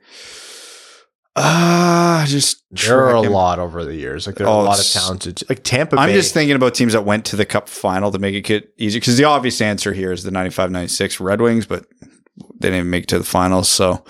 Ah, 1.36 2.26
just 2.28 2.62
there 2.70 2.98
are 3.00 3.08
a 3.08 3.12
tracking. 3.12 3.30
lot 3.30 3.58
over 3.58 3.82
the 3.82 3.94
years. 3.96 4.26
Like, 4.26 4.36
there 4.36 4.46
are 4.46 4.50
Oh, 4.50 4.60
a 4.60 4.64
lot 4.64 4.74
of 4.74 4.80
it's- 4.80 4.92
talented, 4.92 5.42
like 5.48 5.64
Tampa 5.64 5.96
Bay. 5.96 6.02
I'm 6.02 6.12
just 6.12 6.34
thinking 6.34 6.54
about 6.54 6.74
teams 6.74 6.92
that 6.92 7.06
went 7.06 7.24
to 7.26 7.36
the 7.36 7.46
cup 7.46 7.70
final 7.70 8.10
to 8.12 8.18
make 8.18 8.34
it 8.34 8.42
get 8.42 8.70
easier 8.76 9.00
because 9.00 9.16
the 9.16 9.24
obvious 9.24 9.62
answer 9.62 9.94
here 9.94 10.12
is 10.12 10.22
the 10.22 10.30
95 10.30 10.70
96 10.70 11.18
Red 11.18 11.40
Wings, 11.40 11.64
but 11.64 11.86
they 12.60 12.68
didn't 12.68 12.74
even 12.80 12.90
make 12.90 13.04
it 13.04 13.08
to 13.08 13.18
the 13.18 13.24
finals. 13.24 13.70
So, 13.70 14.04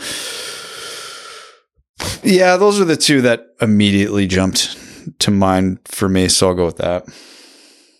yeah, 2.22 2.56
those 2.56 2.80
are 2.80 2.84
the 2.84 2.96
two 2.96 3.20
that 3.22 3.54
immediately 3.60 4.26
jumped 4.26 4.76
to 5.20 5.30
mind 5.30 5.78
for 5.84 6.08
me. 6.08 6.28
So 6.28 6.48
I'll 6.48 6.54
go 6.54 6.66
with 6.66 6.78
that. 6.78 7.06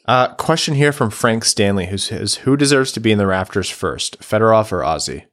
Uh, 0.07 0.35
question 0.35 0.75
here 0.75 0.93
from 0.93 1.11
Frank 1.11 1.45
Stanley, 1.45 1.87
who 1.87 1.99
says, 1.99 2.37
"Who 2.37 2.57
deserves 2.57 2.93
to 2.93 3.01
be 3.01 3.13
in 3.13 3.19
the 3.19 3.27
rafters 3.27 3.69
first, 3.69 4.19
Fedorov 4.21 4.73
or 4.73 4.81
Ozzy?" 4.81 5.25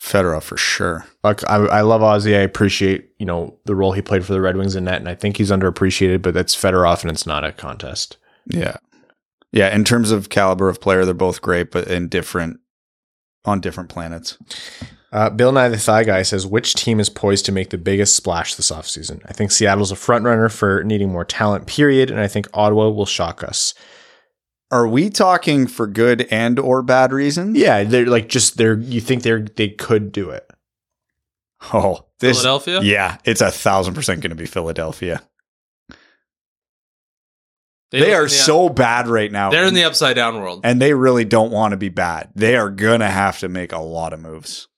Fedorov 0.00 0.42
for 0.42 0.56
sure. 0.56 1.06
Like, 1.22 1.44
I, 1.48 1.56
I 1.56 1.80
love 1.82 2.00
Ozzy. 2.00 2.34
I 2.34 2.40
appreciate 2.40 3.10
you 3.18 3.26
know 3.26 3.58
the 3.64 3.74
role 3.74 3.92
he 3.92 4.02
played 4.02 4.24
for 4.24 4.32
the 4.32 4.40
Red 4.40 4.56
Wings 4.56 4.76
in 4.76 4.84
net, 4.84 5.00
and 5.00 5.08
I 5.08 5.14
think 5.14 5.36
he's 5.36 5.50
underappreciated. 5.50 6.22
But 6.22 6.34
that's 6.34 6.54
Fedorov, 6.54 7.02
and 7.02 7.10
it's 7.10 7.26
not 7.26 7.44
a 7.44 7.52
contest. 7.52 8.18
Yeah. 8.46 8.76
Yeah. 9.52 9.74
In 9.74 9.84
terms 9.84 10.10
of 10.10 10.28
caliber 10.28 10.68
of 10.68 10.80
player, 10.80 11.04
they're 11.04 11.14
both 11.14 11.42
great, 11.42 11.70
but 11.70 11.88
in 11.88 12.08
different, 12.08 12.60
on 13.44 13.60
different 13.60 13.90
planets. 13.90 14.38
Uh, 15.12 15.28
Bill 15.28 15.50
Nye 15.50 15.68
the 15.68 15.76
Thigh 15.76 16.04
Guy 16.04 16.22
says, 16.22 16.46
"Which 16.46 16.74
team 16.74 17.00
is 17.00 17.08
poised 17.08 17.44
to 17.46 17.52
make 17.52 17.70
the 17.70 17.78
biggest 17.78 18.14
splash 18.14 18.54
this 18.54 18.70
offseason? 18.70 19.20
I 19.26 19.32
think 19.32 19.50
Seattle's 19.50 19.90
a 19.90 19.96
front 19.96 20.24
runner 20.24 20.48
for 20.48 20.84
needing 20.84 21.10
more 21.10 21.24
talent. 21.24 21.66
Period, 21.66 22.10
and 22.12 22.20
I 22.20 22.28
think 22.28 22.46
Ottawa 22.54 22.90
will 22.90 23.06
shock 23.06 23.42
us. 23.42 23.74
Are 24.70 24.86
we 24.86 25.10
talking 25.10 25.66
for 25.66 25.88
good 25.88 26.28
and 26.30 26.60
or 26.60 26.80
bad 26.82 27.12
reasons? 27.12 27.58
Yeah, 27.58 27.82
they're 27.82 28.06
like 28.06 28.28
just 28.28 28.56
they're. 28.56 28.78
You 28.78 29.00
think 29.00 29.24
they're 29.24 29.40
they 29.40 29.70
could 29.70 30.12
do 30.12 30.30
it? 30.30 30.48
Oh, 31.74 32.06
this. 32.20 32.38
Philadelphia. 32.38 32.80
Yeah, 32.82 33.18
it's 33.24 33.40
a 33.40 33.50
thousand 33.50 33.94
percent 33.94 34.20
going 34.20 34.30
to 34.30 34.36
be 34.36 34.46
Philadelphia. 34.46 35.22
They, 37.90 38.00
live 38.00 38.14
are 38.20 38.22
the- 38.22 38.28
so 38.30 38.68
bad 38.68 39.08
right 39.08 39.32
now. 39.32 39.50
They're 39.50 39.64
in 39.66 39.74
the 39.74 39.82
upside 39.82 40.14
down 40.14 40.40
world. 40.40 40.60
and 40.62 40.80
they 40.80 40.94
really 40.94 41.24
don't 41.24 41.50
want 41.50 41.72
to 41.72 41.76
be 41.76 41.88
bad. 41.88 42.30
They 42.36 42.54
are 42.54 42.70
going 42.70 43.00
to 43.00 43.08
have 43.08 43.40
to 43.40 43.48
make 43.48 43.72
a 43.72 43.80
lot 43.80 44.12
of 44.12 44.20
moves. 44.20 44.68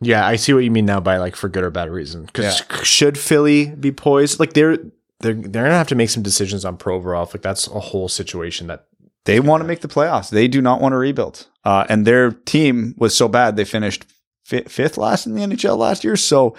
Yeah, 0.00 0.26
I 0.26 0.36
see 0.36 0.52
what 0.52 0.62
you 0.64 0.70
mean 0.70 0.86
now 0.86 1.00
by 1.00 1.16
like 1.16 1.34
for 1.36 1.48
good 1.48 1.64
or 1.64 1.70
bad 1.70 1.90
reason. 1.90 2.26
Because 2.26 2.60
Yeah. 2.70 2.82
should 2.82 3.18
Philly 3.18 3.66
be 3.74 3.90
poised? 3.92 4.38
Like 4.38 4.52
they're 4.52 4.76
they're 5.20 5.34
they're 5.34 5.64
gonna 5.64 5.70
have 5.70 5.88
to 5.88 5.94
make 5.96 6.10
some 6.10 6.22
decisions 6.22 6.64
on 6.64 6.76
Provorov. 6.76 7.34
Like 7.34 7.42
that's 7.42 7.66
a 7.66 7.80
whole 7.80 8.08
situation 8.08 8.68
that 8.68 8.86
They 9.24 9.40
want 9.40 9.60
to 9.62 9.66
make 9.66 9.80
the 9.80 9.88
playoffs. 9.88 10.30
They 10.30 10.46
do 10.48 10.62
not 10.62 10.80
want 10.80 10.92
to 10.92 10.96
rebuild. 10.96 11.46
Uh, 11.64 11.84
and 11.88 12.06
their 12.06 12.30
team 12.30 12.94
was 12.96 13.14
so 13.14 13.28
bad 13.28 13.56
they 13.56 13.64
finished 13.64 14.06
fi- 14.44 14.62
fifth 14.62 14.96
last 14.96 15.26
in 15.26 15.34
the 15.34 15.42
NHL 15.42 15.76
last 15.76 16.04
year. 16.04 16.16
So 16.16 16.54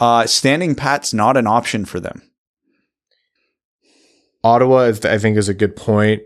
uh, 0.00 0.26
standing 0.26 0.74
pat's 0.74 1.12
not 1.12 1.36
an 1.36 1.46
option 1.46 1.84
for 1.84 2.00
them. 2.00 2.22
Ottawa, 4.42 4.92
I 5.04 5.18
think, 5.18 5.36
is 5.36 5.48
a 5.48 5.54
good 5.54 5.74
point. 5.76 6.22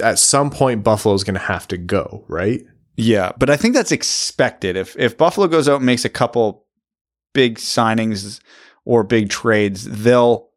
At 0.00 0.18
some 0.18 0.50
point, 0.50 0.84
Buffalo's 0.84 1.24
gonna 1.24 1.38
have 1.38 1.66
to 1.68 1.76
go, 1.78 2.24
right? 2.28 2.62
Yeah, 2.96 3.32
but 3.38 3.50
I 3.50 3.56
think 3.56 3.74
that's 3.74 3.92
expected. 3.92 4.76
If 4.76 4.96
if 4.98 5.16
Buffalo 5.16 5.46
goes 5.46 5.68
out 5.68 5.76
and 5.76 5.86
makes 5.86 6.04
a 6.04 6.10
couple 6.10 6.66
big 7.32 7.58
signings 7.58 8.40
or 8.84 9.02
big 9.02 9.30
trades, 9.30 9.84
they'll 9.84 10.50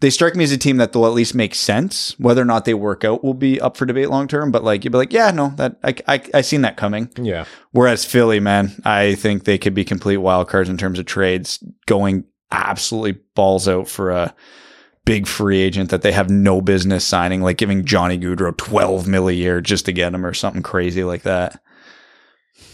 they 0.00 0.10
strike 0.10 0.34
me 0.34 0.44
as 0.44 0.52
a 0.52 0.58
team 0.58 0.78
that 0.78 0.92
they'll 0.92 1.06
at 1.06 1.12
least 1.12 1.34
make 1.34 1.54
sense. 1.54 2.18
Whether 2.18 2.42
or 2.42 2.46
not 2.46 2.64
they 2.64 2.74
work 2.74 3.04
out 3.04 3.22
will 3.22 3.34
be 3.34 3.60
up 3.60 3.76
for 3.76 3.86
debate 3.86 4.10
long 4.10 4.28
term. 4.28 4.50
But 4.50 4.64
like 4.64 4.84
you'd 4.84 4.92
be 4.92 4.98
like, 4.98 5.12
yeah, 5.12 5.30
no, 5.30 5.52
that 5.56 5.78
I 5.82 5.94
I, 6.06 6.22
I 6.34 6.40
seen 6.40 6.62
that 6.62 6.76
coming. 6.76 7.10
Yeah. 7.16 7.44
Whereas 7.72 8.04
Philly, 8.04 8.40
man, 8.40 8.80
I 8.84 9.14
think 9.14 9.44
they 9.44 9.58
could 9.58 9.74
be 9.74 9.84
complete 9.84 10.18
wild 10.18 10.48
cards 10.48 10.68
in 10.68 10.76
terms 10.76 10.98
of 10.98 11.06
trades, 11.06 11.62
going 11.86 12.24
absolutely 12.50 13.20
balls 13.34 13.68
out 13.68 13.88
for 13.88 14.10
a 14.10 14.34
big 15.04 15.26
free 15.26 15.60
agent 15.60 15.90
that 15.90 16.02
they 16.02 16.12
have 16.12 16.30
no 16.30 16.60
business 16.60 17.04
signing, 17.04 17.42
like 17.42 17.58
giving 17.58 17.84
Johnny 17.84 18.18
Gaudreau 18.18 18.56
twelve 18.56 19.06
mil 19.06 19.28
a 19.28 19.32
year 19.32 19.60
just 19.60 19.84
to 19.86 19.92
get 19.92 20.14
him 20.14 20.24
or 20.24 20.34
something 20.34 20.62
crazy 20.62 21.04
like 21.04 21.22
that. 21.22 21.60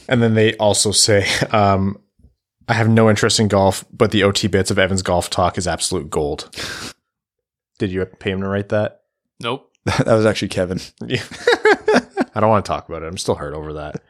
And 0.08 0.22
then 0.22 0.34
they 0.34 0.56
also 0.56 0.90
say, 0.90 1.26
um, 1.50 2.00
I 2.68 2.74
have 2.74 2.88
no 2.88 3.08
interest 3.08 3.40
in 3.40 3.48
golf, 3.48 3.84
but 3.92 4.10
the 4.10 4.24
OT 4.24 4.48
bits 4.48 4.70
of 4.70 4.78
Evan's 4.78 5.02
golf 5.02 5.30
talk 5.30 5.56
is 5.56 5.66
absolute 5.66 6.10
gold. 6.10 6.50
Did 7.78 7.92
you 7.92 8.04
pay 8.04 8.30
him 8.30 8.40
to 8.42 8.48
write 8.48 8.68
that? 8.70 9.00
Nope. 9.40 9.70
that 9.84 10.06
was 10.06 10.26
actually 10.26 10.48
Kevin. 10.48 10.80
Yeah. 11.04 11.22
I 12.34 12.40
don't 12.40 12.50
want 12.50 12.64
to 12.64 12.68
talk 12.68 12.88
about 12.88 13.02
it. 13.02 13.06
I'm 13.06 13.18
still 13.18 13.34
hurt 13.34 13.54
over 13.54 13.72
that. 13.72 14.02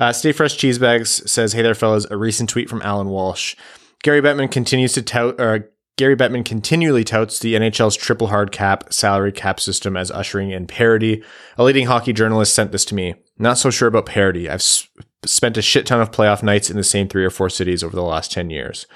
Uh, 0.00 0.12
Stay 0.12 0.32
Fresh 0.32 0.58
Cheesebags 0.58 1.28
says, 1.28 1.52
Hey 1.52 1.62
there, 1.62 1.74
fellas. 1.74 2.06
A 2.10 2.16
recent 2.16 2.50
tweet 2.50 2.68
from 2.68 2.82
Allan 2.82 3.08
Walsh. 3.08 3.56
Gary 4.02 4.20
Bettman 4.20 4.50
continues 4.50 4.92
to 4.94 5.02
tout, 5.02 5.40
or 5.40 5.70
Gary 5.98 6.14
Bettman 6.14 6.44
continually 6.44 7.02
touts 7.02 7.40
the 7.40 7.56
NHL's 7.56 7.96
triple 7.96 8.28
hard 8.28 8.52
cap 8.52 8.92
salary 8.92 9.32
cap 9.32 9.58
system 9.58 9.96
as 9.96 10.12
ushering 10.12 10.52
in 10.52 10.68
parity. 10.68 11.24
A 11.58 11.64
leading 11.64 11.86
hockey 11.86 12.12
journalist 12.12 12.54
sent 12.54 12.70
this 12.70 12.84
to 12.86 12.94
me. 12.94 13.16
Not 13.36 13.58
so 13.58 13.68
sure 13.68 13.88
about 13.88 14.06
parity. 14.06 14.48
I've 14.48 14.62
spent 14.62 15.56
a 15.56 15.62
shit 15.62 15.86
ton 15.86 16.00
of 16.00 16.12
playoff 16.12 16.40
nights 16.40 16.70
in 16.70 16.76
the 16.76 16.84
same 16.84 17.08
three 17.08 17.24
or 17.24 17.30
four 17.30 17.50
cities 17.50 17.82
over 17.82 17.96
the 17.96 18.04
last 18.04 18.30
10 18.30 18.48
years. 18.48 18.86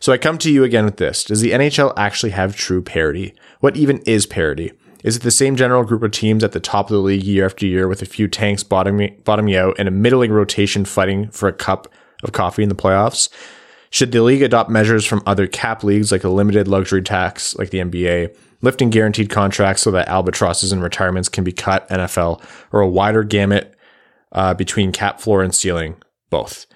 So 0.00 0.12
I 0.12 0.18
come 0.18 0.36
to 0.36 0.52
you 0.52 0.62
again 0.62 0.84
with 0.84 0.98
this. 0.98 1.24
Does 1.24 1.40
the 1.40 1.52
NHL 1.52 1.94
actually 1.96 2.32
have 2.32 2.54
true 2.54 2.82
parity? 2.82 3.34
What 3.60 3.78
even 3.78 4.02
is 4.04 4.26
parity? 4.26 4.70
Is 5.02 5.16
it 5.16 5.22
the 5.22 5.30
same 5.30 5.56
general 5.56 5.82
group 5.82 6.02
of 6.02 6.10
teams 6.10 6.44
at 6.44 6.52
the 6.52 6.60
top 6.60 6.90
of 6.90 6.92
the 6.92 7.00
league 7.00 7.24
year 7.24 7.46
after 7.46 7.64
year 7.64 7.88
with 7.88 8.02
a 8.02 8.06
few 8.06 8.28
tanks 8.28 8.62
bottoming, 8.62 9.18
bottoming 9.24 9.56
out 9.56 9.76
and 9.78 9.88
a 9.88 9.90
middling 9.90 10.30
rotation 10.30 10.84
fighting 10.84 11.30
for 11.30 11.48
a 11.48 11.54
cup 11.54 11.88
of 12.22 12.32
coffee 12.32 12.62
in 12.62 12.68
the 12.68 12.74
playoffs? 12.74 13.30
Should 13.90 14.12
the 14.12 14.22
league 14.22 14.42
adopt 14.42 14.70
measures 14.70 15.04
from 15.04 15.22
other 15.26 15.46
cap 15.46 15.82
leagues 15.82 16.12
like 16.12 16.24
a 16.24 16.28
limited 16.28 16.68
luxury 16.68 17.02
tax 17.02 17.56
like 17.56 17.70
the 17.70 17.78
NBA, 17.78 18.36
lifting 18.62 18.90
guaranteed 18.90 19.30
contracts 19.30 19.82
so 19.82 19.90
that 19.90 20.08
albatrosses 20.08 20.72
and 20.72 20.82
retirements 20.82 21.28
can 21.28 21.42
be 21.42 21.52
cut 21.52 21.88
NFL, 21.88 22.42
or 22.72 22.80
a 22.80 22.88
wider 22.88 23.24
gamut 23.24 23.74
uh, 24.32 24.54
between 24.54 24.92
cap 24.92 25.20
floor 25.20 25.42
and 25.42 25.54
ceiling? 25.54 25.96
Both. 26.30 26.66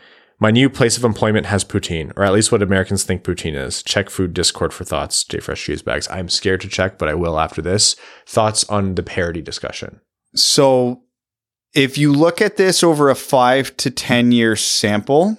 My 0.40 0.50
new 0.50 0.68
place 0.68 0.98
of 0.98 1.04
employment 1.04 1.46
has 1.46 1.64
poutine, 1.64 2.12
or 2.16 2.24
at 2.24 2.32
least 2.32 2.50
what 2.50 2.62
Americans 2.62 3.04
think 3.04 3.22
poutine 3.22 3.54
is. 3.54 3.82
Check 3.82 4.10
food 4.10 4.34
Discord 4.34 4.74
for 4.74 4.84
thoughts. 4.84 5.22
J 5.22 5.38
Fresh 5.38 5.64
Cheese 5.64 5.82
Bags. 5.82 6.08
I'm 6.10 6.28
scared 6.28 6.60
to 6.62 6.68
check, 6.68 6.98
but 6.98 7.08
I 7.08 7.14
will 7.14 7.38
after 7.38 7.62
this. 7.62 7.94
Thoughts 8.26 8.64
on 8.64 8.96
the 8.96 9.04
parity 9.04 9.40
discussion? 9.40 10.00
So 10.34 11.04
if 11.72 11.96
you 11.96 12.12
look 12.12 12.40
at 12.40 12.56
this 12.56 12.82
over 12.82 13.08
a 13.08 13.14
five 13.14 13.76
to 13.78 13.90
10 13.90 14.32
year 14.32 14.56
sample, 14.56 15.36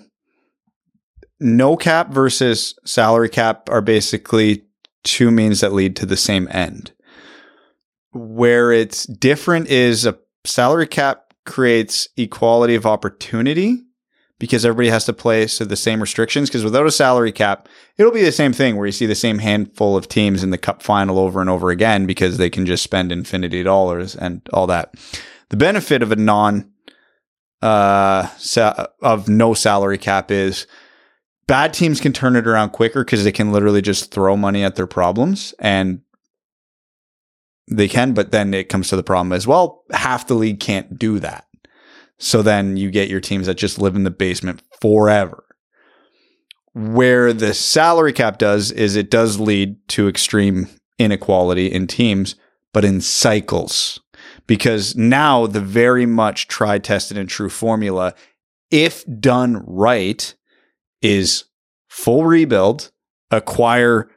no 1.39 1.75
cap 1.75 2.11
versus 2.11 2.77
salary 2.85 3.29
cap 3.29 3.69
are 3.69 3.81
basically 3.81 4.65
two 5.03 5.31
means 5.31 5.61
that 5.61 5.73
lead 5.73 5.95
to 5.97 6.05
the 6.05 6.17
same 6.17 6.47
end. 6.51 6.91
Where 8.11 8.71
it's 8.71 9.05
different 9.05 9.67
is 9.67 10.05
a 10.05 10.17
salary 10.45 10.87
cap 10.87 11.33
creates 11.45 12.07
equality 12.17 12.75
of 12.75 12.85
opportunity 12.85 13.83
because 14.39 14.65
everybody 14.65 14.89
has 14.89 15.05
to 15.05 15.13
play 15.13 15.45
to 15.45 15.65
the 15.65 15.75
same 15.75 16.01
restrictions. 16.01 16.49
Because 16.49 16.63
without 16.63 16.85
a 16.85 16.91
salary 16.91 17.31
cap, 17.31 17.69
it'll 17.97 18.11
be 18.11 18.23
the 18.23 18.31
same 18.31 18.53
thing 18.53 18.75
where 18.75 18.85
you 18.85 18.91
see 18.91 19.05
the 19.05 19.15
same 19.15 19.39
handful 19.39 19.95
of 19.95 20.07
teams 20.07 20.43
in 20.43 20.49
the 20.49 20.57
cup 20.57 20.81
final 20.81 21.19
over 21.19 21.39
and 21.39 21.49
over 21.49 21.69
again 21.69 22.05
because 22.05 22.37
they 22.37 22.49
can 22.49 22.65
just 22.65 22.83
spend 22.83 23.11
infinity 23.11 23.63
dollars 23.63 24.15
and 24.15 24.41
all 24.51 24.67
that. 24.67 24.93
The 25.49 25.57
benefit 25.57 26.01
of 26.01 26.11
a 26.11 26.15
non 26.15 26.71
uh 27.61 28.27
sa- 28.37 28.87
of 29.01 29.29
no 29.29 29.53
salary 29.53 29.97
cap 29.97 30.29
is 30.29 30.67
bad 31.47 31.73
teams 31.73 31.99
can 31.99 32.13
turn 32.13 32.35
it 32.35 32.47
around 32.47 32.71
quicker 32.71 33.03
because 33.03 33.23
they 33.23 33.31
can 33.31 33.51
literally 33.51 33.81
just 33.81 34.11
throw 34.11 34.35
money 34.35 34.63
at 34.63 34.75
their 34.75 34.87
problems 34.87 35.53
and 35.59 36.01
they 37.69 37.87
can, 37.87 38.13
but 38.13 38.31
then 38.31 38.53
it 38.53 38.69
comes 38.69 38.89
to 38.89 38.95
the 38.95 39.03
problem 39.03 39.33
as 39.33 39.47
well. 39.47 39.83
Half 39.91 40.27
the 40.27 40.35
league 40.35 40.59
can't 40.59 40.97
do 40.97 41.19
that. 41.19 41.45
So 42.17 42.41
then 42.41 42.77
you 42.77 42.91
get 42.91 43.09
your 43.09 43.19
teams 43.19 43.47
that 43.47 43.57
just 43.57 43.79
live 43.79 43.95
in 43.95 44.03
the 44.03 44.11
basement 44.11 44.61
forever. 44.81 45.43
Where 46.73 47.33
the 47.33 47.53
salary 47.53 48.13
cap 48.13 48.37
does 48.37 48.71
is 48.71 48.95
it 48.95 49.09
does 49.09 49.39
lead 49.39 49.75
to 49.89 50.07
extreme 50.07 50.67
inequality 50.99 51.67
in 51.67 51.87
teams, 51.87 52.35
but 52.73 52.85
in 52.85 53.01
cycles. 53.01 53.99
Because 54.47 54.95
now 54.95 55.47
the 55.47 55.61
very 55.61 56.05
much 56.05 56.47
tried, 56.47 56.83
tested, 56.83 57.17
and 57.17 57.27
true 57.27 57.49
formula, 57.49 58.13
if 58.71 59.03
done 59.19 59.63
right, 59.65 60.35
is 61.01 61.45
full 61.87 62.25
rebuild, 62.25 62.91
acquire 63.31 64.09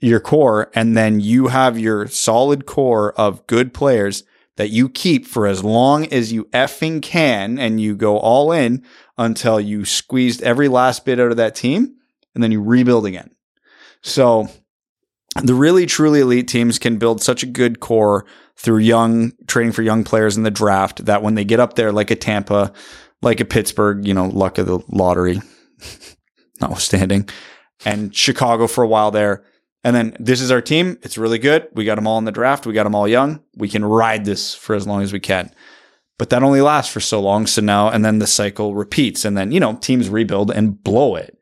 your 0.00 0.20
core, 0.20 0.70
and 0.74 0.96
then 0.96 1.20
you 1.20 1.48
have 1.48 1.78
your 1.78 2.06
solid 2.06 2.66
core 2.66 3.12
of 3.14 3.46
good 3.46 3.74
players 3.74 4.24
that 4.56 4.70
you 4.70 4.88
keep 4.88 5.26
for 5.26 5.46
as 5.46 5.62
long 5.62 6.06
as 6.12 6.32
you 6.32 6.44
effing 6.46 7.00
can 7.00 7.58
and 7.58 7.80
you 7.80 7.94
go 7.94 8.18
all 8.18 8.50
in 8.50 8.84
until 9.16 9.60
you 9.60 9.84
squeezed 9.84 10.42
every 10.42 10.68
last 10.68 11.04
bit 11.04 11.20
out 11.20 11.30
of 11.30 11.36
that 11.36 11.54
team 11.54 11.94
and 12.34 12.42
then 12.42 12.50
you 12.50 12.60
rebuild 12.60 13.06
again. 13.06 13.30
So 14.02 14.48
the 15.42 15.54
really 15.54 15.86
truly 15.86 16.20
elite 16.20 16.48
teams 16.48 16.78
can 16.78 16.98
build 16.98 17.22
such 17.22 17.42
a 17.44 17.46
good 17.46 17.78
core 17.78 18.26
through 18.56 18.78
young 18.78 19.32
trading 19.46 19.72
for 19.72 19.82
young 19.82 20.02
players 20.02 20.36
in 20.36 20.42
the 20.42 20.50
draft 20.50 21.04
that 21.04 21.22
when 21.22 21.36
they 21.36 21.44
get 21.44 21.60
up 21.60 21.74
there 21.74 21.92
like 21.92 22.10
a 22.10 22.16
Tampa, 22.16 22.72
like 23.22 23.38
a 23.38 23.44
Pittsburgh, 23.44 24.04
you 24.06 24.14
know, 24.14 24.26
luck 24.26 24.58
of 24.58 24.66
the 24.66 24.80
lottery 24.88 25.40
notwithstanding, 26.60 27.28
and 27.84 28.14
Chicago 28.14 28.66
for 28.66 28.82
a 28.84 28.88
while 28.88 29.10
there. 29.10 29.44
And 29.84 29.94
then 29.94 30.16
this 30.18 30.40
is 30.40 30.50
our 30.50 30.60
team. 30.60 30.98
It's 31.02 31.16
really 31.16 31.38
good. 31.38 31.68
We 31.72 31.84
got 31.84 31.94
them 31.94 32.06
all 32.06 32.18
in 32.18 32.24
the 32.24 32.32
draft. 32.32 32.66
We 32.66 32.72
got 32.72 32.84
them 32.84 32.94
all 32.94 33.06
young. 33.06 33.40
We 33.56 33.68
can 33.68 33.84
ride 33.84 34.24
this 34.24 34.54
for 34.54 34.74
as 34.74 34.86
long 34.86 35.02
as 35.02 35.12
we 35.12 35.20
can. 35.20 35.52
But 36.18 36.30
that 36.30 36.42
only 36.42 36.60
lasts 36.60 36.92
for 36.92 37.00
so 37.00 37.20
long. 37.20 37.46
So 37.46 37.62
now, 37.62 37.88
and 37.88 38.04
then 38.04 38.18
the 38.18 38.26
cycle 38.26 38.74
repeats. 38.74 39.24
And 39.24 39.36
then, 39.36 39.52
you 39.52 39.60
know, 39.60 39.76
teams 39.76 40.08
rebuild 40.08 40.50
and 40.50 40.82
blow 40.82 41.14
it. 41.14 41.38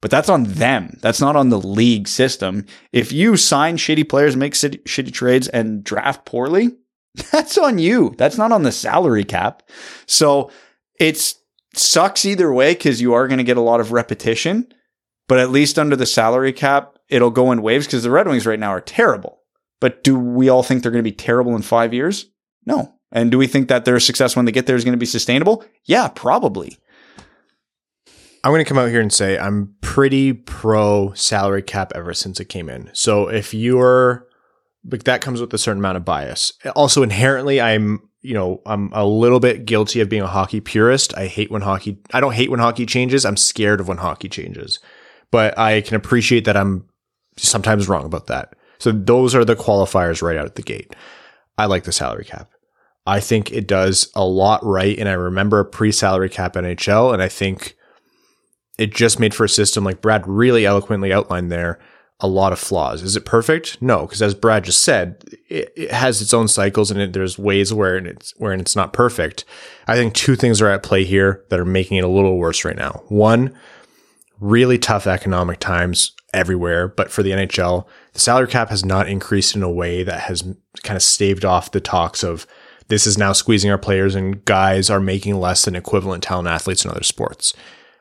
But 0.00 0.12
that's 0.12 0.28
on 0.28 0.44
them. 0.44 0.96
That's 1.02 1.20
not 1.20 1.34
on 1.34 1.48
the 1.48 1.60
league 1.60 2.06
system. 2.06 2.64
If 2.92 3.10
you 3.10 3.36
sign 3.36 3.76
shitty 3.76 4.08
players, 4.08 4.36
make 4.36 4.54
shitty, 4.54 4.84
shitty 4.84 5.12
trades, 5.12 5.48
and 5.48 5.82
draft 5.82 6.24
poorly, 6.24 6.76
that's 7.32 7.58
on 7.58 7.78
you. 7.78 8.14
That's 8.16 8.38
not 8.38 8.52
on 8.52 8.62
the 8.62 8.70
salary 8.70 9.24
cap. 9.24 9.64
So 10.06 10.52
it's 11.00 11.34
sucks 11.74 12.24
either 12.24 12.52
way 12.52 12.74
because 12.74 13.00
you 13.00 13.14
are 13.14 13.28
going 13.28 13.38
to 13.38 13.44
get 13.44 13.56
a 13.56 13.62
lot 13.62 13.80
of 13.80 13.92
repetition. 13.92 14.72
But 15.28 15.38
at 15.38 15.50
least 15.50 15.78
under 15.78 15.96
the 15.96 16.06
salary 16.06 16.52
cap, 16.52 16.96
it'll 17.08 17.30
go 17.30 17.52
in 17.52 17.62
waves 17.62 17.86
because 17.86 18.02
the 18.02 18.10
Red 18.10 18.26
Wings 18.26 18.46
right 18.46 18.58
now 18.58 18.70
are 18.70 18.80
terrible. 18.80 19.40
But 19.80 20.02
do 20.02 20.18
we 20.18 20.48
all 20.48 20.62
think 20.62 20.82
they're 20.82 20.92
going 20.92 21.04
to 21.04 21.10
be 21.10 21.14
terrible 21.14 21.54
in 21.54 21.62
five 21.62 21.92
years? 21.92 22.26
No. 22.64 22.94
And 23.12 23.30
do 23.30 23.38
we 23.38 23.46
think 23.46 23.68
that 23.68 23.84
their 23.84 24.00
success 24.00 24.36
when 24.36 24.44
they 24.44 24.52
get 24.52 24.66
there 24.66 24.76
is 24.76 24.84
going 24.84 24.92
to 24.92 24.98
be 24.98 25.06
sustainable? 25.06 25.64
Yeah, 25.84 26.08
probably. 26.08 26.78
I'm 28.44 28.52
going 28.52 28.64
to 28.64 28.68
come 28.68 28.78
out 28.78 28.88
here 28.88 29.00
and 29.00 29.12
say 29.12 29.38
I'm 29.38 29.74
pretty 29.80 30.32
pro 30.32 31.12
salary 31.14 31.62
cap 31.62 31.92
ever 31.94 32.14
since 32.14 32.40
it 32.40 32.46
came 32.46 32.68
in. 32.68 32.90
So 32.92 33.28
if 33.28 33.52
you're 33.52 34.26
like 34.90 35.04
that 35.04 35.20
comes 35.20 35.40
with 35.40 35.52
a 35.52 35.58
certain 35.58 35.80
amount 35.80 35.96
of 35.96 36.04
bias. 36.04 36.52
Also 36.74 37.02
inherently 37.02 37.60
I'm, 37.60 38.07
you 38.20 38.34
know, 38.34 38.60
I'm 38.66 38.90
a 38.92 39.06
little 39.06 39.40
bit 39.40 39.64
guilty 39.64 40.00
of 40.00 40.08
being 40.08 40.22
a 40.22 40.28
hockey 40.28 40.60
purist. 40.60 41.16
I 41.16 41.26
hate 41.26 41.50
when 41.50 41.62
hockey 41.62 41.98
I 42.12 42.20
don't 42.20 42.34
hate 42.34 42.50
when 42.50 42.60
hockey 42.60 42.86
changes. 42.86 43.24
I'm 43.24 43.36
scared 43.36 43.80
of 43.80 43.88
when 43.88 43.98
hockey 43.98 44.28
changes. 44.28 44.80
But 45.30 45.58
I 45.58 45.82
can 45.82 45.94
appreciate 45.94 46.44
that 46.46 46.56
I'm 46.56 46.88
sometimes 47.36 47.88
wrong 47.88 48.04
about 48.04 48.26
that. 48.26 48.54
So 48.78 48.92
those 48.92 49.34
are 49.34 49.44
the 49.44 49.56
qualifiers 49.56 50.22
right 50.22 50.36
out 50.36 50.46
of 50.46 50.54
the 50.54 50.62
gate. 50.62 50.94
I 51.56 51.66
like 51.66 51.84
the 51.84 51.92
salary 51.92 52.24
cap. 52.24 52.50
I 53.06 53.20
think 53.20 53.52
it 53.52 53.66
does 53.66 54.10
a 54.14 54.24
lot 54.24 54.64
right 54.64 54.98
and 54.98 55.08
I 55.08 55.12
remember 55.12 55.60
a 55.60 55.64
pre-salary 55.64 56.28
cap 56.28 56.54
NHL 56.54 57.12
and 57.12 57.22
I 57.22 57.28
think 57.28 57.74
it 58.78 58.94
just 58.94 59.18
made 59.18 59.34
for 59.34 59.44
a 59.44 59.48
system 59.48 59.82
like 59.82 60.02
Brad 60.02 60.26
really 60.26 60.66
eloquently 60.66 61.12
outlined 61.12 61.50
there 61.50 61.78
a 62.20 62.26
lot 62.26 62.52
of 62.52 62.58
flaws. 62.58 63.02
Is 63.02 63.16
it 63.16 63.24
perfect? 63.24 63.80
No, 63.80 64.02
because 64.02 64.22
as 64.22 64.34
Brad 64.34 64.64
just 64.64 64.82
said, 64.82 65.22
it, 65.48 65.72
it 65.76 65.90
has 65.92 66.20
its 66.20 66.34
own 66.34 66.48
cycles 66.48 66.90
and 66.90 67.00
it, 67.00 67.12
there's 67.12 67.38
ways 67.38 67.72
where 67.72 67.96
it's 67.96 68.34
where 68.38 68.52
it's 68.52 68.74
not 68.74 68.92
perfect. 68.92 69.44
I 69.86 69.94
think 69.94 70.14
two 70.14 70.34
things 70.34 70.60
are 70.60 70.68
at 70.68 70.82
play 70.82 71.04
here 71.04 71.44
that 71.50 71.60
are 71.60 71.64
making 71.64 71.96
it 71.98 72.04
a 72.04 72.08
little 72.08 72.36
worse 72.36 72.64
right 72.64 72.76
now. 72.76 73.02
One, 73.08 73.56
really 74.40 74.78
tough 74.78 75.06
economic 75.06 75.60
times 75.60 76.12
everywhere, 76.34 76.88
but 76.88 77.10
for 77.10 77.22
the 77.22 77.30
NHL, 77.30 77.86
the 78.12 78.20
salary 78.20 78.48
cap 78.48 78.68
has 78.70 78.84
not 78.84 79.08
increased 79.08 79.54
in 79.54 79.62
a 79.62 79.70
way 79.70 80.02
that 80.02 80.20
has 80.22 80.42
kind 80.82 80.96
of 80.96 81.02
staved 81.02 81.44
off 81.44 81.70
the 81.70 81.80
talks 81.80 82.22
of 82.22 82.46
this 82.88 83.06
is 83.06 83.18
now 83.18 83.32
squeezing 83.32 83.70
our 83.70 83.78
players 83.78 84.14
and 84.14 84.44
guys 84.44 84.90
are 84.90 85.00
making 85.00 85.38
less 85.38 85.64
than 85.64 85.76
equivalent 85.76 86.22
talent 86.22 86.48
athletes 86.48 86.84
in 86.84 86.90
other 86.90 87.04
sports. 87.04 87.54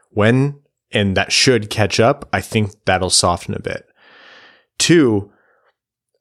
When 0.09 0.59
and 0.91 1.17
that 1.17 1.31
should 1.31 1.69
catch 1.69 1.99
up, 1.99 2.27
I 2.31 2.41
think 2.41 2.71
that'll 2.85 3.09
soften 3.09 3.53
a 3.53 3.59
bit. 3.59 3.86
Two, 4.77 5.31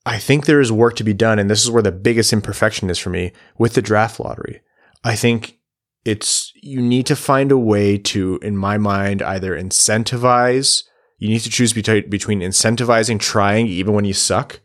I 0.05 0.19
think 0.19 0.47
there 0.47 0.61
is 0.61 0.70
work 0.70 0.95
to 0.97 1.05
be 1.05 1.12
done, 1.12 1.39
and 1.39 1.51
this 1.51 1.65
is 1.65 1.70
where 1.70 1.83
the 1.83 1.93
biggest 1.93 2.33
imperfection 2.33 2.89
is 2.89 2.99
for 2.99 3.11
me 3.11 3.33
with 3.59 3.74
the 3.74 3.83
draft 3.83 4.20
lottery. 4.20 4.61
I 5.03 5.16
think 5.16 5.59
it's 6.05 6.53
you 6.62 6.81
need 6.81 7.07
to 7.07 7.16
find 7.16 7.51
a 7.51 7.59
way 7.59 7.99
to, 7.99 8.39
in 8.41 8.57
my 8.57 8.78
mind, 8.78 9.20
either 9.20 9.59
incentivize. 9.59 10.85
You 11.19 11.28
need 11.28 11.41
to 11.41 11.51
choose 11.51 11.73
between 11.73 12.41
incentivizing 12.41 13.19
trying 13.19 13.66
even 13.66 13.95
when 13.95 14.05
you 14.05 14.15
suck, 14.15 14.61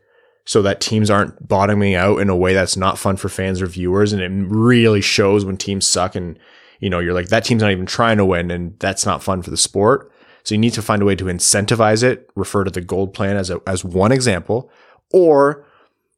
so 0.46 0.62
that 0.62 0.82
teams 0.82 1.10
aren't 1.10 1.48
bottoming 1.48 1.96
out 1.96 2.20
in 2.20 2.30
a 2.30 2.36
way 2.36 2.54
that's 2.54 2.78
not 2.78 3.00
fun 3.00 3.18
for 3.18 3.30
fans 3.30 3.62
or 3.62 3.68
viewers, 3.68 4.14
and 4.14 4.22
it 4.22 4.32
really 4.32 5.02
shows 5.02 5.44
when 5.44 5.58
teams 5.58 5.90
suck 5.90 6.16
and 6.16 6.38
you 6.80 6.90
know 6.90 7.00
you're 7.00 7.14
like 7.14 7.30
that 7.30 7.44
team's 7.46 7.62
not 7.64 7.72
even 7.72 7.88
trying 7.88 8.18
to 8.18 8.26
win, 8.26 8.52
and 8.52 8.78
that's 8.80 9.06
not 9.06 9.24
fun 9.24 9.42
for 9.42 9.50
the 9.50 9.58
sport. 9.58 10.12
So 10.44 10.56
you 10.56 10.60
need 10.60 10.74
to 10.74 10.82
find 10.82 11.02
a 11.02 11.06
way 11.06 11.16
to 11.16 11.26
incentivize 11.26 12.04
it. 12.04 12.30
Refer 12.36 12.64
to 12.64 12.72
the 12.72 12.82
gold 12.82 13.14
plan 13.14 13.38
as 13.38 13.50
a, 13.50 13.62
as 13.68 13.84
one 13.84 14.12
example, 14.12 14.70
or 15.12 15.66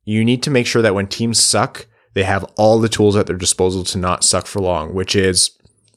you 0.06 0.24
need 0.24 0.44
to 0.44 0.52
make 0.52 0.68
sure 0.68 0.82
that 0.82 0.95
when 0.95 1.08
teams 1.08 1.40
suck, 1.40 1.88
they 2.14 2.24
have 2.24 2.44
all 2.58 2.80
the 2.80 2.90
tools 2.90 3.16
at 3.16 3.28
their 3.28 3.38
disposal 3.38 3.84
to 3.86 3.98
not 3.98 4.24
suck 4.24 4.45
for 4.45 4.60
long, 4.62 4.94
which 4.94 5.16
is 5.16 5.52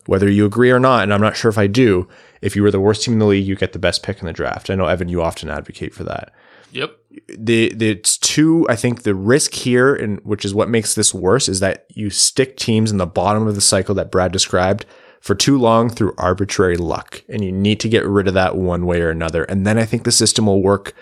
whether 0.06 0.30
you 0.30 0.46
agree 0.46 0.70
or 0.70 0.80
not, 0.80 1.02
and 1.02 1.12
I'm 1.12 1.20
not 1.20 1.36
sure 1.36 1.48
if 1.48 1.58
I 1.58 1.66
do, 1.66 2.08
if 2.40 2.54
you 2.54 2.62
were 2.62 2.70
the 2.70 2.80
worst 2.80 3.02
team 3.02 3.14
in 3.14 3.18
the 3.18 3.26
league, 3.26 3.46
you 3.46 3.56
get 3.56 3.72
the 3.72 3.78
best 3.78 4.02
pick 4.02 4.20
in 4.20 4.26
the 4.26 4.32
draft. 4.32 4.70
I 4.70 4.76
know 4.76 4.86
Evan, 4.86 5.08
you 5.08 5.22
often 5.22 5.50
advocate 5.50 5.94
for 5.94 6.04
that. 6.04 6.32
Yep. 6.72 6.96
The, 7.28 7.72
the 7.74 7.90
it's 7.90 8.18
two. 8.18 8.66
I 8.68 8.76
think 8.76 9.02
the 9.02 9.14
risk 9.14 9.54
here, 9.54 9.94
and 9.94 10.20
which 10.20 10.44
is 10.44 10.54
what 10.54 10.68
makes 10.68 10.94
this 10.94 11.14
worse, 11.14 11.48
is 11.48 11.60
that 11.60 11.86
you 11.94 12.10
stick 12.10 12.56
teams 12.56 12.90
in 12.90 12.98
the 12.98 13.06
bottom 13.06 13.46
of 13.46 13.54
the 13.54 13.60
cycle 13.60 13.94
that 13.96 14.10
Brad 14.10 14.32
described 14.32 14.84
for 15.20 15.34
too 15.34 15.58
long 15.58 15.88
through 15.88 16.14
arbitrary 16.18 16.76
luck, 16.76 17.22
and 17.28 17.44
you 17.44 17.52
need 17.52 17.80
to 17.80 17.88
get 17.88 18.06
rid 18.06 18.28
of 18.28 18.34
that 18.34 18.56
one 18.56 18.86
way 18.86 19.00
or 19.00 19.10
another. 19.10 19.44
And 19.44 19.66
then 19.66 19.78
I 19.78 19.84
think 19.84 20.04
the 20.04 20.12
system 20.12 20.46
will 20.46 20.62
work 20.62 20.94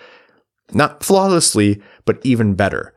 not 0.72 1.02
flawlessly, 1.04 1.82
but 2.04 2.20
even 2.24 2.54
better. 2.54 2.94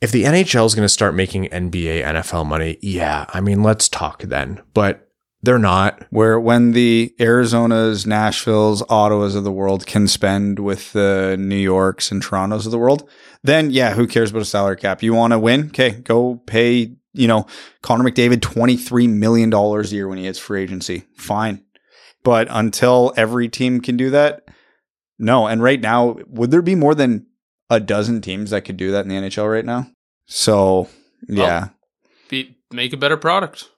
If 0.00 0.12
the 0.12 0.24
NHL 0.24 0.66
is 0.66 0.74
going 0.74 0.84
to 0.84 0.90
start 0.90 1.14
making 1.14 1.46
NBA, 1.46 2.04
NFL 2.04 2.46
money, 2.46 2.78
yeah, 2.82 3.24
I 3.30 3.40
mean, 3.40 3.62
let's 3.62 3.88
talk 3.88 4.22
then. 4.22 4.62
But 4.74 5.06
they're 5.42 5.58
not. 5.58 6.04
Where 6.10 6.38
when 6.40 6.72
the 6.72 7.14
Arizonas, 7.18 8.06
Nashville's, 8.06 8.82
Ottawas 8.82 9.36
of 9.36 9.44
the 9.44 9.52
world 9.52 9.86
can 9.86 10.08
spend 10.08 10.58
with 10.58 10.92
the 10.92 11.36
New 11.38 11.56
Yorks 11.56 12.10
and 12.10 12.22
Torontos 12.22 12.66
of 12.66 12.72
the 12.72 12.78
world, 12.78 13.08
then 13.42 13.70
yeah, 13.70 13.94
who 13.94 14.06
cares 14.06 14.30
about 14.30 14.42
a 14.42 14.46
salary 14.46 14.76
cap? 14.76 15.02
You 15.02 15.14
want 15.14 15.32
to 15.32 15.38
win? 15.38 15.66
Okay, 15.68 15.92
go 15.92 16.36
pay, 16.46 16.96
you 17.16 17.28
know, 17.28 17.46
Connor 17.82 18.04
McDavid 18.04 18.38
$23 18.38 19.08
million 19.08 19.52
a 19.52 19.82
year 19.86 20.08
when 20.08 20.18
he 20.18 20.24
hits 20.24 20.38
free 20.38 20.62
agency. 20.62 21.04
Fine. 21.16 21.64
But 22.22 22.48
until 22.50 23.12
every 23.16 23.48
team 23.48 23.80
can 23.80 23.96
do 23.96 24.10
that, 24.10 24.48
no. 25.18 25.46
And 25.46 25.62
right 25.62 25.80
now, 25.80 26.16
would 26.28 26.50
there 26.50 26.62
be 26.62 26.74
more 26.74 26.94
than 26.94 27.26
a 27.70 27.80
dozen 27.80 28.20
teams 28.20 28.50
that 28.50 28.64
could 28.64 28.76
do 28.76 28.90
that 28.92 29.06
in 29.06 29.08
the 29.08 29.14
NHL 29.14 29.50
right 29.50 29.64
now? 29.64 29.88
So, 30.26 30.88
yeah. 31.28 31.68
Be, 32.28 32.58
make 32.72 32.92
a 32.92 32.96
better 32.96 33.16
product. 33.16 33.70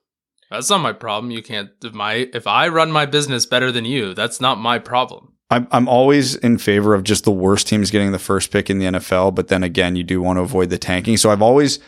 That's 0.50 0.70
not 0.70 0.80
my 0.80 0.92
problem. 0.92 1.30
You 1.30 1.42
can't 1.42 1.70
if 1.84 1.92
my 1.92 2.28
if 2.32 2.46
I 2.46 2.68
run 2.68 2.90
my 2.90 3.06
business 3.06 3.44
better 3.44 3.70
than 3.70 3.84
you, 3.84 4.14
that's 4.14 4.40
not 4.40 4.58
my 4.58 4.78
problem. 4.78 5.34
I'm 5.50 5.68
I'm 5.70 5.88
always 5.88 6.36
in 6.36 6.58
favor 6.58 6.94
of 6.94 7.04
just 7.04 7.24
the 7.24 7.30
worst 7.30 7.68
teams 7.68 7.90
getting 7.90 8.12
the 8.12 8.18
first 8.18 8.50
pick 8.50 8.70
in 8.70 8.78
the 8.78 8.86
NFL, 8.86 9.34
but 9.34 9.48
then 9.48 9.62
again, 9.62 9.96
you 9.96 10.04
do 10.04 10.22
want 10.22 10.38
to 10.38 10.42
avoid 10.42 10.70
the 10.70 10.78
tanking. 10.78 11.16
So 11.16 11.30
I've 11.30 11.42
always 11.42 11.78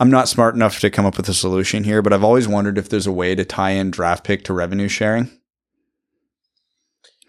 I'm 0.00 0.10
not 0.10 0.28
smart 0.28 0.54
enough 0.54 0.80
to 0.80 0.90
come 0.90 1.04
up 1.04 1.18
with 1.18 1.28
a 1.28 1.34
solution 1.34 1.84
here, 1.84 2.00
but 2.00 2.14
I've 2.14 2.24
always 2.24 2.48
wondered 2.48 2.78
if 2.78 2.88
there's 2.88 3.06
a 3.06 3.12
way 3.12 3.34
to 3.34 3.44
tie 3.44 3.70
in 3.70 3.90
draft 3.90 4.24
pick 4.24 4.44
to 4.44 4.54
revenue 4.54 4.88
sharing. 4.88 5.30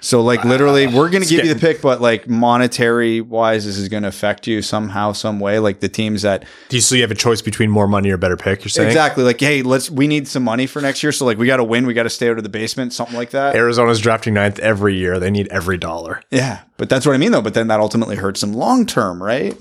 So 0.04 0.22
like 0.22 0.44
literally, 0.44 0.86
Uh, 0.88 0.98
we're 0.98 1.10
going 1.10 1.22
to 1.22 1.30
give 1.30 1.46
you 1.46 1.54
the 1.54 1.60
pick, 1.60 1.80
but 1.82 2.02
like 2.02 2.28
monetary 2.28 3.22
wise, 3.22 3.66
this 3.66 3.78
is 3.78 3.88
going 3.88 4.02
to 4.02 4.10
affect 4.10 4.48
you 4.48 4.64
somehow, 4.64 5.12
some 5.12 5.40
way. 5.40 5.60
Like 5.60 5.80
the 5.80 5.90
teams 5.90 6.24
that 6.24 6.46
Do 6.70 6.78
you 6.78 6.82
so 6.82 6.96
you 6.96 7.02
have 7.02 7.12
a 7.12 7.16
choice 7.16 7.42
between 7.44 7.70
more 7.70 7.88
money 7.88 8.10
or 8.10 8.18
better 8.18 8.38
pick? 8.38 8.64
You're 8.64 8.70
saying 8.70 8.88
exactly 8.88 9.24
like, 9.24 9.40
hey, 9.40 9.62
let's 9.62 9.92
we 9.92 10.08
need 10.08 10.28
some 10.28 10.44
money 10.44 10.66
for 10.66 10.82
next 10.82 11.04
year, 11.04 11.12
so 11.12 11.26
like 11.26 11.38
we 11.38 11.46
got 11.46 11.58
to 11.58 11.64
win, 11.64 11.86
we 11.86 11.94
got 11.94 12.04
to 12.04 12.10
stay 12.10 12.30
out 12.30 12.38
of 12.38 12.44
the 12.44 12.50
basement, 12.50 12.94
something 12.94 13.16
like 13.16 13.30
that. 13.32 13.56
Arizona's 13.56 14.00
drafting 14.00 14.34
ninth 14.34 14.58
every 14.60 14.96
year. 14.96 15.20
They 15.20 15.30
need 15.30 15.48
every 15.50 15.78
dollar. 15.78 16.24
Yeah, 16.32 16.62
but 16.78 16.90
that's 16.90 17.06
what 17.06 17.14
I 17.14 17.20
mean 17.20 17.32
though. 17.32 17.44
But 17.44 17.54
then 17.54 17.68
that 17.68 17.80
ultimately 17.80 18.16
hurts 18.16 18.42
them 18.42 18.54
long 18.54 18.88
term, 18.88 19.22
right? 19.22 19.56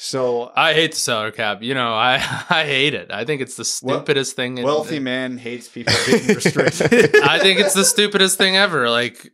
So 0.00 0.42
uh, 0.44 0.52
I 0.54 0.74
hate 0.74 0.92
the 0.92 0.98
salary 0.98 1.32
cap. 1.32 1.60
You 1.62 1.74
know, 1.74 1.92
I 1.92 2.14
I 2.50 2.64
hate 2.64 2.94
it. 2.94 3.10
I 3.10 3.24
think 3.24 3.40
it's 3.42 3.56
the 3.56 3.62
Well, 3.84 3.98
stupidest 3.98 4.36
thing. 4.36 4.56
in- 4.58 4.64
wealthy 4.64 5.00
man 5.00 5.38
hates 5.38 5.68
people 5.76 5.92
being 6.06 6.26
restricted. 6.28 7.16
I 7.16 7.40
think 7.40 7.58
it's 7.58 7.74
the 7.74 7.84
stupidest 7.84 8.38
thing 8.38 8.56
ever. 8.56 8.88
Like, 8.88 9.32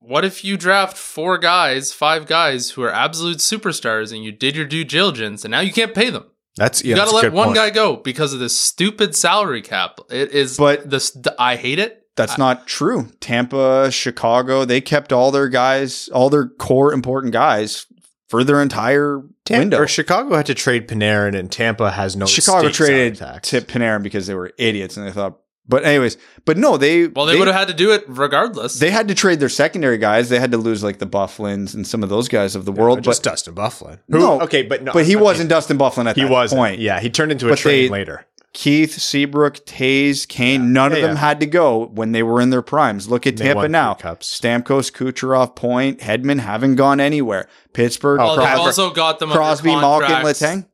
what 0.00 0.24
if 0.24 0.44
you 0.44 0.56
draft 0.56 0.96
four 0.96 1.38
guys, 1.38 1.92
five 1.92 2.26
guys 2.26 2.70
who 2.70 2.82
are 2.82 2.92
absolute 2.92 3.38
superstars, 3.38 4.12
and 4.12 4.24
you 4.24 4.32
did 4.32 4.56
your 4.56 4.66
due 4.66 4.84
diligence, 4.84 5.44
and 5.44 5.52
now 5.52 5.60
you 5.60 5.72
can't 5.72 5.94
pay 5.94 6.10
them? 6.10 6.24
That's 6.56 6.82
yeah. 6.84 6.90
You 6.90 6.96
got 6.96 7.08
to 7.08 7.14
let 7.14 7.32
one 7.32 7.46
point. 7.48 7.56
guy 7.56 7.70
go 7.70 7.96
because 7.96 8.32
of 8.34 8.40
this 8.40 8.58
stupid 8.58 9.14
salary 9.14 9.62
cap. 9.62 10.00
It 10.10 10.32
is, 10.32 10.56
But- 10.56 10.90
this. 10.90 11.16
I 11.38 11.54
hate 11.56 11.78
it. 11.78 12.00
That's 12.16 12.38
not 12.38 12.68
true. 12.68 13.08
Tampa, 13.18 13.90
Chicago, 13.90 14.64
they 14.64 14.80
kept 14.80 15.12
all 15.12 15.32
their 15.32 15.48
guys, 15.48 16.08
all 16.14 16.30
their 16.30 16.46
core 16.48 16.92
important 16.92 17.32
guys 17.32 17.86
for 18.28 18.42
their 18.44 18.60
entire 18.62 19.22
Tam- 19.44 19.58
window. 19.60 19.78
or 19.80 19.86
Chicago 19.88 20.34
had 20.36 20.46
to 20.46 20.54
trade 20.54 20.88
Panarin, 20.88 21.36
and 21.38 21.50
Tampa 21.50 21.90
has 21.90 22.16
no. 22.16 22.26
Chicago 22.26 22.68
traded 22.70 23.16
to 23.16 23.60
Panarin 23.60 24.02
because 24.02 24.26
they 24.26 24.34
were 24.34 24.52
idiots 24.58 24.96
and 24.96 25.06
they 25.06 25.12
thought. 25.12 25.38
But 25.66 25.86
anyways, 25.86 26.18
but 26.44 26.58
no, 26.58 26.76
they 26.76 27.06
Well, 27.06 27.24
they, 27.24 27.38
would 27.38 27.46
have 27.48 27.56
had 27.56 27.68
to 27.68 27.74
do 27.74 27.92
it 27.92 28.04
regardless. 28.06 28.78
they 28.78 28.90
had 28.90 29.08
to 29.08 29.14
trade 29.14 29.40
their 29.40 29.48
secondary 29.48 29.96
guys. 29.96 30.28
They 30.28 30.38
had 30.38 30.50
to 30.52 30.58
lose 30.58 30.82
like 30.84 30.98
the 30.98 31.06
Byfugliens 31.06 31.74
and 31.74 31.86
some 31.86 32.02
of 32.02 32.10
those 32.10 32.28
guys 32.28 32.54
of 32.54 32.66
the 32.66 32.72
world. 32.72 33.02
just 33.02 33.22
but 33.22 33.30
Dustin 33.30 33.54
Byfuglien. 33.54 33.98
No, 34.06 34.42
okay, 34.42 34.62
but 34.62 34.82
no, 34.82 34.92
but 34.92 35.06
he 35.06 35.16
okay. 35.16 35.24
wasn't 35.24 35.48
Dustin 35.48 35.78
Byfuglien 35.78 36.06
at 36.10 36.16
He 36.16 36.22
that 36.24 36.30
was 36.30 36.52
point. 36.52 36.80
Yeah, 36.80 37.00
he 37.00 37.08
turned 37.08 37.32
into 37.32 37.46
a 37.46 37.50
But 37.50 37.58
train 37.60 37.84
they- 37.84 37.88
later. 37.88 38.26
Keith, 38.54 38.92
Seabrook, 38.98 39.66
Toews, 39.66 40.26
Kane, 40.26 40.72
none 40.72 40.92
of 40.92 41.00
them 41.02 41.16
yeah. 41.16 41.20
had 41.20 41.40
to 41.40 41.46
go 41.46 41.86
when 41.88 42.12
they 42.12 42.22
were 42.22 42.40
in 42.40 42.50
their 42.50 42.62
primes. 42.62 43.08
Look 43.08 43.26
at 43.26 43.36
They 43.36 43.44
Tampa 43.46 43.68
now. 43.68 43.94
three 43.94 44.02
cups. 44.02 44.40
Stamkos, 44.40 44.90
Kucherov, 44.92 45.54
Point, 45.56 45.98
Hedman 45.98 46.38
haven't 46.38 46.76
gone 46.76 47.00
anywhere. 47.00 47.48
Pittsburgh, 47.72 48.20
oh, 48.20 48.24
well, 48.24 48.36
they've 48.36 48.44
Crosby, 48.46 48.60
also 48.64 48.90
got 48.92 49.18
them 49.18 49.30
Crosby 49.30 49.70
Malkin, 49.70 50.08
contracts 50.08 50.40
Letang. 50.40 50.66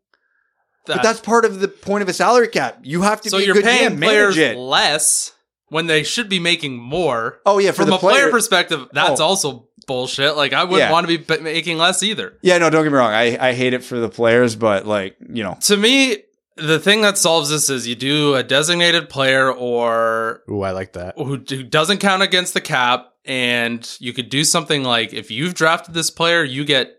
that- 0.86 0.96
But 0.96 1.02
that's 1.02 1.20
part 1.20 1.44
of 1.46 1.60
the 1.60 1.68
point 1.68 2.02
of 2.02 2.08
a 2.08 2.12
salary 2.12 2.48
cap. 2.48 2.78
You 2.82 3.02
have 3.02 3.22
to 3.22 3.30
so 3.30 3.38
be 3.38 3.44
you're 3.46 3.54
good 3.54 3.64
paying 3.64 3.92
GM, 3.96 4.02
players 4.02 4.36
it. 4.36 4.56
less 4.58 5.32
when 5.70 5.86
they 5.86 6.02
should 6.02 6.28
be 6.28 6.38
making 6.38 6.76
more. 6.76 7.40
Oh 7.46 7.58
yeah, 7.58 7.70
for 7.70 7.76
From 7.82 7.90
the 7.90 7.96
a 7.96 7.98
player, 7.98 8.14
player 8.24 8.30
perspective, 8.30 8.88
that's 8.92 9.20
Oh. 9.20 9.24
also 9.24 9.68
bullshit. 9.86 10.36
Like 10.36 10.52
I 10.52 10.64
wouldn't 10.64 10.80
Yeah. 10.80 10.92
want 10.92 11.08
to 11.08 11.18
be 11.18 11.42
making 11.42 11.78
less 11.78 12.02
either. 12.02 12.34
Yeah, 12.42 12.58
no, 12.58 12.68
don't 12.68 12.82
get 12.82 12.92
me 12.92 12.98
wrong. 12.98 13.12
I, 13.12 13.38
I 13.48 13.52
hate 13.54 13.72
it 13.72 13.82
for 13.82 13.98
the 13.98 14.08
players, 14.10 14.54
but 14.54 14.86
like 14.86 15.16
you 15.32 15.42
know, 15.42 15.56
To 15.62 15.76
me, 15.76 16.18
the 16.60 16.78
thing 16.78 17.00
that 17.02 17.18
solves 17.18 17.50
this 17.50 17.70
is 17.70 17.86
you 17.86 17.94
do 17.94 18.34
a 18.34 18.42
designated 18.42 19.08
player 19.08 19.50
or 19.52 20.42
Ooh, 20.50 20.62
I 20.62 20.70
like 20.72 20.92
that. 20.94 21.14
who, 21.16 21.36
who 21.36 21.62
doesn't 21.62 21.98
count 21.98 22.22
against 22.22 22.54
the 22.54 22.60
cap, 22.60 23.12
and 23.24 23.88
you 24.00 24.12
could 24.12 24.28
do 24.30 24.44
something 24.44 24.82
like 24.84 25.12
if 25.12 25.30
you've 25.30 25.54
drafted 25.54 25.94
this 25.94 26.10
player, 26.10 26.42
you 26.44 26.64
get 26.64 26.96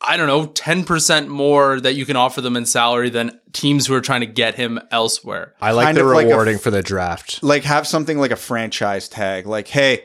I 0.00 0.16
don't 0.18 0.26
know 0.26 0.46
ten 0.46 0.84
percent 0.84 1.28
more 1.28 1.80
that 1.80 1.94
you 1.94 2.04
can 2.04 2.16
offer 2.16 2.40
them 2.42 2.56
in 2.56 2.66
salary 2.66 3.08
than 3.10 3.40
teams 3.52 3.86
who 3.86 3.94
are 3.94 4.00
trying 4.02 4.20
to 4.20 4.26
get 4.26 4.54
him 4.56 4.78
elsewhere. 4.90 5.54
I 5.60 5.72
like 5.72 5.86
Kind 5.86 5.96
the 5.96 6.02
of 6.02 6.08
like 6.08 6.26
a 6.26 6.28
rewarding 6.28 6.56
f- 6.56 6.60
for 6.62 6.70
the 6.70 6.82
draft. 6.82 7.42
like 7.42 7.64
have 7.64 7.86
something 7.86 8.18
like 8.18 8.30
a 8.30 8.36
franchise 8.36 9.08
tag. 9.08 9.46
Like, 9.46 9.68
hey, 9.68 10.04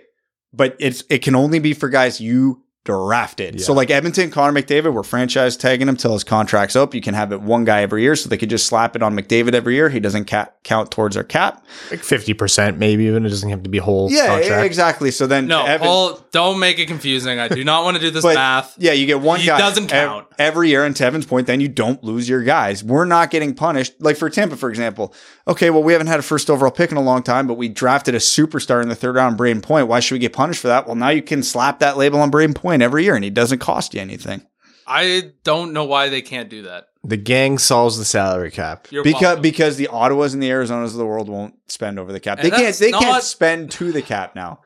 but 0.53 0.75
it's 0.79 1.03
it 1.09 1.19
can 1.23 1.35
only 1.35 1.59
be 1.59 1.73
for 1.73 1.89
guys 1.89 2.21
you 2.21 2.63
drafted. 2.83 3.61
So 3.61 3.73
like 3.73 3.89
Edmonton, 3.91 4.31
Connor 4.31 4.59
McDavid, 4.59 4.91
we're 4.93 5.03
franchise 5.03 5.55
tagging 5.55 5.87
him 5.87 5.95
till 5.95 6.13
his 6.13 6.23
contract's 6.23 6.75
up. 6.75 6.95
You 6.95 7.01
can 7.01 7.13
have 7.13 7.31
it 7.31 7.41
one 7.41 7.63
guy 7.63 7.81
every 7.81 8.01
year, 8.01 8.15
so 8.15 8.27
they 8.27 8.37
could 8.37 8.49
just 8.49 8.65
slap 8.65 8.95
it 8.95 9.03
on 9.03 9.15
McDavid 9.15 9.53
every 9.53 9.75
year. 9.75 9.89
He 9.89 9.99
doesn't 9.99 10.25
ca- 10.25 10.49
count 10.63 10.89
towards 10.91 11.15
our 11.15 11.23
cap. 11.23 11.63
Like 11.91 11.99
fifty 12.03 12.33
percent, 12.33 12.77
maybe 12.79 13.05
even. 13.05 13.25
It 13.25 13.29
doesn't 13.29 13.49
have 13.49 13.63
to 13.63 13.69
be 13.69 13.77
whole 13.77 14.11
Yeah, 14.11 14.27
contract. 14.39 14.65
exactly. 14.65 15.11
So 15.11 15.27
then 15.27 15.47
No, 15.47 15.65
Evan- 15.65 15.87
Paul, 15.87 16.19
don't 16.31 16.59
make 16.59 16.79
it 16.79 16.87
confusing. 16.87 17.39
I 17.39 17.47
do 17.47 17.63
not 17.63 17.83
want 17.83 17.97
to 17.97 18.01
do 18.01 18.09
this 18.09 18.23
But 18.31 18.35
math. 18.35 18.75
yeah, 18.77 18.93
you 18.93 19.05
get 19.05 19.21
one 19.21 19.39
He 19.39 19.45
guy. 19.47 19.59
doesn't 19.59 19.93
ev- 19.93 20.07
count. 20.09 20.27
every 20.39 20.69
year. 20.69 20.83
And 20.83 20.95
to 20.95 21.05
Evan's 21.05 21.25
point, 21.25 21.47
then 21.47 21.61
you 21.61 21.67
don't 21.67 22.03
lose 22.03 22.27
your 22.27 22.41
guys. 22.43 22.83
We're 22.83 23.05
not 23.05 23.29
getting 23.29 23.53
punished. 23.53 23.93
Like 23.99 24.17
for 24.17 24.29
Tampa, 24.29 24.55
for 24.57 24.69
example. 24.69 25.13
Okay, 25.47 25.69
well, 25.69 25.83
we 25.83 25.93
haven't 25.93 26.07
had 26.07 26.19
a 26.19 26.23
first 26.23 26.49
overall 26.49 26.71
pick 26.71 26.91
in 26.91 26.97
a 26.97 27.01
long 27.01 27.23
time, 27.23 27.45
but 27.47 27.55
we 27.55 27.67
drafted 27.67 28.15
a 28.15 28.19
superstar 28.19 28.81
in 28.81 28.89
the 28.89 28.95
third 28.95 29.15
round, 29.15 29.37
Brayden 29.37 29.61
Point. 29.61 29.87
Why 29.87 29.99
should 29.99 30.15
we 30.15 30.19
get 30.19 30.33
punished 30.33 30.61
for 30.61 30.67
that? 30.67 30.85
Well, 30.87 30.95
now 30.95 31.09
you 31.09 31.21
can 31.21 31.43
slap 31.43 31.79
that 31.79 31.97
label 31.97 32.19
on 32.21 32.31
Brayden 32.31 32.55
Point 32.55 32.70
every 32.79 33.03
year, 33.03 33.15
and 33.15 33.23
he 33.23 33.31
doesn't 33.31 33.59
cost 33.59 33.95
you 33.95 33.99
anything 34.01 34.43
I 34.87 35.31
don't 35.43 35.71
know 35.73 35.85
why 35.85 36.09
they 36.09 36.21
can't 36.21 36.49
do 36.49 36.63
that. 36.63 36.85
The 37.03 37.15
gang 37.17 37.57
solves 37.57 37.97
the 37.97 38.03
salary 38.05 38.51
cap. 38.51 38.87
You're 38.91 39.03
because 39.03 39.21
welcome. 39.21 39.41
because 39.41 39.77
the 39.77 39.87
Ottawas 39.91 40.33
and 40.33 40.43
the 40.43 40.49
Arizonas 40.49 40.87
of 40.87 40.93
the 40.93 41.05
world 41.05 41.29
won't 41.29 41.53
spend 41.67 41.97
over 41.97 42.11
the 42.11 42.19
cap. 42.19 42.39
And 42.39 42.51
They 42.51 42.55
can't. 42.55 42.75
They 42.75 42.91
not- 42.91 43.01
can't 43.01 43.23
spend 43.23 43.71
to 43.71 43.91
the 43.91 44.01
cap 44.01 44.35
now. 44.35 44.59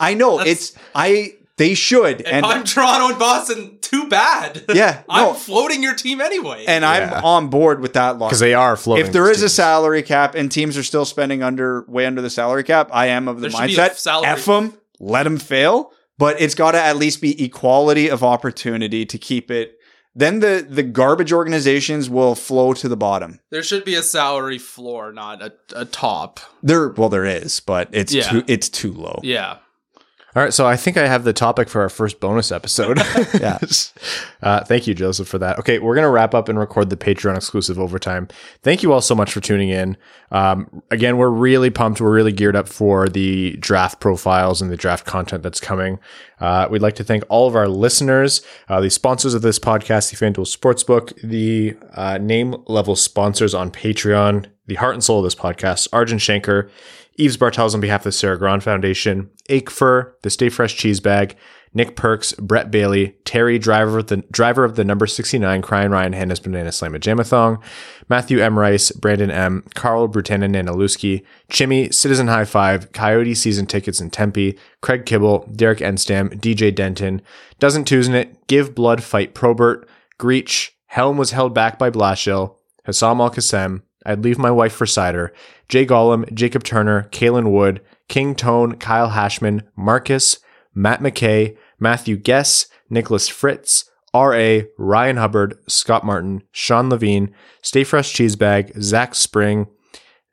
I 0.00 0.14
know 0.14 0.38
That's- 0.38 0.70
it's. 0.70 0.78
I. 0.94 1.34
They 1.58 1.74
should. 1.74 2.20
If 2.20 2.26
And 2.28 2.46
I'm 2.46 2.62
Toronto 2.62 3.08
and 3.08 3.18
Boston, 3.18 3.78
too 3.82 4.08
bad. 4.08 4.64
Yeah, 4.72 5.02
I'm 5.08 5.34
floating 5.34 5.82
your 5.82 5.94
team 5.96 6.20
anyway. 6.20 6.64
and 6.68 6.82
Yeah. 6.82 7.16
I'm 7.18 7.24
on 7.24 7.48
board 7.48 7.80
with 7.80 7.94
that 7.94 8.16
law. 8.16 8.28
Because 8.28 8.38
they 8.38 8.54
are 8.54 8.76
floating. 8.76 9.04
if 9.06 9.12
there 9.12 9.28
is 9.28 9.42
a 9.42 9.48
salary 9.48 10.02
cap 10.04 10.36
and 10.36 10.50
teams 10.52 10.78
are 10.78 10.84
still 10.84 11.04
spending 11.04 11.42
under 11.42 11.84
way 11.88 12.06
under 12.06 12.22
the 12.22 12.30
salary 12.30 12.62
cap, 12.62 12.90
I 12.92 13.06
am 13.08 13.26
of 13.26 13.40
the 13.40 13.48
There 13.48 13.50
should 13.50 13.66
be 13.66 13.74
a 13.74 13.78
mindset 13.88 13.96
salary- 13.98 14.28
F 14.28 14.44
them, 14.44 14.74
let 15.00 15.24
them 15.24 15.36
fail, 15.36 15.90
but 16.18 16.40
it's 16.40 16.54
got 16.54 16.72
to 16.72 16.80
at 16.82 16.96
least 16.96 17.20
be 17.22 17.42
equality 17.42 18.08
of 18.10 18.22
opportunity 18.22 19.06
to 19.06 19.18
keep 19.18 19.50
it. 19.50 19.74
Then 20.14 20.40
the 20.40 20.66
the 20.68 20.82
garbage 20.82 21.32
organizations 21.32 22.10
will 22.10 22.34
flow 22.34 22.72
to 22.74 22.88
the 22.88 22.96
bottom. 22.96 23.40
there 23.50 23.62
should 23.62 23.84
be 23.84 23.94
a 23.94 24.02
salary 24.02 24.58
floor, 24.58 25.12
not 25.12 25.40
a, 25.42 25.52
a 25.76 25.84
top. 25.84 26.40
There, 26.62 26.88
well, 26.88 27.08
there 27.08 27.24
is, 27.24 27.60
but 27.60 27.88
it's 27.92 28.12
Yeah. 28.12 28.28
too 28.28 28.44
it's 28.48 28.68
too 28.68 28.92
low. 28.92 29.20
Yeah. 29.22 29.58
All 30.38 30.44
right, 30.44 30.54
so 30.54 30.68
I 30.68 30.76
think 30.76 30.96
I 30.96 31.08
have 31.08 31.24
the 31.24 31.32
topic 31.32 31.68
for 31.68 31.80
our 31.80 31.88
first 31.88 32.20
bonus 32.20 32.52
episode. 32.52 33.00
Yeah. 33.40 33.58
Uh, 34.42 34.64
thank 34.64 34.86
you, 34.86 34.94
Joseph, 34.94 35.26
for 35.26 35.38
that. 35.38 35.58
Okay, 35.58 35.80
we're 35.80 35.94
going 35.94 36.04
to 36.04 36.10
wrap 36.10 36.34
up 36.34 36.48
and 36.48 36.58
record 36.58 36.90
the 36.90 36.96
Patreon 36.96 37.36
exclusive 37.36 37.78
overtime. 37.78 38.28
Thank 38.62 38.82
you 38.82 38.92
all 38.92 39.00
so 39.00 39.14
much 39.14 39.32
for 39.32 39.40
tuning 39.40 39.68
in. 39.68 39.96
Um, 40.30 40.82
again, 40.90 41.16
we're 41.16 41.28
really 41.28 41.70
pumped. 41.70 42.00
We're 42.00 42.14
really 42.14 42.32
geared 42.32 42.54
up 42.54 42.68
for 42.68 43.08
the 43.08 43.56
draft 43.56 44.00
profiles 44.00 44.62
and 44.62 44.70
the 44.70 44.76
draft 44.76 45.06
content 45.06 45.42
that's 45.42 45.60
coming. 45.60 45.98
Uh, 46.40 46.68
we'd 46.70 46.82
like 46.82 46.94
to 46.96 47.04
thank 47.04 47.24
all 47.28 47.48
of 47.48 47.56
our 47.56 47.68
listeners, 47.68 48.42
uh, 48.68 48.80
the 48.80 48.90
sponsors 48.90 49.34
of 49.34 49.42
this 49.42 49.58
podcast, 49.58 50.10
the 50.10 50.16
FanDuel 50.16 50.46
Sportsbook, 50.46 51.20
the 51.20 51.76
uh, 51.94 52.18
name 52.18 52.54
level 52.66 52.94
sponsors 52.94 53.54
on 53.54 53.70
Patreon, 53.70 54.46
the 54.66 54.76
heart 54.76 54.94
and 54.94 55.02
soul 55.02 55.18
of 55.18 55.24
this 55.24 55.34
podcast, 55.34 55.88
Arjun 55.92 56.18
Shanker, 56.18 56.70
Eves 57.18 57.36
Bartels 57.36 57.74
on 57.74 57.80
behalf 57.80 58.00
of 58.00 58.04
the 58.04 58.12
Sarah 58.12 58.38
Grand 58.38 58.62
Foundation, 58.62 59.28
Aikfer, 59.50 60.12
the 60.22 60.30
Stay 60.30 60.48
Fresh 60.48 60.76
Cheese 60.76 61.00
Bag, 61.00 61.36
Nick 61.74 61.96
Perks, 61.96 62.32
Brett 62.34 62.70
Bailey, 62.70 63.16
Terry, 63.24 63.58
driver 63.58 63.98
of 63.98 64.06
the 64.06 64.18
driver 64.30 64.64
of 64.64 64.76
the 64.76 64.84
number 64.84 65.06
69 65.06 65.60
Crying 65.62 65.90
Ryan 65.90 66.12
Hannes 66.12 66.40
Banana 66.40 66.70
Slamma 66.70 66.98
Jamathong, 66.98 67.62
Matthew 68.08 68.40
M. 68.40 68.58
Rice, 68.58 68.90
Brandon 68.92 69.30
M., 69.30 69.64
Carl 69.74 70.08
Brutanen 70.08 70.54
Nanaluski, 70.54 71.24
Chimmy, 71.50 71.92
Citizen 71.92 72.28
High 72.28 72.44
Five, 72.44 72.92
Coyote 72.92 73.34
Season 73.34 73.66
Tickets 73.66 74.00
in 74.00 74.10
Tempe, 74.10 74.56
Craig 74.80 75.04
Kibble, 75.04 75.48
Derek 75.54 75.80
Enstam, 75.80 76.30
DJ 76.40 76.74
Denton, 76.74 77.20
Doesn't 77.58 77.84
Tuesn't 77.84 78.46
Give 78.46 78.74
Blood 78.74 79.02
Fight 79.02 79.34
Probert, 79.34 79.88
Greach, 80.18 80.70
Helm 80.86 81.16
was 81.18 81.32
held 81.32 81.52
back 81.52 81.78
by 81.78 81.90
Blashill, 81.90 82.56
Hassam 82.84 83.20
Al 83.20 83.30
Qassem, 83.30 83.82
I'd 84.08 84.24
leave 84.24 84.38
my 84.38 84.50
wife 84.50 84.72
for 84.72 84.86
Seider, 84.86 85.30
Jay 85.68 85.84
Gollum, 85.84 86.32
Jacob 86.32 86.64
Turner, 86.64 87.08
Kalen 87.12 87.52
Wood, 87.52 87.82
King 88.08 88.34
Tone, 88.34 88.76
Kyle 88.76 89.10
Hashman, 89.10 89.62
Marcus, 89.76 90.38
Matt 90.74 91.00
McKay, 91.00 91.56
Matthew 91.78 92.16
Guess, 92.16 92.66
Nicholas 92.88 93.28
Fritz, 93.28 93.88
R.A., 94.14 94.66
Ryan 94.78 95.18
Hubbard, 95.18 95.58
Scott 95.68 96.04
Martin, 96.04 96.42
Sean 96.52 96.88
Levine, 96.88 97.34
Stay 97.62 97.84
Fresh 97.84 98.14
Cheese 98.14 98.34
Bag, 98.34 98.72
Zach 98.80 99.14
Spring, 99.14 99.66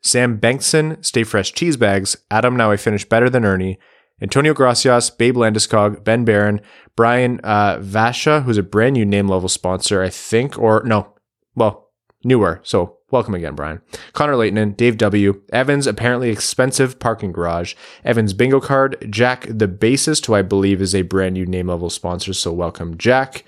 Sam 0.02 0.39
Bankson, 0.39 1.03
Stay 1.03 1.23
Fresh 1.23 1.53
Cheese 1.53 1.76
Bags, 1.76 2.15
Adam 2.31 2.56
Now 2.56 2.72
I 2.72 2.77
Finish 2.77 3.03
Better 3.03 3.30
Than 3.30 3.43
Ernie, 3.43 3.77
Antonio 4.22 4.53
Gracias, 4.53 5.10
Babe 5.10 5.35
Landeskog, 5.35 6.06
Ben 6.06 6.23
Barron, 6.23 6.61
Brian 6.95 7.41
uh, 7.43 7.80
Vasha, 7.80 8.43
who's 8.43 8.57
a 8.57 8.64
brand 8.64 8.93
new 8.93 9.06
name 9.06 9.27
level 9.27 9.49
sponsor, 9.49 10.02
I 10.02 10.10
think, 10.10 10.57
or 10.57 10.81
no, 10.85 11.14
well, 11.56 11.89
newer. 12.23 12.61
So 12.64 12.95
welcome 13.11 13.36
again, 13.36 13.56
Brian. 13.56 13.82
Connor 14.14 14.36
Leighton, 14.36 14.72
Dave 14.72 14.98
W. 14.98 15.41
Evans, 15.52 15.88
apparently 15.88 16.30
expensive 16.30 16.99
parking 16.99 17.32
garage. 17.32 17.76
Evans 18.03 18.34
bingo 18.34 18.60
card. 18.60 19.07
Jack, 19.10 19.45
the 19.49 19.68
bassist, 19.68 20.26
who 20.26 20.36
I 20.36 20.41
believe 20.41 20.82
is 20.82 20.95
a 20.95 21.03
brand 21.03 21.34
new 21.34 21.45
name 21.45 21.68
level 21.68 21.90
sponsor. 21.90 22.34
So 22.34 22.52
welcome, 22.52 22.98
Jack. 22.98 23.44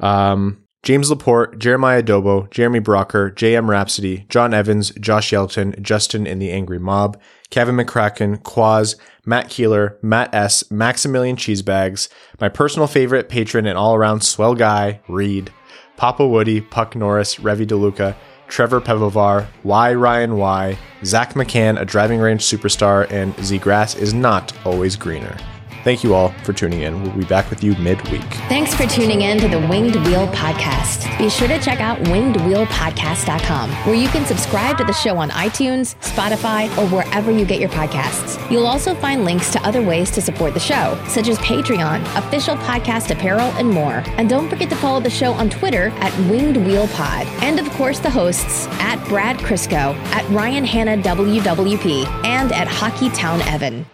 Um, 0.00 0.64
James 0.84 1.10
Laporte, 1.10 1.58
Jeremiah 1.58 2.02
Dobo, 2.02 2.48
Jeremy 2.50 2.80
Brocker, 2.80 3.34
JM 3.34 3.68
Rhapsody, 3.68 4.26
John 4.28 4.54
Evans, 4.54 4.90
Josh 4.92 5.32
Yelton, 5.32 5.80
Justin 5.82 6.26
in 6.26 6.38
the 6.38 6.50
Angry 6.50 6.78
Mob, 6.78 7.20
Kevin 7.50 7.76
McCracken, 7.76 8.42
Quaz, 8.42 8.96
Matt 9.26 9.50
Keeler, 9.50 9.98
Matt 10.02 10.32
S, 10.32 10.70
Maximilian 10.70 11.36
Cheesebags, 11.36 12.08
my 12.40 12.48
personal 12.48 12.86
favorite 12.86 13.28
patron 13.28 13.66
and 13.66 13.76
all 13.76 13.96
around 13.96 14.22
swell 14.22 14.54
guy, 14.54 15.00
Reed, 15.08 15.52
Papa 15.96 16.26
Woody, 16.26 16.60
Puck 16.60 16.94
Norris, 16.94 17.36
Revi 17.36 17.66
DeLuca, 17.66 18.14
Trevor 18.48 18.80
Pevovar, 18.80 19.46
Y 19.62 19.94
Ryan 19.94 20.36
Y, 20.36 20.78
Zach 21.04 21.34
McCann, 21.34 21.80
a 21.80 21.84
driving 21.84 22.18
range 22.18 22.42
superstar, 22.42 23.10
and 23.10 23.34
Zegras 23.36 23.96
is 23.96 24.12
not 24.12 24.52
always 24.66 24.96
greener. 24.96 25.36
Thank 25.84 26.02
you 26.04 26.14
all 26.14 26.30
for 26.44 26.52
tuning 26.52 26.82
in. 26.82 27.02
We'll 27.02 27.12
be 27.12 27.24
back 27.24 27.48
with 27.50 27.62
you 27.64 27.74
midweek. 27.76 28.22
Thanks 28.48 28.74
for 28.74 28.86
tuning 28.86 29.22
in 29.22 29.38
to 29.38 29.48
the 29.48 29.58
Winged 29.68 29.94
Wheel 30.06 30.26
Podcast. 30.28 31.16
Be 31.18 31.30
sure 31.30 31.48
to 31.48 31.58
check 31.60 31.80
out 31.80 31.98
wingedwheelpodcast.com, 32.00 33.70
where 33.86 33.94
you 33.94 34.08
can 34.08 34.26
subscribe 34.26 34.76
to 34.78 34.84
the 34.84 34.92
show 34.92 35.16
on 35.16 35.30
iTunes, 35.30 35.94
Spotify, 36.00 36.66
or 36.78 36.86
wherever 36.88 37.30
you 37.30 37.44
get 37.44 37.60
your 37.60 37.68
podcasts. 37.70 38.38
You'll 38.50 38.66
also 38.66 38.94
find 38.96 39.24
links 39.24 39.50
to 39.52 39.62
other 39.62 39.82
ways 39.82 40.10
to 40.12 40.20
support 40.20 40.54
the 40.54 40.60
show, 40.60 41.02
such 41.08 41.28
as 41.28 41.38
Patreon, 41.38 42.02
official 42.16 42.56
podcast 42.56 43.10
apparel, 43.10 43.50
and 43.52 43.70
more. 43.70 44.02
And 44.18 44.28
don't 44.28 44.48
forget 44.50 44.68
to 44.70 44.76
follow 44.76 45.00
the 45.00 45.10
show 45.10 45.32
on 45.32 45.48
Twitter 45.48 45.88
at 46.00 46.16
Winged 46.30 46.56
Wheel 46.66 46.88
Pod. 46.88 47.26
And 47.42 47.58
of 47.58 47.68
course, 47.70 47.98
the 48.00 48.10
hosts 48.10 48.66
at 48.80 49.02
Brad 49.08 49.36
Crisco, 49.38 49.94
at 50.12 50.28
Ryan 50.30 50.64
Hanna 50.64 50.96
WWP, 51.02 52.04
and 52.24 52.52
at 52.52 52.68
Hockey 52.68 53.10
Town 53.10 53.40
Evan. 53.42 53.86